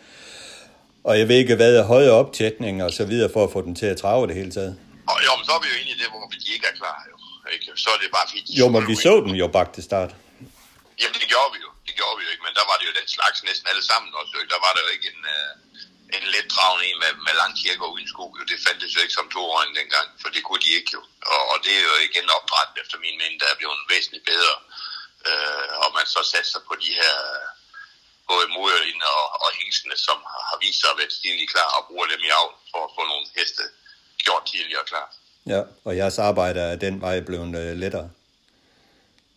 og 1.04 1.18
jeg 1.18 1.28
ved 1.28 1.36
ikke 1.36 1.54
hvad, 1.54 1.82
høje 1.82 2.10
optætning 2.10 2.84
og 2.84 2.90
så 2.92 3.04
videre 3.04 3.30
for 3.32 3.44
at 3.44 3.52
få 3.52 3.62
den 3.62 3.74
til 3.74 3.86
at 3.86 3.96
trave 3.96 4.26
det 4.26 4.34
hele 4.34 4.50
taget. 4.50 4.76
Og 5.10 5.18
jo, 5.26 5.30
men 5.38 5.44
så 5.48 5.52
er 5.56 5.60
vi 5.64 5.68
jo 5.72 5.76
inde 5.80 5.92
i 5.96 5.98
det, 6.02 6.08
hvor 6.12 6.20
de 6.44 6.48
ikke 6.54 6.66
er 6.72 6.76
klar 6.80 6.98
jo. 7.10 7.16
Ikke? 7.54 7.66
Så 7.82 7.88
er 7.94 7.98
det 8.02 8.10
bare. 8.16 8.26
De 8.48 8.58
jo, 8.62 8.66
men 8.74 8.82
vi 8.90 8.94
så 9.06 9.12
dem 9.26 9.34
jo 9.42 9.46
bagt 9.56 9.72
til 9.76 9.84
start. 9.90 10.10
Jamen 11.00 11.18
det 11.22 11.28
gjorde 11.32 11.50
vi 11.54 11.58
jo. 11.66 11.70
Det 11.86 11.94
gjorde 11.98 12.16
vi 12.18 12.22
jo 12.26 12.30
ikke, 12.34 12.44
men 12.46 12.54
der 12.58 12.66
var 12.70 12.76
det 12.78 12.86
jo 12.90 12.94
den 13.00 13.08
slags 13.16 13.38
næsten 13.48 13.66
alle 13.72 13.84
sammen 13.90 14.10
også. 14.20 14.30
Jo. 14.34 14.38
Der 14.54 14.60
var 14.66 14.72
der 14.76 14.82
jo 14.86 14.90
ikke 14.96 15.08
en, 15.14 15.22
uh, 15.36 15.52
en 16.16 16.24
let 16.34 16.48
dragende 16.54 16.84
en 16.90 16.98
med, 17.02 17.12
med 17.26 17.34
lang 17.40 17.52
kirke 17.60 17.82
og 17.86 17.92
uden 17.94 18.08
sko. 18.12 18.24
Jo. 18.38 18.42
Det 18.52 18.58
fandtes 18.66 18.94
jo 18.96 19.00
ikke 19.04 19.18
som 19.18 19.28
to 19.36 19.42
år 19.54 19.60
dengang, 19.80 20.08
for 20.22 20.28
det 20.34 20.42
kunne 20.44 20.62
de 20.66 20.72
ikke 20.78 20.92
jo. 20.96 21.02
Og, 21.32 21.42
og 21.52 21.56
det 21.64 21.72
er 21.78 21.82
jo 21.90 21.94
igen 22.08 22.26
opdræt 22.36 22.72
efter 22.82 22.96
min 23.04 23.16
mening, 23.20 23.38
der 23.42 23.48
er 23.50 23.60
blevet 23.60 23.80
væsentligt 23.92 24.26
bedre. 24.32 24.54
Uh, 25.28 25.72
og 25.82 25.88
man 25.98 26.06
så 26.14 26.20
satser 26.32 26.60
på 26.68 26.74
de 26.84 26.90
her 27.00 27.14
både 28.30 28.46
moderinde 28.56 29.06
og, 29.20 29.26
og 29.44 29.48
hængsene, 29.58 29.96
som 30.06 30.18
har, 30.30 30.42
har 30.50 30.58
vist 30.64 30.78
sig 30.80 30.90
at 30.92 30.98
være 31.00 31.18
stilig 31.18 31.48
klar 31.54 31.70
og 31.76 31.82
bruger 31.88 32.06
dem 32.12 32.22
i 32.28 32.30
avl 32.38 32.54
for 32.70 32.80
at 32.86 32.92
få 32.96 33.02
nogle 33.12 33.26
heste 33.38 33.64
gjort 34.26 34.44
tidligere 34.52 34.84
klar. 34.92 35.06
Ja, 35.52 35.60
og 35.86 35.92
jeres 35.96 36.18
arbejde 36.18 36.60
er 36.60 36.76
den 36.76 37.00
vej 37.00 37.16
blevet 37.28 37.56
øh, 37.62 37.72
lettere? 37.82 38.08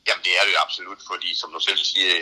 Jamen 0.07 0.23
det 0.27 0.33
er 0.39 0.43
det 0.45 0.53
jo 0.55 0.59
absolut, 0.65 1.01
fordi 1.11 1.29
som 1.41 1.49
du 1.55 1.59
selv 1.67 1.81
siger, 1.91 2.13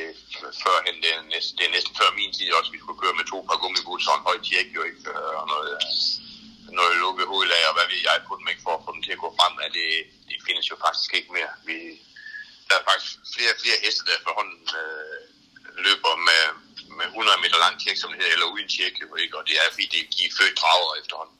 førhen, 0.63 0.97
det 1.03 1.11
er, 1.15 1.21
næsten, 1.33 1.53
det 1.57 1.63
er 1.65 1.75
næsten 1.77 1.93
før 1.99 2.09
min 2.19 2.33
tid 2.33 2.53
også, 2.57 2.71
vi 2.75 2.81
skulle 2.81 3.01
køre 3.03 3.17
med 3.19 3.25
to 3.33 3.37
par 3.47 3.57
gummiboots 3.61 4.07
og 4.09 4.15
en 4.17 4.27
høj 4.29 4.37
tjek, 4.47 4.67
jo 4.77 4.81
ikke, 4.89 5.01
og 5.39 5.45
noget, 5.53 5.73
noget 6.79 6.93
lukket 7.03 7.31
hovedlag, 7.31 7.61
og 7.69 7.73
hvad 7.75 7.87
vil 7.91 8.01
jeg 8.07 8.27
på 8.27 8.33
dem 8.39 8.47
ikke 8.51 8.65
for 8.65 8.73
at 8.75 8.83
få 8.85 8.91
dem 8.95 9.03
til 9.03 9.15
at 9.15 9.23
gå 9.25 9.29
frem, 9.39 9.53
at 9.65 9.71
det, 9.77 9.89
det 10.29 10.37
findes 10.47 10.65
jo 10.71 10.75
faktisk 10.85 11.11
ikke 11.17 11.31
mere. 11.37 11.53
Vi, 11.67 11.75
der 12.67 12.75
er 12.77 12.85
faktisk 12.91 13.11
flere 13.35 13.53
og 13.55 13.61
flere 13.63 13.79
heste, 13.85 14.01
der 14.07 14.17
efterhånden 14.19 14.63
øh, 14.81 15.19
løber 15.85 16.13
med, 16.29 16.43
med 16.97 17.05
100 17.05 17.43
meter 17.43 17.59
lang 17.63 17.75
tjek, 17.81 17.97
som 17.99 18.09
det 18.11 18.19
hedder, 18.19 18.35
eller 18.35 18.53
uden 18.53 18.69
tjek, 18.75 18.93
jo 19.03 19.07
ikke, 19.23 19.37
og 19.39 19.43
det 19.47 19.55
er 19.61 19.67
fordi, 19.75 19.87
de 20.15 20.23
er 20.27 20.35
født 20.39 20.55
drager 20.61 20.91
efterhånden. 21.01 21.37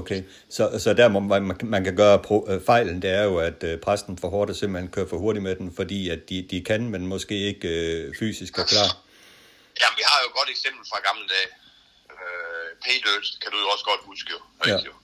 Okay, 0.00 0.20
så, 0.56 0.78
så 0.84 0.94
der 0.94 1.08
man, 1.08 1.42
man 1.74 1.84
kan 1.84 1.96
gøre 1.96 2.18
pro, 2.18 2.36
øh, 2.50 2.60
fejlen, 2.66 3.02
det 3.02 3.10
er 3.10 3.24
jo, 3.30 3.36
at 3.48 3.58
øh, 3.68 3.74
præsten 3.86 4.18
for 4.18 4.28
hårdt 4.34 4.56
simpelthen 4.56 4.90
kører 4.90 5.08
for 5.12 5.18
hurtigt 5.24 5.42
med 5.42 5.54
den, 5.56 5.68
fordi 5.80 6.00
at 6.14 6.20
de, 6.30 6.46
de 6.50 6.58
kan, 6.70 6.82
men 6.92 7.06
måske 7.06 7.36
ikke 7.50 7.68
øh, 7.68 8.14
fysisk 8.20 8.52
er 8.58 8.66
klar. 8.72 8.90
Jamen, 9.80 9.96
vi 10.00 10.04
har 10.10 10.18
jo 10.22 10.26
et 10.30 10.36
godt 10.40 10.50
eksempel 10.56 10.82
fra 10.90 10.98
gamle 11.08 11.26
dage. 11.34 11.48
Øh, 12.14 12.68
Paydirt 12.84 13.26
kan 13.42 13.50
du 13.52 13.58
jo 13.64 13.68
også 13.74 13.84
godt 13.90 14.02
huske 14.10 14.28
jo. 14.34 14.40
Ja. 14.70 14.78
jo. 14.88 14.94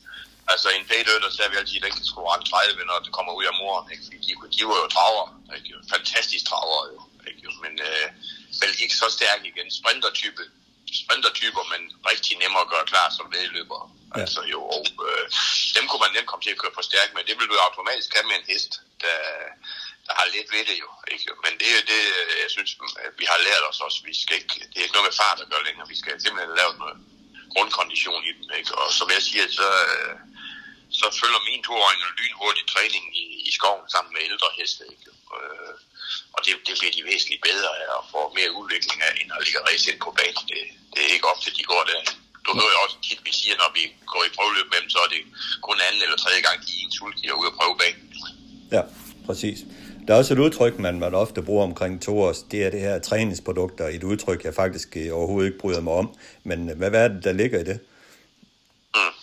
Altså 0.52 0.68
en 0.76 0.84
Paydirt, 0.90 1.22
der 1.26 1.32
ser 1.38 1.48
vi 1.50 1.56
altid, 1.60 1.76
at 1.78 1.84
den 1.86 1.92
kan 1.98 2.06
score 2.12 2.36
30, 2.52 2.90
når 2.90 2.98
det 3.06 3.12
kommer 3.16 3.32
ud 3.38 3.44
af 3.50 3.54
moren. 3.62 3.86
Ikke? 3.92 4.02
Fordi 4.06 4.18
de, 4.26 4.32
de 4.54 4.60
var 4.70 4.78
jo 4.82 4.88
traver. 4.96 5.24
Ikke? 5.56 5.70
Fantastisk 5.94 6.44
traver 6.50 6.80
jo. 6.92 6.98
Ikke? 7.28 7.40
Men 7.64 7.72
øh, 7.88 8.06
vel 8.60 8.72
ikke 8.84 8.96
så 9.02 9.06
stærk 9.16 9.40
igen. 9.50 9.66
Sprintertype 9.80 10.42
sprintertyper, 11.02 11.62
men 11.72 11.82
rigtig 12.10 12.32
nemmere 12.42 12.64
at 12.64 12.72
gøre 12.74 12.90
klar 12.92 13.08
som 13.16 13.26
vedløber. 13.34 13.80
Ja. 14.14 14.20
Altså 14.20 14.40
jo, 14.52 14.60
og, 14.76 14.86
øh, 15.08 15.24
dem 15.76 15.84
kunne 15.88 16.04
man 16.04 16.12
nemt 16.14 16.30
komme 16.30 16.44
til 16.44 16.54
at 16.54 16.60
køre 16.62 16.76
for 16.76 16.84
stærkt 16.90 17.12
med. 17.14 17.22
Det 17.28 17.36
vil 17.38 17.48
du 17.50 17.56
automatisk 17.68 18.10
have 18.16 18.28
med 18.30 18.36
en 18.38 18.48
hest, 18.52 18.72
der, 19.04 19.18
der 20.06 20.12
har 20.18 20.26
lidt 20.34 20.48
ved 20.54 20.64
det 20.70 20.78
jo. 20.84 20.90
Ikke? 21.14 21.30
Men 21.44 21.52
det 21.60 21.70
er 21.78 21.82
det, 21.92 22.02
jeg 22.44 22.50
synes, 22.56 22.70
at 23.06 23.12
vi 23.20 23.26
har 23.32 23.38
lært 23.48 23.64
os 23.70 23.80
også. 23.86 23.98
Vi 24.10 24.14
skal 24.22 24.36
ikke, 24.40 24.54
det 24.70 24.78
er 24.78 24.86
ikke 24.86 24.96
noget 24.96 25.08
med 25.10 25.20
fart 25.22 25.40
at 25.44 25.50
gøre 25.52 25.66
længere. 25.68 25.92
Vi 25.94 25.98
skal 26.02 26.14
simpelthen 26.20 26.58
lave 26.60 26.72
noget 26.82 26.96
grundkondition 27.54 28.22
i 28.30 28.32
dem. 28.38 28.46
Ikke? 28.58 28.72
Og 28.80 28.88
som 28.98 29.08
jeg 29.16 29.22
siger, 29.28 29.44
så, 29.60 29.68
øh, 29.92 30.14
så 31.00 31.06
følger 31.20 31.40
min 31.48 31.62
toåringer 31.66 32.08
lynhurtig 32.18 32.66
træning 32.74 33.04
i, 33.22 33.24
i 33.48 33.50
skoven 33.58 33.86
sammen 33.94 34.12
med 34.14 34.22
ældre 34.30 34.48
heste. 34.58 34.82
Ikke? 34.92 35.10
Øh, 35.36 35.74
og 36.34 36.38
det, 36.44 36.52
det 36.66 36.74
bliver 36.78 36.94
de 36.96 37.02
væsentligt 37.10 37.42
bedre 37.48 37.70
af 37.80 37.86
og 37.96 38.02
får 38.12 38.26
mere 38.38 38.50
udvikling 38.60 38.98
af, 39.06 39.12
end 39.20 39.28
at 39.36 39.40
ligge 39.46 39.60
race 39.68 39.84
ind 39.90 40.00
på 40.06 40.10
banen. 40.18 40.44
Det, 40.50 40.60
det 40.92 41.00
er 41.06 41.10
ikke 41.16 41.28
ofte, 41.34 41.48
de 41.58 41.64
går 41.72 41.82
der. 41.90 42.00
Du 42.46 42.50
hører 42.58 42.74
jo 42.76 42.80
også 42.84 42.98
tit, 43.06 43.20
vi 43.28 43.32
siger, 43.40 43.54
når 43.62 43.70
vi 43.78 43.82
går 44.12 44.22
i 44.28 44.30
prøveløb 44.36 44.66
med 44.72 44.80
dem, 44.82 44.90
så 44.94 44.98
er 45.06 45.10
det 45.14 45.22
kun 45.66 45.78
anden 45.86 46.00
eller 46.04 46.18
tredje 46.24 46.42
gang, 46.46 46.56
de 46.66 46.70
er 46.74 46.80
i 46.80 46.86
en 46.88 46.92
sulky 46.96 47.24
og 47.32 47.38
ude 47.40 47.50
at 47.52 47.56
prøve 47.60 47.74
banen. 47.82 48.04
Ja, 48.76 48.82
præcis. 49.28 49.58
Der 50.04 50.14
er 50.14 50.18
også 50.18 50.34
et 50.34 50.38
udtryk, 50.46 50.74
man, 50.78 50.98
man 50.98 51.14
ofte 51.14 51.42
bruger 51.42 51.64
omkring 51.64 52.02
to 52.02 52.12
års, 52.22 52.42
det 52.50 52.58
er 52.64 52.70
det 52.70 52.80
her 52.80 52.98
træningsprodukter, 52.98 53.86
et 53.88 54.04
udtryk, 54.10 54.44
jeg 54.44 54.54
faktisk 54.54 54.88
øh, 54.96 55.16
overhovedet 55.18 55.48
ikke 55.48 55.62
bryder 55.62 55.80
mig 55.80 55.94
om. 56.02 56.08
Men 56.48 56.58
øh, 56.70 56.76
hvad, 56.78 56.90
hvad 56.90 57.04
er 57.04 57.08
det, 57.08 57.24
der 57.24 57.32
ligger 57.32 57.58
i 57.60 57.64
det? 57.70 57.78
Mm. 58.96 59.14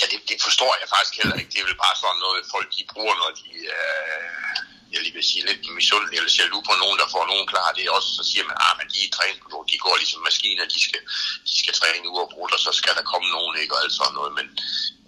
Ja, 0.00 0.04
det, 0.12 0.18
det 0.30 0.36
forstår 0.46 0.72
jeg 0.80 0.88
faktisk 0.94 1.14
heller 1.20 1.36
ikke. 1.40 1.50
Det 1.52 1.60
er 1.60 1.68
vel 1.70 1.82
bare 1.86 1.96
sådan 2.02 2.20
noget, 2.26 2.40
folk 2.54 2.68
de 2.76 2.82
bruger, 2.92 3.14
når 3.22 3.30
de 3.40 3.48
øh, 3.74 4.50
jeg 4.92 5.00
lige 5.02 5.16
vil 5.18 5.30
sige, 5.30 5.46
lidt 5.48 5.62
misundelig 5.80 6.16
eller 6.18 6.32
jaloux 6.38 6.62
på 6.68 6.74
nogen, 6.82 6.98
der 7.02 7.08
får 7.14 7.24
nogen 7.32 7.46
klar. 7.52 7.68
Det 7.76 7.82
er 7.84 7.92
også, 7.98 8.10
så 8.18 8.22
siger 8.30 8.44
man, 8.48 8.56
at 8.60 8.64
ah, 8.66 8.86
de 8.92 8.98
er 9.06 9.10
på 9.52 9.58
de 9.70 9.76
går 9.84 9.96
ligesom 10.02 10.20
maskiner, 10.28 10.64
de 10.74 10.80
skal, 10.86 11.02
de 11.50 11.54
skal 11.62 11.74
træne 11.80 12.08
ud 12.12 12.18
og 12.56 12.60
så 12.66 12.72
skal 12.80 12.94
der 12.98 13.10
komme 13.12 13.28
nogen, 13.36 13.54
ikke, 13.62 13.74
og 13.74 13.80
alt 13.82 13.94
sådan 13.98 14.16
noget. 14.18 14.32
Men 14.38 14.46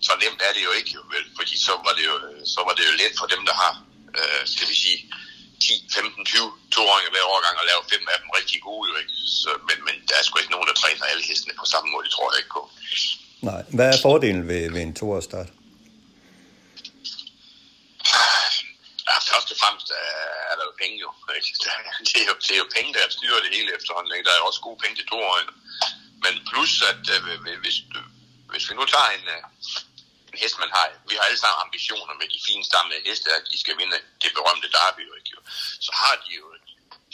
så 0.07 0.13
nemt 0.23 0.41
er 0.49 0.53
det 0.57 0.63
jo 0.69 0.73
ikke, 0.79 0.91
jo, 0.97 1.03
vel? 1.15 1.25
fordi 1.39 1.55
så 1.67 1.73
var, 1.87 1.93
det 1.99 2.05
jo, 2.11 2.17
så 2.55 2.61
var 2.67 2.75
det 2.77 2.85
jo 2.89 2.93
let 3.03 3.15
for 3.21 3.29
dem, 3.35 3.43
der 3.49 3.55
har, 3.63 3.73
øh, 4.19 4.43
skal 4.55 4.67
vi 4.71 4.77
sige, 4.85 4.99
10, 5.61 5.73
15, 5.95 6.25
20 6.25 6.53
toåringer 6.75 7.11
hver 7.15 7.27
årgang 7.35 7.57
og 7.61 7.67
lave 7.71 7.83
fem 7.93 8.03
af 8.13 8.19
dem 8.23 8.29
rigtig 8.39 8.59
gode. 8.69 8.85
Jo, 8.91 8.95
ikke? 9.03 9.13
Så, 9.41 9.51
men, 9.69 9.79
men 9.87 9.97
der 10.09 10.15
er 10.19 10.25
sgu 10.25 10.35
ikke 10.39 10.55
nogen, 10.57 10.69
der 10.71 10.77
træner 10.83 11.05
alle 11.11 11.25
hestene 11.31 11.55
på 11.61 11.67
samme 11.73 11.89
måde, 11.93 12.05
det 12.07 12.13
tror 12.15 12.29
jeg 12.33 12.39
ikke 12.43 12.55
på. 12.59 12.63
Nej, 13.51 13.63
hvad 13.77 13.89
er 13.95 13.99
fordelen 14.07 14.45
ved, 14.51 14.63
ved 14.75 14.83
en 14.83 14.95
toårsstart? 15.01 15.51
Ja, 19.13 19.19
først 19.33 19.49
og 19.53 19.59
fremmest 19.63 19.89
øh, 19.99 20.51
er, 20.51 20.55
der 20.59 20.65
jo 20.71 20.75
penge 20.83 20.97
jo. 21.05 21.11
Det, 22.09 22.21
er 22.23 22.27
jo. 22.31 22.35
det 22.47 22.53
er 22.57 22.61
jo 22.65 22.69
penge, 22.77 22.91
der 22.95 23.17
styrer 23.17 23.41
det 23.45 23.51
hele 23.57 23.71
efterhånden. 23.79 24.13
Ikke? 24.13 24.27
Der 24.27 24.35
er 24.35 24.41
jo 24.43 24.49
også 24.51 24.63
gode 24.69 24.79
penge 24.83 24.97
til 24.97 25.07
toårige. 25.13 25.49
Men 26.25 26.35
plus, 26.51 26.73
at 26.91 27.05
øh, 27.15 27.23
hvis, 27.65 27.77
hvis 28.53 28.65
vi 28.69 28.75
nu 28.79 28.85
tager 28.95 29.11
en, 29.19 29.27
øh, 29.37 29.43
en 30.31 30.37
hest, 30.43 30.57
man 30.65 30.71
har, 30.77 30.85
vi 31.09 31.15
har 31.19 31.25
alle 31.29 31.41
sammen 31.43 31.63
ambitioner 31.65 32.15
med 32.21 32.29
de 32.35 32.39
fine 32.49 32.65
stammede 32.71 33.05
heste, 33.09 33.29
at 33.39 33.45
de 33.51 33.57
skal 33.63 33.79
vinde 33.81 33.99
det 34.23 34.31
berømte 34.39 34.69
derby, 34.77 35.05
ikke? 35.19 35.31
så 35.87 35.93
har 36.03 36.15
de 36.25 36.31
jo, 36.41 36.47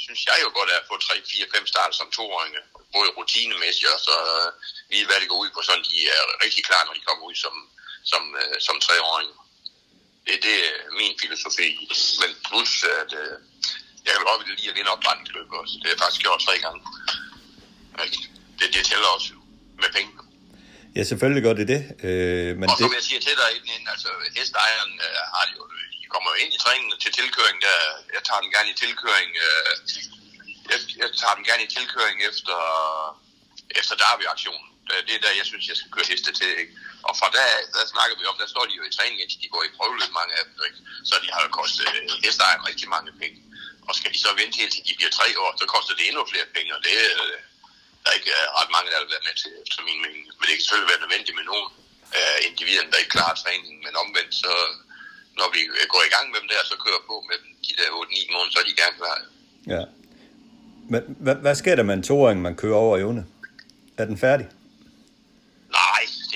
synes 0.05 0.22
jeg 0.28 0.38
jo 0.44 0.51
godt, 0.59 0.70
at 0.76 0.88
få 0.88 0.94
3, 0.99 1.14
4, 1.32 1.46
5 1.55 1.66
starter 1.72 1.94
som 1.96 2.11
toårige, 2.18 2.62
både 2.96 3.11
rutinemæssigt 3.18 3.92
og 3.94 4.01
så 4.09 4.16
lige 4.90 5.07
hvad 5.07 5.20
det 5.20 5.28
går 5.28 5.42
ud 5.44 5.51
på, 5.55 5.61
sådan 5.62 5.84
de 5.90 5.99
er 6.16 6.22
rigtig 6.44 6.62
klar, 6.68 6.82
når 6.84 6.94
de 6.94 7.07
kommer 7.09 7.24
ud 7.30 7.36
som, 7.44 7.55
som, 8.12 8.22
som 8.66 8.76
treårige. 8.80 9.34
Det, 10.29 10.37
det 10.47 10.57
er 10.68 10.74
min 11.01 11.14
filosofi. 11.22 11.68
Men 12.20 12.31
plus, 12.49 12.72
at 13.03 13.11
øh, 13.22 13.35
jeg 14.05 14.12
kan 14.14 14.24
godt 14.31 14.49
lide 14.59 14.70
at 14.70 14.76
vinde 14.79 14.91
opretningsløb 14.97 15.49
også. 15.61 15.74
Det 15.81 15.87
har 15.87 15.95
jeg 15.95 16.01
faktisk 16.05 16.22
gjort 16.26 16.41
tre 16.47 16.57
gange. 16.64 16.81
Det, 18.59 18.66
det 18.74 18.83
tæller 18.91 19.09
også 19.16 19.31
med 19.83 19.91
penge. 19.97 20.12
Ja, 20.97 21.03
selvfølgelig 21.11 21.43
gør 21.47 21.55
det 21.61 21.68
det. 21.74 21.83
Øh, 22.09 22.51
men 22.61 22.66
og 22.70 22.74
det... 22.76 22.85
som 22.85 22.95
jeg 22.99 23.05
siger 23.09 23.20
til 23.26 23.35
dig 23.43 23.51
inden, 23.59 23.87
altså 23.95 24.11
hestejeren 24.37 24.95
øh, 25.07 25.20
har 25.35 25.45
jo, 25.55 25.62
de 26.03 26.07
kommer 26.14 26.29
jo 26.33 26.37
ind 26.43 26.51
i 26.57 26.59
træningen 26.64 26.91
til 27.05 27.12
tilkøring, 27.20 27.57
der, 27.66 27.79
jeg 28.16 28.22
tager 28.29 28.43
den 28.45 28.51
gerne 28.57 28.68
i 28.74 28.76
tilkøring, 28.85 29.31
øh, 29.47 29.72
jeg, 30.70 30.79
jeg 31.03 31.11
tager 31.20 31.35
den 31.39 31.45
gerne 31.49 31.62
i 31.68 31.70
tilkøring 31.76 32.16
efter, 32.31 32.59
efter 33.81 33.95
derby-aktionen. 34.03 34.68
Øh, 34.91 35.01
det 35.07 35.14
er 35.14 35.22
der, 35.24 35.41
jeg 35.41 35.47
synes, 35.51 35.64
jeg 35.70 35.76
skal 35.78 35.91
køre 35.95 36.11
heste 36.12 36.30
til, 36.41 36.51
ikke? 36.62 36.74
Og 37.09 37.12
fra 37.20 37.28
der, 37.36 37.47
der 37.76 37.84
snakker 37.95 38.14
vi 38.20 38.24
om, 38.30 38.36
der 38.43 38.49
står 38.55 38.64
de 38.68 38.74
jo 38.80 38.84
i 38.91 38.93
træning, 38.97 39.18
indtil 39.22 39.43
de 39.45 39.55
går 39.55 39.62
i 39.64 39.74
prøveløb, 39.76 40.11
mange 40.20 40.32
af 40.39 40.45
dem, 40.47 40.55
ikke? 40.68 40.80
Så 41.09 41.14
de 41.24 41.28
har 41.34 41.41
jo 41.47 41.51
kostet 41.61 41.84
øh, 41.99 42.03
hesteejeren 42.26 42.64
rigtig 42.70 42.89
mange 42.95 43.11
penge. 43.22 43.39
Og 43.89 43.93
skal 43.99 44.11
de 44.14 44.20
så 44.26 44.30
vente 44.41 44.55
helt 44.61 44.72
til 44.74 44.82
de 44.89 44.99
bliver 44.99 45.12
tre 45.18 45.28
år, 45.43 45.51
så 45.61 45.64
koster 45.74 45.95
det 45.99 46.05
endnu 46.09 46.22
flere 46.32 46.49
penge, 46.57 46.70
og 46.76 46.80
det, 46.86 46.97
øh, 47.12 47.36
der 48.03 48.09
er 48.11 48.16
ikke 48.20 48.32
øh, 48.39 48.47
ret 48.59 48.70
mange, 48.74 48.89
der 48.93 48.99
vil 49.03 49.14
være 49.14 49.26
med 49.28 49.34
til, 49.43 49.51
efter 49.66 49.82
min 49.89 49.99
mening. 50.05 50.22
Men 50.39 50.45
det 50.49 50.55
kan 50.55 50.64
selvfølgelig 50.64 50.93
være 50.93 51.05
nødvendigt 51.05 51.36
med 51.39 51.47
nogen 51.53 51.68
af 52.20 52.30
øh, 52.36 52.49
individerne, 52.49 52.91
der 52.93 52.99
ikke 53.03 53.14
klarer 53.16 53.36
træningen. 53.43 53.80
Men 53.84 53.93
omvendt, 54.03 54.32
så 54.43 54.53
når 55.39 55.49
vi 55.55 55.61
øh, 55.78 55.84
går 55.93 56.03
i 56.09 56.12
gang 56.14 56.26
med 56.32 56.39
dem 56.43 56.49
der, 56.53 56.61
så 56.70 56.76
kører 56.84 57.03
på 57.11 57.14
med 57.28 57.36
dem 57.43 57.51
de 57.66 57.72
der 57.80 57.89
8-9 58.03 58.32
måneder, 58.32 58.53
så 58.55 58.59
er 58.62 58.66
de 58.68 58.74
gerne 58.82 58.97
klar. 59.01 59.16
Ja. 59.74 59.82
Men 60.93 61.01
hvad, 61.24 61.36
hvad 61.45 61.55
sker 61.62 61.74
der 61.76 61.82
med 61.89 61.95
en 61.95 62.07
toåring, 62.11 62.39
man 62.43 62.57
kører 62.62 62.80
over 62.86 62.95
evne? 62.99 63.22
Er 63.99 64.05
den 64.05 64.18
færdig? 64.18 64.47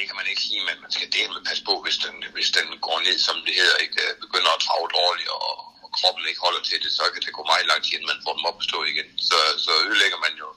Det 0.03 0.11
kan 0.11 0.20
man 0.22 0.30
ikke 0.32 0.46
sige, 0.48 0.62
men 0.68 0.76
man 0.84 0.92
skal 0.96 1.09
dele 1.16 1.30
med 1.34 1.46
passe 1.48 1.64
på, 1.68 1.74
hvis 1.84 1.98
den, 2.05 2.14
hvis 2.36 2.50
den 2.57 2.66
går 2.86 2.98
ned, 3.07 3.16
som 3.26 3.36
det 3.46 3.55
hedder, 3.61 3.76
ikke 3.84 4.00
øh, 4.07 4.12
begynder 4.24 4.50
at 4.55 4.62
trage 4.66 4.88
dårligt, 4.98 5.30
og, 5.38 5.50
og 5.84 5.88
kroppen 5.98 6.24
ikke 6.30 6.44
holder 6.46 6.62
til 6.64 6.78
det, 6.84 6.92
så 6.98 7.05
kan 7.12 7.22
det 7.24 7.36
gå 7.38 7.42
meget 7.53 7.66
lang 7.70 7.80
tid, 7.82 7.92
inden 7.94 8.12
man 8.12 8.24
får 8.24 8.34
dem 8.36 8.48
op 8.50 8.59
at 8.61 8.68
stå 8.70 8.78
igen. 8.92 9.09
Så, 9.28 9.38
så 9.64 9.72
ødelægger 9.86 10.18
man 10.26 10.34
jo 10.42 10.48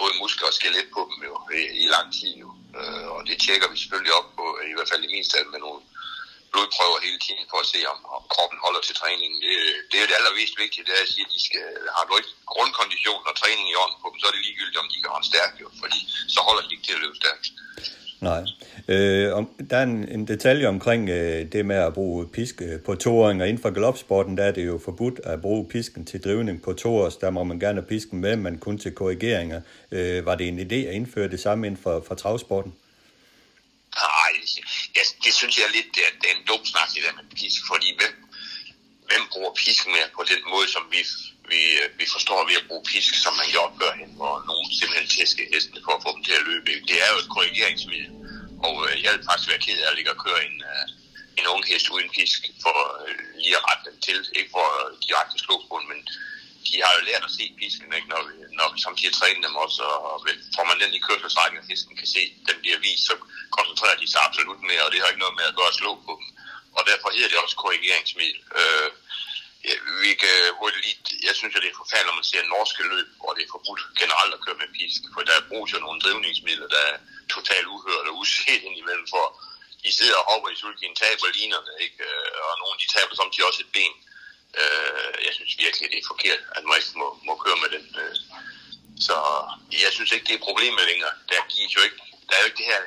både 0.00 0.14
muskler 0.22 0.48
og 0.50 0.56
skelet 0.58 0.88
på 0.96 1.00
dem 1.10 1.18
jo, 1.28 1.34
i, 1.60 1.62
i 1.82 1.86
lang 1.94 2.08
tid 2.18 2.32
jo. 2.42 2.48
Øh, 2.78 3.06
og 3.14 3.20
det 3.28 3.36
tjekker 3.44 3.68
vi 3.72 3.76
selvfølgelig 3.82 4.14
op 4.20 4.28
på, 4.38 4.46
i 4.70 4.74
hvert 4.76 4.90
fald 4.92 5.04
i 5.04 5.14
min 5.14 5.28
stand 5.30 5.46
med 5.52 5.60
nogle 5.64 5.80
blodprøver 6.52 6.98
hele 7.06 7.20
tiden 7.26 7.44
for 7.50 7.58
at 7.64 7.70
se, 7.72 7.80
om, 7.92 7.98
om 8.16 8.22
kroppen 8.34 8.58
holder 8.64 8.82
til 8.84 8.94
træningen. 9.00 9.38
Det, 9.44 9.54
det 9.90 9.98
er 9.98 10.06
det 10.08 10.18
allervist 10.20 10.54
vigtige, 10.64 10.84
det 10.86 10.94
er 10.98 11.04
at 11.06 11.12
sige, 11.14 11.26
at 11.28 11.34
de 11.36 11.40
skal 11.48 11.66
have 11.96 12.06
en 12.20 12.30
grundkondition 12.52 13.22
og 13.28 13.34
træning 13.40 13.66
i 13.68 13.78
orden 13.82 13.98
på 14.02 14.06
dem, 14.10 14.18
så 14.18 14.26
er 14.28 14.34
det 14.34 14.46
ligegyldigt, 14.46 14.82
om 14.82 14.88
de 14.92 15.02
kan 15.02 15.14
holde 15.16 15.30
stærkt, 15.32 15.56
jo, 15.62 15.68
fordi 15.82 16.00
så 16.34 16.40
holder 16.48 16.62
de 16.64 16.72
ikke 16.74 16.86
til 16.86 16.96
at 16.98 17.04
løbe 17.04 17.18
stærkt. 17.22 17.46
Nej. 18.22 18.42
Øh, 18.88 19.32
om, 19.34 19.48
der 19.70 19.76
er 19.76 19.82
en, 19.82 20.08
en 20.08 20.28
detalje 20.28 20.66
omkring 20.66 21.08
øh, 21.08 21.52
det 21.52 21.66
med 21.66 21.76
at 21.76 21.94
bruge 21.94 22.28
pisk 22.28 22.62
øh, 22.62 22.80
på 22.80 22.94
på 23.04 23.10
og 23.14 23.30
Inden 23.32 23.58
for 23.58 23.70
galopsporten, 23.70 24.36
der 24.36 24.44
er 24.44 24.52
det 24.52 24.66
jo 24.66 24.80
forbudt 24.84 25.20
at 25.24 25.40
bruge 25.40 25.68
pisken 25.68 26.04
til 26.04 26.24
drivning 26.24 26.62
på 26.62 26.72
toers. 26.72 27.16
Der 27.16 27.30
må 27.30 27.44
man 27.44 27.58
gerne 27.58 27.80
have 27.80 27.88
pisken 27.88 28.20
med, 28.20 28.36
men 28.36 28.58
kun 28.58 28.78
til 28.78 28.92
korrigeringer. 28.92 29.60
Øh, 29.92 30.26
var 30.26 30.34
det 30.34 30.48
en 30.48 30.60
idé 30.60 30.80
at 30.88 30.94
indføre 30.94 31.28
det 31.28 31.40
samme 31.40 31.66
inden 31.66 31.82
for, 31.82 32.04
for 32.08 32.14
travsporten? 32.14 32.72
Nej, 33.94 34.32
jeg, 34.96 35.04
det 35.24 35.32
synes 35.40 35.54
jeg 35.58 35.66
lidt, 35.76 35.88
det 35.94 36.02
er, 36.08 36.12
det 36.20 36.28
er 36.30 36.36
en 36.40 36.46
dum 36.50 36.64
snak, 36.64 36.88
det 36.94 37.02
der 37.06 37.14
med 37.20 37.26
pisk, 37.40 37.60
fordi 37.70 37.88
hvem, 37.98 38.14
hvem 39.08 39.22
bruger 39.32 39.52
pisk 39.62 39.82
mere 39.86 40.08
på 40.16 40.22
den 40.32 40.42
måde, 40.52 40.66
som 40.74 40.82
vi, 40.94 41.00
vi, 41.52 41.62
øh, 41.82 41.88
vi 42.00 42.06
forstår 42.14 42.40
ved 42.48 42.56
at 42.60 42.68
bruge 42.68 42.84
pisk, 42.92 43.12
som 43.24 43.32
man 43.40 43.48
gjorde 43.54 43.76
førhen, 43.80 44.10
hvor 44.18 44.34
nogen 44.50 44.66
simpelthen 44.78 45.08
tæskede 45.16 45.52
hestene 45.52 45.84
for 45.86 45.94
at 45.96 46.04
få 46.04 46.10
dem 46.16 46.24
til 46.24 46.38
at 46.40 46.46
løbe. 46.50 46.70
Det 46.90 46.96
er 47.04 47.08
jo 47.12 47.18
et 47.22 47.32
korrigeringsmiddel, 47.34 48.10
og 48.66 48.74
øh, 48.86 48.94
jeg 49.04 49.10
vil 49.12 49.28
faktisk 49.28 49.50
være 49.52 49.64
ked 49.66 49.78
af 49.82 49.88
at 49.90 49.96
ligge 49.96 50.14
og 50.14 50.20
køre 50.26 50.40
en, 50.48 50.58
øh, 50.72 50.84
en 51.38 51.46
ung 51.52 51.62
hest 51.70 51.86
uden 51.94 52.10
pisk, 52.16 52.40
for 52.64 52.76
øh, 53.04 53.22
lige 53.42 53.58
at 53.58 53.64
rette 53.68 53.84
dem 53.88 53.96
til, 54.06 54.18
ikke 54.38 54.52
for 54.56 54.66
uh, 54.80 54.88
direkte 55.06 55.36
slå 55.44 55.54
på 55.68 55.74
dem, 55.80 55.88
men 55.92 56.00
de 56.66 56.74
har 56.84 56.92
jo 56.96 57.00
lært 57.08 57.24
at 57.28 57.36
se 57.38 57.44
pisken, 57.60 57.90
ikke? 57.98 58.08
Når, 58.12 58.22
vi, 58.28 58.34
når 58.58 58.66
vi 58.72 58.78
samtidig 58.86 59.14
træner 59.16 59.40
dem 59.46 59.56
også, 59.64 59.82
og 60.08 60.16
får 60.56 60.64
man 60.70 60.80
den 60.82 60.92
i 60.98 61.04
kørselsrækken, 61.06 61.58
at 61.60 61.70
hesten 61.70 61.96
kan 62.00 62.08
se, 62.16 62.22
den 62.48 62.56
bliver 62.62 62.78
vist, 62.86 63.04
så 63.08 63.14
koncentrerer 63.56 63.98
de 64.00 64.06
sig 64.10 64.20
absolut 64.28 64.60
mere, 64.70 64.84
og 64.86 64.90
det 64.90 65.00
har 65.00 65.10
ikke 65.10 65.24
noget 65.24 65.38
med 65.38 65.50
at 65.50 65.56
gøre 65.58 65.72
at 65.72 65.80
slå 65.80 65.90
på 66.06 66.12
dem. 66.20 66.28
Og 66.76 66.82
derfor 66.90 67.08
hedder 67.14 67.30
det 67.30 67.42
også 67.44 67.56
korrigeringsmiddel. 67.62 68.40
Øh, 68.60 68.90
ja, 69.68 69.74
vi 70.04 70.12
kan 70.22 70.36
hurtigt 70.60 70.84
lige, 70.86 70.98
jeg 71.28 71.34
synes, 71.38 71.54
at 71.56 71.62
det 71.62 71.70
er 71.70 71.80
forfærdeligt, 71.82 72.10
når 72.10 72.20
man 72.20 72.30
ser 72.30 72.42
norske 72.42 72.82
løb, 72.92 73.08
hvor 73.20 73.32
det 73.34 73.42
er 73.44 73.54
forbudt 73.56 73.82
generelt 74.02 74.34
at 74.34 74.42
køre 74.44 74.60
med 74.62 74.74
pisk, 74.78 75.00
for 75.14 75.20
der 75.28 75.48
bruges 75.50 75.72
jo 75.74 75.78
nogle 75.78 76.02
drivningsmidler, 76.04 76.68
der 76.76 76.82
er 76.92 76.96
totalt 77.36 77.66
uhørt 77.74 78.08
og 78.10 78.16
uset 78.20 78.60
indimellem, 78.68 79.06
for 79.14 79.24
de 79.82 79.90
sidder 79.98 80.16
og 80.20 80.28
hopper 80.30 80.48
i 80.50 80.56
sulkin, 80.60 80.94
taber 81.02 81.36
linerne, 81.38 81.72
ikke? 81.84 81.98
Øh, 82.08 82.32
og 82.46 82.52
nogle 82.60 82.80
de 82.82 82.88
taber 82.94 83.14
samtidig 83.14 83.48
også 83.48 83.62
et 83.66 83.72
ben. 83.76 83.94
Øh, 84.60 85.14
jeg 85.26 85.32
synes 85.38 85.52
virkelig, 85.64 85.86
det 85.92 85.98
er 86.00 86.12
forkert, 86.12 86.42
at 86.56 86.62
man 86.64 86.76
ikke 86.78 86.98
må, 87.02 87.08
må 87.28 87.34
køre 87.44 87.58
med 87.62 87.70
den. 87.76 87.84
Øh. 88.02 88.16
Så 89.06 89.16
jeg 89.84 89.92
synes 89.96 90.10
ikke, 90.12 90.26
det 90.28 90.36
er 90.36 90.48
problemet 90.48 90.84
længere. 90.90 91.14
Der, 91.30 91.50
gives 91.54 91.72
jo 91.76 91.82
ikke, 91.86 91.98
der 92.28 92.34
er 92.34 92.40
jo 92.42 92.48
ikke 92.48 92.60
det 92.62 92.72
her 92.72 92.82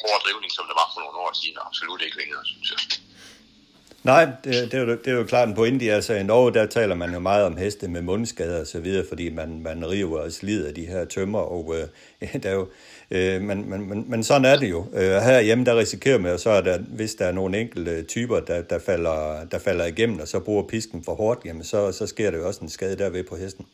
hårde 0.00 0.22
drivning, 0.24 0.52
som 0.52 0.66
der 0.70 0.76
var 0.80 0.88
for 0.92 1.00
nogle 1.00 1.18
år 1.24 1.32
siden. 1.40 1.58
Absolut 1.68 2.02
ikke 2.02 2.20
længere, 2.22 2.42
synes 2.52 2.68
jeg. 2.72 2.80
Nej, 4.06 4.24
det, 4.44 4.72
det, 4.72 4.74
er 4.74 4.78
jo, 4.78 4.90
det 4.90 5.06
er 5.06 5.12
jo 5.12 5.24
klart 5.24 5.48
en 5.48 5.54
pointe. 5.54 5.92
Altså 5.92 6.14
i 6.14 6.22
Norge, 6.22 6.54
der 6.54 6.66
taler 6.66 6.94
man 6.94 7.12
jo 7.12 7.18
meget 7.18 7.44
om 7.44 7.56
heste 7.56 7.88
med 7.88 8.02
mundskader 8.02 8.60
og 8.60 8.66
så 8.66 8.80
videre, 8.80 9.04
fordi 9.08 9.30
man, 9.30 9.60
man 9.62 9.90
river 9.90 10.20
og 10.20 10.32
slider 10.32 10.72
de 10.72 10.86
her 10.86 11.04
tømmer, 11.04 11.38
og 11.38 11.74
øh, 11.76 11.88
der 12.42 12.50
er 12.50 12.54
jo, 12.54 12.68
øh, 13.10 13.40
men, 13.40 13.70
men, 13.70 13.88
men, 13.88 14.10
men 14.10 14.24
sådan 14.24 14.44
er 14.44 14.56
det 14.56 14.70
jo. 14.70 14.80
Øh, 14.94 15.16
herhjemme, 15.28 15.64
der 15.64 15.76
risikerer 15.76 16.18
man 16.18 16.32
jo 16.32 16.38
så, 16.38 16.50
at 16.50 16.80
hvis 16.80 17.14
der 17.14 17.26
er 17.26 17.32
nogle 17.32 17.60
enkelte 17.60 18.02
typer, 18.02 18.40
der, 18.40 18.62
der, 18.62 18.78
falder, 18.86 19.44
der 19.44 19.58
falder 19.58 19.84
igennem, 19.84 20.20
og 20.20 20.28
så 20.28 20.40
bruger 20.40 20.68
pisken 20.68 21.04
for 21.04 21.14
hårdt, 21.14 21.44
jamen 21.44 21.64
så, 21.64 21.92
så 21.92 22.06
sker 22.06 22.30
der 22.30 22.38
jo 22.38 22.46
også 22.46 22.60
en 22.60 22.70
skade 22.70 22.98
derved 22.98 23.24
på 23.24 23.36
hesten. 23.36 23.66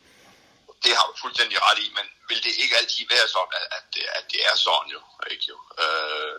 Det 0.84 0.92
har 0.98 1.06
du 1.10 1.14
fuldstændig 1.24 1.56
ret 1.66 1.78
i, 1.84 1.88
men 1.98 2.06
vil 2.28 2.40
det 2.46 2.52
ikke 2.62 2.74
altid 2.80 3.04
være 3.14 3.28
sådan, 3.36 3.54
at, 3.60 3.66
at, 3.76 3.84
det, 3.94 4.04
at 4.18 4.24
det 4.32 4.40
er 4.50 4.56
sådan 4.66 4.88
jo? 4.96 5.00
Ikke 5.32 5.46
jo? 5.52 5.56
Øh, 5.82 6.34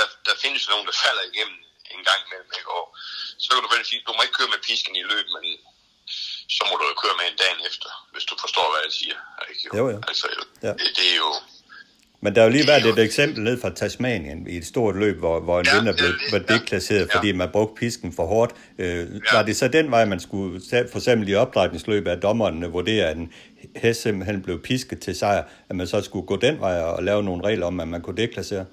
der, 0.00 0.08
der 0.28 0.34
findes 0.42 0.60
jo 0.64 0.68
nogen, 0.74 0.86
der 0.90 0.96
falder 1.06 1.24
igennem 1.32 1.58
en 1.94 2.02
gang 2.08 2.20
imellem, 2.26 2.52
ikke? 2.58 2.70
Og 2.78 2.84
så 3.42 3.48
kan 3.52 3.62
du 3.64 3.70
vel 3.74 3.84
sige, 3.90 4.00
du 4.06 4.12
må 4.16 4.20
ikke 4.26 4.36
køre 4.40 4.52
med 4.54 4.60
pisken 4.68 4.94
i 5.02 5.04
løb, 5.12 5.26
men 5.36 5.44
så 6.56 6.62
må 6.68 6.74
du 6.80 6.84
jo 6.90 6.94
køre 7.02 7.16
med 7.20 7.26
en 7.30 7.38
dag 7.44 7.54
efter, 7.70 7.90
hvis 8.12 8.24
du 8.30 8.34
forstår, 8.44 8.66
hvad 8.72 8.82
jeg 8.86 8.94
siger. 9.00 9.18
Ikke? 9.50 9.62
Jo, 9.78 9.84
jo. 9.84 9.90
jo. 9.94 10.00
Altså, 10.10 10.26
ja. 10.66 10.72
det, 10.80 10.88
det 10.98 11.06
er 11.14 11.18
jo... 11.26 11.32
Men 12.20 12.34
der 12.34 12.40
har 12.40 12.48
jo 12.48 12.52
lige 12.52 12.66
været 12.66 12.86
et 12.86 12.98
eksempel 12.98 13.42
ned 13.42 13.60
fra 13.60 13.70
Tasmanien 13.70 14.46
i 14.48 14.56
et 14.56 14.66
stort 14.66 14.96
løb, 14.96 15.18
hvor, 15.18 15.40
hvor 15.40 15.60
en 15.60 15.66
ja, 15.66 15.76
vinder 15.76 15.92
blev 15.96 16.14
ja, 16.32 16.54
deklasseret, 16.54 17.08
ja. 17.08 17.18
fordi 17.18 17.32
man 17.32 17.50
brugte 17.52 17.74
pisken 17.80 18.12
for 18.12 18.26
hårdt. 18.26 18.52
Øh, 18.78 19.14
ja. 19.14 19.36
Var 19.36 19.42
det 19.42 19.56
så 19.56 19.68
den 19.68 19.90
vej, 19.90 20.04
man 20.04 20.20
skulle, 20.20 20.60
for 20.70 20.96
eksempel 20.96 21.28
i 21.28 21.34
opdrætningsløbet, 21.34 22.10
at 22.10 22.22
dommerne 22.22 22.66
vurderer, 22.66 23.10
at 23.10 23.16
en 23.16 23.32
hest 23.76 24.02
simpelthen 24.02 24.42
blev 24.42 24.62
pisket 24.62 25.00
til 25.00 25.16
sejr, 25.16 25.44
at 25.68 25.76
man 25.76 25.86
så 25.86 26.02
skulle 26.02 26.26
gå 26.26 26.36
den 26.36 26.60
vej 26.60 26.80
og 26.80 27.02
lave 27.02 27.22
nogle 27.22 27.44
regler 27.44 27.66
om, 27.66 27.80
at 27.80 27.88
man 27.88 28.02
kunne 28.02 28.16
deklassere? 28.16 28.66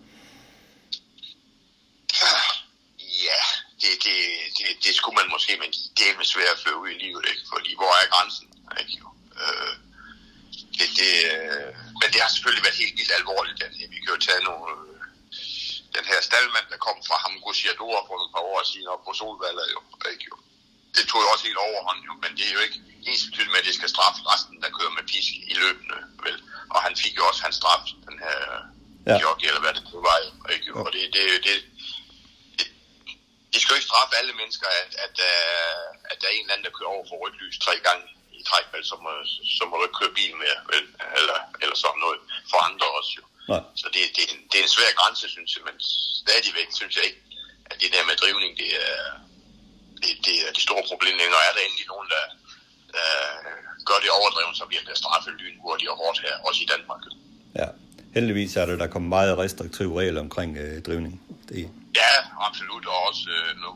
Ja, 3.00 3.42
det, 3.82 4.04
det, 4.04 4.16
det, 4.86 4.94
skulle 4.96 5.18
man 5.20 5.34
måske, 5.36 5.52
men 5.62 5.70
det 5.98 6.06
er 6.08 6.24
svært 6.34 6.56
at 6.56 6.64
føre 6.66 6.82
ud 6.84 6.90
i 6.96 7.02
livet, 7.06 7.24
ikke? 7.32 7.44
fordi 7.54 7.72
hvor 7.80 7.92
er 8.02 8.14
grænsen? 8.14 8.48
Ikke? 8.82 8.96
Øh, 9.42 9.74
det, 10.78 10.88
det, 11.00 11.12
øh, 11.34 11.72
men 12.00 12.08
det 12.14 12.20
har 12.24 12.32
selvfølgelig 12.34 12.66
været 12.68 12.82
helt 12.84 12.96
vildt 13.00 13.14
alvorligt. 13.20 13.58
Den, 13.62 13.72
vi 13.94 13.98
kan 14.02 14.14
jo 14.16 14.20
tage 14.28 14.44
nogle, 14.50 14.72
den 15.96 16.06
her 16.12 16.20
staldmand, 16.28 16.68
der 16.74 16.86
kom 16.88 16.98
fra 17.08 17.18
ham, 17.24 17.34
Gusiador 17.46 17.98
for 18.08 18.16
nogle 18.20 18.34
par 18.36 18.46
år 18.52 18.62
siden 18.72 18.88
op 18.94 19.02
på 19.06 19.12
Solvalget, 19.20 19.68
jo, 19.76 19.80
ikke 20.14 20.26
jo. 20.32 20.36
Det 20.96 21.04
tog 21.10 21.20
jo 21.24 21.28
også 21.34 21.46
helt 21.50 21.64
overhånd, 21.68 22.02
jo, 22.08 22.14
men 22.24 22.32
det 22.38 22.46
er 22.48 22.54
jo 22.58 22.62
ikke 22.68 22.80
ens 23.10 23.24
betydet 23.28 23.52
med, 23.52 23.60
at 23.62 23.68
det 23.70 23.76
skal 23.80 23.90
straffe 23.96 24.20
resten, 24.32 24.56
der 24.64 24.76
kører 24.78 24.94
med 24.98 25.06
pisk 25.12 25.32
i 25.52 25.54
løbende, 25.64 25.98
vel. 26.26 26.38
Og 26.74 26.80
han 26.86 26.94
fik 27.04 27.14
jo 27.18 27.24
også 27.30 27.42
hans 27.46 27.56
straf, 27.60 27.86
den 28.10 28.18
her 28.26 28.40
ja. 29.10 29.16
jockey, 29.24 29.48
eller 29.50 29.64
hvad 29.64 29.74
det 29.78 29.84
nu 29.94 30.00
var, 30.10 30.18
ikke. 30.56 30.70
Og 30.74 30.90
det, 30.94 31.02
det, 31.16 31.24
det, 31.46 31.56
straffe 33.62 34.14
alle 34.20 34.34
mennesker, 34.42 34.68
at, 34.82 34.92
at, 35.06 35.16
uh, 35.32 35.86
at 36.12 36.18
der 36.22 36.28
er 36.28 36.36
en 36.36 36.46
eller 36.46 36.54
anden, 36.54 36.68
der 36.68 36.78
kører 36.78 36.94
over 36.96 37.06
for 37.10 37.16
rødt 37.22 37.38
lys 37.42 37.58
tre 37.66 37.76
gange 37.88 38.06
i 38.40 38.42
træk, 38.50 38.66
vel, 38.74 38.84
så, 38.92 38.96
må, 39.04 39.12
så 39.58 39.64
må 39.68 39.74
du 39.78 39.84
ikke 39.86 40.00
køre 40.02 40.18
bil 40.20 40.34
mere, 40.44 40.60
vel, 40.74 40.86
eller, 41.20 41.40
eller 41.62 41.76
sådan 41.84 42.02
noget 42.06 42.20
for 42.52 42.60
andre 42.70 42.88
også 43.00 43.14
jo. 43.20 43.24
Nej. 43.52 43.64
Så 43.82 43.88
det, 43.96 44.02
det, 44.18 44.24
det 44.50 44.58
er 44.60 44.66
en 44.68 44.76
svær 44.78 44.92
grænse, 45.00 45.26
synes 45.36 45.52
jeg, 45.56 45.64
men 45.68 45.76
stadigvæk 46.22 46.70
synes 46.80 46.94
jeg 46.98 47.06
ikke, 47.10 47.22
at 47.72 47.78
det 47.82 47.90
der 47.96 48.04
med 48.10 48.16
drivning, 48.22 48.52
det 48.62 48.70
er, 48.86 48.98
det, 50.02 50.12
det 50.26 50.36
er 50.46 50.52
det 50.56 50.64
store 50.68 50.84
problem 50.92 51.16
længere. 51.22 51.42
Er 51.50 51.54
der 51.56 51.62
endelig 51.68 51.88
nogen, 51.94 52.08
der, 52.16 52.26
der 52.96 53.10
gør 53.90 54.00
det 54.04 54.12
overdrevet, 54.20 54.58
så 54.60 54.66
bliver 54.70 54.84
der 54.90 54.96
straffet 55.04 55.34
lyn 55.42 55.58
hurtigt 55.66 55.90
og 55.92 55.98
hårdt 56.02 56.20
her, 56.26 56.36
også 56.48 56.60
i 56.66 56.70
Danmark. 56.74 57.02
Ja, 57.60 57.68
heldigvis 58.16 58.56
er 58.56 58.66
der, 58.66 58.76
der 58.82 58.88
kommet 58.88 59.10
meget 59.10 59.38
restriktive 59.38 60.00
regler 60.00 60.22
omkring 60.22 60.52
øh, 60.58 60.82
drivning. 60.88 61.14
Det, 61.50 61.70
Ja, 62.02 62.12
absolut, 62.48 62.86
og 62.92 62.98
også 63.10 63.26
øh, 63.38 63.50
nu 63.64 63.70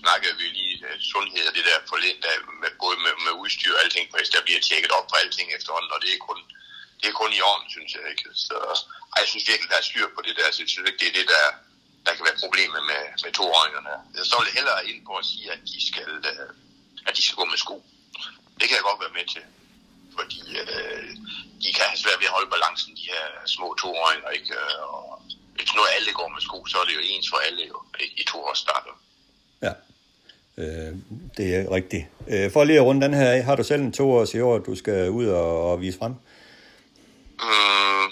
snakkede 0.00 0.34
vi 0.40 0.46
lige 0.58 0.76
øh, 0.88 0.96
sundhed 1.12 1.44
og 1.48 1.54
det 1.56 1.64
der 1.68 1.88
forleden 1.92 2.20
dag, 2.26 2.36
med, 2.62 2.70
både 2.82 2.96
med, 3.04 3.14
med 3.24 3.32
udstyr 3.42 3.74
og 3.74 3.80
alting, 3.82 4.04
for 4.10 4.16
der 4.36 4.46
bliver 4.46 4.60
tjekket 4.60 4.92
op 4.98 5.06
på 5.08 5.16
alting 5.22 5.48
efterhånden, 5.58 5.92
og 5.94 6.00
det 6.02 6.10
er 6.12 6.20
kun, 6.28 6.40
det 7.00 7.06
er 7.08 7.18
kun 7.20 7.32
i 7.38 7.40
orden, 7.50 7.68
synes 7.74 7.92
jeg 7.96 8.04
ikke. 8.12 8.26
Så 8.46 8.56
ej, 9.12 9.18
jeg 9.22 9.28
synes 9.30 9.48
virkelig, 9.50 9.70
der 9.72 9.78
er 9.80 9.90
styr 9.90 10.06
på 10.16 10.20
det 10.26 10.34
der, 10.38 10.48
så 10.50 10.58
jeg 10.62 10.70
synes 10.70 10.88
ikke, 10.88 11.00
det 11.02 11.08
er 11.10 11.16
det, 11.18 11.26
der, 11.34 11.46
der 12.06 12.12
kan 12.14 12.24
være 12.28 12.42
problemet 12.44 12.82
med, 12.90 13.02
med 13.22 13.32
toåringerne. 13.38 13.94
Så 14.28 14.34
vil 14.38 14.48
jeg 14.48 14.58
hellere 14.58 14.86
ind 14.90 15.00
på 15.08 15.14
at 15.20 15.26
sige, 15.30 15.46
at 15.54 15.60
de 15.72 15.78
skal, 15.88 16.10
øh, 16.30 16.48
at 17.08 17.12
de 17.16 17.22
skal 17.22 17.38
gå 17.40 17.44
med 17.52 17.58
sko. 17.64 17.76
Det 18.58 18.64
kan 18.66 18.76
jeg 18.78 18.88
godt 18.88 19.02
være 19.04 19.16
med 19.18 19.26
til, 19.34 19.44
fordi 20.18 20.40
øh, 20.62 21.08
de 21.62 21.68
kan 21.76 21.84
have 21.90 22.02
svært 22.02 22.20
ved 22.20 22.30
at 22.30 22.36
holde 22.36 22.52
balancen, 22.54 22.90
de 23.00 23.10
her 23.14 23.26
små 23.56 23.68
toåringer, 23.82 24.30
ikke? 24.38 24.50
Og 24.96 25.22
hvis 25.62 25.74
nu 25.78 25.82
alle 25.96 26.12
går 26.12 26.28
med 26.34 26.40
sko, 26.46 26.58
så 26.66 26.76
er 26.80 26.84
det 26.84 26.94
jo 26.98 27.02
ens 27.12 27.26
for 27.30 27.38
alle 27.46 27.62
jo, 27.70 27.76
i 28.20 28.24
toårsstarter. 28.30 28.94
ja, 29.66 29.72
øh, 30.62 30.92
det 31.36 31.46
er 31.56 31.62
rigtigt. 31.78 32.04
Øh, 32.32 32.52
for 32.52 32.64
lige 32.64 32.80
at 32.80 32.86
runde 32.88 33.02
den 33.06 33.14
her 33.14 33.30
af, 33.36 33.44
har 33.48 33.56
du 33.56 33.64
selv 33.64 33.82
en 33.82 33.92
toårs 33.92 34.34
i 34.34 34.40
år, 34.40 34.58
du 34.58 34.74
skal 34.82 35.10
ud 35.10 35.26
og, 35.26 35.70
og 35.70 35.80
vise 35.80 35.98
frem? 35.98 36.14
Mm, 37.46 38.06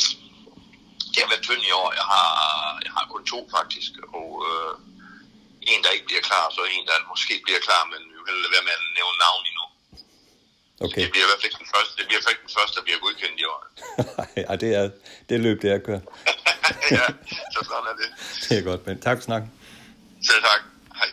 jeg 1.15 1.21
har 1.25 1.31
været 1.33 1.45
tynd 1.49 1.63
i 1.71 1.73
år. 1.81 1.89
Jeg 2.01 2.07
har, 2.13 2.29
jeg 2.87 2.93
har 2.97 3.05
kun 3.13 3.25
to 3.33 3.41
faktisk, 3.57 3.93
og 4.19 4.29
øh, 4.49 4.73
en, 5.71 5.81
der 5.85 5.91
ikke 5.97 6.09
bliver 6.11 6.25
klar, 6.29 6.45
så 6.57 6.61
en, 6.75 6.85
der 6.91 6.97
måske 7.13 7.35
bliver 7.47 7.61
klar, 7.69 7.83
men 7.93 8.01
vi 8.15 8.21
vil 8.27 8.37
lade 8.43 8.53
være 8.57 8.67
med 8.69 8.75
at 8.79 8.85
nævne 8.99 9.19
navn 9.27 9.43
endnu. 9.51 9.67
Okay. 10.85 11.01
Det 11.03 11.11
bliver 11.13 11.27
i 11.27 11.29
hvert 11.31 11.41
fald 11.41 11.51
ikke 11.51 11.63
den 11.65 11.73
første, 11.75 11.93
det 11.99 12.05
bliver 12.09 12.21
ikke 12.35 12.47
den 12.47 12.55
første, 12.59 12.75
der 12.79 12.85
bliver 12.87 13.01
godkendt 13.05 13.39
i 13.43 13.47
år. 13.53 13.61
ja, 14.45 14.53
det 14.63 14.71
er 14.81 14.85
det 15.29 15.37
løb, 15.47 15.57
det 15.63 15.71
er 15.75 15.79
kørt. 15.89 16.05
ja, 16.97 17.07
så 17.53 17.61
sådan 17.65 17.87
er 17.91 17.97
det. 18.01 18.09
Det 18.49 18.59
er 18.59 18.63
godt, 18.63 18.85
Ben. 18.85 19.01
Tak 19.01 19.17
for 19.17 19.23
snakken. 19.23 19.51
Selv 20.23 20.43
tak. 20.43 20.61
Hej. 20.95 21.07